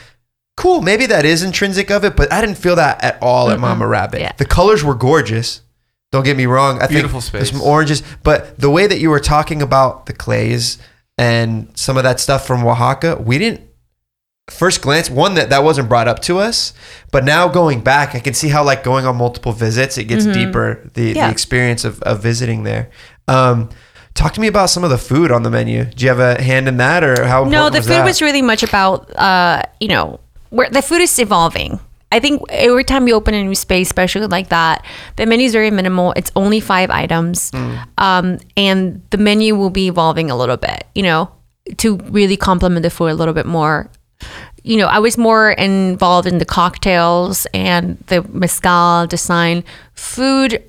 cool 0.58 0.82
maybe 0.82 1.06
that 1.08 1.26
is 1.26 1.42
intrinsic 1.44 1.90
of 1.90 2.04
it 2.06 2.16
but 2.16 2.32
i 2.32 2.40
didn't 2.42 2.58
feel 2.58 2.76
that 2.76 3.04
at 3.04 3.18
all 3.22 3.50
at 3.50 3.60
mama 3.60 3.88
rabbit 3.88 4.22
Yeah. 4.22 4.32
the 4.38 4.46
colors 4.46 4.84
were 4.84 4.94
gorgeous 4.96 5.62
don't 6.12 6.24
get 6.24 6.38
me 6.38 6.46
wrong 6.46 6.82
i 6.82 6.88
Beautiful 6.88 7.22
think 7.22 7.32
there's 7.32 7.48
space. 7.50 7.60
some 7.60 7.68
oranges 7.68 8.04
but 8.24 8.58
the 8.60 8.70
way 8.70 8.86
that 8.86 9.00
you 9.00 9.10
were 9.10 9.20
talking 9.20 9.62
about 9.62 10.06
the 10.06 10.14
clays 10.14 10.78
and 11.18 11.70
some 11.76 11.98
of 11.98 12.04
that 12.04 12.20
stuff 12.20 12.46
from 12.46 12.64
oaxaca 12.66 13.16
we 13.22 13.38
didn't 13.40 13.62
first 14.50 14.82
glance 14.82 15.10
one 15.10 15.36
that 15.36 15.50
that 15.50 15.64
wasn't 15.64 15.88
brought 15.88 16.08
up 16.08 16.20
to 16.20 16.38
us 16.38 16.74
but 17.12 17.24
now 17.24 17.48
going 17.48 17.80
back 17.82 18.14
i 18.16 18.20
can 18.20 18.34
see 18.34 18.50
how 18.50 18.64
like 18.64 18.84
going 18.84 19.06
on 19.06 19.16
multiple 19.16 19.54
visits 19.54 19.98
it 19.98 20.04
gets 20.06 20.26
deeper 20.26 20.82
the, 20.94 21.10
Mm-hmm. 21.12 21.16
Yeah. 21.18 21.28
the 21.28 21.32
experience 21.32 21.86
of, 21.86 22.02
of 22.04 22.22
visiting 22.22 22.64
there 22.64 22.90
um 23.28 23.70
talk 24.14 24.34
to 24.34 24.42
me 24.42 24.48
about 24.48 24.70
some 24.70 24.84
of 24.84 24.90
the 24.90 24.98
food 24.98 25.32
on 25.32 25.44
the 25.44 25.50
menu. 25.50 25.86
Do 25.86 26.04
you 26.06 26.10
have 26.10 26.20
a 26.20 26.42
hand 26.42 26.68
in 26.68 26.78
that 26.78 27.04
or 27.04 27.26
how 27.26 27.44
no 27.46 27.70
the 27.70 27.80
was 27.80 27.88
food 27.88 27.94
that? 27.94 28.06
was 28.06 28.22
really 28.22 28.42
much 28.42 28.64
about 28.64 29.10
uh 29.16 29.62
you 29.80 29.88
know 29.88 30.20
where 30.50 30.70
the 30.70 30.82
food 30.82 31.02
is 31.02 31.18
evolving. 31.20 31.80
I 32.14 32.20
think 32.20 32.42
every 32.50 32.84
time 32.84 33.08
you 33.08 33.14
open 33.16 33.34
a 33.34 33.42
new 33.44 33.56
space 33.56 33.88
especially 33.88 34.28
like 34.28 34.50
that 34.50 34.86
the 35.16 35.26
menu 35.26 35.46
is 35.46 35.54
very 35.54 35.72
minimal. 35.72 36.14
It's 36.16 36.32
only 36.36 36.60
five 36.60 36.90
items. 36.90 37.52
Um 37.98 38.38
and 38.58 39.02
the 39.12 39.18
menu 39.18 39.56
will 39.56 39.70
be 39.70 39.88
evolving 39.88 40.30
a 40.30 40.36
little 40.38 40.58
bit 40.58 40.86
you 40.94 41.04
know 41.04 41.32
to 41.78 41.98
really 42.10 42.38
complement 42.38 42.84
the 42.84 42.90
food 42.90 43.12
a 43.12 43.16
little 43.16 43.34
bit 43.34 43.46
more. 43.46 43.90
You 44.64 44.78
know, 44.78 44.86
I 44.86 45.00
was 45.00 45.18
more 45.18 45.52
involved 45.52 46.28
in 46.28 46.38
the 46.38 46.46
cocktails 46.46 47.48
and 47.52 47.98
the 48.08 48.22
mezcal 48.30 49.08
design. 49.08 49.64
Food, 49.96 50.62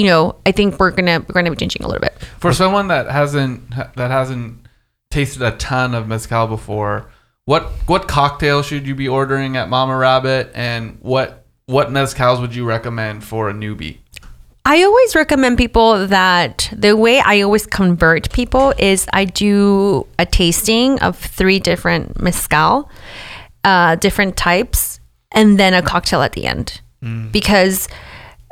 you 0.00 0.06
know, 0.06 0.36
I 0.46 0.52
think 0.52 0.78
we're 0.80 0.92
gonna 0.92 1.20
we're 1.20 1.34
gonna 1.34 1.50
be 1.50 1.56
changing 1.56 1.84
a 1.84 1.86
little 1.86 2.00
bit. 2.00 2.14
For 2.38 2.54
someone 2.54 2.88
that 2.88 3.10
hasn't 3.10 3.68
that 3.96 4.10
hasn't 4.10 4.66
tasted 5.10 5.42
a 5.42 5.50
ton 5.58 5.94
of 5.94 6.08
mezcal 6.08 6.46
before, 6.46 7.10
what 7.44 7.64
what 7.86 8.08
cocktail 8.08 8.62
should 8.62 8.86
you 8.86 8.94
be 8.94 9.06
ordering 9.06 9.58
at 9.58 9.68
Mama 9.68 9.94
Rabbit, 9.94 10.52
and 10.54 10.96
what 11.02 11.44
what 11.66 11.88
mezcals 11.88 12.40
would 12.40 12.54
you 12.54 12.64
recommend 12.64 13.24
for 13.24 13.50
a 13.50 13.52
newbie? 13.52 13.98
I 14.64 14.82
always 14.84 15.14
recommend 15.14 15.58
people 15.58 16.06
that 16.06 16.72
the 16.74 16.96
way 16.96 17.20
I 17.20 17.42
always 17.42 17.66
convert 17.66 18.32
people 18.32 18.72
is 18.78 19.06
I 19.12 19.26
do 19.26 20.06
a 20.18 20.24
tasting 20.24 20.98
of 21.00 21.18
three 21.18 21.58
different 21.58 22.22
mezcal, 22.22 22.90
uh, 23.64 23.96
different 23.96 24.38
types, 24.38 24.98
and 25.32 25.58
then 25.58 25.74
a 25.74 25.82
cocktail 25.82 26.22
at 26.22 26.32
the 26.32 26.46
end. 26.46 26.80
Because 27.32 27.88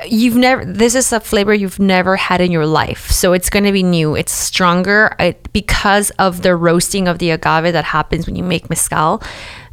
you've 0.07 0.35
never, 0.35 0.63
this 0.65 0.95
is 0.95 1.11
a 1.11 1.19
flavor 1.19 1.53
you've 1.53 1.79
never 1.79 2.15
had 2.15 2.41
in 2.41 2.51
your 2.51 2.65
life. 2.65 3.09
So 3.11 3.33
it's 3.33 3.49
going 3.49 3.65
to 3.65 3.71
be 3.71 3.83
new. 3.83 4.15
It's 4.15 4.31
stronger. 4.31 5.15
It, 5.19 5.51
because 5.53 6.09
of 6.11 6.41
the 6.41 6.55
roasting 6.55 7.07
of 7.07 7.19
the 7.19 7.31
agave 7.31 7.73
that 7.73 7.85
happens 7.85 8.25
when 8.25 8.35
you 8.35 8.43
make 8.43 8.69
mezcal 8.69 9.21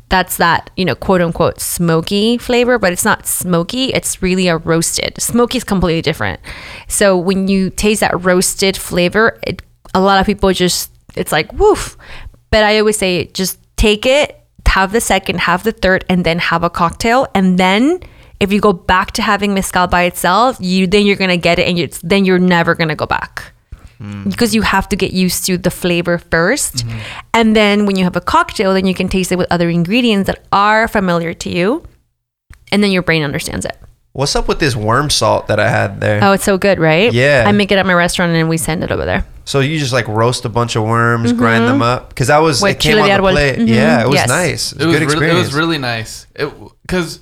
that's 0.09 0.37
that 0.37 0.71
you 0.77 0.85
know 0.85 0.95
quote 0.95 1.21
unquote 1.21 1.61
smoky 1.61 2.39
flavor 2.39 2.79
but 2.79 2.93
it's 2.93 3.05
not 3.05 3.27
smoky. 3.27 3.87
It's 3.87 4.23
really 4.23 4.49
a 4.49 4.57
roasted. 4.57 5.21
Smoky 5.21 5.59
is 5.59 5.65
completely 5.65 6.03
different. 6.03 6.41
So 6.87 7.17
when 7.17 7.49
you 7.49 7.71
taste 7.71 8.01
that 8.01 8.25
roasted 8.25 8.77
flavor 8.77 9.39
it 9.43 9.63
a 9.95 10.01
lot 10.01 10.21
of 10.21 10.27
people 10.27 10.53
just 10.53 10.93
it's 11.17 11.33
like 11.33 11.53
woof. 11.53 11.97
But 12.51 12.63
i 12.63 12.79
always 12.79 12.97
say 12.97 13.27
just 13.27 13.59
take 13.77 14.07
it 14.07 14.41
have 14.67 14.93
the 14.93 15.01
second 15.01 15.41
have 15.41 15.65
the 15.65 15.73
third 15.73 16.05
and 16.09 16.25
then 16.25 16.39
have 16.39 16.63
a 16.63 16.71
cocktail 16.71 17.27
and 17.35 17.59
then 17.59 17.99
if 18.41 18.53
you 18.53 18.61
go 18.61 18.73
back 18.73 19.13
to 19.13 19.23
having 19.23 19.55
mezcal 19.55 19.87
by 19.87 20.03
itself, 20.03 20.57
you 20.61 20.87
then 20.87 21.07
you're 21.07 21.17
gonna 21.17 21.37
get 21.37 21.59
it, 21.59 21.67
and 21.69 21.79
you 21.79 21.89
then 22.03 22.25
you're 22.25 22.39
never 22.39 22.75
gonna 22.75 22.97
go 22.97 23.07
back 23.07 23.53
because 24.29 24.55
you 24.55 24.61
have 24.61 24.87
to 24.91 24.95
get 24.97 25.13
used 25.15 25.47
to 25.47 25.57
the 25.57 25.71
flavor 25.71 26.19
1st 26.19 26.85
and 27.33 27.57
then 27.57 27.87
when 27.87 27.97
you 27.97 28.05
have 28.05 28.15
a 28.15 28.21
cocktail, 28.21 28.75
then 28.75 28.85
you 28.87 28.93
can 28.95 29.09
taste 29.09 29.33
it 29.33 29.39
with 29.39 29.47
other 29.51 29.71
ingredients 29.71 30.27
that 30.27 30.45
are 30.53 30.87
familiar 30.87 31.33
to 31.33 31.49
you, 31.49 31.83
and 32.71 32.83
then 32.83 32.91
your 32.91 33.03
brain 33.03 33.23
understands 33.23 33.65
it. 33.65 33.77
What's 34.13 34.35
up 34.37 34.49
with 34.49 34.61
this 34.61 34.75
worm 34.77 35.09
salt 35.11 35.47
that 35.49 35.61
I 35.61 35.69
had 35.69 36.01
there? 36.01 36.21
Oh, 36.23 36.33
it's 36.33 36.45
so 36.45 36.57
good, 36.59 36.79
right? 36.79 37.13
Yeah. 37.13 37.45
I 37.47 37.53
make 37.53 37.71
it 37.71 37.77
at 37.79 37.85
my 37.87 37.93
restaurant 37.93 38.33
and 38.33 38.49
we 38.49 38.57
send 38.57 38.83
it 38.83 38.91
over 38.91 39.05
there. 39.05 39.27
So 39.45 39.61
you 39.61 39.79
just 39.79 39.93
like 39.93 40.09
roast 40.09 40.45
a 40.47 40.49
bunch 40.49 40.75
of 40.75 40.85
worms, 40.85 41.33
grind 41.35 41.67
them 41.69 41.83
up, 41.83 42.09
because 42.11 42.29
that 42.29 42.39
was 42.39 42.57
Mm-hmm. 42.59 42.65
With 42.65 42.77
it 42.77 42.81
came 42.81 42.93
chile 42.93 43.03
on 43.03 43.09
de 43.09 43.17
the 43.17 43.23
árbol. 43.23 43.33
plate. 43.33 43.59
Mhm. 43.59 43.69
Yeah, 43.69 44.01
it 44.03 44.07
was 44.07 44.15
Yes. 44.15 44.29
nice. 44.29 44.73
It 44.73 44.85
was, 44.87 44.97
It 44.97 45.05
was 45.05 45.13
a 45.13 45.17
good 45.17 45.21
really, 45.21 45.37
it 45.37 45.39
was 45.39 45.55
really 45.55 45.79
nice. 45.79 46.27
Because 46.83 47.21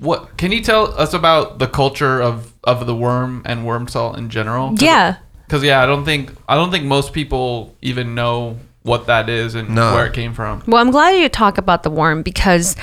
what 0.00 0.36
can 0.36 0.52
you 0.52 0.62
tell 0.62 0.92
us 0.98 1.12
about 1.12 1.58
the 1.58 1.66
culture 1.66 2.20
of 2.22 2.52
of 2.64 2.86
the 2.86 2.94
worm 2.94 3.42
and 3.44 3.66
worm 3.66 3.88
salt 3.88 4.16
in 4.16 4.30
general? 4.30 4.74
Yeah. 4.78 5.16
Because 5.46 5.64
yeah, 5.64 5.82
I 5.82 5.86
don't 5.86 6.04
think 6.04 6.32
I 6.48 6.54
don't 6.54 6.70
think 6.70 6.84
most 6.84 7.12
people 7.12 7.74
even 7.82 8.14
know 8.14 8.58
what 8.82 9.06
that 9.06 9.28
is 9.28 9.54
and 9.54 9.74
No. 9.74 9.94
where 9.94 10.06
it 10.06 10.12
came 10.14 10.32
from. 10.34 10.62
Well, 10.66 10.80
I'm 10.80 10.90
glad 10.90 11.10
you 11.10 11.28
talk 11.28 11.58
about 11.58 11.82
the 11.82 11.90
worm 11.90 12.22
because 12.22 12.76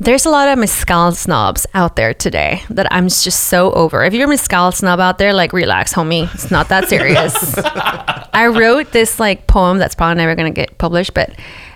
there's 0.00 0.26
a 0.26 0.30
lot 0.30 0.48
of 0.48 0.58
mezcal 0.58 1.12
snobs 1.12 1.64
out 1.74 1.94
there 1.94 2.12
today 2.12 2.64
that 2.70 2.88
I'm 2.92 3.04
just 3.08 3.44
so 3.46 3.70
over. 3.72 4.02
If 4.02 4.12
you're 4.12 4.24
a 4.24 4.28
mezcal 4.28 4.72
snob 4.72 4.98
out 4.98 5.18
there, 5.18 5.32
like 5.32 5.52
relax, 5.52 5.92
homie. 5.94 6.32
It's 6.34 6.50
not 6.50 6.68
that 6.70 6.88
serious. 6.88 7.54
I 8.34 8.48
wrote 8.48 8.90
this 8.90 9.20
like 9.20 9.46
poem 9.46 9.78
that's 9.78 9.94
probably 9.94 10.16
never 10.16 10.34
gonna 10.34 10.50
get 10.50 10.76
published, 10.78 11.14
but 11.14 11.30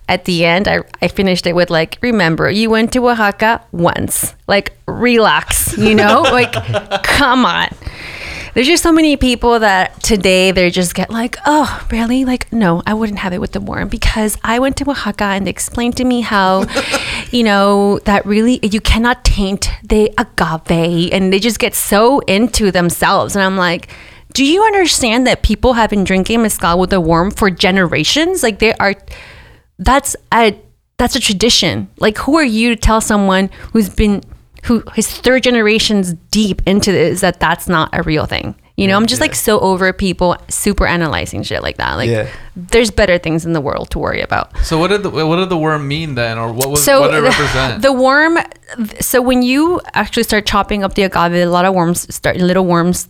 at 0.08 0.24
the 0.24 0.44
end 0.44 0.68
I, 0.68 0.80
I 1.02 1.08
finished 1.08 1.46
it 1.46 1.54
with 1.54 1.70
like 1.70 1.98
remember 2.00 2.50
you 2.50 2.70
went 2.70 2.92
to 2.92 3.08
oaxaca 3.08 3.64
once 3.72 4.34
like 4.46 4.72
relax 4.86 5.76
you 5.76 5.94
know 5.94 6.22
like 6.30 6.52
come 7.02 7.44
on 7.44 7.68
there's 8.56 8.68
just 8.68 8.82
so 8.82 8.90
many 8.90 9.18
people 9.18 9.58
that 9.58 10.02
today 10.02 10.50
they 10.50 10.70
just 10.70 10.94
get 10.94 11.10
like, 11.10 11.36
oh, 11.44 11.86
really? 11.90 12.24
Like, 12.24 12.50
no, 12.50 12.82
I 12.86 12.94
wouldn't 12.94 13.18
have 13.18 13.34
it 13.34 13.38
with 13.38 13.52
the 13.52 13.60
worm 13.60 13.88
because 13.88 14.38
I 14.42 14.60
went 14.60 14.78
to 14.78 14.90
Oaxaca 14.90 15.24
and 15.24 15.46
they 15.46 15.50
explained 15.50 15.98
to 15.98 16.04
me 16.04 16.22
how, 16.22 16.64
you 17.30 17.42
know, 17.42 17.98
that 18.06 18.24
really 18.24 18.58
you 18.62 18.80
cannot 18.80 19.26
taint 19.26 19.68
the 19.82 20.10
agave, 20.16 21.12
and 21.12 21.34
they 21.34 21.38
just 21.38 21.58
get 21.58 21.74
so 21.74 22.20
into 22.20 22.70
themselves. 22.70 23.36
And 23.36 23.44
I'm 23.44 23.58
like, 23.58 23.88
do 24.32 24.42
you 24.42 24.62
understand 24.62 25.26
that 25.26 25.42
people 25.42 25.74
have 25.74 25.90
been 25.90 26.04
drinking 26.04 26.40
mezcal 26.40 26.78
with 26.78 26.88
the 26.88 27.00
worm 27.02 27.32
for 27.32 27.50
generations? 27.50 28.42
Like, 28.42 28.58
they 28.58 28.72
are. 28.76 28.94
That's 29.78 30.16
a 30.32 30.58
that's 30.98 31.14
a 31.16 31.20
tradition. 31.20 31.88
Like, 31.98 32.16
who 32.18 32.36
are 32.36 32.44
you 32.44 32.70
to 32.70 32.76
tell 32.76 33.00
someone 33.00 33.50
who's 33.72 33.88
been 33.90 34.22
who 34.64 34.82
his 34.94 35.06
third 35.10 35.42
generations 35.42 36.14
deep 36.30 36.62
into 36.66 36.90
this 36.92 37.20
that 37.20 37.38
that's 37.40 37.68
not 37.68 37.90
a 37.92 38.02
real 38.02 38.26
thing. 38.26 38.54
You 38.78 38.86
know, 38.88 38.96
I'm 38.96 39.06
just 39.06 39.22
like 39.22 39.34
so 39.34 39.58
over 39.60 39.90
people 39.94 40.36
super 40.48 40.86
analyzing 40.86 41.42
shit 41.42 41.62
like 41.62 41.78
that. 41.78 41.94
Like, 41.94 42.10
Yeah. 42.10 42.26
there's 42.54 42.90
better 42.90 43.16
things 43.16 43.46
in 43.46 43.54
the 43.54 43.60
world 43.60 43.88
to 43.92 43.98
worry 43.98 44.20
about. 44.20 44.54
So 44.58 44.76
what 44.78 44.88
did 44.88 45.02
the 45.02 45.08
what 45.10 45.36
did 45.36 45.48
the 45.48 45.56
worm 45.56 45.88
mean 45.88 46.14
then, 46.14 46.36
or 46.38 46.52
what 46.52 46.68
was 46.68 46.84
So 46.84 47.00
what 47.00 47.10
did 47.12 47.18
it 47.18 47.20
the- 47.22 47.28
represent? 47.30 47.82
The 47.82 47.92
worm. 47.92 48.38
So 49.00 49.22
when 49.22 49.42
you 49.42 49.80
actually 49.94 50.24
start 50.24 50.44
chopping 50.46 50.84
up 50.84 50.94
the 50.94 51.04
agave, 51.04 51.32
a 51.32 51.46
lot 51.46 51.64
of 51.64 51.74
worms 51.74 52.12
start 52.14 52.36
little 52.36 52.66
worms 52.66 53.08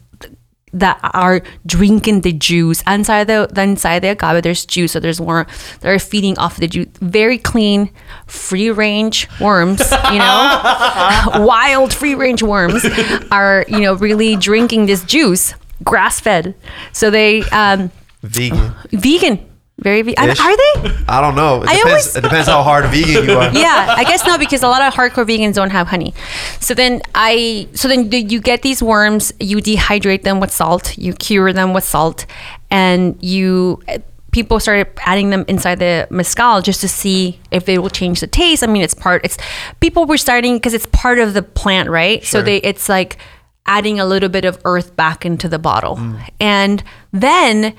that 0.76 1.00
are 1.14 1.42
drinking 1.64 2.20
the 2.20 2.32
juice 2.32 2.82
inside 2.86 3.26
the, 3.26 3.48
the 3.50 3.62
inside 3.62 4.00
the 4.00 4.08
agave. 4.08 4.42
There's 4.42 4.64
juice, 4.64 4.92
so 4.92 5.00
there's 5.00 5.20
worm 5.20 5.46
that 5.80 5.88
are 5.88 5.98
feeding 5.98 6.38
off 6.38 6.56
the 6.56 6.68
juice. 6.68 6.88
Very 7.00 7.38
clean, 7.38 7.90
free 8.26 8.70
range 8.70 9.28
worms. 9.40 9.80
You 9.90 10.18
know, 10.18 11.30
wild 11.46 11.94
free 11.94 12.14
range 12.14 12.42
worms 12.42 12.84
are 13.30 13.64
you 13.68 13.80
know 13.80 13.94
really 13.94 14.36
drinking 14.36 14.86
this 14.86 15.02
juice, 15.04 15.54
grass 15.82 16.20
fed. 16.20 16.54
So 16.92 17.10
they 17.10 17.42
um, 17.44 17.90
vegan. 18.22 18.74
vegan, 18.92 19.50
very 19.78 20.02
vegan. 20.02 20.30
Are 20.30 20.56
they? 20.56 20.96
I 21.06 21.20
don't 21.20 21.34
know. 21.34 21.62
It 21.62 21.68
I 21.68 21.76
depends. 21.76 21.84
always- 21.84 22.16
it 22.16 22.20
depends 22.22 22.48
how 22.48 22.62
hard 22.62 22.86
vegan 22.86 23.28
you 23.28 23.38
are. 23.38 23.52
yeah, 23.52 23.94
I 23.96 24.04
guess 24.04 24.26
not 24.26 24.40
because 24.40 24.62
a 24.62 24.68
lot 24.68 24.82
of 24.82 24.94
hardcore 24.94 25.26
vegans 25.26 25.54
don't 25.54 25.70
have 25.70 25.88
honey. 25.88 26.14
So 26.60 26.72
then 26.72 27.02
I, 27.14 27.68
so 27.74 27.86
then 27.88 28.10
you 28.10 28.40
get 28.40 28.62
these 28.62 28.82
worms, 28.82 29.32
you 29.38 29.58
dehydrate 29.58 30.22
them 30.22 30.40
with 30.40 30.50
salt, 30.50 30.96
you 30.96 31.12
cure 31.12 31.52
them 31.52 31.74
with 31.74 31.84
salt, 31.84 32.26
and 32.70 33.16
you 33.22 33.82
people 34.32 34.60
started 34.60 34.86
adding 35.06 35.30
them 35.30 35.46
inside 35.48 35.78
the 35.78 36.06
mezcal 36.10 36.60
just 36.60 36.82
to 36.82 36.88
see 36.88 37.40
if 37.50 37.64
they 37.64 37.78
will 37.78 37.88
change 37.88 38.20
the 38.20 38.26
taste. 38.26 38.62
I 38.62 38.66
mean, 38.66 38.82
it's 38.82 38.92
part. 38.92 39.24
It's 39.24 39.38
people 39.80 40.04
were 40.04 40.18
starting 40.18 40.56
because 40.56 40.74
it's 40.74 40.86
part 40.86 41.18
of 41.18 41.34
the 41.34 41.42
plant, 41.42 41.88
right? 41.88 42.22
So 42.24 42.42
they, 42.42 42.58
it's 42.58 42.88
like 42.88 43.16
adding 43.64 43.98
a 43.98 44.04
little 44.06 44.28
bit 44.28 44.44
of 44.44 44.58
earth 44.64 44.94
back 44.94 45.24
into 45.24 45.48
the 45.48 45.58
bottle, 45.58 45.96
mm. 45.96 46.20
and 46.40 46.84
then 47.12 47.74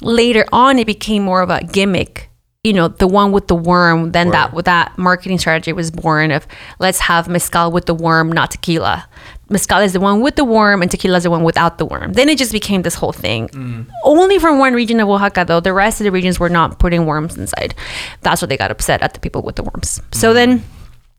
later 0.00 0.44
on 0.52 0.78
it 0.78 0.86
became 0.86 1.22
more 1.22 1.42
of 1.42 1.50
a 1.50 1.62
gimmick 1.64 2.30
you 2.62 2.74
know 2.74 2.88
the 2.88 3.06
one 3.06 3.32
with 3.32 3.48
the 3.48 3.54
worm 3.54 4.12
then 4.12 4.30
that 4.30 4.54
that 4.64 4.96
marketing 4.98 5.38
strategy 5.38 5.72
was 5.72 5.90
born 5.90 6.30
of 6.30 6.46
let's 6.78 7.00
have 7.00 7.26
mezcal 7.26 7.72
with 7.72 7.86
the 7.86 7.94
worm 7.94 8.30
not 8.30 8.50
tequila. 8.50 9.08
Mezcal 9.48 9.78
is 9.78 9.94
the 9.94 10.00
one 10.00 10.20
with 10.20 10.36
the 10.36 10.44
worm 10.44 10.82
and 10.82 10.90
tequila 10.90 11.16
is 11.16 11.22
the 11.24 11.30
one 11.30 11.42
without 11.42 11.78
the 11.78 11.86
worm. 11.86 12.12
Then 12.12 12.28
it 12.28 12.38
just 12.38 12.52
became 12.52 12.82
this 12.82 12.94
whole 12.94 13.12
thing. 13.12 13.48
Mm. 13.48 13.86
Only 14.04 14.38
from 14.38 14.58
one 14.58 14.74
region 14.74 15.00
of 15.00 15.08
oaxaca 15.08 15.46
though 15.46 15.60
the 15.60 15.72
rest 15.72 16.02
of 16.02 16.04
the 16.04 16.12
regions 16.12 16.38
were 16.38 16.50
not 16.50 16.78
putting 16.78 17.06
worms 17.06 17.38
inside. 17.38 17.74
That's 18.20 18.42
what 18.42 18.50
they 18.50 18.58
got 18.58 18.70
upset 18.70 19.00
at 19.00 19.14
the 19.14 19.20
people 19.20 19.40
with 19.40 19.56
the 19.56 19.62
worms. 19.62 20.02
So 20.12 20.32
mm. 20.32 20.34
then 20.34 20.64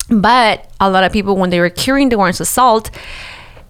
but 0.09 0.69
a 0.79 0.91
lot 0.91 1.03
of 1.03 1.11
people 1.11 1.37
when 1.37 1.49
they 1.49 1.59
were 1.59 1.71
curing 1.71 2.09
the 2.09 2.19
worms 2.19 2.37
with 2.37 2.49
salt 2.49 2.91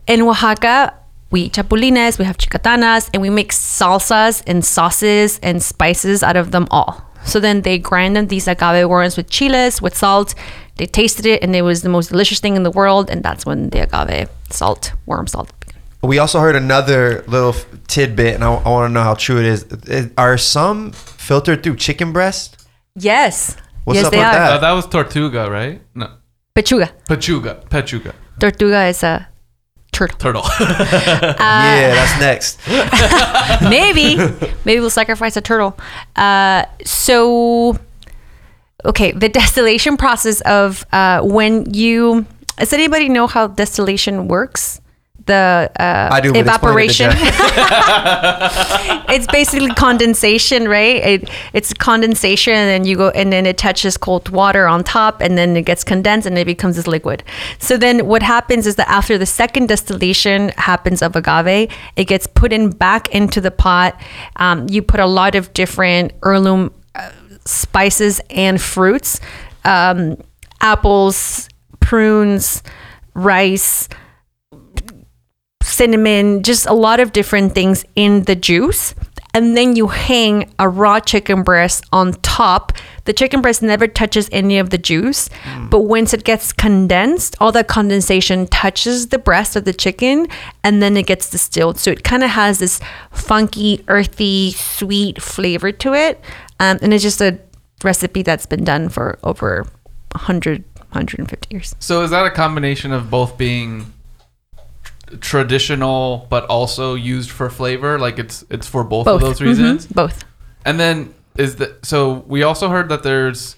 in 0.08 0.22
Oaxaca, 0.22 0.94
we 1.32 1.42
eat 1.44 1.54
chapulines, 1.54 2.20
we 2.20 2.26
have 2.26 2.38
chicatanas, 2.38 3.10
and 3.14 3.22
we 3.22 3.30
make 3.30 3.52
salsas 3.52 4.44
and 4.46 4.64
sauces 4.64 5.40
and 5.42 5.64
spices 5.64 6.22
out 6.24 6.36
of 6.36 6.52
them 6.52 6.68
all. 6.70 7.06
So 7.24 7.40
then 7.40 7.62
they 7.62 7.78
grind 7.78 8.16
them, 8.16 8.28
these 8.28 8.48
agave 8.48 8.88
worms 8.90 9.16
with 9.16 9.30
chiles, 9.30 9.82
with 9.82 9.96
salt. 9.96 10.36
They 10.78 10.86
tasted 10.88 11.26
it, 11.26 11.44
and 11.44 11.56
it 11.56 11.62
was 11.62 11.82
the 11.84 11.90
most 11.90 12.10
delicious 12.10 12.40
thing 12.40 12.56
in 12.56 12.64
the 12.64 12.72
world. 12.72 13.10
And 13.10 13.24
that's 13.24 13.46
when 13.46 13.70
the 13.70 13.84
agave 13.84 14.30
salt, 14.50 14.94
worm 15.06 15.28
salt. 15.28 15.52
began. 15.60 15.80
We 16.02 16.18
also 16.18 16.40
heard 16.40 16.56
another 16.56 17.24
little 17.28 17.54
tidbit, 17.88 18.34
and 18.36 18.44
I, 18.44 18.54
I 18.54 18.70
want 18.70 18.90
to 18.90 18.94
know 18.94 19.04
how 19.04 19.14
true 19.14 19.38
it 19.38 19.46
is. 19.46 19.64
It- 19.88 20.14
Are 20.18 20.38
some 20.38 20.92
filtered 20.94 21.62
through 21.64 21.76
chicken 21.76 22.12
breast? 22.12 22.68
Yes. 22.96 23.56
What's 23.84 23.98
yes, 23.98 24.06
up 24.08 24.12
they 24.12 24.18
with 24.18 24.26
are. 24.28 24.34
that? 24.34 24.54
Uh, 24.54 24.58
that 24.60 24.72
was 24.72 24.88
Tortuga, 24.88 25.50
right? 25.50 25.82
No, 25.96 26.10
Pechuga. 26.56 26.92
Pechuga, 27.08 27.64
Pechuga, 27.70 28.14
Tortuga 28.40 28.86
is 28.86 29.04
a 29.04 29.28
turtle. 30.08 30.42
turtle. 30.42 30.44
yeah, 30.60 31.94
that's 31.94 32.20
next. 32.20 32.60
maybe 33.70 34.18
maybe 34.66 34.80
we'll 34.80 34.90
sacrifice 34.90 35.38
a 35.38 35.42
turtle 35.42 35.78
uh, 36.16 36.66
so 36.86 37.78
okay 38.86 39.12
the 39.12 39.30
distillation 39.30 39.98
process 39.98 40.42
of 40.42 40.86
uh, 40.92 41.22
when 41.22 41.72
you 41.74 42.26
does 42.58 42.74
anybody 42.74 43.10
know 43.10 43.28
how 43.28 43.48
distillation 43.48 44.28
works 44.28 44.81
the 45.26 45.72
uh, 45.80 46.10
but 46.10 46.26
it 46.26 46.36
evaporation. 46.36 47.10
it's 49.10 49.28
basically 49.28 49.70
condensation 49.76 50.68
right? 50.68 50.96
It, 50.96 51.30
it's 51.54 51.74
condensation 51.74 52.54
and 52.54 52.70
then 52.70 52.86
you 52.86 52.98
go 52.98 53.10
and 53.10 53.32
then 53.32 53.46
it 53.46 53.58
touches 53.58 53.98
cold 53.98 54.30
water 54.30 54.68
on 54.68 54.84
top 54.84 55.22
and 55.22 55.38
then 55.38 55.56
it 55.56 55.64
gets 55.64 55.84
condensed 55.84 56.28
and 56.28 56.38
it 56.38 56.46
becomes 56.46 56.76
this 56.76 56.88
liquid. 56.88 57.24
So 57.60 57.78
then 57.78 58.08
what 58.08 58.24
happens 58.24 58.68
is 58.68 58.76
that 58.76 58.90
after 58.90 59.18
the 59.18 59.26
second 59.26 59.68
distillation 59.68 60.50
happens 60.58 61.02
of 61.02 61.16
agave 61.16 61.72
it 61.96 62.06
gets 62.06 62.28
put 62.28 62.54
in 62.54 62.70
back 62.70 63.14
into 63.14 63.42
the 63.42 63.52
pot. 63.52 64.00
Um, 64.38 64.68
you 64.70 64.82
put 64.82 65.00
a 65.00 65.06
lot 65.06 65.36
of 65.36 65.54
different 65.54 66.14
heirloom 66.26 66.74
uh, 66.96 67.12
spices 67.46 68.22
and 68.30 68.62
fruits 68.62 69.20
um, 69.66 70.18
apples 70.62 71.50
prunes 71.80 72.64
rice 73.14 73.90
cinnamon, 75.82 76.44
just 76.44 76.68
a 76.68 76.74
lot 76.74 77.00
of 77.00 77.12
different 77.12 77.56
things 77.56 77.84
in 77.96 78.22
the 78.26 78.36
juice. 78.36 78.94
And 79.34 79.58
then 79.58 79.76
you 79.76 79.88
hang 79.88 80.54
a 80.60 80.70
raw 80.70 81.00
chicken 81.00 81.42
breast 81.42 81.84
on 81.92 82.14
top. 82.22 82.74
The 83.06 83.14
chicken 83.14 83.42
breast 83.42 83.64
never 83.64 83.88
touches 83.88 84.30
any 84.32 84.60
of 84.60 84.70
the 84.70 84.78
juice, 84.78 85.28
but 85.72 85.80
once 85.80 86.14
it 86.14 86.24
gets 86.24 86.54
condensed, 86.54 87.36
all 87.40 87.52
that 87.54 87.68
condensation 87.68 88.46
touches 88.46 89.08
the 89.08 89.18
breast 89.18 89.56
of 89.56 89.66
the 89.66 89.74
chicken 89.74 90.28
and 90.64 90.84
then 90.84 90.96
it 90.98 91.08
gets 91.08 91.32
distilled. 91.32 91.80
So 91.80 91.90
it 91.90 92.04
kind 92.04 92.24
of 92.24 92.30
has 92.30 92.60
this 92.60 92.80
funky, 93.10 93.84
earthy, 93.88 94.52
sweet 94.52 95.20
flavor 95.20 95.72
to 95.72 95.96
it. 95.96 96.22
Um, 96.60 96.78
and 96.84 96.94
it's 96.94 97.02
just 97.02 97.22
a 97.22 97.40
recipe 97.84 98.22
that's 98.22 98.46
been 98.46 98.64
done 98.64 98.90
for 98.90 99.18
over 99.24 99.66
100, 100.12 100.64
150 100.76 101.48
years. 101.50 101.74
so 101.80 102.04
is 102.04 102.12
that 102.12 102.28
a 102.28 102.30
combination 102.30 102.92
of 102.92 103.10
both 103.10 103.36
being 103.36 103.92
traditional 105.20 106.28
but 106.30 106.46
also 106.46 106.96
used 106.96 107.30
for 107.32 107.50
flavor? 107.50 108.00
Like 108.00 108.20
it's 108.20 108.44
it's 108.50 108.68
for 108.68 108.84
both, 108.84 109.06
Both. 109.06 109.22
of 109.22 109.28
those 109.28 109.42
reasons. 109.42 109.88
Mhm, 109.88 109.94
Both. 109.96 110.24
And 110.66 110.80
then 110.80 111.14
is 111.38 111.56
the 111.58 111.76
so 111.84 112.24
we 112.28 112.44
also 112.44 112.70
heard 112.70 112.90
that 112.90 113.04
there's 113.04 113.56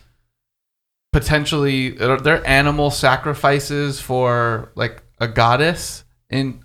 potentially 1.12 2.00
are 2.00 2.18
there 2.20 2.46
animal 2.48 2.90
sacrifices 2.90 4.00
for 4.00 4.72
like 4.76 5.04
a 5.20 5.28
goddess 5.28 6.04
in 6.30 6.64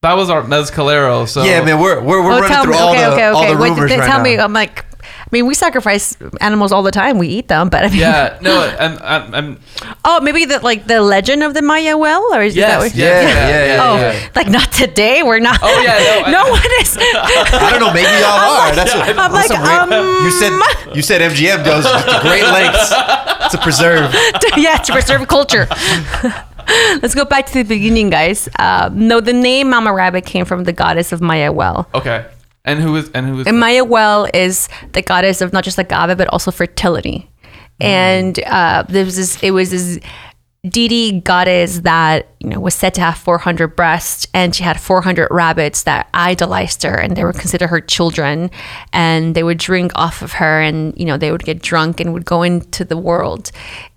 that 0.00 0.14
was 0.14 0.30
our 0.30 0.42
mezcalero 0.42 1.28
so 1.28 1.44
yeah, 1.44 1.62
man, 1.64 1.78
we're 1.78 2.00
we're, 2.02 2.24
we're 2.24 2.32
Oh, 2.32 2.40
running 2.40 2.62
through 2.62 2.72
me. 2.72 2.78
all 2.78 2.90
Okay, 2.90 3.00
the 3.04 3.12
okay, 3.12 3.24
all 3.26 3.42
okay. 3.44 3.52
the 3.52 3.58
rumors 3.58 3.88
th- 3.90 4.00
right 4.00 4.06
tell 4.08 4.18
now. 4.18 4.24
me. 4.24 4.36
I'm 4.38 4.52
like, 4.52 4.84
I 4.84 4.91
mean, 5.32 5.46
we 5.46 5.54
sacrifice 5.54 6.16
animals 6.40 6.72
all 6.72 6.82
the 6.82 6.90
time. 6.90 7.18
We 7.18 7.28
eat 7.28 7.48
them, 7.48 7.68
but 7.68 7.84
I 7.84 7.88
mean, 7.88 7.98
yeah 7.98 8.38
no 8.42 8.62
and 8.78 8.98
I'm, 9.00 9.34
I'm 9.34 9.58
oh, 10.04 10.20
maybe 10.20 10.44
the 10.44 10.60
like 10.60 10.86
the 10.86 11.00
legend 11.00 11.42
of 11.42 11.54
the 11.54 11.60
Mayahuel, 11.60 12.20
or 12.36 12.42
is 12.42 12.54
that 12.54 12.60
yes 12.60 12.78
what? 12.82 12.94
Yeah, 12.94 13.22
yeah, 13.22 13.64
yeah, 13.66 13.82
Oh, 13.82 13.96
yeah. 13.96 14.28
like 14.36 14.48
not 14.48 14.70
today. 14.72 15.22
We're 15.22 15.40
not. 15.40 15.58
Oh, 15.62 15.82
yeah, 15.82 16.30
no, 16.30 16.42
I- 16.46 16.50
one 16.50 16.72
is. 16.80 16.96
I 17.00 17.68
don't 17.70 17.80
know. 17.80 17.92
Maybe 17.92 18.10
y'all 18.20 18.38
are. 18.38 18.74
That's 18.74 18.94
a, 18.94 18.98
I'm 18.98 19.32
that's 19.32 19.48
like, 19.50 19.58
a 19.58 19.62
ra- 19.62 19.98
um, 19.98 20.24
you 20.24 20.30
said 20.30 20.52
you 20.94 21.02
said 21.02 21.20
MGM 21.32 21.64
goes 21.64 21.84
to 21.84 22.18
great 22.22 22.44
lengths 22.44 22.90
to 23.52 23.58
preserve. 23.62 24.14
yeah, 24.56 24.76
to 24.78 24.92
preserve 24.92 25.26
culture. 25.28 25.66
Let's 27.02 27.14
go 27.14 27.24
back 27.24 27.46
to 27.46 27.52
the 27.54 27.64
beginning, 27.64 28.10
guys. 28.10 28.48
Uh, 28.58 28.88
no, 28.92 29.20
the 29.20 29.32
name 29.32 29.70
Mama 29.70 29.92
Rabbit 29.92 30.24
came 30.24 30.44
from 30.44 30.64
the 30.64 30.72
goddess 30.72 31.10
of 31.12 31.20
Mayahuel. 31.20 31.86
okay 31.94 32.26
and 32.64 32.80
who 32.80 32.96
is 32.96 33.10
and 33.10 33.26
who 33.26 33.40
is 33.40 33.46
And 33.46 33.58
Maya 33.58 33.84
well 33.84 34.28
is 34.32 34.68
the 34.92 35.02
goddess 35.02 35.40
of 35.40 35.52
not 35.52 35.64
just 35.64 35.78
agave 35.78 36.16
but 36.16 36.28
also 36.28 36.50
fertility. 36.50 37.28
And 37.80 38.38
uh, 38.44 38.84
there 38.88 39.04
was 39.04 39.16
this, 39.16 39.42
it 39.42 39.50
was 39.50 39.70
this 39.70 39.98
deity 40.68 41.20
goddess 41.20 41.80
that 41.80 42.28
you 42.38 42.48
know 42.48 42.60
was 42.60 42.74
said 42.74 42.94
to 42.94 43.00
have 43.00 43.18
400 43.18 43.74
breasts, 43.74 44.26
and 44.32 44.54
she 44.54 44.62
had 44.62 44.80
400 44.80 45.28
rabbits 45.30 45.82
that 45.84 46.08
idolized 46.14 46.84
her, 46.84 46.94
and 46.94 47.16
they 47.16 47.24
were 47.24 47.32
considered 47.32 47.68
her 47.68 47.80
children, 47.80 48.50
and 48.92 49.34
they 49.34 49.42
would 49.42 49.58
drink 49.58 49.90
off 49.96 50.22
of 50.22 50.32
her, 50.34 50.60
and 50.60 50.94
you 50.96 51.04
know 51.04 51.16
they 51.16 51.32
would 51.32 51.44
get 51.44 51.62
drunk 51.62 52.00
and 52.00 52.12
would 52.12 52.24
go 52.24 52.42
into 52.42 52.84
the 52.84 52.96
world. 52.96 53.50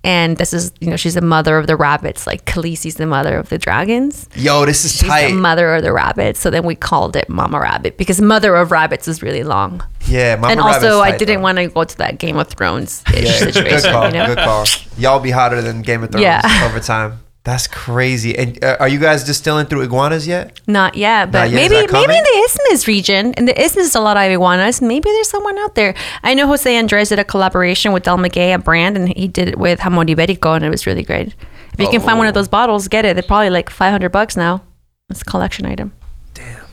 And 0.05 0.37
this 0.37 0.53
is 0.53 0.71
you 0.79 0.89
know 0.89 0.95
she's 0.95 1.15
the 1.15 1.21
mother 1.21 1.57
of 1.57 1.65
the 1.67 1.75
rabbits, 1.75 2.27
like 2.27 2.45
Khaleesi's 2.45 2.95
the 2.95 3.07
mother 3.07 3.37
of 3.37 3.49
the 3.49 3.57
dragons. 3.57 4.29
Yo, 4.35 4.65
this 4.65 4.85
is 4.85 4.91
She's 4.93 5.09
tight. 5.09 5.29
the 5.29 5.33
mother 5.35 5.73
of 5.73 5.83
the 5.83 5.91
rabbits. 5.91 6.39
So 6.39 6.49
then 6.49 6.63
we 6.63 6.75
called 6.75 7.15
it 7.15 7.27
Mama 7.27 7.59
Rabbit 7.59 7.97
because 7.97 8.21
mother 8.21 8.55
of 8.55 8.71
rabbits 8.71 9.07
is 9.07 9.21
really 9.23 9.43
long. 9.43 9.83
yeah, 10.07 10.35
Mama 10.35 10.47
Rabbit. 10.47 10.51
and 10.51 10.61
also, 10.61 11.01
I 11.01 11.17
didn't 11.17 11.41
want 11.41 11.57
to 11.57 11.67
go 11.67 11.83
to 11.83 11.97
that 11.97 12.19
Game 12.19 12.37
of 12.37 12.47
Thrones 12.49 13.03
Yeah, 13.13 13.31
situation. 13.31 13.63
good 13.81 13.83
call. 13.91 14.05
you 14.07 14.13
know? 14.13 14.27
Good 14.27 14.37
call. 14.37 14.65
Y'all 14.97 15.19
be 15.19 15.31
hotter 15.31 15.61
than 15.61 15.81
Game 15.81 16.03
of 16.03 16.11
Thrones 16.11 16.21
Yeah. 16.23 16.41
over 16.69 16.79
time. 16.79 17.19
That's 17.45 17.67
crazy. 17.67 18.35
And 18.37 18.61
uh, 18.63 18.75
are 18.79 18.87
you 18.87 18.99
guys 18.99 19.23
distilling 19.23 19.67
through 19.67 19.81
iguanas 19.81 20.27
yet? 20.27 20.59
Not 20.67 20.95
yet, 20.97 21.31
but 21.31 21.41
Not 21.41 21.49
yet. 21.51 21.69
Maybe 21.69 21.75
maybe 21.93 22.17
in 22.17 22.23
the 22.23 22.41
Isthmus 22.45 22.87
region. 22.87 23.33
In 23.35 23.45
the 23.45 23.53
Isthmus, 23.53 23.85
is 23.89 23.95
a 23.95 23.99
lot 24.01 24.17
of 24.17 24.23
iguanas. 24.23 24.81
Maybe 24.81 25.09
there's 25.11 25.29
someone 25.29 25.57
out 25.59 25.75
there. 25.75 25.93
I 26.23 26.33
know 26.33 26.47
Jose 26.47 26.75
Andres 26.75 27.09
did 27.09 27.19
a 27.19 27.23
collaboration 27.23 27.93
with 27.93 28.01
Del 28.01 28.17
Maguey, 28.17 28.51
a 28.53 28.57
brand, 28.57 28.97
and 28.97 29.09
he 29.15 29.27
did 29.27 29.47
it 29.47 29.59
with 29.59 29.79
Jamon 29.79 30.07
Iberico, 30.13 30.55
and 30.55 30.65
it 30.65 30.71
was 30.71 30.87
really 30.87 31.03
great. 31.03 31.35
If 31.73 31.79
you 31.79 31.87
can 31.89 32.01
find 32.01 32.17
one 32.17 32.25
of 32.27 32.33
Oh. 32.33 32.39
those 32.39 32.47
bottles, 32.47 32.87
get 32.87 33.05
it. 33.05 33.13
They're 33.15 33.21
probably 33.23 33.51
like 33.51 33.69
500 33.69 34.09
bucks 34.11 34.35
now. 34.35 34.63
It's 35.11 35.21
a 35.21 35.25
collection 35.25 35.67
item. 35.67 35.93
Damn. 36.33 36.65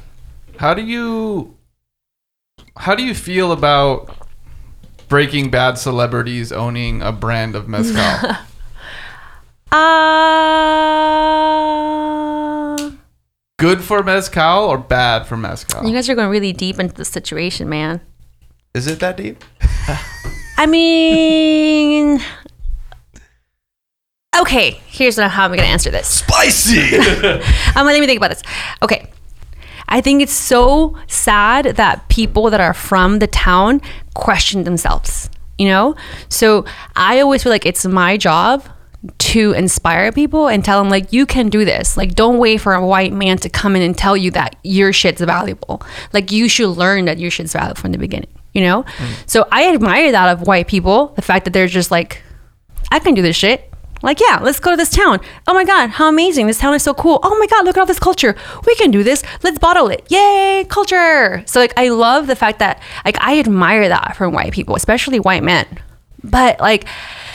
How 0.57 0.73
do 0.73 0.83
you 0.83 1.55
how 2.79 2.95
do 2.95 3.03
you 3.05 3.15
feel 3.15 3.53
about 3.53 4.09
breaking 5.09 5.51
bad 5.51 5.77
celebrities 5.77 6.51
owning 6.51 7.03
a 7.03 7.13
brand 7.13 7.55
of 7.55 7.69
mezcal 7.69 8.37
Uh, 9.73 9.79
good 13.59 13.81
for 13.81 14.03
mezcal 14.03 14.65
or 14.65 14.77
bad 14.77 15.27
for 15.27 15.37
mezcal 15.39 15.87
you 15.87 15.95
guys 15.95 16.11
are 16.11 16.15
going 16.15 16.29
really 16.29 16.53
deep 16.53 16.79
into 16.79 16.95
the 16.95 17.07
situation, 17.07 17.71
man. 17.71 18.03
Is 18.75 18.87
it 18.87 19.01
that 19.01 19.17
deep? 19.17 19.43
I 20.59 20.67
mean, 20.67 22.21
okay. 24.39 24.73
Here's 24.87 25.19
how 25.19 25.45
I'm 25.45 25.51
going 25.51 25.61
to 25.61 25.65
answer 25.65 25.91
this. 25.91 26.07
Spicy! 26.07 26.99
Um, 27.75 27.87
let 27.87 27.99
me 27.99 28.07
think 28.07 28.19
about 28.19 28.29
this. 28.29 28.43
Okay. 28.83 29.11
I 29.89 30.01
think 30.03 30.21
it's 30.23 30.33
so 30.33 30.97
sad 31.07 31.77
that 31.77 32.09
people 32.09 32.51
that 32.51 32.61
are 32.61 32.75
from 32.75 33.19
the 33.19 33.27
town 33.27 33.81
question 34.15 34.65
themselves, 34.65 35.31
you 35.59 35.69
know? 35.69 35.97
So 36.29 36.67
I 36.95 37.21
always 37.21 37.43
feel 37.43 37.51
like 37.51 37.65
it's 37.65 37.87
my 37.87 38.19
job 38.19 38.63
to 39.19 39.53
inspire 39.53 40.13
people 40.13 40.49
and 40.49 40.65
tell 40.65 40.81
them, 40.81 40.89
like, 40.89 41.13
you 41.13 41.27
can 41.27 41.49
do 41.49 41.65
this. 41.65 41.97
Like, 41.97 42.15
don't 42.15 42.39
wait 42.39 42.59
for 42.59 42.75
a 42.75 42.87
white 42.87 43.13
man 43.13 43.37
to 43.39 43.49
come 43.49 43.75
in 43.75 43.83
and 43.83 43.97
tell 43.99 44.17
you 44.17 44.31
that 44.33 44.57
your 44.63 44.93
shit's 44.93 45.21
valuable. 45.21 45.83
Like, 46.13 46.31
you 46.31 46.49
should 46.49 46.71
learn 46.71 47.07
that 47.07 47.19
your 47.19 47.31
shit's 47.31 47.53
valuable 47.53 47.81
from 47.81 47.93
the 47.93 47.99
beginning, 47.99 48.31
you 48.53 48.63
know? 48.63 48.85
Mm. 48.85 49.29
So 49.29 49.49
I 49.51 49.73
admire 49.73 50.13
that 50.13 50.29
of 50.29 50.47
white 50.47 50.69
people, 50.69 51.09
the 51.17 51.23
fact 51.23 51.47
that 51.47 51.51
they're 51.53 51.67
just 51.67 51.91
like, 51.91 52.23
I 52.93 53.01
can 53.01 53.15
do 53.15 53.23
this 53.23 53.37
shit. 53.37 53.69
Like, 54.03 54.21
yeah, 54.21 54.41
let's 54.43 54.59
go 54.59 54.71
to 54.71 54.77
this 54.77 54.91
town. 54.91 55.21
Oh 55.47 55.55
my 55.55 55.65
God, 55.65 55.91
how 55.91 56.09
amazing. 56.09 56.49
This 56.49 56.59
town 56.59 56.75
is 56.75 56.83
so 56.83 56.93
cool. 56.93 57.21
Oh 57.23 57.39
my 57.39 57.47
God, 57.47 57.65
look 57.65 57.77
at 57.77 57.81
all 57.81 57.87
this 57.87 58.01
culture. 58.01 58.37
We 58.67 58.75
can 58.75 58.91
do 58.91 59.05
this. 59.05 59.23
Let's 59.43 59.61
bottle 59.61 59.89
it. 59.89 60.05
Yay, 60.11 60.67
culture. 60.69 61.45
So, 61.47 61.61
like, 61.61 61.73
I 61.77 61.89
love 61.89 62.27
the 62.27 62.37
fact 62.37 62.59
that, 62.59 62.83
like, 63.05 63.17
I 63.21 63.39
admire 63.39 63.89
that 63.89 64.17
from 64.17 64.33
white 64.33 64.53
people, 64.53 64.75
especially 64.75 65.21
white 65.21 65.45
men. 65.45 65.67
But, 66.25 66.61
like, 66.61 66.85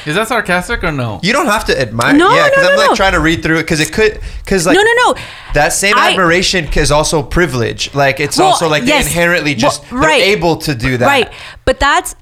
is 0.07 0.15
that 0.15 0.27
sarcastic 0.27 0.83
or 0.83 0.91
no 0.91 1.19
You 1.21 1.33
don't 1.33 1.47
have 1.47 1.65
to 1.65 1.79
admire. 1.79 2.13
No, 2.13 2.33
yeah, 2.33 2.49
because 2.49 2.63
no, 2.63 2.69
I'm 2.69 2.75
no, 2.75 2.81
like 2.81 2.89
no. 2.91 2.95
trying 2.95 3.13
to 3.13 3.19
read 3.19 3.43
through 3.43 3.57
it 3.59 3.63
because 3.63 3.79
it 3.79 3.91
could 3.91 4.19
because 4.43 4.65
like 4.65 4.75
no, 4.75 4.81
no, 4.83 4.93
no. 5.05 5.15
that 5.53 5.73
same 5.73 5.95
I- 5.97 6.11
admiration 6.11 6.65
is 6.75 6.91
also 6.91 7.21
privilege. 7.23 7.93
Like 7.93 8.19
it's 8.19 8.37
Well, 8.37 8.47
also 8.47 8.67
like 8.69 8.83
they 8.83 8.89
yes. 8.89 9.07
inherently 9.07 9.53
just 9.55 9.89
Well, 9.91 10.01
right. 10.01 10.19
they're 10.19 10.35
able 10.37 10.57
to 10.57 10.75
do 10.75 10.97
that. 10.97 11.05
Right. 11.05 11.31
But 11.65 11.79
that's 11.79 12.15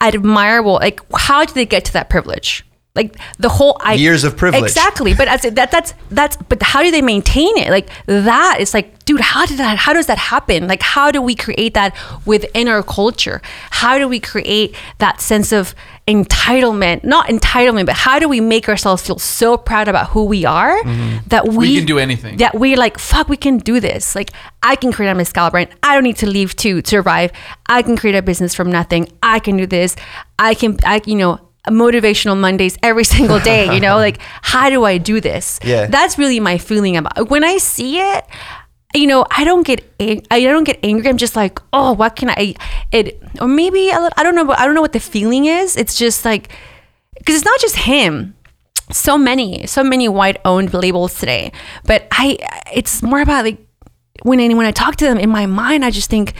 admirable. 0.00 0.74
Like, 0.74 1.00
how 1.14 1.44
did 1.44 1.54
they 1.54 1.66
get 1.66 1.84
to 1.86 1.92
that 1.94 2.10
privilege? 2.10 2.64
Like 2.94 3.16
the 3.38 3.48
whole 3.48 3.78
I, 3.80 3.94
Years 3.94 4.22
of 4.22 4.36
privilege. 4.36 4.64
Exactly. 4.64 5.14
But 5.14 5.26
as, 5.26 5.40
that 5.42 5.70
that's 5.70 5.94
that's 6.10 6.36
but 6.36 6.62
how 6.62 6.82
do 6.82 6.90
they 6.90 7.00
maintain 7.00 7.56
it? 7.56 7.70
Like 7.70 7.88
that 8.04 8.58
is 8.60 8.74
like, 8.74 9.02
dude, 9.06 9.20
how 9.20 9.46
did 9.46 9.56
that 9.56 9.78
how 9.78 9.94
does 9.94 10.08
that 10.08 10.18
happen? 10.18 10.68
Like 10.68 10.82
how 10.82 11.10
do 11.10 11.22
we 11.22 11.34
create 11.34 11.72
that 11.72 11.96
within 12.26 12.68
our 12.68 12.82
culture? 12.82 13.40
How 13.70 13.96
do 13.96 14.06
we 14.06 14.20
create 14.20 14.76
that 14.98 15.22
sense 15.22 15.52
of 15.52 15.74
entitlement? 16.06 17.02
Not 17.02 17.28
entitlement, 17.28 17.86
but 17.86 17.94
how 17.94 18.18
do 18.18 18.28
we 18.28 18.42
make 18.42 18.68
ourselves 18.68 19.02
feel 19.02 19.18
so 19.18 19.56
proud 19.56 19.88
about 19.88 20.10
who 20.10 20.24
we 20.24 20.44
are 20.44 20.82
mm-hmm. 20.82 21.26
that 21.28 21.48
we, 21.48 21.56
We 21.56 21.76
can 21.76 21.86
do 21.86 21.98
anything. 21.98 22.36
That 22.36 22.54
we're 22.54 22.76
like, 22.76 22.98
fuck, 22.98 23.26
we 23.26 23.38
can 23.38 23.56
do 23.56 23.80
this. 23.80 24.14
Like, 24.14 24.32
I 24.62 24.76
can 24.76 24.92
create 24.92 25.08
a 25.08 25.14
mezcal 25.14 25.50
brand. 25.50 25.70
I 25.82 25.94
don't 25.94 26.04
need 26.04 26.18
to 26.18 26.26
leave 26.26 26.56
to 26.56 26.82
survive. 26.84 27.32
I 27.66 27.80
can 27.80 27.96
create 27.96 28.16
a 28.16 28.22
business 28.22 28.54
from 28.54 28.70
nothing. 28.70 29.08
I 29.22 29.38
can 29.38 29.56
do 29.56 29.66
this. 29.66 29.96
I 30.38 30.52
can, 30.54 30.76
I, 30.84 31.00
you 31.06 31.16
know, 31.16 31.40
motivational 31.68 32.36
Mondays 32.38 32.76
every 32.82 33.04
single 33.04 33.38
day. 33.40 33.72
You 33.74 33.80
know, 33.80 33.96
like, 34.06 34.18
how 34.42 34.70
do 34.70 34.84
I 34.84 34.98
do 34.98 35.20
this? 35.20 35.58
Yeah. 35.64 35.86
that's 35.86 36.18
really 36.18 36.40
my 36.40 36.58
feeling 36.58 36.96
about. 36.96 37.30
When 37.30 37.44
I 37.44 37.58
see 37.58 37.98
it, 38.00 38.24
you 38.94 39.06
know, 39.06 39.24
I 39.30 39.44
don't 39.44 39.66
get, 39.66 39.82
ang- 40.00 40.26
I 40.30 40.40
don't 40.40 40.64
get 40.64 40.78
angry. 40.82 41.08
I'm 41.08 41.16
just 41.16 41.36
like, 41.36 41.60
oh, 41.72 41.92
what 41.92 42.16
can 42.16 42.30
I? 42.30 42.54
It, 42.90 43.22
or 43.40 43.48
maybe 43.48 43.90
a 43.90 43.94
little, 43.94 44.10
I 44.16 44.22
don't 44.22 44.34
know. 44.34 44.44
but 44.44 44.58
I 44.58 44.66
don't 44.66 44.74
know 44.74 44.82
what 44.82 44.92
the 44.92 45.00
feeling 45.00 45.46
is. 45.46 45.76
It's 45.76 45.96
just 45.96 46.24
like, 46.24 46.50
because 47.16 47.36
it's 47.36 47.44
not 47.44 47.60
just 47.60 47.76
him 47.76 48.34
so 48.90 49.16
many 49.16 49.66
so 49.66 49.82
many 49.82 50.06
white 50.06 50.38
owned 50.44 50.74
labels 50.74 51.18
today 51.18 51.50
but 51.84 52.06
i 52.10 52.36
it's 52.74 53.02
more 53.02 53.22
about 53.22 53.42
like 53.44 53.56
when 54.22 54.38
I, 54.38 54.52
when 54.52 54.66
i 54.66 54.70
talk 54.70 54.96
to 54.96 55.06
them 55.06 55.18
in 55.18 55.30
my 55.30 55.46
mind 55.46 55.82
i 55.82 55.90
just 55.90 56.10
think 56.10 56.34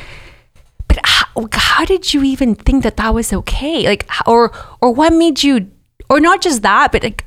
how, 1.52 1.84
did 1.84 2.12
you 2.14 2.22
even 2.22 2.54
think 2.54 2.82
that 2.84 2.96
that 2.96 3.14
was 3.14 3.32
okay 3.32 3.84
like 3.86 4.08
or 4.26 4.52
or 4.80 4.92
what 4.92 5.12
made 5.12 5.42
you 5.42 5.70
or 6.10 6.20
not 6.20 6.40
just 6.42 6.62
that 6.62 6.92
but 6.92 7.02
like 7.02 7.24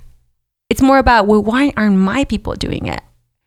it's 0.70 0.82
more 0.82 0.98
about 0.98 1.28
well 1.28 1.42
why 1.44 1.74
aren't 1.76 1.98
my 1.98 2.24
people 2.26 2.54
doing 2.54 2.86
it 2.86 3.02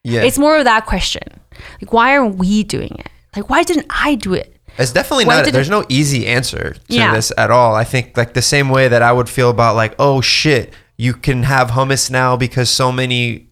Yeah. 0.05 0.23
it's 0.23 0.39
more 0.39 0.57
of 0.59 0.65
that 0.65 0.87
question 0.87 1.41
like 1.81 1.93
why 1.93 2.17
aren't 2.17 2.37
we 2.37 2.63
doing 2.65 2.95
it 2.99 3.09
like 3.37 3.49
why 3.51 3.63
didn't 3.63 3.87
i 3.91 4.15
do 4.17 4.35
it 4.35 4.55
It's 4.79 4.93
definitely 4.93 5.25
Why 5.27 5.43
not. 5.43 5.53
There's 5.53 5.71
no 5.71 5.85
easy 5.89 6.27
answer 6.27 6.75
to 6.75 6.81
Yeah. 6.89 7.13
this 7.15 7.33
at 7.37 7.51
all. 7.51 7.75
I 7.75 7.83
think 7.85 8.17
like 8.17 8.35
the 8.35 8.43
same 8.43 8.69
way 8.71 8.87
that 8.89 9.03
I 9.03 9.11
would 9.11 9.29
feel 9.29 9.51
about 9.51 9.75
like, 9.75 9.95
oh 9.99 10.21
shit, 10.23 10.73
you 10.97 11.15
can 11.15 11.43
have 11.43 11.71
hummus 11.73 12.11
now 12.13 12.37
because 12.37 12.71
so 12.71 12.93
many 12.93 13.48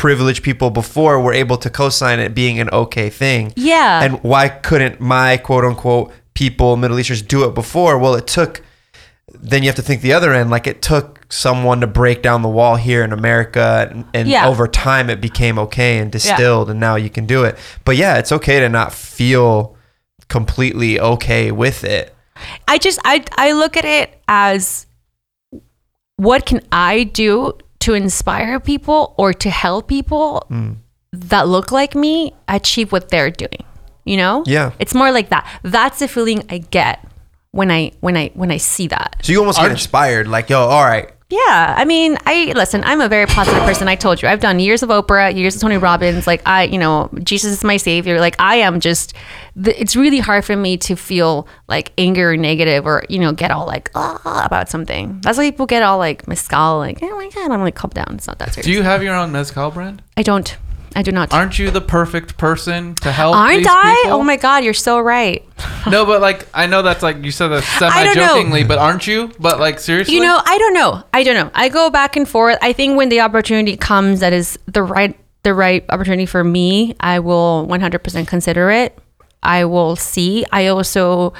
privileged 0.00 0.42
people 0.42 0.70
before 0.70 1.20
were 1.20 1.34
able 1.34 1.58
to 1.58 1.68
co-sign 1.68 2.18
it 2.20 2.34
being 2.34 2.58
an 2.58 2.70
okay 2.72 3.10
thing. 3.10 3.52
yeah 3.54 4.02
And 4.02 4.12
why 4.22 4.48
couldn't 4.48 4.98
my 4.98 5.36
quote 5.36 5.62
unquote 5.62 6.10
people, 6.32 6.78
Middle 6.78 6.98
Easterners, 6.98 7.20
do 7.20 7.44
it 7.46 7.54
before? 7.54 7.98
Well, 7.98 8.14
it 8.14 8.26
took. 8.26 8.62
Then 9.32 9.62
you 9.62 9.68
have 9.68 9.76
to 9.76 9.82
think 9.82 10.00
the 10.00 10.14
other 10.14 10.32
end. 10.32 10.48
Like 10.48 10.66
it 10.66 10.80
took 10.80 11.26
someone 11.28 11.80
to 11.82 11.86
break 11.86 12.22
down 12.22 12.40
the 12.40 12.48
wall 12.48 12.76
here 12.76 13.04
in 13.04 13.12
America, 13.12 13.88
and, 13.90 14.04
and 14.14 14.26
Yeah. 14.26 14.48
over 14.48 14.66
time 14.66 15.10
it 15.10 15.20
became 15.20 15.58
okay 15.66 15.98
and 15.98 16.10
distilled, 16.10 16.70
and 16.70 16.80
now 16.80 16.96
you 16.96 17.10
can 17.10 17.26
do 17.26 17.44
it. 17.44 17.58
But 17.84 17.96
yeah, 17.96 18.16
it's 18.18 18.32
okay 18.32 18.58
to 18.60 18.68
not 18.70 18.94
feel 18.94 19.76
completely 20.28 20.98
okay 20.98 21.52
with 21.52 21.84
it. 21.84 22.14
I 22.66 22.78
just 22.78 22.98
I 23.04 23.22
I 23.36 23.52
look 23.52 23.76
at 23.76 23.84
it 23.84 24.08
as 24.26 24.86
what 26.16 26.46
can 26.46 26.60
I 26.72 27.04
do 27.04 27.52
to 27.80 27.94
inspire 27.94 28.60
people 28.60 29.14
or 29.16 29.32
to 29.32 29.50
help 29.50 29.88
people 29.88 30.46
Mm. 30.50 30.76
that 31.12 31.48
look 31.48 31.72
like 31.72 31.94
me 31.94 32.32
achieve 32.48 32.92
what 32.92 33.08
they're 33.10 33.30
doing. 33.30 33.64
You 34.04 34.16
know? 34.16 34.42
Yeah. 34.46 34.72
It's 34.78 34.94
more 34.94 35.12
like 35.12 35.28
that. 35.30 35.46
That's 35.62 35.98
the 35.98 36.08
feeling 36.08 36.44
I 36.50 36.58
get 36.58 37.04
when 37.52 37.70
I 37.70 37.92
when 38.00 38.16
I 38.16 38.30
when 38.34 38.50
I 38.50 38.56
see 38.58 38.86
that. 38.88 39.16
So 39.22 39.32
you 39.32 39.38
almost 39.40 39.58
Are- 39.58 39.64
get 39.66 39.72
inspired, 39.72 40.26
like, 40.28 40.48
yo, 40.50 40.58
all 40.60 40.84
right, 40.84 41.10
Yeah, 41.30 41.74
I 41.78 41.84
mean, 41.84 42.18
I 42.26 42.52
listen. 42.56 42.82
I'm 42.82 43.00
a 43.00 43.08
very 43.08 43.26
positive 43.26 43.62
person. 43.62 43.86
I 43.86 43.94
told 43.94 44.20
you, 44.20 44.28
I've 44.28 44.40
done 44.40 44.58
years 44.58 44.82
of 44.82 44.88
Oprah, 44.88 45.34
years 45.34 45.54
of 45.54 45.60
Tony 45.60 45.76
Robbins. 45.76 46.26
Like 46.26 46.42
I, 46.44 46.64
you 46.64 46.76
know, 46.76 47.08
Jesus 47.22 47.52
is 47.52 47.64
my 47.64 47.76
savior. 47.76 48.18
Like 48.18 48.34
I 48.40 48.56
am 48.56 48.80
just. 48.80 49.14
The, 49.54 49.78
it's 49.80 49.94
really 49.94 50.18
hard 50.18 50.44
for 50.44 50.56
me 50.56 50.76
to 50.78 50.96
feel 50.96 51.46
like 51.68 51.92
anger 51.98 52.32
or 52.32 52.36
negative 52.36 52.86
or 52.86 53.04
you 53.08 53.18
know 53.18 53.32
get 53.32 53.50
all 53.52 53.66
like 53.66 53.90
ah 53.94 54.44
about 54.44 54.68
something. 54.68 55.20
That's 55.22 55.38
why 55.38 55.50
people 55.50 55.66
get 55.66 55.82
all 55.84 55.98
like 55.98 56.26
mescal, 56.26 56.78
like 56.78 56.98
oh 57.00 57.16
my 57.16 57.28
god, 57.28 57.50
I'm 57.52 57.60
like 57.60 57.76
calm 57.76 57.90
down. 57.90 58.16
It's 58.16 58.26
not 58.26 58.38
that 58.40 58.52
serious. 58.52 58.66
Do 58.66 58.72
you 58.72 58.82
have 58.82 59.02
your 59.02 59.14
own 59.14 59.30
mezcal 59.30 59.70
brand? 59.70 60.02
I 60.16 60.22
don't. 60.22 60.56
I 60.96 61.02
do 61.02 61.12
not. 61.12 61.32
Aren't 61.32 61.58
you 61.58 61.70
the 61.70 61.80
perfect 61.80 62.36
person 62.36 62.94
to 62.96 63.12
help? 63.12 63.36
Aren't 63.36 63.58
these 63.58 63.66
I? 63.68 64.00
people? 64.04 64.18
Oh 64.18 64.22
my 64.22 64.36
god, 64.36 64.64
you're 64.64 64.74
so 64.74 65.00
right. 65.00 65.44
No, 65.90 66.04
but 66.04 66.20
like 66.20 66.46
I 66.52 66.66
know 66.66 66.82
that's 66.82 67.02
like 67.02 67.24
you 67.24 67.30
said 67.30 67.48
that 67.48 67.64
I 67.80 68.04
don't 68.04 68.14
know. 68.16 68.22
semi-jokingly, 68.22 68.64
but 68.64 68.78
aren't 68.78 69.06
you? 69.06 69.30
But 69.40 69.58
like 69.58 69.78
seriously, 69.80 70.14
You 70.14 70.20
know, 70.20 70.38
I 70.44 70.58
don't 70.58 70.74
know. 70.74 71.02
I 71.14 71.22
don't 71.22 71.34
know. 71.34 71.50
I 71.54 71.70
go 71.70 71.88
back 71.88 72.16
and 72.16 72.28
forth. 72.28 72.58
I 72.60 72.74
think 72.74 72.98
when 72.98 73.08
the 73.08 73.20
opportunity 73.20 73.78
comes 73.78 74.20
that 74.20 74.34
is 74.34 74.58
the 74.66 74.82
right 74.82 75.18
the 75.42 75.54
right 75.54 75.82
opportunity 75.88 76.26
for 76.26 76.44
me, 76.44 76.94
I 77.00 77.20
will 77.20 77.66
100% 77.66 78.26
consider 78.28 78.70
it. 78.70 78.98
I 79.42 79.64
will 79.64 79.96
see. 79.96 80.44
I 80.52 80.66
also 80.66 81.32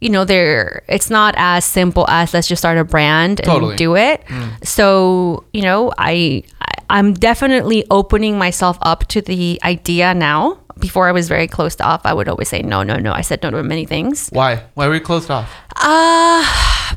you 0.00 0.10
know, 0.10 0.24
there 0.24 0.84
it's 0.88 1.10
not 1.10 1.34
as 1.36 1.64
simple 1.64 2.08
as 2.08 2.32
let's 2.32 2.46
just 2.46 2.60
start 2.62 2.78
a 2.78 2.84
brand 2.84 3.40
and 3.40 3.46
Totally. 3.46 3.74
do 3.74 3.96
it. 3.96 4.24
Mm. 4.28 4.64
So, 4.64 5.42
you 5.52 5.62
know, 5.62 5.92
I- 5.98 6.44
I'm 6.90 7.12
definitely 7.12 7.84
opening 7.90 8.38
myself 8.38 8.78
up 8.82 9.06
to 9.08 9.20
the 9.20 9.60
idea 9.64 10.14
now. 10.14 10.58
Before 10.78 11.08
I 11.08 11.12
was 11.12 11.28
very 11.28 11.48
closed 11.48 11.82
off, 11.82 12.02
I 12.04 12.14
would 12.14 12.28
always 12.28 12.48
say 12.48 12.62
no, 12.62 12.82
no, 12.84 12.96
no. 12.96 13.12
I 13.12 13.22
said 13.22 13.42
no 13.42 13.50
to 13.50 13.62
many 13.62 13.84
things. 13.84 14.28
why? 14.32 14.62
Why 14.74 14.86
were 14.86 14.94
you 14.94 15.00
closed 15.00 15.30
off? 15.30 15.52
Uh 15.76 16.44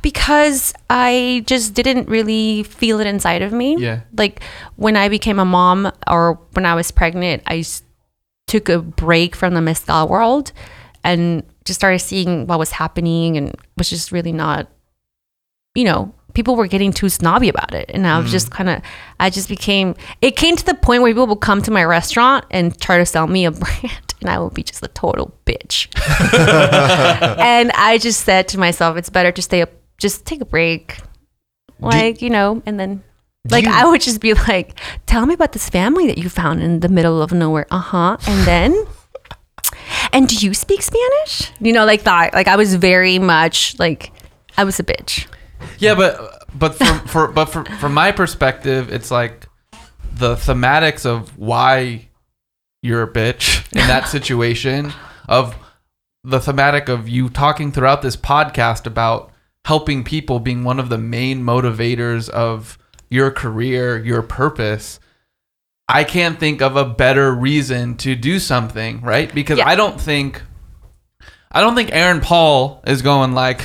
because 0.02 0.74
I 0.90 1.44
just 1.46 1.74
didn't 1.74 2.08
really 2.08 2.64
feel 2.64 3.00
it 3.00 3.08
inside 3.08 3.42
of 3.42 3.52
me. 3.52 3.78
Yeah. 3.78 4.02
Like 4.18 4.42
when 4.76 4.96
I 4.96 5.10
became 5.10 5.40
a 5.40 5.46
mom 5.46 5.92
or 6.08 6.40
when 6.54 6.66
I 6.66 6.76
was 6.76 6.92
pregnant, 6.92 7.44
I 7.46 7.64
took 8.48 8.70
a 8.70 8.80
break 8.80 9.36
from 9.36 9.54
the 9.54 9.62
mezcal 9.62 10.08
world 10.08 10.52
and 11.04 11.44
just 11.66 11.80
started 11.80 12.00
seeing 12.00 12.48
what 12.48 12.60
was 12.60 12.72
happening 12.72 13.38
and 13.38 13.56
was 13.78 13.90
just 13.90 14.12
really 14.12 14.32
not 14.32 14.68
you 15.74 15.86
know, 15.86 16.14
people 16.34 16.56
were 16.56 16.68
getting 16.68 16.92
too 16.92 17.10
snobby 17.10 17.50
about 17.50 17.74
it. 17.74 17.90
And 17.94 18.08
I 18.08 18.20
was 18.20 18.32
just 18.32 18.52
kind 18.52 18.70
of, 18.70 18.82
I 19.20 19.30
just 19.30 19.50
became, 19.50 19.96
it 20.22 20.36
came 20.36 20.56
to 20.56 20.66
the 20.66 20.74
point 20.74 21.02
where 21.02 21.12
people 21.12 21.28
would 21.28 21.42
come 21.42 21.62
to 21.64 21.72
my 21.72 21.84
restaurant 21.84 22.46
and 22.52 22.80
try 22.80 22.98
to 22.98 23.06
sell 23.06 23.28
me 23.28 23.46
a 23.46 23.52
brand. 23.52 24.14
And 24.22 24.30
I 24.30 24.40
would 24.40 24.54
be 24.54 24.64
just 24.64 24.84
a 24.84 24.88
total 24.90 25.34
bitch. 25.46 25.88
and 27.40 27.72
I 27.72 27.98
just 27.98 28.22
said 28.22 28.48
to 28.50 28.60
myself, 28.60 28.98
it's 28.98 29.10
better 29.10 29.32
to 29.32 29.42
stay 29.42 29.62
up, 29.62 29.72
just 29.98 30.26
take 30.26 30.42
a 30.42 30.46
break. 30.46 30.98
Like, 31.80 32.22
you 32.22 32.30
know, 32.30 32.62
and 32.68 32.80
then, 32.80 33.04
like, 33.50 33.66
I 33.66 33.90
would 33.90 34.02
just 34.02 34.22
be 34.22 34.36
like, 34.36 34.80
tell 35.08 35.26
me 35.26 35.34
about 35.34 35.54
this 35.54 35.68
family 35.68 36.06
that 36.06 36.20
you 36.20 36.30
found 36.30 36.62
in 36.62 36.82
the 36.82 36.90
middle 36.90 37.24
of 37.24 37.32
nowhere. 37.32 37.66
Uh 37.72 37.80
huh. 37.80 38.18
And 38.28 38.46
then, 38.46 38.86
and 40.14 40.28
do 40.28 40.36
you 40.36 40.54
speak 40.54 40.84
Spanish? 40.84 41.52
You 41.60 41.74
know, 41.74 41.86
like 41.86 42.04
that. 42.04 42.36
Like, 42.36 42.48
I 42.48 42.56
was 42.56 42.76
very 42.76 43.18
much 43.18 43.80
like, 43.80 44.12
I 44.58 44.64
was 44.64 44.80
a 44.80 44.84
bitch. 44.84 45.26
Yeah, 45.80 45.96
but 45.96 46.46
but 46.54 46.76
from 46.76 47.00
for 47.08 47.28
but 47.28 47.46
from 47.46 47.66
from 47.66 47.94
my 47.94 48.12
perspective, 48.12 48.92
it's 48.92 49.12
like 49.12 49.48
the 50.14 50.36
thematics 50.36 51.06
of 51.06 51.38
why 51.38 52.08
you're 52.84 53.04
a 53.04 53.12
bitch 53.12 53.66
in 53.72 53.88
that 53.88 54.08
situation 54.08 54.92
of 55.28 55.56
the 56.24 56.40
thematic 56.40 56.90
of 56.90 57.10
you 57.10 57.30
talking 57.30 57.72
throughout 57.72 58.02
this 58.02 58.16
podcast 58.16 58.86
about 58.86 59.32
helping 59.66 60.04
people 60.04 60.40
being 60.40 60.64
one 60.64 60.80
of 60.80 60.90
the 60.90 60.98
main 60.98 61.42
motivators 61.44 62.30
of 62.30 62.78
your 63.10 63.32
career, 63.32 63.98
your 64.04 64.22
purpose. 64.22 65.00
I 65.88 66.04
can't 66.04 66.40
think 66.40 66.62
of 66.62 66.76
a 66.78 66.86
better 66.86 67.34
reason 67.34 67.98
to 67.98 68.16
do 68.16 68.40
something, 68.40 69.02
right? 69.02 69.34
Because 69.34 69.58
Yeah. 69.58 69.68
I 69.68 69.76
don't 69.76 70.00
think 70.00 70.42
I 71.52 71.60
don't 71.62 71.76
think 71.76 71.90
Aaron 71.92 72.22
Paul 72.22 72.82
is 72.88 73.02
going 73.02 73.34
like 73.34 73.62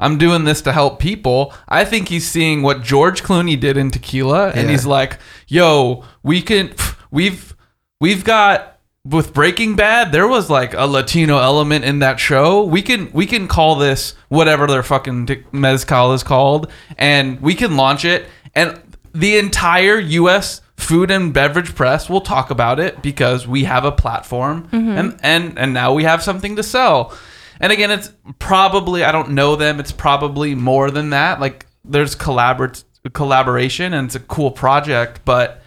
I'm 0.00 0.18
doing 0.18 0.42
this 0.44 0.60
to 0.62 0.72
help 0.72 0.98
people. 0.98 1.54
I 1.68 1.84
think 1.84 2.08
he's 2.08 2.26
seeing 2.26 2.62
what 2.62 2.82
George 2.82 3.22
Clooney 3.22 3.58
did 3.60 3.76
in 3.76 3.92
Tequila 3.92 4.48
and 4.48 4.64
Yeah. 4.64 4.70
he's 4.70 4.86
like, 4.86 5.18
"Yo, 5.46 6.02
we 6.24 6.42
can 6.42 6.72
we've 7.12 7.54
we've 8.00 8.24
got 8.24 8.80
with 9.04 9.32
Breaking 9.32 9.76
Bad, 9.76 10.12
there 10.12 10.28
was 10.28 10.50
like 10.50 10.74
a 10.74 10.84
Latino 10.84 11.38
element 11.38 11.84
in 11.84 12.00
that 12.00 12.20
show. 12.20 12.64
We 12.64 12.82
can 12.82 13.10
we 13.12 13.26
can 13.26 13.48
call 13.48 13.76
this 13.76 14.14
whatever 14.28 14.66
their 14.66 14.82
fucking 14.82 15.44
mezcal 15.52 16.12
is 16.12 16.22
called, 16.22 16.70
and 16.98 17.40
we 17.40 17.54
can 17.54 17.76
launch 17.76 18.04
it, 18.04 18.26
and 18.54 18.80
the 19.14 19.38
entire 19.38 19.98
U.S. 19.98 20.60
food 20.76 21.10
and 21.10 21.32
beverage 21.32 21.74
press 21.74 22.08
will 22.10 22.20
talk 22.20 22.50
about 22.50 22.78
it 22.78 23.00
because 23.02 23.48
we 23.48 23.64
have 23.64 23.84
a 23.84 23.92
platform, 23.92 24.68
mm-hmm. 24.68 24.90
and 24.90 25.18
and 25.22 25.58
and 25.58 25.72
now 25.72 25.94
we 25.94 26.04
have 26.04 26.22
something 26.22 26.56
to 26.56 26.62
sell. 26.62 27.16
And 27.60 27.72
again, 27.72 27.90
it's 27.90 28.10
probably 28.38 29.04
I 29.04 29.12
don't 29.12 29.30
know 29.30 29.54
them. 29.56 29.80
It's 29.80 29.92
probably 29.92 30.54
more 30.54 30.90
than 30.90 31.10
that. 31.10 31.40
Like 31.40 31.66
there's 31.84 32.16
collabor- 32.16 32.82
collaboration, 33.12 33.92
and 33.94 34.06
it's 34.06 34.14
a 34.14 34.20
cool 34.20 34.50
project, 34.50 35.20
but 35.24 35.62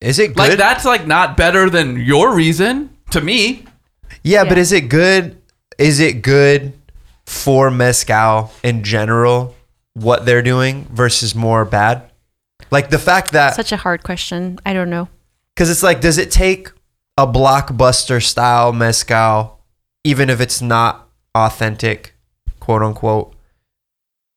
Is 0.00 0.18
it 0.18 0.28
good? 0.28 0.38
like 0.38 0.58
that's 0.58 0.84
like 0.84 1.06
not 1.06 1.36
better 1.36 1.68
than 1.70 2.00
your 2.00 2.34
reason 2.34 2.90
to 3.10 3.20
me. 3.20 3.64
Yeah, 4.22 4.44
but 4.44 4.56
is 4.58 4.72
it 4.72 4.88
good? 4.88 5.36
Is 5.78 6.00
it 6.00 6.22
good 6.22 6.72
for 7.26 7.70
mezcal 7.70 8.52
in 8.62 8.82
general? 8.82 9.54
What 9.94 10.24
they're 10.26 10.42
doing 10.42 10.86
versus 10.90 11.34
more 11.34 11.64
bad? 11.64 12.10
Like 12.70 12.90
the 12.90 12.98
fact 12.98 13.32
that 13.32 13.54
Such 13.54 13.72
a 13.72 13.76
hard 13.76 14.02
question. 14.02 14.58
I 14.64 14.72
don't 14.72 14.90
know. 14.90 15.08
because 15.54 15.70
it's 15.70 15.82
like, 15.82 16.00
does 16.00 16.18
it 16.18 16.30
take 16.30 16.70
a 17.16 17.26
blockbuster 17.26 18.20
style 18.22 18.72
mezcal, 18.72 19.53
even 20.04 20.30
if 20.30 20.40
it's 20.40 20.60
not 20.62 21.08
authentic, 21.34 22.14
quote 22.60 22.82
unquote, 22.82 23.34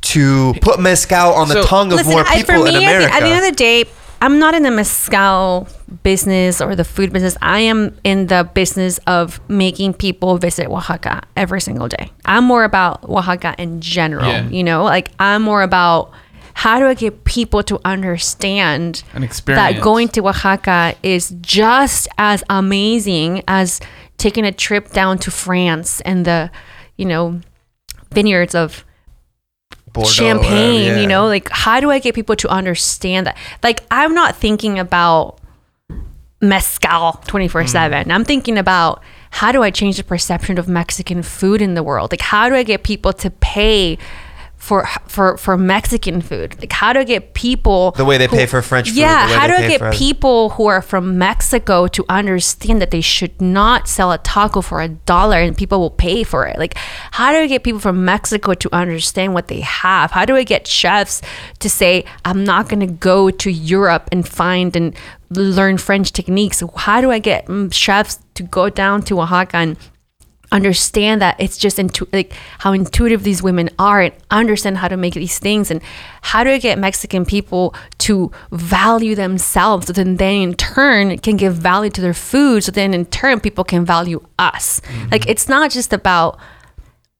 to 0.01 0.53
put 0.61 0.79
mezcal 0.79 1.33
on 1.33 1.47
the 1.49 1.55
So- 1.55 1.63
tongue 1.63 1.91
of 1.91 2.05
more 2.05 2.23
I- 2.27 2.37
people 2.37 2.65
in 2.65 2.75
at 2.75 2.79
the, 2.79 2.85
America? 2.85 3.13
at 3.13 3.19
the 3.21 3.27
end 3.27 3.39
of 3.45 3.51
the 3.51 3.55
day, 3.55 3.85
I'm 4.19 4.39
not 4.39 4.55
in 4.55 4.63
the 4.63 4.71
mezcal 4.71 5.67
business 6.01 6.59
or 6.61 6.75
the 6.75 6.83
food 6.83 7.13
business. 7.13 7.37
I 7.41 7.59
am 7.59 7.95
in 8.03 8.27
the 8.27 8.49
business 8.51 8.99
of 9.05 9.39
making 9.47 9.93
people 9.93 10.37
visit 10.37 10.67
Oaxaca 10.67 11.21
every 11.35 11.61
single 11.61 11.87
day. 11.87 12.11
I'm 12.25 12.43
more 12.43 12.63
about 12.63 13.03
Oaxaca 13.03 13.53
in 13.59 13.79
general. 13.79 14.25
Yeah. 14.27 14.47
You 14.49 14.63
know, 14.63 14.83
like 14.83 15.11
I'm 15.19 15.43
more 15.43 15.61
about 15.61 16.11
how 16.53 16.79
do 16.79 16.87
I 16.87 16.95
get 16.95 17.25
people 17.25 17.61
to 17.63 17.79
understand 17.85 19.03
An 19.13 19.21
experience. 19.23 19.75
that 19.75 19.83
going 19.83 20.07
to 20.09 20.27
Oaxaca 20.27 20.95
is 21.03 21.35
just 21.41 22.07
as 22.17 22.43
amazing 22.49 23.43
as 23.47 23.79
taking 24.17 24.45
a 24.45 24.51
trip 24.51 24.91
down 24.91 25.17
to 25.19 25.31
France 25.31 26.01
and 26.01 26.25
the, 26.25 26.51
you 26.97 27.05
know, 27.05 27.41
vineyards 28.11 28.55
of 28.55 28.83
Bordeaux 29.93 30.09
champagne 30.09 30.81
whatever, 30.81 30.95
yeah. 30.95 31.01
you 31.01 31.07
know 31.07 31.25
like 31.25 31.49
how 31.49 31.79
do 31.79 31.89
i 31.89 31.99
get 31.99 32.13
people 32.13 32.35
to 32.35 32.47
understand 32.49 33.25
that 33.25 33.37
like 33.63 33.83
i'm 33.89 34.13
not 34.13 34.35
thinking 34.35 34.77
about 34.79 35.39
mezcal 36.41 37.13
24 37.25 37.63
Mm. 37.63 37.69
7 37.69 38.11
i'm 38.11 38.23
thinking 38.23 38.57
about 38.57 39.01
how 39.31 39.51
do 39.51 39.63
i 39.63 39.71
change 39.71 39.97
the 39.97 40.03
perception 40.03 40.57
of 40.57 40.67
mexican 40.67 41.23
food 41.23 41.61
in 41.61 41.73
the 41.73 41.83
world 41.83 42.11
like 42.11 42.21
how 42.21 42.47
do 42.47 42.55
i 42.55 42.63
get 42.63 42.83
people 42.83 43.11
to 43.13 43.29
pay 43.29 43.97
for 44.67 44.85
for 45.07 45.37
for 45.37 45.53
mexican 45.57 46.19
food. 46.29 46.49
Like 46.59 46.73
how 46.81 46.91
do 46.93 46.99
i 46.99 47.05
get 47.05 47.33
people 47.33 47.91
The 47.91 48.03
way 48.09 48.17
they 48.17 48.27
who- 48.27 48.35
pay 48.35 48.45
for 48.53 48.61
French 48.61 48.89
food, 48.89 48.97
yeah 48.97 49.21
how 49.37 49.47
do 49.47 49.53
i 49.53 49.65
get 49.73 49.81
people 49.93 50.39
who 50.55 50.65
are 50.73 50.81
from 50.81 51.17
mexico 51.17 51.87
to 51.97 52.01
understand 52.09 52.81
that 52.81 52.91
they 52.91 52.99
should 53.15 53.35
not 53.41 53.87
sell 53.87 54.11
a 54.11 54.17
taco 54.33 54.59
for 54.69 54.81
a 54.81 54.89
dollar 55.13 55.37
and 55.45 55.55
people 55.63 55.79
will 55.79 55.97
pay 56.07 56.19
for 56.31 56.41
it? 56.51 56.57
Like 56.63 56.73
how 57.17 57.31
do 57.31 57.37
i 57.45 57.47
get 57.47 57.63
people 57.63 57.79
from 57.79 58.03
mexico 58.13 58.53
to 58.63 58.67
understand 58.83 59.33
what 59.33 59.47
they 59.47 59.61
have? 59.61 60.11
How 60.11 60.25
do 60.25 60.35
i 60.35 60.43
get 60.43 60.67
chefs 60.67 61.21
to 61.63 61.67
say 61.69 62.03
i'm 62.27 62.43
not 62.43 62.67
going 62.69 62.81
to 62.87 62.93
go 63.11 63.29
to 63.43 63.49
europe 63.49 64.05
and 64.11 64.27
find 64.27 64.75
and 64.75 64.93
learn 65.29 65.77
french 65.77 66.11
techniques? 66.11 66.61
How 66.75 66.99
do 66.99 67.09
i 67.17 67.19
get 67.19 67.45
mm, 67.47 67.71
chefs 67.73 68.19
to 68.37 68.43
go 68.43 68.69
down 68.69 69.01
to 69.03 69.13
oaxaca 69.21 69.57
and 69.65 69.77
understand 70.51 71.21
that 71.21 71.35
it's 71.39 71.57
just 71.57 71.77
intu- 71.77 72.07
like 72.13 72.33
how 72.59 72.71
intuitive 72.71 73.23
these 73.23 73.43
women 73.43 73.69
are 73.77 74.01
and 74.01 74.13
understand 74.31 74.77
how 74.77 74.87
to 74.87 74.95
make 74.95 75.13
these 75.13 75.39
things 75.39 75.69
and 75.69 75.81
how 76.21 76.43
do 76.43 76.49
I 76.49 76.57
get 76.57 76.79
Mexican 76.79 77.25
people 77.25 77.75
to 77.99 78.31
value 78.51 79.15
themselves 79.15 79.87
so 79.87 79.93
then 79.93 80.17
they 80.17 80.41
in 80.41 80.53
turn 80.53 81.17
can 81.19 81.37
give 81.37 81.55
value 81.55 81.89
to 81.91 82.01
their 82.01 82.13
food 82.13 82.63
so 82.63 82.71
then 82.71 82.93
in 82.93 83.05
turn 83.05 83.39
people 83.39 83.63
can 83.63 83.85
value 83.85 84.25
us. 84.39 84.79
Mm-hmm. 84.79 85.09
Like 85.11 85.27
it's 85.27 85.49
not 85.49 85.71
just 85.71 85.91
about 85.91 86.39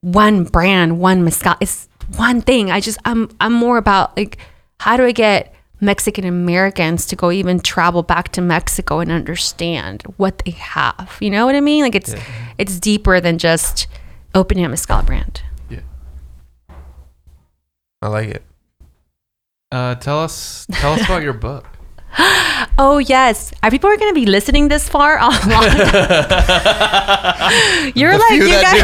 one 0.02 0.44
brand 0.44 1.00
one 1.00 1.24
mezcal 1.24 1.56
it's 1.60 1.90
one 2.16 2.42
thing. 2.42 2.72
I 2.72 2.80
just 2.80 2.98
I'm 3.04 3.30
I'm 3.42 3.54
more 3.54 3.78
about 3.78 4.16
like 4.16 4.38
how 4.80 4.96
do 4.96 5.04
I 5.04 5.12
get 5.12 5.54
Mexican 5.80 6.26
Americans 6.26 7.06
to 7.08 7.16
go 7.16 7.32
even 7.32 7.60
travel 7.60 8.04
back 8.04 8.32
to 8.34 8.42
Mexico 8.42 9.00
and 9.00 9.12
understand 9.12 10.04
what 10.18 10.40
they 10.46 10.52
have. 10.52 11.18
You 11.20 11.30
know 11.30 11.46
what 11.46 11.56
I 11.56 11.62
mean? 11.62 11.84
Like 11.84 11.96
it's 11.96 12.16
it's 12.58 12.80
deeper 12.80 13.20
than 13.22 13.38
just 13.38 13.88
opening 14.34 14.66
a 14.66 14.70
mezcal 14.70 15.04
brand. 15.04 15.42
Yeah, 15.70 15.82
I 18.02 18.08
like 18.08 18.30
it. 18.30 18.44
Uh, 19.72 19.96
tell 19.96 20.20
us, 20.20 20.66
tell 20.72 20.94
us 20.94 21.04
about 21.06 21.24
your 21.24 21.34
book. 21.34 21.66
Oh 22.80 23.00
yes, 23.00 23.52
are 23.64 23.72
people 23.72 23.90
are 23.90 23.98
going 23.98 24.12
to 24.14 24.20
be 24.20 24.28
listening 24.28 24.68
this 24.68 24.88
far 24.88 25.18
online? 25.30 25.48
You're 27.96 28.16
like 28.18 28.28
Few 28.30 28.44
you 28.44 28.50
that 28.50 28.70
guys. 28.70 28.82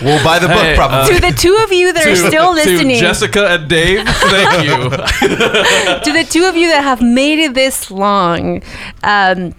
do. 0.00 0.04
we'll 0.06 0.24
buy 0.24 0.38
the 0.38 0.48
book 0.48 0.56
Hey, 0.56 0.74
probably. 0.74 1.14
To 1.14 1.20
the 1.20 1.32
two 1.36 1.54
of 1.62 1.70
you 1.72 1.92
that 1.92 2.06
are 2.06 2.16
still 2.16 2.54
listening, 2.54 2.96
To 2.96 3.00
Jessica 3.00 3.46
and 3.48 3.68
Dave, 3.68 4.06
thank 4.08 4.64
you. 4.64 4.88
to 4.90 6.12
the 6.12 6.24
two 6.28 6.44
of 6.44 6.56
you 6.56 6.68
that 6.68 6.82
have 6.82 7.02
made 7.02 7.38
it 7.38 7.54
this 7.54 7.90
long. 7.90 8.62
Um, 9.02 9.54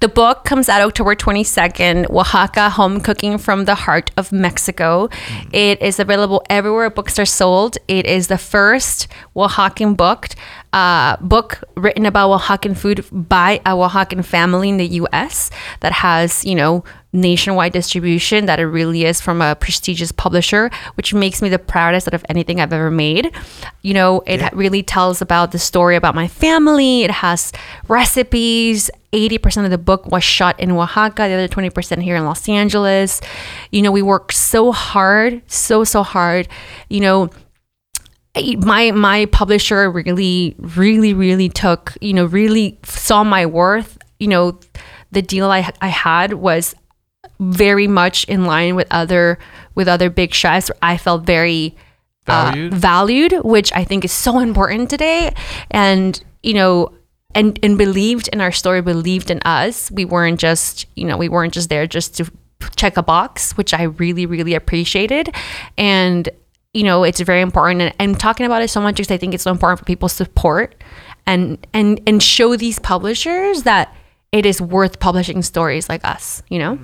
the 0.00 0.08
book 0.08 0.44
comes 0.44 0.68
out 0.68 0.82
October 0.82 1.14
22nd, 1.14 2.10
Oaxaca 2.10 2.70
Home 2.70 3.00
Cooking 3.00 3.38
from 3.38 3.66
the 3.66 3.76
Heart 3.76 4.10
of 4.16 4.32
Mexico. 4.32 5.08
It 5.52 5.80
is 5.80 6.00
available 6.00 6.42
everywhere 6.50 6.90
books 6.90 7.20
are 7.20 7.26
sold. 7.26 7.78
It 7.86 8.04
is 8.04 8.26
the 8.26 8.38
first 8.38 9.06
Oaxacan 9.36 9.96
book, 9.96 10.26
uh, 10.72 11.16
book 11.16 11.62
written 11.76 12.06
about 12.06 12.40
Oaxacan 12.40 12.76
food 12.76 13.04
by 13.10 13.60
a 13.66 13.70
Oaxacan 13.70 14.24
family 14.24 14.68
in 14.68 14.76
the 14.76 14.86
US 14.86 15.50
that 15.80 15.92
has, 15.92 16.44
you 16.44 16.54
know, 16.54 16.84
nationwide 17.12 17.72
distribution, 17.72 18.46
that 18.46 18.60
it 18.60 18.66
really 18.66 19.04
is 19.04 19.20
from 19.20 19.42
a 19.42 19.56
prestigious 19.56 20.12
publisher, 20.12 20.70
which 20.94 21.12
makes 21.12 21.42
me 21.42 21.48
the 21.48 21.58
proudest 21.58 22.06
out 22.06 22.14
of 22.14 22.24
anything 22.28 22.60
I've 22.60 22.72
ever 22.72 22.90
made. 22.90 23.34
You 23.82 23.94
know, 23.94 24.22
it 24.26 24.52
really 24.52 24.82
tells 24.82 25.20
about 25.20 25.50
the 25.50 25.58
story 25.58 25.96
about 25.96 26.14
my 26.14 26.28
family. 26.28 27.02
It 27.02 27.10
has 27.10 27.52
recipes. 27.88 28.90
80% 29.12 29.64
of 29.64 29.72
the 29.72 29.78
book 29.78 30.06
was 30.06 30.22
shot 30.22 30.60
in 30.60 30.70
Oaxaca, 30.70 31.26
the 31.26 31.34
other 31.34 31.48
20% 31.48 32.00
here 32.00 32.14
in 32.14 32.24
Los 32.24 32.48
Angeles. 32.48 33.20
You 33.72 33.82
know, 33.82 33.90
we 33.90 34.02
worked 34.02 34.34
so 34.34 34.70
hard, 34.70 35.42
so, 35.48 35.82
so 35.82 36.04
hard. 36.04 36.46
You 36.88 37.00
know, 37.00 37.30
my 38.58 38.90
my 38.92 39.26
publisher 39.26 39.90
really 39.90 40.54
really 40.58 41.14
really 41.14 41.48
took 41.48 41.96
you 42.00 42.12
know 42.12 42.24
really 42.24 42.78
saw 42.84 43.24
my 43.24 43.46
worth. 43.46 43.98
You 44.18 44.28
know 44.28 44.60
the 45.12 45.22
deal 45.22 45.50
i 45.50 45.72
i 45.80 45.88
had 45.88 46.34
was 46.34 46.74
very 47.38 47.86
much 47.86 48.24
in 48.24 48.44
line 48.44 48.74
with 48.76 48.86
other 48.90 49.38
with 49.74 49.88
other 49.88 50.10
big 50.10 50.34
chefs. 50.34 50.70
I 50.82 50.96
felt 50.96 51.24
very 51.24 51.76
uh, 52.26 52.52
Valued? 52.52 52.74
valued 52.74 53.32
which 53.44 53.72
i 53.74 53.82
think 53.82 54.04
is 54.04 54.12
so 54.12 54.38
important 54.38 54.90
today. 54.90 55.34
And 55.70 56.22
you 56.42 56.54
know 56.54 56.92
and 57.34 57.58
and 57.62 57.78
believed 57.78 58.28
in 58.28 58.40
our 58.40 58.52
story 58.52 58.82
believed 58.82 59.30
in 59.30 59.40
us. 59.44 59.90
We 59.90 60.04
weren't 60.04 60.40
just 60.40 60.86
you 60.96 61.06
know 61.06 61.16
we 61.16 61.28
weren't 61.28 61.54
just 61.54 61.68
there 61.68 61.86
just 61.86 62.16
to 62.16 62.30
check 62.76 62.98
a 62.98 63.02
box 63.02 63.56
which 63.56 63.72
i 63.72 63.84
really 63.84 64.26
really 64.26 64.54
appreciated. 64.54 65.34
And 65.78 66.28
you 66.72 66.82
know 66.82 67.04
it's 67.04 67.20
very 67.20 67.40
important. 67.40 67.82
And 67.82 67.94
i'm 68.00 68.14
talking 68.14 68.46
about 68.46 68.62
it 68.62 68.68
so 68.68 68.80
much 68.80 68.96
because 68.96 69.10
i 69.10 69.16
think 69.16 69.34
it's 69.34 69.44
so 69.44 69.50
important 69.50 69.78
for 69.78 69.84
people 69.84 70.08
to 70.08 70.14
support 70.14 70.82
and 71.26 71.64
and 71.72 72.00
and 72.06 72.22
show 72.22 72.56
these 72.56 72.78
publishers 72.78 73.64
that 73.64 73.94
it 74.32 74.46
is 74.46 74.60
worth 74.60 75.00
publishing 75.00 75.42
stories 75.42 75.88
like 75.88 76.04
us 76.04 76.42
you 76.48 76.58
know? 76.58 76.78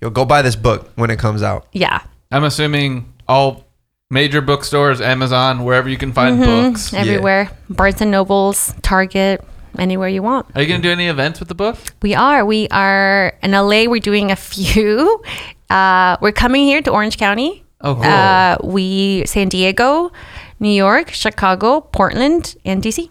You'll 0.00 0.10
go 0.10 0.24
buy 0.24 0.42
this 0.42 0.54
book 0.54 0.90
when 0.94 1.10
it 1.10 1.18
comes 1.18 1.42
out. 1.42 1.66
yeah. 1.72 2.02
I'm 2.30 2.44
assuming 2.44 3.12
all 3.26 3.64
major 4.10 4.40
bookstores, 4.40 5.00
Amazon, 5.00 5.64
wherever 5.64 5.88
you 5.88 5.96
can 5.96 6.12
find 6.12 6.38
books. 6.38 6.92
everywhere. 6.94 7.50
Barnes 7.68 8.00
and 8.00 8.10
nobles 8.10 8.74
target 8.82 9.44
anywhere 9.78 10.08
you 10.08 10.22
want. 10.22 10.46
Are 10.54 10.62
you 10.62 10.68
gonna 10.68 10.82
do 10.82 10.90
any 10.90 11.08
events 11.08 11.40
with 11.40 11.48
the 11.48 11.54
book? 11.54 11.76
we 12.02 12.14
are. 12.14 12.44
We 12.44 12.68
are 12.68 13.36
in 13.42 13.52
la 13.52 13.66
we're 13.66 14.00
doing 14.00 14.30
a 14.30 14.36
few. 14.36 15.22
Uh, 15.70 16.16
we're 16.22 16.32
coming 16.32 16.64
here 16.64 16.80
to 16.80 16.90
orange 16.90 17.18
county 17.18 17.62
Oh, 17.80 17.94
cool. 17.94 18.04
uh, 18.04 18.56
we 18.64 19.24
san 19.26 19.48
diego 19.48 20.10
new 20.58 20.68
york 20.70 21.10
chicago 21.10 21.80
portland 21.80 22.56
and 22.64 22.82
dc 22.82 23.08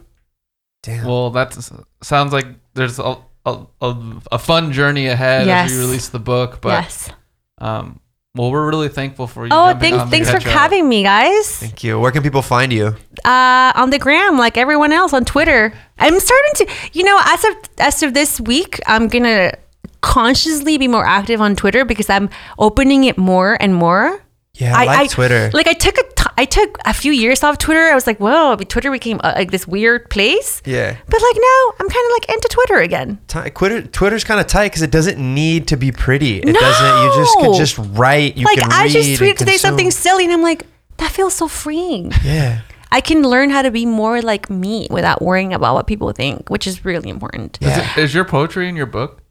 Damn. 0.84 1.06
Well, 1.06 1.32
that 1.32 1.58
sounds 2.02 2.32
like 2.32 2.46
there's 2.74 2.98
a, 3.00 3.18
a, 3.46 3.66
a, 3.82 3.96
a 4.34 4.40
fun 4.40 4.72
journey 4.72 5.08
ahead 5.08 5.42
as 5.42 5.48
Yes. 5.48 5.72
you 5.72 5.80
release 5.80 6.08
the 6.10 6.20
book. 6.20 6.62
But 6.62 6.84
yes 6.84 7.10
um, 7.60 8.00
well, 8.36 8.52
we're 8.52 8.68
really 8.70 8.88
thankful 8.88 9.26
for 9.28 9.46
you. 9.46 9.52
oh 9.52 9.74
thanks 9.80 9.98
on 9.98 10.10
thanks 10.10 10.30
for 10.30 10.38
Katchup. 10.38 10.52
having 10.52 10.88
me 10.88 11.02
guys 11.04 11.58
Thank 11.60 11.84
you. 11.84 12.00
Where 12.00 12.12
can 12.12 12.22
people 12.24 12.42
find 12.44 12.72
you? 12.72 12.96
uh, 13.26 13.72
on 13.76 13.90
the 13.90 13.98
gram 14.00 14.38
like 14.38 14.58
everyone 14.58 14.94
else 14.94 15.12
on 15.14 15.26
Twitter. 15.26 15.74
I'm 15.98 16.20
starting 16.20 16.54
to, 16.58 16.68
you 16.94 17.04
know, 17.04 17.20
as 17.26 17.44
of 17.44 17.54
as 17.80 18.04
of 18.04 18.14
this 18.14 18.40
week, 18.40 18.80
I'm 18.86 19.08
gonna 19.08 19.54
consciously 20.02 20.78
be 20.78 20.88
more 20.88 21.06
active 21.06 21.42
on 21.42 21.56
Twitter 21.56 21.84
because 21.86 22.10
I'm 22.10 22.30
opening 22.60 23.04
it 23.06 23.18
more 23.18 23.58
and 23.60 23.74
more. 23.74 24.22
Yeah, 24.58 24.76
I, 24.78 24.86
like 24.86 25.12
Twitter. 25.12 25.50
Like 25.54 25.68
I 25.68 25.74
took 25.74 25.98
a 25.98 26.04
t- 26.04 26.24
I 26.38 26.46
took 26.46 26.78
a 26.86 26.94
few 26.94 27.12
years 27.12 27.44
off 27.44 27.58
Twitter. 27.58 27.82
I 27.82 27.94
was 27.96 28.06
like, 28.08 28.20
whoa, 28.20 28.56
Twitter 28.58 28.92
became 28.92 29.20
uh, 29.24 29.34
like 29.36 29.52
this 29.52 29.68
weird 29.68 30.10
place. 30.10 30.62
yeah. 30.66 30.98
But 31.06 31.22
like 31.22 31.36
now, 31.36 31.74
I'm 31.80 31.90
kind 31.90 32.06
of 32.06 32.12
like 32.12 32.30
into 32.30 32.48
Twitter 32.50 32.78
again. 32.78 33.20
Ti- 33.28 33.50
Twitter, 33.52 33.82
Twitter's 33.84 34.24
kind 34.24 34.40
of 34.40 34.48
tight 34.48 34.70
because 34.70 34.82
it 34.82 34.92
doesn't 34.92 35.18
need 35.20 35.68
to 35.70 35.78
be 35.78 35.92
pretty. 35.92 36.40
It 36.40 36.54
doesn't. 36.54 37.04
You 37.04 37.24
just 37.24 37.38
can 37.40 37.54
just 37.54 37.98
write. 37.98 38.36
You 38.38 38.46
like 38.46 38.60
can 38.60 38.72
I 38.72 38.88
just 38.88 39.10
and 39.10 39.18
tweeted 39.20 39.38
today 39.38 39.58
something 39.58 39.92
silly, 39.92 40.24
and 40.26 40.34
I'm 40.34 40.42
like, 40.42 40.66
that 40.98 41.12
feels 41.12 41.34
so 41.34 41.48
freeing. 41.48 42.12
Yeah. 42.24 42.62
I 42.92 43.02
can 43.02 43.22
learn 43.22 43.50
how 43.50 43.62
to 43.62 43.70
be 43.70 43.86
more 43.86 44.22
like 44.22 44.50
me 44.50 44.88
without 44.90 45.22
worrying 45.22 45.54
about 45.54 45.76
what 45.76 45.88
people 45.88 46.12
think, 46.14 46.50
which 46.50 46.66
is 46.66 46.86
really 46.86 47.10
important. 47.10 47.58
Yeah. 47.62 47.70
Is, 47.70 47.78
it, 47.98 48.02
is 48.06 48.14
your 48.14 48.26
poetry 48.26 48.70
in 48.70 48.76
your 48.76 48.86
book? 48.86 49.22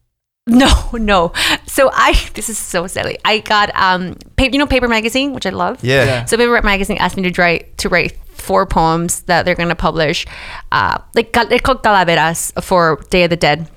No, 0.56 0.70
no. 0.92 1.32
So 1.66 1.90
I 1.92 2.12
this 2.34 2.48
is 2.48 2.56
so 2.56 2.86
silly. 2.86 3.18
I 3.24 3.40
got 3.40 3.74
um 3.74 4.14
paper, 4.36 4.52
you 4.54 4.58
know 4.60 4.66
Paper 4.66 4.86
Magazine, 4.86 5.32
which 5.32 5.44
I 5.44 5.50
love. 5.50 5.82
Yeah. 5.82 6.04
Yeah. 6.04 6.24
So 6.24 6.36
Paper 6.36 6.60
Magazine 6.62 6.98
asked 6.98 7.16
me 7.16 7.28
to 7.28 7.42
write 7.42 7.76
to 7.78 7.88
write 7.88 8.16
four 8.30 8.64
poems 8.64 9.22
that 9.22 9.44
they're 9.44 9.56
gonna 9.56 9.74
publish. 9.74 10.24
Uh, 10.70 10.98
like 11.14 11.32
cal- 11.32 11.46
they're 11.48 11.58
called 11.58 11.82
calaveras 11.82 12.52
for 12.62 13.02
Day 13.10 13.24
of 13.24 13.30
the 13.30 13.36
Dead. 13.36 13.68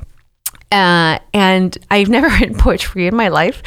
Uh, 0.71 1.17
and 1.33 1.75
I've 1.89 2.09
never 2.09 2.27
written 2.39 2.55
poetry 2.55 3.07
in 3.07 3.15
my 3.15 3.29
life, 3.29 3.63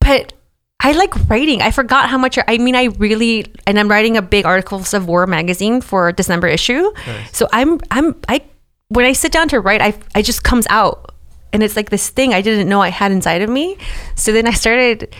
but 0.00 0.34
I 0.80 0.92
like 0.92 1.14
writing. 1.30 1.62
I 1.62 1.70
forgot 1.70 2.10
how 2.10 2.18
much. 2.18 2.38
I 2.46 2.58
mean, 2.58 2.74
I 2.74 2.84
really, 2.98 3.46
and 3.66 3.78
I'm 3.78 3.88
writing 3.88 4.18
a 4.18 4.22
big 4.22 4.44
articles 4.44 4.92
of 4.92 5.06
war 5.08 5.26
magazine 5.26 5.80
for 5.80 6.12
December 6.12 6.48
issue. 6.48 6.92
So 7.32 7.48
I'm, 7.52 7.78
I'm, 7.90 8.16
I, 8.28 8.42
when 8.88 9.06
I 9.06 9.12
sit 9.12 9.30
down 9.32 9.48
to 9.48 9.60
write, 9.60 9.80
I, 9.80 9.94
I 10.14 10.22
just 10.22 10.42
comes 10.42 10.66
out, 10.68 11.11
and 11.52 11.62
it's 11.62 11.76
like 11.76 11.90
this 11.90 12.08
thing 12.08 12.34
I 12.34 12.40
didn't 12.40 12.68
know 12.68 12.80
I 12.80 12.88
had 12.88 13.12
inside 13.12 13.42
of 13.42 13.50
me. 13.50 13.76
So 14.14 14.32
then 14.32 14.46
I 14.46 14.52
started. 14.52 15.14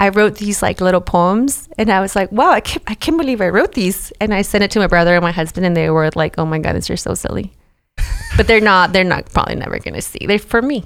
I 0.00 0.08
wrote 0.08 0.34
these 0.36 0.62
like 0.62 0.80
little 0.80 1.00
poems, 1.00 1.68
and 1.78 1.90
I 1.90 2.00
was 2.00 2.16
like, 2.16 2.32
"Wow, 2.32 2.50
I 2.50 2.60
can't, 2.60 2.82
I 2.88 2.94
can't 2.94 3.16
believe 3.16 3.40
I 3.40 3.48
wrote 3.48 3.72
these." 3.72 4.12
And 4.20 4.34
I 4.34 4.42
sent 4.42 4.64
it 4.64 4.70
to 4.72 4.80
my 4.80 4.88
brother 4.88 5.14
and 5.14 5.22
my 5.22 5.30
husband, 5.30 5.64
and 5.64 5.76
they 5.76 5.90
were 5.90 6.10
like, 6.16 6.34
"Oh 6.38 6.44
my 6.44 6.58
god, 6.58 6.74
these 6.74 6.90
are 6.90 6.96
so 6.96 7.14
silly." 7.14 7.52
but 8.36 8.46
they're 8.46 8.60
not. 8.60 8.92
They're 8.92 9.04
not 9.04 9.30
probably 9.32 9.54
never 9.54 9.78
gonna 9.78 10.02
see. 10.02 10.26
They're 10.26 10.38
for 10.38 10.60
me. 10.60 10.84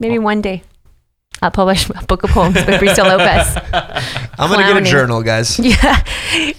Maybe 0.00 0.18
oh. 0.18 0.22
one 0.22 0.42
day. 0.42 0.62
I'll 1.40 1.52
publish 1.52 1.88
a 1.90 2.04
book 2.06 2.24
of 2.24 2.30
poems 2.30 2.56
by 2.56 2.78
Bricia 2.78 3.04
Lopez. 3.04 3.56
I'm 4.38 4.50
gonna 4.50 4.66
get 4.66 4.82
a 4.82 4.84
journal, 4.84 5.22
guys. 5.22 5.58
Yeah, 5.58 6.02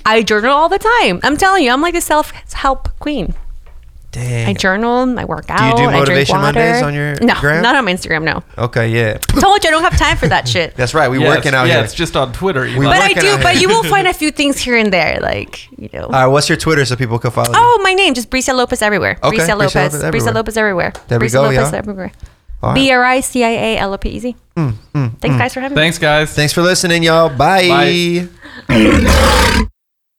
I 0.06 0.24
journal 0.24 0.52
all 0.52 0.70
the 0.70 0.80
time. 0.80 1.20
I'm 1.24 1.38
telling 1.38 1.64
you, 1.64 1.72
I'm 1.72 1.82
like 1.82 1.96
a 1.96 2.02
self 2.02 2.32
help 2.54 2.98
queen. 3.00 3.36
I 4.16 4.54
journal, 4.58 5.20
I 5.20 5.26
work 5.26 5.46
out. 5.50 5.76
Do 5.78 5.84
you 5.84 5.90
do 5.90 5.96
I 5.96 6.06
drink 6.06 6.30
Motivation 6.30 6.38
water. 6.38 6.60
Mondays 6.60 6.82
on 6.82 6.94
your 6.94 7.16
no, 7.22 7.40
gram? 7.40 7.62
not 7.62 7.76
on 7.76 7.86
my 7.86 7.94
Instagram. 7.94 8.24
No, 8.24 8.44
Okay. 8.58 8.90
Yeah. 8.90 9.18
told 9.18 9.64
you 9.64 9.70
I 9.70 9.72
don't 9.72 9.84
have 9.84 9.98
time 9.98 10.18
for 10.18 10.28
that 10.28 10.48
shit. 10.48 10.76
That's 10.78 10.94
right. 10.94 11.10
We 11.10 11.20
yeah, 11.22 11.28
working 11.30 11.54
out 11.54 11.68
yeah, 11.68 11.76
here. 11.76 11.84
it's 11.84 11.94
just 11.94 12.16
on 12.16 12.34
Twitter. 12.34 12.62
We 12.62 12.86
but 12.86 12.98
I 13.02 13.14
do. 13.14 13.38
But 13.42 13.62
you 13.62 13.68
will 13.68 13.84
find 13.96 14.08
a 14.08 14.14
few 14.14 14.32
things 14.32 14.60
here 14.60 14.78
and 14.78 14.92
there, 14.92 15.20
like 15.22 15.70
you 15.78 15.90
know. 15.94 16.06
All 16.06 16.10
right. 16.10 16.28
What's 16.28 16.50
your 16.50 16.58
Twitter 16.58 16.86
so 16.86 16.96
people 16.96 17.20
can 17.20 17.32
follow 17.32 17.50
you? 17.50 17.54
Oh, 17.56 17.80
my 17.84 17.94
name, 17.94 18.14
just 18.14 18.30
Bricia 18.30 18.56
Lopez 18.56 18.82
everywhere. 18.82 19.20
Okay, 19.24 19.38
Bricia 19.38 19.50
Bricia 19.50 19.58
Lopez. 19.58 19.76
Lopez 19.76 19.94
Bricia 19.94 20.08
everywhere. 20.08 20.34
Lopez 20.34 20.58
everywhere. 20.58 20.94
There 21.08 21.20
we 21.20 21.28
Bricia 21.28 21.34
go, 21.34 21.42
Lopez 21.44 21.72
yeah. 21.72 21.78
everywhere. 21.78 22.12
All 22.62 22.70
right. 22.70 22.76
B 22.76 22.92
R 22.92 23.04
I 23.04 23.20
C 23.22 23.44
I 23.44 23.50
A 23.50 23.78
L 23.78 23.94
O 23.94 23.98
P 23.98 24.10
E 24.10 24.20
Z. 24.20 24.36
Mm, 24.58 24.74
Thanks, 25.20 25.38
guys, 25.38 25.54
for 25.54 25.62
having 25.62 25.76
me. 25.76 25.82
Thanks, 25.82 25.98
guys. 25.98 26.34
Thanks 26.34 26.52
for 26.52 26.62
listening, 26.62 27.04
y'all. 27.04 27.30
Bye. 27.30 28.28
Bye. 28.68 29.66